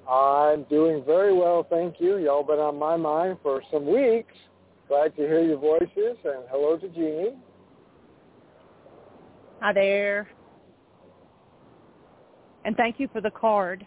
I'm 0.09 0.63
doing 0.63 1.03
very 1.05 1.33
well, 1.33 1.65
thank 1.69 1.95
you. 1.99 2.17
Y'all 2.17 2.43
been 2.43 2.59
on 2.59 2.77
my 2.77 2.97
mind 2.97 3.37
for 3.41 3.61
some 3.71 3.85
weeks. 3.85 4.33
Glad 4.87 5.15
to 5.15 5.21
hear 5.21 5.43
your 5.43 5.57
voices, 5.57 6.17
and 6.25 6.43
hello 6.49 6.77
to 6.77 6.89
Jeanie. 6.89 7.37
Hi 9.61 9.73
there. 9.73 10.29
And 12.65 12.75
thank 12.75 12.99
you 12.99 13.07
for 13.13 13.21
the 13.21 13.31
card. 13.31 13.85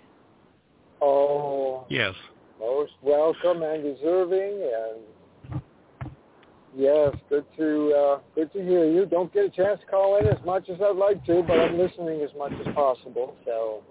Oh, 1.01 1.85
Yes. 1.89 2.15
most 2.59 2.93
welcome 3.03 3.63
and 3.63 3.83
deserving, 3.83 4.63
and 4.63 5.61
yes, 6.75 7.15
good 7.29 7.45
to 7.59 7.93
uh, 7.93 8.21
good 8.35 8.53
to 8.55 8.63
hear 8.63 8.91
you. 8.91 9.05
Don't 9.07 9.33
get 9.33 9.45
a 9.45 9.51
chance 9.51 9.81
to 9.81 9.87
call 9.87 10.17
in 10.19 10.27
as 10.27 10.43
much 10.45 10.69
as 10.71 10.81
I'd 10.81 10.97
like 10.97 11.25
to, 11.27 11.43
but 11.47 11.59
I'm 11.59 11.77
listening 11.77 12.23
as 12.23 12.31
much 12.37 12.53
as 12.65 12.75
possible. 12.75 13.37
So 13.45 13.83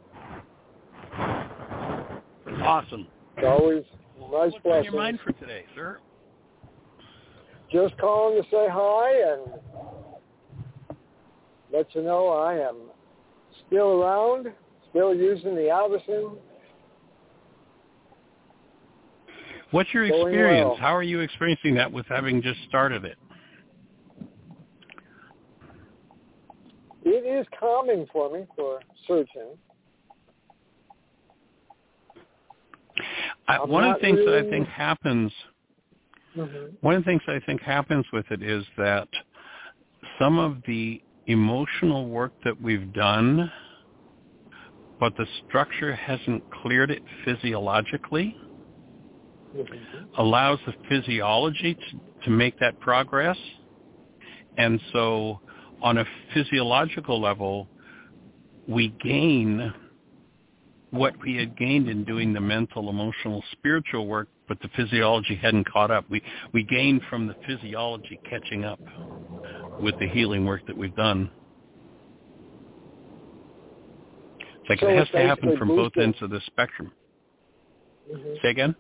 Awesome. 2.61 3.07
it's 3.37 3.45
always 3.45 3.83
a 4.17 4.21
nice 4.21 4.53
What's 4.53 4.65
on 4.65 4.83
your 4.83 4.93
mind 4.93 5.19
for 5.23 5.31
today, 5.33 5.65
sir? 5.75 5.99
Just 7.71 7.97
calling 7.97 8.41
to 8.41 8.49
say 8.49 8.67
hi 8.69 9.33
and 9.33 9.41
let 11.71 11.93
you 11.93 12.01
know 12.01 12.29
I 12.29 12.55
am 12.55 12.75
still 13.67 14.01
around, 14.01 14.47
still 14.89 15.13
using 15.13 15.55
the 15.55 15.69
AVACEN. 15.69 16.37
What's 19.75 19.93
your 19.93 20.05
experience? 20.05 20.69
well. 20.69 20.77
How 20.77 20.95
are 20.95 21.03
you 21.03 21.19
experiencing 21.19 21.75
that 21.75 21.91
with 21.91 22.05
having 22.05 22.41
just 22.41 22.59
started 22.69 23.03
it? 23.03 23.17
It 27.03 27.09
is 27.09 27.45
calming 27.59 28.07
for 28.13 28.31
me 28.31 28.45
for 28.55 28.79
searching. 29.05 29.57
I, 33.49 33.65
one 33.65 33.83
of 33.83 33.95
the 33.95 33.99
things 33.99 34.19
that 34.25 34.45
I 34.45 34.49
think 34.49 34.65
happens 34.69 35.31
Mm-hmm. 36.37 36.75
one 36.81 36.95
of 36.95 37.01
the 37.03 37.05
things 37.05 37.21
I 37.27 37.39
think 37.45 37.61
happens 37.61 38.05
with 38.11 38.25
it 38.29 38.43
is 38.43 38.65
that 38.77 39.07
some 40.19 40.37
of 40.37 40.57
the 40.67 41.01
emotional 41.27 42.09
work 42.09 42.33
that 42.43 42.61
we've 42.61 42.91
done, 42.91 43.49
but 44.99 45.15
the 45.15 45.25
structure 45.47 45.95
hasn't 45.95 46.43
cleared 46.61 46.91
it 46.91 47.01
physiologically, 47.23 48.35
allows 50.17 50.59
the 50.65 50.73
physiology 50.89 51.75
to, 51.75 52.25
to 52.25 52.29
make 52.29 52.59
that 52.59 52.79
progress. 52.79 53.37
And 54.57 54.79
so 54.93 55.39
on 55.81 55.97
a 55.97 56.05
physiological 56.33 57.21
level, 57.21 57.67
we 58.67 58.89
gain 59.03 59.73
what 60.91 61.13
we 61.21 61.35
had 61.35 61.57
gained 61.57 61.89
in 61.89 62.03
doing 62.05 62.33
the 62.33 62.39
mental, 62.39 62.89
emotional, 62.89 63.43
spiritual 63.51 64.07
work, 64.07 64.29
but 64.47 64.59
the 64.61 64.69
physiology 64.75 65.35
hadn't 65.35 65.69
caught 65.69 65.91
up. 65.91 66.05
We 66.09 66.21
we 66.53 66.63
gained 66.63 67.01
from 67.09 67.27
the 67.27 67.35
physiology 67.45 68.19
catching 68.29 68.63
up 68.63 68.79
with 69.79 69.97
the 69.99 70.07
healing 70.07 70.45
work 70.45 70.65
that 70.67 70.77
we've 70.77 70.95
done. 70.95 71.29
It's 74.39 74.69
like 74.69 74.79
So 74.79 74.87
it 74.87 74.97
has 74.97 75.09
to 75.09 75.19
happen 75.19 75.57
from 75.57 75.67
both 75.67 75.91
ends 75.97 76.17
of 76.21 76.29
the 76.29 76.39
spectrum. 76.47 76.91
Mhm. 78.11 78.41
Say 78.41 78.49
again? 78.49 78.75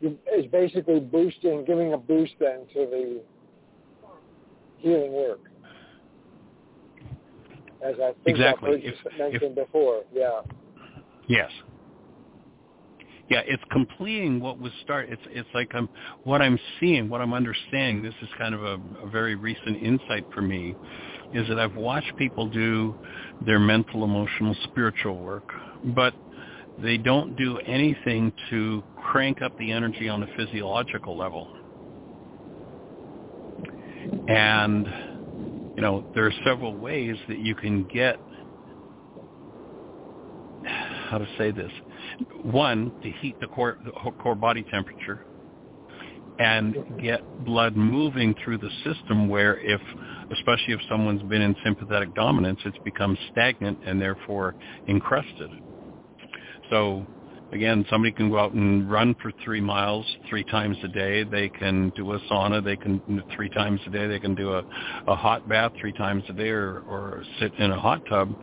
It's 0.00 0.50
basically 0.50 1.00
boosting, 1.00 1.64
giving 1.64 1.92
a 1.92 1.98
boost 1.98 2.32
then 2.40 2.60
to 2.72 2.86
the 2.86 3.20
healing 4.78 5.12
work. 5.12 5.40
As 7.82 7.94
I 7.96 8.12
think 8.24 8.36
Exactly. 8.36 8.70
I've 8.70 8.84
If- 8.84 9.18
mentioned 9.18 9.54
before. 9.54 10.04
Yeah. 10.12 10.40
Yes. 11.26 11.50
Yeah, 13.28 13.42
it's 13.46 13.62
completing 13.70 14.40
what 14.40 14.58
was 14.58 14.72
started. 14.82 15.12
It's 15.12 15.22
it's 15.30 15.48
like 15.54 15.72
I'm 15.72 15.88
what 16.24 16.42
I'm 16.42 16.58
seeing, 16.80 17.08
what 17.08 17.20
I'm 17.20 17.32
understanding. 17.32 18.02
This 18.02 18.14
is 18.22 18.28
kind 18.36 18.56
of 18.56 18.64
a, 18.64 18.80
a 19.04 19.08
very 19.08 19.36
recent 19.36 19.80
insight 19.80 20.26
for 20.34 20.42
me, 20.42 20.74
is 21.32 21.46
that 21.46 21.60
I've 21.60 21.76
watched 21.76 22.16
people 22.16 22.48
do 22.48 22.96
their 23.46 23.60
mental, 23.60 24.02
emotional, 24.02 24.56
spiritual 24.64 25.16
work, 25.16 25.48
but 25.94 26.12
they 26.82 26.96
don't 26.96 27.36
do 27.36 27.58
anything 27.66 28.32
to 28.50 28.82
crank 28.96 29.42
up 29.42 29.56
the 29.58 29.70
energy 29.72 30.08
on 30.08 30.22
a 30.22 30.26
physiological 30.36 31.16
level. 31.16 31.48
And 34.28 34.86
you 35.76 35.82
know, 35.82 36.04
there 36.14 36.26
are 36.26 36.32
several 36.44 36.76
ways 36.76 37.16
that 37.28 37.38
you 37.38 37.54
can 37.54 37.84
get 37.84 38.18
how 40.64 41.18
to 41.18 41.26
say 41.38 41.50
this. 41.50 41.72
One, 42.42 42.92
to 43.02 43.10
heat 43.20 43.36
the 43.40 43.46
core 43.48 43.78
the 43.84 43.92
core 44.22 44.34
body 44.34 44.64
temperature 44.70 45.24
and 46.38 46.74
get 47.00 47.44
blood 47.44 47.76
moving 47.76 48.34
through 48.42 48.58
the 48.58 48.70
system 48.84 49.28
where 49.28 49.58
if 49.60 49.80
especially 50.32 50.72
if 50.74 50.80
someone's 50.88 51.22
been 51.24 51.42
in 51.42 51.54
sympathetic 51.64 52.14
dominance, 52.14 52.60
it's 52.64 52.78
become 52.84 53.16
stagnant 53.30 53.78
and 53.84 54.00
therefore 54.00 54.54
encrusted. 54.88 55.50
So 56.70 57.06
again, 57.52 57.84
somebody 57.90 58.12
can 58.12 58.30
go 58.30 58.38
out 58.38 58.52
and 58.52 58.90
run 58.90 59.14
for 59.20 59.32
three 59.44 59.60
miles 59.60 60.06
three 60.28 60.44
times 60.44 60.78
a 60.82 60.88
day. 60.88 61.24
They 61.24 61.50
can 61.50 61.92
do 61.96 62.12
a 62.12 62.20
sauna. 62.30 62.62
They 62.64 62.76
can 62.76 63.02
three 63.34 63.50
times 63.50 63.80
a 63.86 63.90
day. 63.90 64.06
They 64.06 64.20
can 64.20 64.34
do 64.34 64.54
a, 64.54 64.64
a 65.06 65.14
hot 65.14 65.46
bath 65.48 65.72
three 65.80 65.92
times 65.92 66.24
a 66.28 66.32
day, 66.32 66.48
or, 66.48 66.82
or 66.86 67.24
sit 67.38 67.52
in 67.58 67.72
a 67.72 67.80
hot 67.80 68.02
tub, 68.08 68.34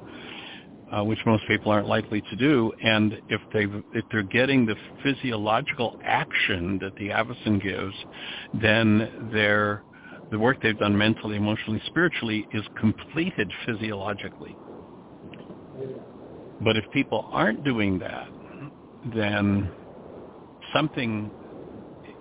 uh, 0.92 1.04
which 1.04 1.20
most 1.26 1.44
people 1.48 1.72
aren't 1.72 1.88
likely 1.88 2.22
to 2.30 2.36
do. 2.36 2.72
And 2.84 3.20
if 3.30 3.42
they 3.54 3.66
if 3.94 4.06
they're 4.12 4.24
getting 4.24 4.66
the 4.66 4.76
physiological 5.02 5.96
action 6.04 6.78
that 6.82 6.94
the 6.98 7.10
AVACEN 7.10 7.62
gives, 7.64 7.96
then 8.54 9.30
they're 9.32 9.84
the 10.30 10.40
work 10.40 10.58
they've 10.62 10.78
done 10.78 10.98
mentally, 10.98 11.38
emotionally, 11.38 11.82
spiritually 11.86 12.46
is 12.52 12.64
completed 12.78 13.50
physiologically. 13.66 14.58
But 16.60 16.78
if 16.78 16.86
people 16.92 17.28
aren't 17.32 17.64
doing 17.64 18.00
that, 18.00 18.28
then 19.04 19.72
something 20.74 21.32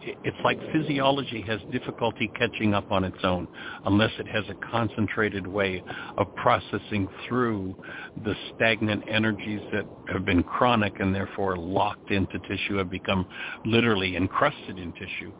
it's 0.02 0.36
like 0.44 0.58
physiology 0.72 1.42
has 1.42 1.60
difficulty 1.70 2.30
catching 2.36 2.74
up 2.74 2.86
on 2.90 3.04
its 3.04 3.18
own 3.22 3.48
unless 3.84 4.10
it 4.18 4.26
has 4.26 4.44
a 4.48 4.66
concentrated 4.66 5.46
way 5.46 5.82
of 6.16 6.32
processing 6.34 7.08
through 7.26 7.76
the 8.24 8.34
stagnant 8.54 9.02
energies 9.06 9.62
that 9.72 9.86
have 10.08 10.24
been 10.24 10.42
chronic 10.42 10.94
and 11.00 11.14
therefore 11.14 11.56
locked 11.56 12.10
into 12.10 12.38
tissue 12.40 12.76
have 12.76 12.90
become 12.90 13.26
literally 13.64 14.16
encrusted 14.16 14.78
in 14.78 14.92
tissue 14.92 15.32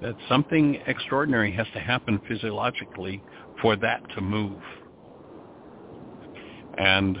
that 0.00 0.16
something 0.28 0.78
extraordinary 0.86 1.52
has 1.52 1.66
to 1.72 1.80
happen 1.80 2.20
physiologically 2.26 3.22
for 3.60 3.76
that 3.76 4.02
to 4.14 4.20
move. 4.20 4.60
And 6.78 7.18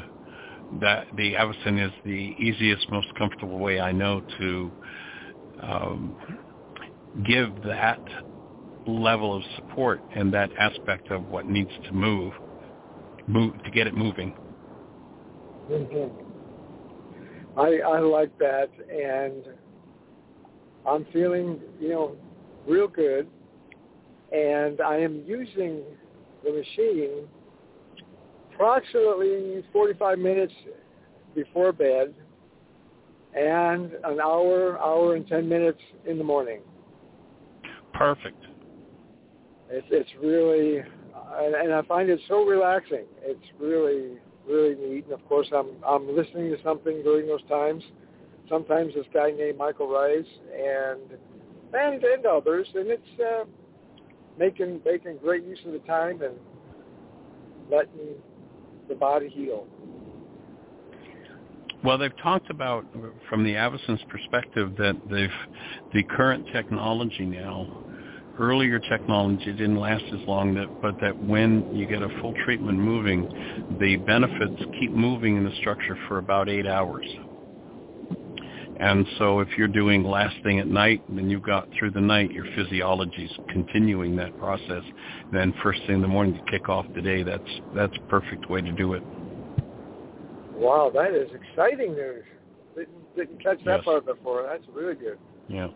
that 0.80 1.06
the 1.16 1.34
AVACEN 1.34 1.78
is 1.86 1.92
the 2.04 2.34
easiest, 2.38 2.90
most 2.90 3.08
comfortable 3.16 3.58
way 3.58 3.80
I 3.80 3.92
know 3.92 4.22
to 4.38 4.72
um, 5.62 6.16
give 7.24 7.50
that 7.64 8.00
level 8.86 9.36
of 9.36 9.42
support 9.56 10.02
and 10.14 10.32
that 10.32 10.50
aspect 10.58 11.10
of 11.10 11.28
what 11.28 11.46
needs 11.46 11.70
to 11.84 11.92
move, 11.92 12.32
move 13.26 13.62
to 13.64 13.70
get 13.70 13.86
it 13.86 13.94
moving. 13.94 14.34
Mm-hmm. 15.70 16.22
I 17.58 17.80
I 17.86 18.00
like 18.00 18.36
that, 18.38 18.70
and 18.90 19.44
I'm 20.88 21.06
feeling 21.12 21.60
you 21.78 21.90
know 21.90 22.16
real 22.66 22.88
good, 22.88 23.28
and 24.32 24.80
I 24.80 24.96
am 24.96 25.22
using 25.26 25.82
the 26.42 26.52
machine 26.52 27.28
approximately 28.62 29.64
45 29.72 30.18
minutes 30.18 30.52
before 31.34 31.72
bed 31.72 32.14
and 33.34 33.92
an 34.04 34.20
hour, 34.20 34.78
hour 34.78 35.16
and 35.16 35.26
10 35.26 35.48
minutes 35.48 35.80
in 36.06 36.16
the 36.16 36.22
morning. 36.22 36.60
Perfect. 37.92 38.40
It's, 39.68 39.86
it's 39.90 40.10
really, 40.22 40.78
and 40.78 41.54
and 41.54 41.72
I 41.72 41.82
find 41.82 42.08
it 42.08 42.20
so 42.28 42.44
relaxing. 42.44 43.06
It's 43.22 43.44
really, 43.58 44.18
really 44.46 44.74
neat. 44.76 45.04
And 45.04 45.14
of 45.14 45.26
course, 45.28 45.48
I'm 45.54 45.70
I'm 45.86 46.14
listening 46.14 46.54
to 46.54 46.62
something 46.62 47.02
during 47.02 47.26
those 47.26 47.42
times. 47.48 47.82
Sometimes 48.48 48.94
this 48.94 49.06
guy 49.14 49.30
named 49.30 49.56
Michael 49.56 49.88
Ryce 49.88 50.24
and 50.54 51.18
and 51.72 52.04
and 52.04 52.26
others, 52.26 52.66
and 52.74 52.90
it's 52.90 53.20
uh, 53.20 53.44
making 54.38 54.82
making 54.84 55.16
great 55.18 55.44
use 55.44 55.60
of 55.64 55.72
the 55.72 55.78
time 55.80 56.20
and 56.20 56.34
letting 57.70 58.16
the 58.92 58.98
body 58.98 59.28
heal. 59.28 59.66
Well, 61.82 61.98
they've 61.98 62.16
talked 62.22 62.50
about, 62.50 62.84
from 63.28 63.42
the 63.42 63.54
AVACEN's 63.54 64.02
perspective, 64.08 64.76
that 64.76 64.96
they've 65.10 65.30
the 65.92 66.04
current 66.04 66.46
technology 66.52 67.24
now, 67.24 67.68
earlier 68.38 68.78
technology 68.78 69.52
didn't 69.52 69.78
last 69.78 70.04
as 70.12 70.20
long, 70.28 70.54
that, 70.54 70.68
but 70.80 70.94
that 71.00 71.20
when 71.20 71.66
you 71.72 71.86
get 71.86 72.02
a 72.02 72.08
full 72.20 72.34
treatment 72.44 72.78
moving, 72.78 73.28
the 73.80 73.96
benefits 73.96 74.54
keep 74.78 74.92
moving 74.92 75.36
in 75.36 75.44
the 75.44 75.52
structure 75.58 75.98
for 76.06 76.18
about 76.18 76.48
eight 76.48 76.66
hours. 76.66 77.04
And 78.82 79.06
so 79.16 79.38
if 79.38 79.48
you're 79.56 79.68
doing 79.68 80.02
last 80.02 80.34
thing 80.42 80.58
at 80.58 80.66
night, 80.66 81.04
and 81.08 81.16
then 81.16 81.30
you've 81.30 81.44
got 81.44 81.68
through 81.78 81.92
the 81.92 82.00
night, 82.00 82.32
your 82.32 82.44
physiology's 82.56 83.30
continuing 83.48 84.16
that 84.16 84.36
process. 84.38 84.82
Then 85.30 85.54
first 85.62 85.80
thing 85.86 85.96
in 85.96 86.02
the 86.02 86.08
morning 86.08 86.34
to 86.34 86.50
kick 86.50 86.68
off 86.68 86.84
the 86.92 87.00
day, 87.00 87.22
that's, 87.22 87.44
that's 87.72 87.96
a 87.96 88.10
perfect 88.10 88.50
way 88.50 88.60
to 88.60 88.72
do 88.72 88.94
it. 88.94 89.02
Wow, 90.56 90.90
that 90.94 91.14
is 91.14 91.30
exciting 91.32 91.94
news. 91.94 92.24
Didn't, 92.74 93.14
didn't 93.14 93.40
catch 93.40 93.58
that 93.64 93.76
Yes. 93.76 93.84
part 93.84 94.04
before. 94.04 94.48
That's 94.50 94.64
really 94.74 94.96
good. 94.96 95.18
Yeah. 95.46 95.68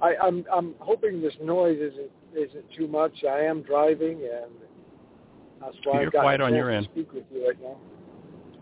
I, 0.00 0.14
I'm 0.22 0.46
I'm 0.54 0.74
hoping 0.78 1.20
this 1.20 1.34
noise 1.42 1.78
isn't 1.80 2.10
isn't 2.32 2.64
too 2.76 2.86
much. 2.86 3.24
I 3.28 3.40
am 3.40 3.62
driving, 3.62 4.20
and 4.22 4.52
that's 5.60 5.76
why 5.82 5.94
You're 5.94 6.06
I've 6.06 6.12
got 6.12 6.20
quiet 6.20 6.40
on 6.40 6.54
your 6.54 6.70
to 6.70 6.76
end. 6.76 6.88
Speak 6.92 7.12
with 7.12 7.24
you 7.34 7.48
right 7.48 7.60
now. 7.60 7.76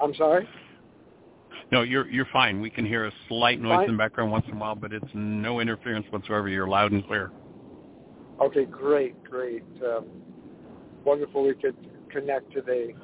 I'm 0.00 0.14
sorry. 0.14 0.48
No, 1.72 1.82
you're 1.82 2.08
you're 2.08 2.28
fine. 2.32 2.60
We 2.60 2.70
can 2.70 2.86
hear 2.86 3.06
a 3.06 3.12
slight 3.28 3.60
noise 3.60 3.78
Fine. 3.78 3.84
in 3.86 3.92
the 3.92 3.98
background 3.98 4.30
once 4.30 4.46
in 4.46 4.54
a 4.54 4.58
while, 4.58 4.76
but 4.76 4.92
it's 4.92 5.04
no 5.14 5.60
interference 5.60 6.06
whatsoever. 6.10 6.48
You're 6.48 6.68
loud 6.68 6.92
and 6.92 7.04
clear. 7.06 7.32
Okay, 8.40 8.66
great, 8.66 9.22
great. 9.24 9.64
Um, 9.84 10.06
wonderful 11.04 11.44
we 11.44 11.54
could 11.54 11.76
connect 12.10 12.52
today. 12.52 12.94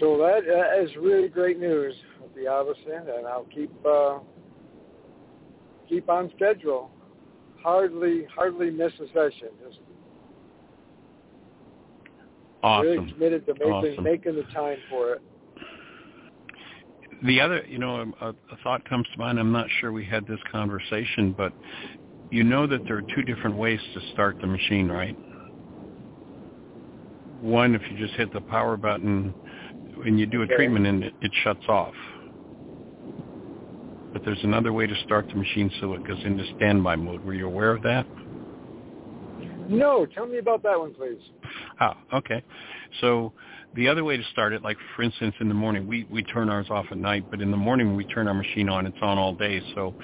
So 0.00 0.18
that, 0.18 0.40
that 0.46 0.82
is 0.82 0.90
really 0.96 1.28
great 1.28 1.58
news 1.58 1.94
with 2.20 2.34
the 2.34 2.50
AVACEN, 2.50 3.16
and 3.16 3.26
I'll 3.26 3.46
keep 3.54 3.70
uh, 3.86 4.18
keep 5.88 6.08
on 6.10 6.30
schedule. 6.36 6.90
Hardly, 7.62 8.26
hardly 8.34 8.70
miss 8.70 8.92
a 9.00 9.06
session. 9.06 9.48
Just 9.66 9.78
awesome. 12.62 12.86
really 12.86 13.12
committed 13.12 13.46
to 13.46 13.54
making 13.54 13.72
awesome. 13.72 14.04
making 14.04 14.34
the 14.36 14.42
time 14.52 14.78
for 14.90 15.14
it. 15.14 15.22
The 17.24 17.40
other, 17.40 17.64
you 17.66 17.78
know, 17.78 18.12
a, 18.20 18.28
a 18.28 18.56
thought 18.62 18.86
comes 18.86 19.06
to 19.12 19.18
mind. 19.18 19.38
I'm 19.38 19.52
not 19.52 19.66
sure 19.80 19.92
we 19.92 20.04
had 20.04 20.26
this 20.26 20.40
conversation, 20.52 21.34
but 21.36 21.52
you 22.30 22.44
know 22.44 22.66
that 22.66 22.82
there 22.86 22.98
are 22.98 23.04
two 23.14 23.22
different 23.22 23.56
ways 23.56 23.80
to 23.94 24.00
start 24.12 24.36
the 24.40 24.46
machine, 24.46 24.88
right? 24.88 25.16
One, 27.40 27.74
if 27.74 27.82
you 27.90 27.96
just 27.96 28.14
hit 28.14 28.32
the 28.32 28.42
power 28.42 28.76
button 28.76 29.34
and 30.04 30.18
you 30.20 30.26
do 30.26 30.42
a 30.42 30.46
treatment 30.46 30.86
and 30.86 31.04
it, 31.04 31.14
it 31.22 31.32
shuts 31.42 31.64
off. 31.66 31.94
But 34.12 34.22
there's 34.24 34.42
another 34.42 34.72
way 34.72 34.86
to 34.86 34.94
start 35.04 35.26
the 35.32 35.38
machine 35.38 35.70
so 35.80 35.94
it 35.94 36.06
goes 36.06 36.20
into 36.24 36.44
standby 36.56 36.96
mode. 36.96 37.24
Were 37.24 37.34
you 37.34 37.46
aware 37.46 37.70
of 37.70 37.82
that? 37.82 38.06
No, 39.66 40.04
tell 40.06 40.26
me 40.26 40.38
about 40.38 40.62
that 40.62 40.78
one, 40.78 40.92
please. 40.92 41.20
Ah, 41.80 41.96
okay. 42.12 42.42
So 43.00 43.32
the 43.74 43.88
other 43.88 44.04
way 44.04 44.16
to 44.16 44.22
start 44.32 44.52
it, 44.52 44.62
like 44.62 44.76
for 44.94 45.02
instance 45.02 45.34
in 45.40 45.48
the 45.48 45.54
morning, 45.54 45.86
we, 45.86 46.06
we 46.10 46.22
turn 46.22 46.48
ours 46.48 46.66
off 46.70 46.86
at 46.90 46.98
night, 46.98 47.24
but 47.30 47.40
in 47.40 47.50
the 47.50 47.56
morning 47.56 47.96
we 47.96 48.04
turn 48.04 48.28
our 48.28 48.34
machine 48.34 48.68
on, 48.68 48.86
it's 48.86 48.96
on 49.02 49.18
all 49.18 49.34
day. 49.34 49.62
So 49.74 49.94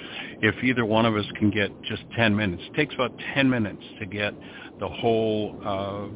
if 0.41 0.55
either 0.63 0.85
one 0.85 1.07
of 1.07 1.17
us 1.17 1.27
can 1.37 1.51
get 1.51 1.71
just 1.83 2.03
10 2.17 2.35
minutes, 2.35 2.63
it 2.73 2.77
takes 2.77 2.95
about 2.95 3.13
10 3.35 3.49
minutes 3.49 3.83
to 3.99 4.07
get 4.07 4.35
the 4.81 4.89
whole 4.89 5.55
uh, 5.65 6.09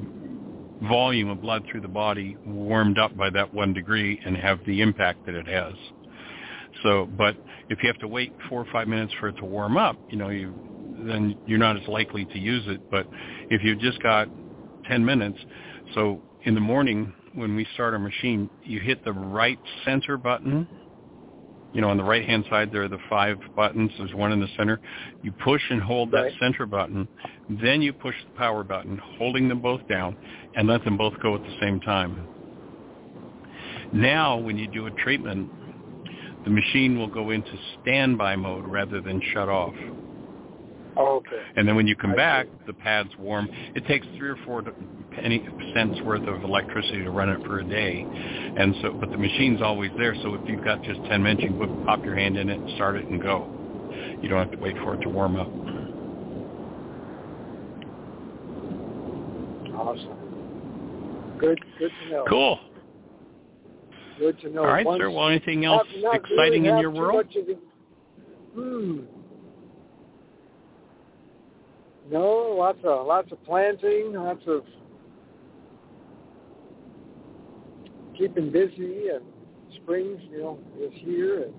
volume 0.88 1.30
of 1.30 1.40
blood 1.40 1.64
through 1.70 1.80
the 1.82 1.88
body 1.88 2.36
warmed 2.44 2.98
up 2.98 3.16
by 3.16 3.30
that 3.30 3.52
one 3.52 3.72
degree 3.72 4.20
and 4.24 4.36
have 4.36 4.58
the 4.66 4.80
impact 4.80 5.24
that 5.26 5.34
it 5.34 5.46
has. 5.46 5.74
So, 6.82 7.08
but 7.16 7.36
if 7.68 7.82
you 7.82 7.88
have 7.88 7.98
to 7.98 8.08
wait 8.08 8.32
four 8.48 8.60
or 8.60 8.66
five 8.72 8.88
minutes 8.88 9.12
for 9.20 9.28
it 9.28 9.36
to 9.38 9.44
warm 9.44 9.76
up, 9.76 9.96
you 10.10 10.16
know, 10.16 10.28
you 10.28 10.54
then 11.06 11.36
you're 11.46 11.58
not 11.58 11.76
as 11.76 11.86
likely 11.88 12.24
to 12.26 12.38
use 12.38 12.64
it. 12.66 12.80
But 12.90 13.06
if 13.50 13.62
you've 13.62 13.80
just 13.80 14.00
got 14.02 14.28
10 14.86 15.04
minutes, 15.04 15.38
so 15.94 16.20
in 16.44 16.54
the 16.54 16.60
morning 16.60 17.12
when 17.34 17.56
we 17.56 17.66
start 17.74 17.92
our 17.94 17.98
machine, 17.98 18.50
you 18.62 18.80
hit 18.80 19.02
the 19.04 19.12
right 19.12 19.58
center 19.84 20.16
button. 20.16 20.68
You 21.72 21.80
know, 21.80 21.88
on 21.88 21.96
the 21.96 22.04
right-hand 22.04 22.44
side, 22.48 22.70
there 22.70 22.84
are 22.84 22.88
the 22.88 23.00
five 23.10 23.38
buttons. 23.56 23.90
There's 23.98 24.14
one 24.14 24.30
in 24.30 24.40
the 24.40 24.48
center. 24.56 24.80
You 25.22 25.32
push 25.32 25.62
and 25.70 25.82
hold 25.82 26.12
that 26.12 26.22
Right. 26.22 26.32
center 26.38 26.66
button. 26.66 27.08
Then 27.48 27.82
you 27.82 27.92
push 27.92 28.14
the 28.24 28.30
power 28.32 28.62
button, 28.62 28.96
holding 28.98 29.48
them 29.48 29.60
both 29.60 29.84
down, 29.88 30.16
and 30.54 30.68
let 30.68 30.84
them 30.84 30.96
both 30.96 31.18
go 31.18 31.34
at 31.34 31.42
the 31.42 31.52
same 31.60 31.80
time. 31.80 32.28
Now, 33.92 34.36
when 34.38 34.56
you 34.56 34.68
do 34.68 34.86
a 34.86 34.90
treatment, 34.92 35.50
the 36.44 36.50
machine 36.50 36.96
will 36.96 37.08
go 37.08 37.30
into 37.30 37.58
standby 37.80 38.36
mode 38.36 38.66
rather 38.66 39.00
than 39.00 39.20
shut 39.32 39.48
off. 39.48 39.74
Okay. 40.96 41.42
And 41.56 41.66
then 41.66 41.74
when 41.74 41.86
you 41.86 41.96
come 41.96 42.12
I 42.12 42.16
back, 42.16 42.46
the 42.66 42.72
pad's 42.72 43.10
warm. 43.18 43.48
It 43.74 43.86
takes 43.86 44.06
three 44.16 44.28
or 44.28 44.36
four 44.44 44.62
penny 45.10 45.46
cents 45.74 46.00
worth 46.02 46.26
of 46.28 46.44
electricity 46.44 47.02
to 47.02 47.10
run 47.10 47.28
it 47.28 47.44
for 47.44 47.58
a 47.60 47.64
day, 47.64 48.06
and 48.56 48.74
so 48.80 48.92
but 48.92 49.10
the 49.10 49.18
machine's 49.18 49.60
always 49.60 49.90
there. 49.98 50.14
So 50.22 50.34
if 50.34 50.48
you've 50.48 50.64
got 50.64 50.82
just 50.82 51.00
ten 51.06 51.22
minutes, 51.22 51.42
you 51.42 51.48
can 51.50 51.58
put, 51.58 51.86
pop 51.86 52.04
your 52.04 52.14
hand 52.14 52.36
in 52.36 52.48
it, 52.48 52.60
start 52.76 52.96
it, 52.96 53.06
and 53.06 53.20
go. 53.20 53.50
You 54.22 54.28
don't 54.28 54.38
have 54.38 54.52
to 54.52 54.58
wait 54.58 54.76
for 54.78 54.94
it 54.94 55.00
to 55.02 55.08
warm 55.08 55.36
up. 55.36 55.48
Awesome. 59.74 60.24
Good, 61.38 61.60
good 61.78 61.90
to 62.04 62.10
know. 62.10 62.24
Cool. 62.28 62.60
Good 64.18 64.40
to 64.40 64.50
know. 64.50 64.60
All 64.60 64.66
right, 64.68 64.86
Once- 64.86 65.00
sir. 65.00 65.10
Well, 65.10 65.28
anything 65.28 65.64
else 65.64 65.88
exciting 65.92 66.62
really 66.62 66.68
in 66.68 66.78
your 66.78 66.90
world? 66.90 67.26
of 67.36 67.58
Hmm. 68.54 69.00
No, 72.10 72.54
lots 72.56 72.78
of 72.84 73.06
lots 73.06 73.32
of 73.32 73.42
planting, 73.44 74.12
lots 74.14 74.42
of 74.46 74.62
keeping 78.16 78.50
busy, 78.50 79.08
and 79.08 79.24
spring, 79.82 80.20
you 80.30 80.38
know, 80.38 80.58
is 80.80 80.92
here, 80.94 81.44
and 81.44 81.54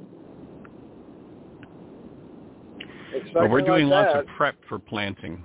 Well, 3.33 3.49
we're 3.49 3.61
doing 3.61 3.87
like 3.87 4.05
lots 4.07 4.13
that. 4.13 4.19
of 4.21 4.27
prep 4.37 4.55
for 4.67 4.79
planting. 4.79 5.43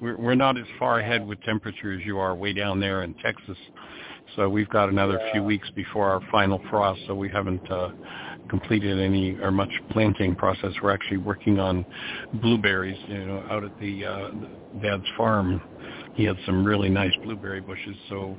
We're, 0.00 0.16
we're 0.16 0.34
not 0.34 0.56
as 0.56 0.66
far 0.78 1.00
ahead 1.00 1.26
with 1.26 1.40
temperature 1.42 1.92
as 1.92 2.04
you 2.04 2.18
are 2.18 2.34
way 2.34 2.52
down 2.52 2.80
there 2.80 3.02
in 3.02 3.14
Texas. 3.14 3.56
So 4.36 4.48
we've 4.48 4.68
got 4.68 4.88
another 4.88 5.20
few 5.32 5.42
weeks 5.42 5.68
before 5.74 6.08
our 6.08 6.20
final 6.30 6.60
frost, 6.70 7.00
so 7.06 7.14
we 7.14 7.28
haven't 7.28 7.68
uh, 7.70 7.88
completed 8.48 8.98
any 8.98 9.36
or 9.40 9.50
much 9.50 9.70
planting 9.90 10.34
process. 10.34 10.72
We're 10.82 10.92
actually 10.92 11.18
working 11.18 11.58
on 11.58 11.84
blueberries, 12.34 12.98
you 13.08 13.24
know, 13.24 13.44
out 13.50 13.64
at 13.64 13.78
the 13.80 14.04
uh, 14.04 14.30
dad's 14.82 15.04
farm. 15.16 15.60
He 16.14 16.24
had 16.24 16.36
some 16.46 16.64
really 16.64 16.88
nice 16.88 17.12
blueberry 17.22 17.60
bushes, 17.60 17.96
so 18.08 18.36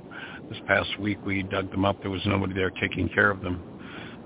this 0.49 0.60
past 0.68 0.90
week 0.99 1.19
we 1.26 1.44
dug 1.44 1.72
them 1.72 1.86
up. 1.86 2.02
There 2.02 2.11
was 2.11 2.22
nobody 2.26 2.53
there 2.53 2.72
taking 2.72 3.10
care 3.10 3.31
of 3.31 3.41
them 3.41 3.64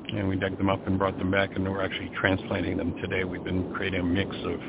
and 0.10 0.28
we 0.28 0.36
dug 0.36 0.58
them 0.58 0.70
up 0.70 0.86
and 0.86 0.98
brought 1.00 1.18
them 1.18 1.32
back 1.32 1.56
and 1.56 1.64
we're 1.70 1.84
actually 1.84 2.12
transplanting 2.20 2.78
them 2.78 2.94
today. 3.02 3.24
We've 3.24 3.44
been 3.44 3.72
creating 3.74 4.02
a 4.02 4.04
mix 4.04 4.36
of 4.44 4.60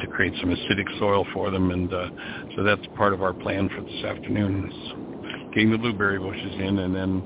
to 0.00 0.06
create 0.06 0.32
some 0.40 0.50
acidic 0.50 0.98
soil 0.98 1.26
for 1.32 1.50
them 1.50 1.70
and 1.70 1.92
uh, 1.92 2.08
so 2.56 2.62
that's 2.62 2.86
part 2.96 3.12
of 3.12 3.22
our 3.22 3.32
plan 3.32 3.68
for 3.68 3.82
this 3.82 4.04
afternoon 4.04 4.70
is 4.70 5.54
getting 5.54 5.70
the 5.70 5.78
blueberry 5.78 6.18
bushes 6.18 6.54
in 6.54 6.78
and 6.78 6.94
then 6.94 7.22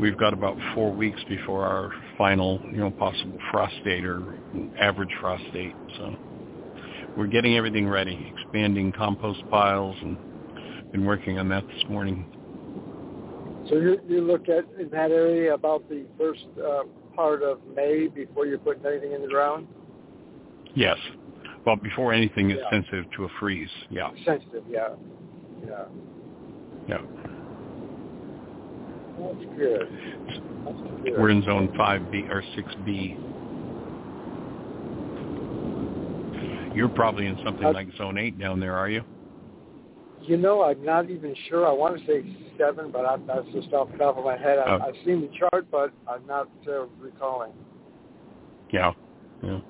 we've 0.00 0.16
got 0.16 0.32
about 0.32 0.56
four 0.74 0.92
weeks 0.92 1.20
before 1.28 1.64
our 1.64 1.90
final, 2.16 2.60
you 2.72 2.78
know, 2.78 2.90
possible 2.90 3.38
frost 3.50 3.74
date 3.84 4.04
or 4.04 4.34
average 4.80 5.10
frost 5.20 5.44
date. 5.52 5.74
So 5.98 6.16
we're 7.16 7.26
getting 7.26 7.56
everything 7.56 7.86
ready, 7.88 8.32
expanding 8.34 8.92
compost 8.92 9.42
piles 9.50 9.96
and 10.00 10.16
been 10.90 11.04
working 11.04 11.38
on 11.38 11.48
that 11.50 11.66
this 11.66 11.88
morning. 11.88 12.26
So 13.68 13.76
you 13.76 14.00
you 14.08 14.22
look 14.22 14.48
at 14.48 14.64
in 14.80 14.88
that 14.90 15.10
area 15.10 15.54
about 15.54 15.88
the 15.88 16.04
first 16.18 16.46
uh, 16.58 16.82
part 17.14 17.42
of 17.42 17.58
May 17.76 18.08
before 18.08 18.46
you're 18.46 18.58
putting 18.58 18.84
anything 18.86 19.12
in 19.12 19.22
the 19.22 19.28
ground. 19.28 19.68
Yes. 20.74 20.96
Well, 21.66 21.76
before 21.76 22.12
anything 22.12 22.50
is 22.50 22.58
Yeah. 22.58 22.70
sensitive 22.70 23.04
to 23.16 23.24
a 23.24 23.28
freeze. 23.38 23.68
Yeah. 23.90 24.10
Sensitive, 24.24 24.64
yeah, 24.68 24.88
yeah. 25.66 25.84
Yeah. 26.88 27.02
That's 29.20 29.44
good. 29.58 29.88
That's 30.64 30.80
good. 31.04 31.18
We're 31.18 31.30
in 31.30 31.42
zone 31.44 31.68
5B 31.78 32.30
or 32.30 32.42
6B. 32.56 33.16
You're 36.74 36.88
probably 36.88 37.26
in 37.26 37.36
something 37.44 37.66
Uh, 37.66 37.72
like 37.72 37.88
zone 37.96 38.16
8 38.18 38.38
down 38.38 38.60
there, 38.60 38.76
are 38.76 38.88
you? 38.88 39.02
You 40.22 40.36
know, 40.36 40.62
I'm 40.62 40.84
not 40.84 41.10
even 41.10 41.34
sure. 41.48 41.66
I 41.66 41.72
want 41.72 41.98
to 41.98 42.06
say 42.06 42.22
seven, 42.58 42.90
but 42.90 43.04
I, 43.06 43.16
that's 43.26 43.46
just 43.52 43.72
off 43.72 43.90
the 43.90 43.98
top 43.98 44.18
of 44.18 44.24
my 44.24 44.36
head. 44.36 44.58
I, 44.58 44.76
Oh. 44.76 44.80
I've 44.86 44.94
seen 45.04 45.20
the 45.22 45.30
chart, 45.38 45.66
but 45.70 45.92
I'm 46.06 46.24
not 46.26 46.48
uh, 46.68 46.84
recalling. 47.00 47.52
Yeah. 48.70 48.92
Yeah. 49.42 49.60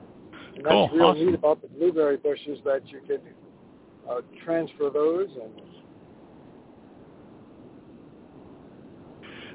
And 0.56 0.64
Cool, 0.66 0.82
that's 0.88 0.94
real 0.94 1.04
awesome. 1.06 1.26
neat 1.26 1.34
about 1.36 1.62
the 1.62 1.68
blueberry 1.68 2.16
bushes 2.16 2.58
that 2.64 2.82
you 2.88 3.00
could 3.06 3.22
uh, 4.08 4.20
transfer 4.44 4.90
those 4.90 5.28
and. 5.40 5.52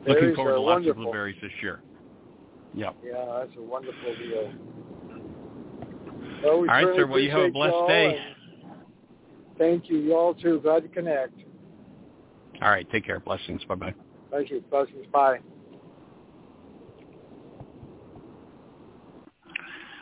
Looking 0.07 0.35
forward 0.35 0.53
to 0.53 0.59
lots 0.59 0.87
of 0.87 0.95
blueberries 0.95 1.37
this 1.41 1.51
year. 1.61 1.81
Yeah. 2.73 2.91
Yeah, 3.03 3.39
that's 3.39 3.57
a 3.57 3.61
wonderful 3.61 4.15
deal. 4.15 4.51
Well, 6.43 6.59
we 6.61 6.67
All 6.67 6.75
right, 6.75 6.95
sir. 6.95 7.07
Well, 7.07 7.19
you 7.19 7.31
have 7.31 7.41
a 7.41 7.51
blessed 7.51 7.87
day. 7.87 8.19
Thank 9.57 9.89
you. 9.89 9.97
You 9.97 10.15
all 10.15 10.33
too. 10.33 10.59
Glad 10.61 10.83
to 10.83 10.89
connect. 10.89 11.33
All 12.61 12.69
right. 12.69 12.89
Take 12.91 13.05
care. 13.05 13.19
Blessings. 13.19 13.63
Bye-bye. 13.65 13.93
Thank 14.31 14.51
you. 14.51 14.63
Blessings. 14.69 15.05
Bye. 15.11 15.39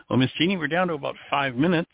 Well, 0.09 0.19
Miss 0.19 0.31
Jeanie, 0.38 0.57
we're 0.57 0.67
down 0.67 0.89
to 0.89 0.95
about 0.95 1.15
five 1.30 1.55
minutes. 1.55 1.89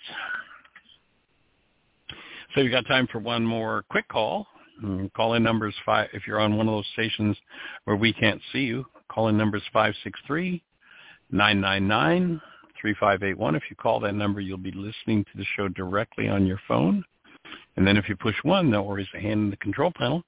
So 2.56 2.62
we've 2.62 2.72
got 2.72 2.86
time 2.88 3.08
for 3.12 3.20
one 3.20 3.46
more 3.46 3.84
quick 3.90 4.08
call. 4.08 4.48
Mm, 4.84 5.12
Call 5.14 5.34
in 5.34 5.44
numbers 5.44 5.76
five 5.86 6.10
if 6.14 6.26
you're 6.26 6.40
on 6.40 6.58
one 6.58 6.68
of 6.68 6.74
those 6.74 6.88
stations 6.94 7.38
where 7.84 7.96
we 7.96 8.14
can't 8.14 8.42
see 8.52 8.60
you. 8.60 8.86
Call 9.10 9.28
in 9.28 9.38
numbers 9.38 9.64
five 9.74 9.94
six 10.04 10.20
three 10.26 10.64
nine 11.32 11.60
nine 11.60 11.88
nine 11.88 12.42
three 12.80 12.96
five 13.00 13.24
eight 13.24 13.38
one. 13.38 13.56
If 13.56 13.64
you 13.70 13.76
call 13.76 14.00
that 14.02 14.16
number, 14.16 14.40
you'll 14.40 14.58
be 14.58 14.72
listening 14.72 15.26
to 15.26 15.38
the 15.38 15.46
show 15.56 15.68
directly 15.68 16.28
on 16.30 16.46
your 16.46 16.60
phone. 16.68 17.04
And 17.76 17.86
then 17.86 17.98
if 17.98 18.10
you 18.10 18.16
push 18.16 18.36
one, 18.44 18.72
they'll 18.72 18.86
raise 18.86 19.08
a 19.16 19.20
hand 19.20 19.42
in 19.42 19.50
the 19.50 19.58
control 19.58 19.92
panel, 19.96 20.24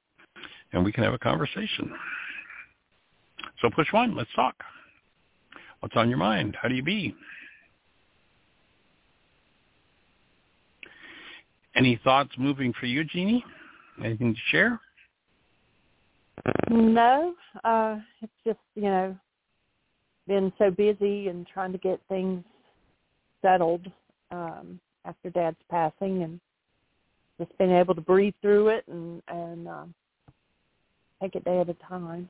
and 0.74 0.84
we 0.84 0.92
can 0.92 1.04
have 1.04 1.14
a 1.14 1.20
conversation. 1.20 1.94
So 3.62 3.70
push 3.70 3.92
one. 3.92 4.16
Let's 4.16 4.34
talk. 4.36 4.56
What's 5.80 5.96
on 5.96 6.10
your 6.10 6.18
mind? 6.18 6.58
How 6.62 6.68
do 6.68 6.76
you 6.76 6.84
be? 6.84 7.16
Any 11.76 12.00
thoughts 12.04 12.32
moving 12.38 12.74
for 12.80 12.86
you, 12.86 13.04
Jeanie? 13.04 13.44
Anything 14.04 14.34
to 14.34 14.40
share? 14.50 14.80
No, 16.70 17.34
uh, 17.64 17.98
it's 18.22 18.32
just 18.46 18.60
you 18.76 18.84
know 18.84 19.16
been 20.28 20.52
so 20.58 20.72
busy 20.72 21.28
and 21.28 21.46
trying 21.48 21.72
to 21.72 21.78
get 21.78 22.00
things 22.10 22.44
settled 23.42 23.86
um, 24.32 24.80
after 25.06 25.30
Dad's 25.30 25.58
passing, 25.70 26.24
and 26.24 26.40
just 27.40 27.56
been 27.58 27.72
able 27.72 27.96
to 27.96 28.02
breathe 28.02 28.34
through 28.42 28.70
it 28.70 28.86
and 28.88 29.22
and 29.28 29.68
uh, 29.68 29.86
take 31.22 31.36
it 31.36 31.46
day 31.46 31.60
at 31.60 31.70
a 31.70 31.76
time. 31.88 32.30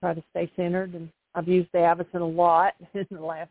Try 0.00 0.14
to 0.14 0.22
stay 0.30 0.50
centered, 0.56 0.94
and 0.94 1.10
I've 1.34 1.48
used 1.48 1.68
the 1.72 1.78
AVACEN 1.78 2.20
a 2.20 2.24
lot 2.24 2.74
in 2.94 3.06
the 3.10 3.20
last 3.20 3.50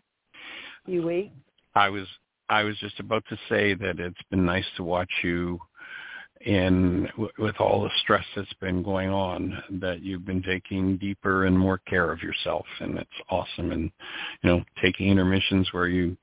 few 0.86 1.06
weeks. 1.06 1.34
I 1.76 1.90
was 1.90 2.08
I 2.50 2.64
was 2.64 2.78
just 2.80 3.00
about 3.00 3.24
to 3.30 3.38
say 3.48 3.74
that 3.76 4.00
it's 4.00 4.22
been 4.32 4.46
nice 4.46 4.66
to 4.78 4.84
watch 4.84 5.12
you 5.24 5.60
in 6.42 7.08
with 7.38 7.60
all 7.60 7.84
the 7.84 7.90
stress 8.02 8.24
that's 8.36 8.54
been 8.62 8.82
going 8.82 9.10
on 9.10 9.62
that 9.82 10.02
you've 10.02 10.26
been 10.26 10.42
taking 10.42 10.98
deeper 10.98 11.46
and 11.46 11.58
more 11.58 11.80
care 11.80 12.12
of 12.12 12.22
yourself. 12.22 12.66
And 12.80 12.98
it's 12.98 13.10
awesome. 13.30 13.72
And 13.72 13.92
you 14.42 14.50
know 14.50 14.64
taking 14.82 15.10
intermissions 15.10 15.68
where 15.74 15.88
you 15.88 16.16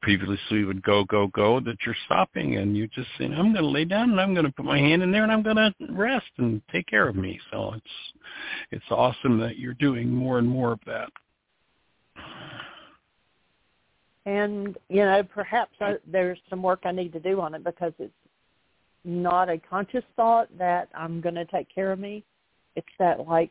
previously 0.00 0.64
would 0.64 0.82
go 0.82 1.04
go 1.04 1.26
go 1.28 1.58
that 1.58 1.76
you're 1.84 1.96
stopping 2.06 2.56
and 2.56 2.76
you 2.76 2.86
just 2.88 3.08
saying 3.18 3.32
I'm 3.32 3.52
going 3.52 3.64
to 3.64 3.66
lay 3.68 3.84
down 3.84 4.10
and 4.10 4.20
I'm 4.20 4.32
going 4.32 4.46
to 4.46 4.52
put 4.52 4.64
my 4.64 4.78
hand 4.78 5.02
in 5.02 5.10
there 5.10 5.24
and 5.24 5.32
I'm 5.32 5.42
going 5.42 5.56
to 5.56 5.72
rest 5.90 6.30
and 6.38 6.62
take 6.70 6.86
care 6.86 7.08
of 7.08 7.16
me. 7.16 7.40
So 7.50 7.74
it's 7.74 8.22
it's 8.70 8.90
awesome 8.90 9.38
that 9.40 9.58
you're 9.58 9.74
doing 9.74 10.08
more 10.08 10.38
and 10.38 10.48
more 10.48 10.72
of 10.72 10.80
that. 10.86 11.10
And 14.24 14.76
you 14.88 15.04
know 15.04 15.24
perhaps 15.24 15.72
I, 15.80 15.96
there's 16.06 16.38
some 16.48 16.62
work 16.62 16.82
I 16.84 16.92
need 16.92 17.12
to 17.14 17.20
do 17.20 17.40
on 17.40 17.54
it 17.54 17.64
because 17.64 17.92
it's 17.98 18.12
not 19.04 19.48
a 19.48 19.58
conscious 19.58 20.04
thought 20.16 20.48
that 20.58 20.88
I'm 20.94 21.20
going 21.20 21.34
to 21.34 21.44
take 21.46 21.72
care 21.72 21.92
of 21.92 21.98
me. 21.98 22.24
It's 22.76 22.86
that 22.98 23.26
like 23.26 23.50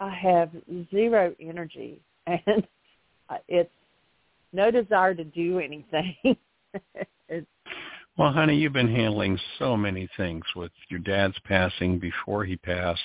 I 0.00 0.10
have 0.10 0.50
zero 0.90 1.34
energy 1.40 2.00
and 2.26 2.66
it's 3.48 3.70
no 4.52 4.70
desire 4.70 5.14
to 5.14 5.24
do 5.24 5.58
anything. 5.58 6.14
well, 8.16 8.32
honey, 8.32 8.56
you've 8.56 8.72
been 8.72 8.94
handling 8.94 9.38
so 9.58 9.76
many 9.76 10.08
things 10.16 10.44
with 10.54 10.72
your 10.88 11.00
dad's 11.00 11.38
passing 11.44 11.98
before 11.98 12.44
he 12.44 12.56
passed. 12.56 13.00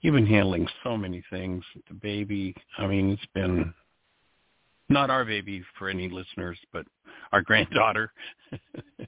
You've 0.00 0.14
been 0.14 0.26
handling 0.26 0.68
so 0.84 0.96
many 0.96 1.24
things. 1.30 1.64
The 1.88 1.94
baby, 1.94 2.54
I 2.78 2.86
mean, 2.86 3.10
it's 3.10 3.26
been 3.34 3.72
not 4.88 5.10
our 5.10 5.24
baby 5.24 5.64
for 5.78 5.88
any 5.88 6.08
listeners, 6.08 6.58
but 6.72 6.86
our 7.32 7.42
granddaughter. 7.42 8.12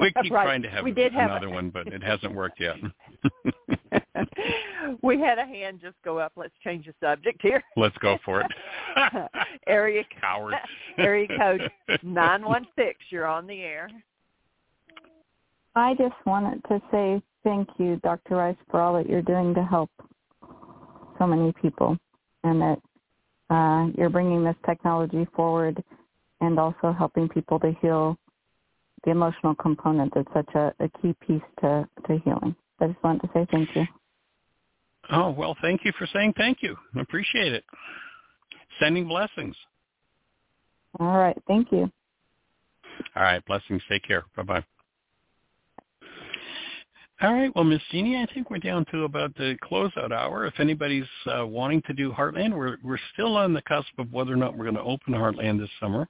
we 0.00 0.12
keep 0.22 0.32
right. 0.32 0.44
trying 0.44 0.62
to 0.62 0.70
have 0.70 0.84
we 0.84 0.92
did 0.92 1.12
another 1.12 1.46
have 1.46 1.54
one, 1.54 1.70
but 1.70 1.86
it 1.88 2.02
hasn't 2.02 2.34
worked 2.34 2.60
yet. 2.60 2.76
we 5.02 5.20
had 5.20 5.38
a 5.38 5.44
hand 5.44 5.80
just 5.82 5.96
go 6.04 6.18
up. 6.18 6.32
Let's 6.36 6.54
change 6.64 6.86
the 6.86 6.94
subject 7.00 7.40
here. 7.42 7.62
Let's 7.76 7.96
go 7.98 8.18
for 8.24 8.40
it. 8.40 8.46
area 9.66 10.04
coward. 10.20 10.54
area 10.98 11.28
code 11.38 11.70
nine 12.02 12.44
one 12.44 12.66
six. 12.76 12.98
You're 13.10 13.26
on 13.26 13.46
the 13.46 13.60
air. 13.60 13.88
I 15.76 15.94
just 15.94 16.14
wanted 16.26 16.62
to 16.64 16.80
say 16.90 17.22
thank 17.44 17.68
you, 17.78 17.96
Dr. 18.02 18.36
Ryce, 18.36 18.56
for 18.70 18.80
all 18.80 18.94
that 18.94 19.08
you're 19.08 19.22
doing 19.22 19.54
to 19.54 19.62
help 19.62 19.90
so 21.18 21.26
many 21.26 21.52
people, 21.60 21.96
and 22.44 22.60
that 22.60 22.78
uh, 23.50 23.86
you're 23.96 24.10
bringing 24.10 24.42
this 24.42 24.56
technology 24.66 25.26
forward 25.34 25.82
and 26.40 26.58
also 26.58 26.94
helping 26.96 27.28
people 27.28 27.60
to 27.60 27.72
heal 27.80 28.16
the 29.04 29.10
emotional 29.10 29.54
component 29.54 30.12
that's 30.14 30.28
such 30.34 30.54
a, 30.54 30.72
a 30.80 30.88
key 31.00 31.14
piece 31.26 31.42
to, 31.60 31.88
to 32.06 32.18
healing. 32.24 32.54
I 32.80 32.88
just 32.88 33.02
wanted 33.02 33.22
to 33.22 33.30
say 33.34 33.46
thank 33.50 33.68
you. 33.74 33.84
Oh, 35.12 35.30
well, 35.30 35.56
thank 35.60 35.84
you 35.84 35.92
for 35.98 36.06
saying 36.12 36.34
thank 36.36 36.58
you. 36.62 36.76
Appreciate 36.98 37.52
it. 37.52 37.64
Sending 38.78 39.08
blessings. 39.08 39.56
All 40.98 41.18
right. 41.18 41.36
Thank 41.46 41.72
you. 41.72 41.90
All 43.16 43.22
right. 43.22 43.44
Blessings. 43.46 43.82
Take 43.88 44.04
care. 44.04 44.24
Bye-bye. 44.36 44.64
All 47.22 47.34
right. 47.34 47.54
Well, 47.54 47.64
Miss 47.64 47.82
Jeanie, 47.90 48.16
I 48.16 48.32
think 48.32 48.50
we're 48.50 48.58
down 48.58 48.86
to 48.92 49.04
about 49.04 49.34
the 49.36 49.56
closeout 49.62 50.10
hour. 50.10 50.46
If 50.46 50.58
anybody's 50.58 51.04
uh, 51.26 51.46
wanting 51.46 51.82
to 51.82 51.92
do 51.92 52.12
Heartland, 52.12 52.56
we're 52.56 52.78
we're 52.82 52.98
still 53.12 53.36
on 53.36 53.52
the 53.52 53.60
cusp 53.62 53.90
of 53.98 54.10
whether 54.10 54.32
or 54.32 54.36
not 54.36 54.56
we're 54.56 54.64
going 54.64 54.76
to 54.76 54.82
open 54.82 55.12
Heartland 55.12 55.60
this 55.60 55.68
summer. 55.78 56.08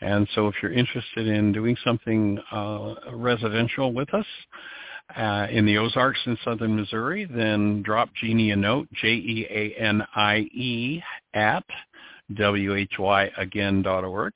And 0.00 0.28
so, 0.34 0.48
if 0.48 0.54
you're 0.62 0.72
interested 0.72 1.26
in 1.26 1.52
doing 1.52 1.76
something 1.84 2.38
uh, 2.52 2.94
residential 3.12 3.92
with 3.92 4.12
us 4.14 4.26
uh, 5.16 5.46
in 5.50 5.66
the 5.66 5.78
Ozarks 5.78 6.20
in 6.26 6.38
southern 6.44 6.76
Missouri, 6.76 7.24
then 7.24 7.82
drop 7.82 8.10
Jeanie 8.20 8.52
a 8.52 8.56
note, 8.56 8.88
J-E-A-N-I-E 9.00 11.02
at 11.34 11.64
whyagain.org. 12.30 14.32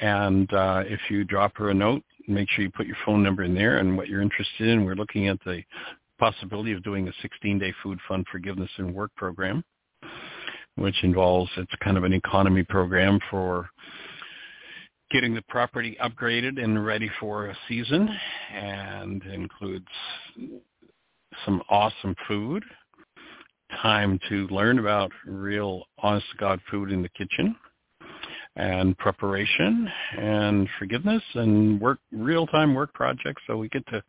And 0.00 0.52
uh, 0.52 0.82
if 0.86 1.00
you 1.08 1.24
drop 1.24 1.56
her 1.56 1.70
a 1.70 1.74
note, 1.74 2.02
make 2.28 2.48
sure 2.50 2.64
you 2.64 2.70
put 2.70 2.86
your 2.86 2.96
phone 3.04 3.22
number 3.22 3.44
in 3.44 3.54
there 3.54 3.78
and 3.78 3.96
what 3.96 4.08
you're 4.08 4.22
interested 4.22 4.68
in. 4.68 4.84
We're 4.84 4.94
looking 4.94 5.28
at 5.28 5.38
the 5.44 5.62
possibility 6.18 6.72
of 6.72 6.82
doing 6.82 7.08
a 7.08 7.26
16-day 7.26 7.74
food 7.82 7.98
fund 8.06 8.26
forgiveness 8.30 8.70
and 8.78 8.94
work 8.94 9.10
program, 9.16 9.64
which 10.76 11.02
involves 11.02 11.50
it's 11.56 11.72
kind 11.82 11.96
of 11.96 12.04
an 12.04 12.12
economy 12.12 12.64
program 12.64 13.18
for 13.30 13.68
getting 15.10 15.34
the 15.34 15.42
property 15.48 15.96
upgraded 16.02 16.62
and 16.62 16.84
ready 16.84 17.10
for 17.20 17.46
a 17.46 17.56
season 17.68 18.08
and 18.52 19.22
includes 19.24 19.86
some 21.44 21.62
awesome 21.68 22.14
food, 22.26 22.62
time 23.82 24.18
to 24.28 24.46
learn 24.48 24.78
about 24.78 25.10
real 25.26 25.84
honest 25.98 26.26
to 26.32 26.36
God 26.38 26.60
food 26.70 26.90
in 26.90 27.02
the 27.02 27.08
kitchen, 27.10 27.56
and 28.56 28.96
preparation 28.98 29.88
and 30.16 30.68
forgiveness 30.78 31.22
and 31.34 31.80
work 31.80 31.98
real-time 32.12 32.72
work 32.74 32.92
projects 32.94 33.42
so 33.46 33.56
we 33.56 33.68
get 33.68 33.84
to 33.88 34.02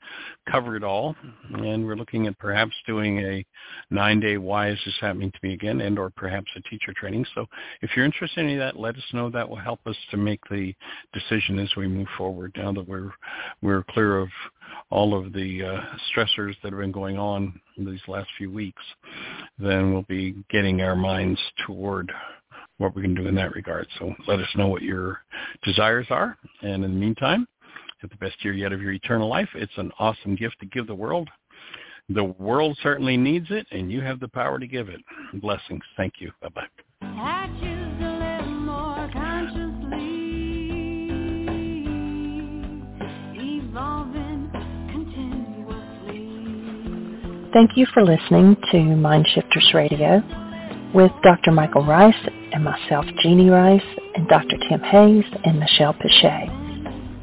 cover 0.49 0.75
it 0.75 0.83
all. 0.83 1.15
And 1.53 1.85
we're 1.85 1.95
looking 1.95 2.27
at 2.27 2.37
perhaps 2.37 2.73
doing 2.85 3.19
a 3.19 3.45
nine-day 3.89 4.37
why 4.37 4.69
is 4.69 4.79
this 4.85 4.95
happening 5.01 5.31
to 5.31 5.39
me 5.41 5.53
again 5.53 5.81
and 5.81 5.97
or 5.97 6.11
perhaps 6.11 6.47
a 6.55 6.61
teacher 6.69 6.93
training. 6.95 7.25
So 7.33 7.45
if 7.81 7.91
you're 7.95 8.05
interested 8.05 8.41
in 8.41 8.45
any 8.45 8.53
of 8.55 8.59
that 8.59 8.79
let 8.79 8.95
us 8.95 9.03
know. 9.13 9.29
That 9.29 9.49
will 9.49 9.55
help 9.57 9.79
us 9.87 9.95
to 10.11 10.17
make 10.17 10.41
the 10.49 10.73
decision 11.13 11.59
as 11.59 11.69
we 11.75 11.87
move 11.87 12.07
forward 12.17 12.51
now 12.55 12.71
that 12.73 12.87
we're 12.87 13.11
we're 13.61 13.83
clear 13.89 14.19
of 14.19 14.29
all 14.89 15.17
of 15.17 15.33
the 15.33 15.63
uh, 15.63 15.81
stressors 16.11 16.55
that 16.61 16.71
have 16.71 16.79
been 16.79 16.91
going 16.91 17.17
on 17.17 17.59
these 17.77 18.01
last 18.07 18.29
few 18.37 18.51
weeks 18.51 18.81
then 19.59 19.93
we'll 19.93 20.03
be 20.03 20.35
getting 20.49 20.81
our 20.81 20.95
minds 20.95 21.39
toward 21.65 22.11
what 22.77 22.95
we 22.95 23.01
can 23.01 23.15
do 23.15 23.27
in 23.27 23.35
that 23.35 23.53
regard. 23.53 23.87
So 23.99 24.13
let 24.27 24.39
us 24.39 24.49
know 24.55 24.67
what 24.67 24.81
your 24.81 25.21
desires 25.63 26.07
are. 26.09 26.37
And 26.61 26.83
in 26.83 26.93
the 26.93 26.99
meantime, 26.99 27.47
have 28.01 28.09
the 28.09 28.17
best 28.17 28.43
year 28.43 28.53
yet 28.53 28.73
of 28.73 28.81
your 28.81 28.91
eternal 28.91 29.29
life. 29.29 29.49
It's 29.55 29.77
an 29.77 29.91
awesome 29.99 30.35
gift 30.35 30.59
to 30.59 30.65
give 30.65 30.87
the 30.87 30.95
world. 30.95 31.29
The 32.09 32.23
world 32.23 32.77
certainly 32.83 33.17
needs 33.17 33.47
it, 33.49 33.65
and 33.71 33.91
you 33.91 34.01
have 34.01 34.19
the 34.19 34.27
power 34.27 34.59
to 34.59 34.67
give 34.67 34.89
it. 34.89 35.01
Blessings. 35.35 35.81
Thank 35.97 36.15
you. 36.19 36.31
Bye-bye. 36.41 36.67
Thank 47.53 47.77
you 47.77 47.87
for 47.93 48.03
listening 48.03 48.57
to 48.71 48.77
Mindshifters 48.77 49.73
Radio 49.73 50.44
with 50.95 51.11
Dr. 51.23 51.51
Michael 51.51 51.85
Ryce 51.85 52.15
and 52.53 52.63
myself, 52.63 53.05
Jeanie 53.21 53.49
Ryce, 53.49 53.83
and 54.15 54.29
Dr. 54.29 54.55
Tim 54.69 54.79
Hayes 54.79 55.25
and 55.43 55.59
Michelle 55.59 55.93
Pichet, 55.93 56.47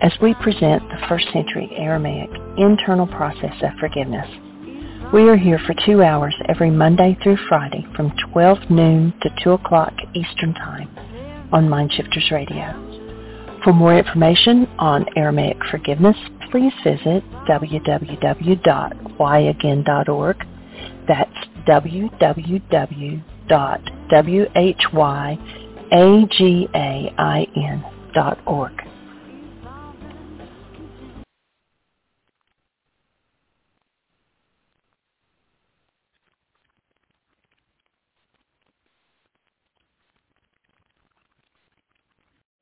as 0.02 0.12
we 0.20 0.34
present 0.34 0.82
the 0.90 0.98
first 1.08 1.24
century 1.32 1.70
Aramaic 1.74 2.28
internal 2.58 3.06
process 3.06 3.54
of 3.62 3.70
forgiveness. 3.80 4.28
We 5.14 5.26
are 5.30 5.38
here 5.38 5.58
for 5.66 5.74
two 5.86 6.02
hours 6.02 6.34
every 6.50 6.70
Monday 6.70 7.16
through 7.22 7.38
Friday 7.48 7.86
from 7.96 8.12
12 8.30 8.58
noon 8.68 9.14
to 9.22 9.30
2 9.42 9.52
o'clock 9.52 9.94
Eastern 10.14 10.52
Time 10.52 10.90
on 11.50 11.66
Mindshifters 11.66 12.30
Radio. 12.30 12.74
For 13.64 13.72
more 13.72 13.96
information 13.96 14.68
on 14.78 15.06
Aramaic 15.16 15.56
forgiveness, 15.70 16.18
please 16.50 16.74
visit 16.84 17.24
www.whyagain.org. 17.48 20.36
That's 21.08 21.38
www 21.66 23.22
dot 23.52 23.82
w 24.08 24.46
h 24.54 24.84
y 24.94 25.38
a 25.90 26.26
g 26.36 26.68
a 26.72 27.12
i 27.18 27.40
n 27.54 27.84
dot 28.14 28.38
org. 28.46 28.81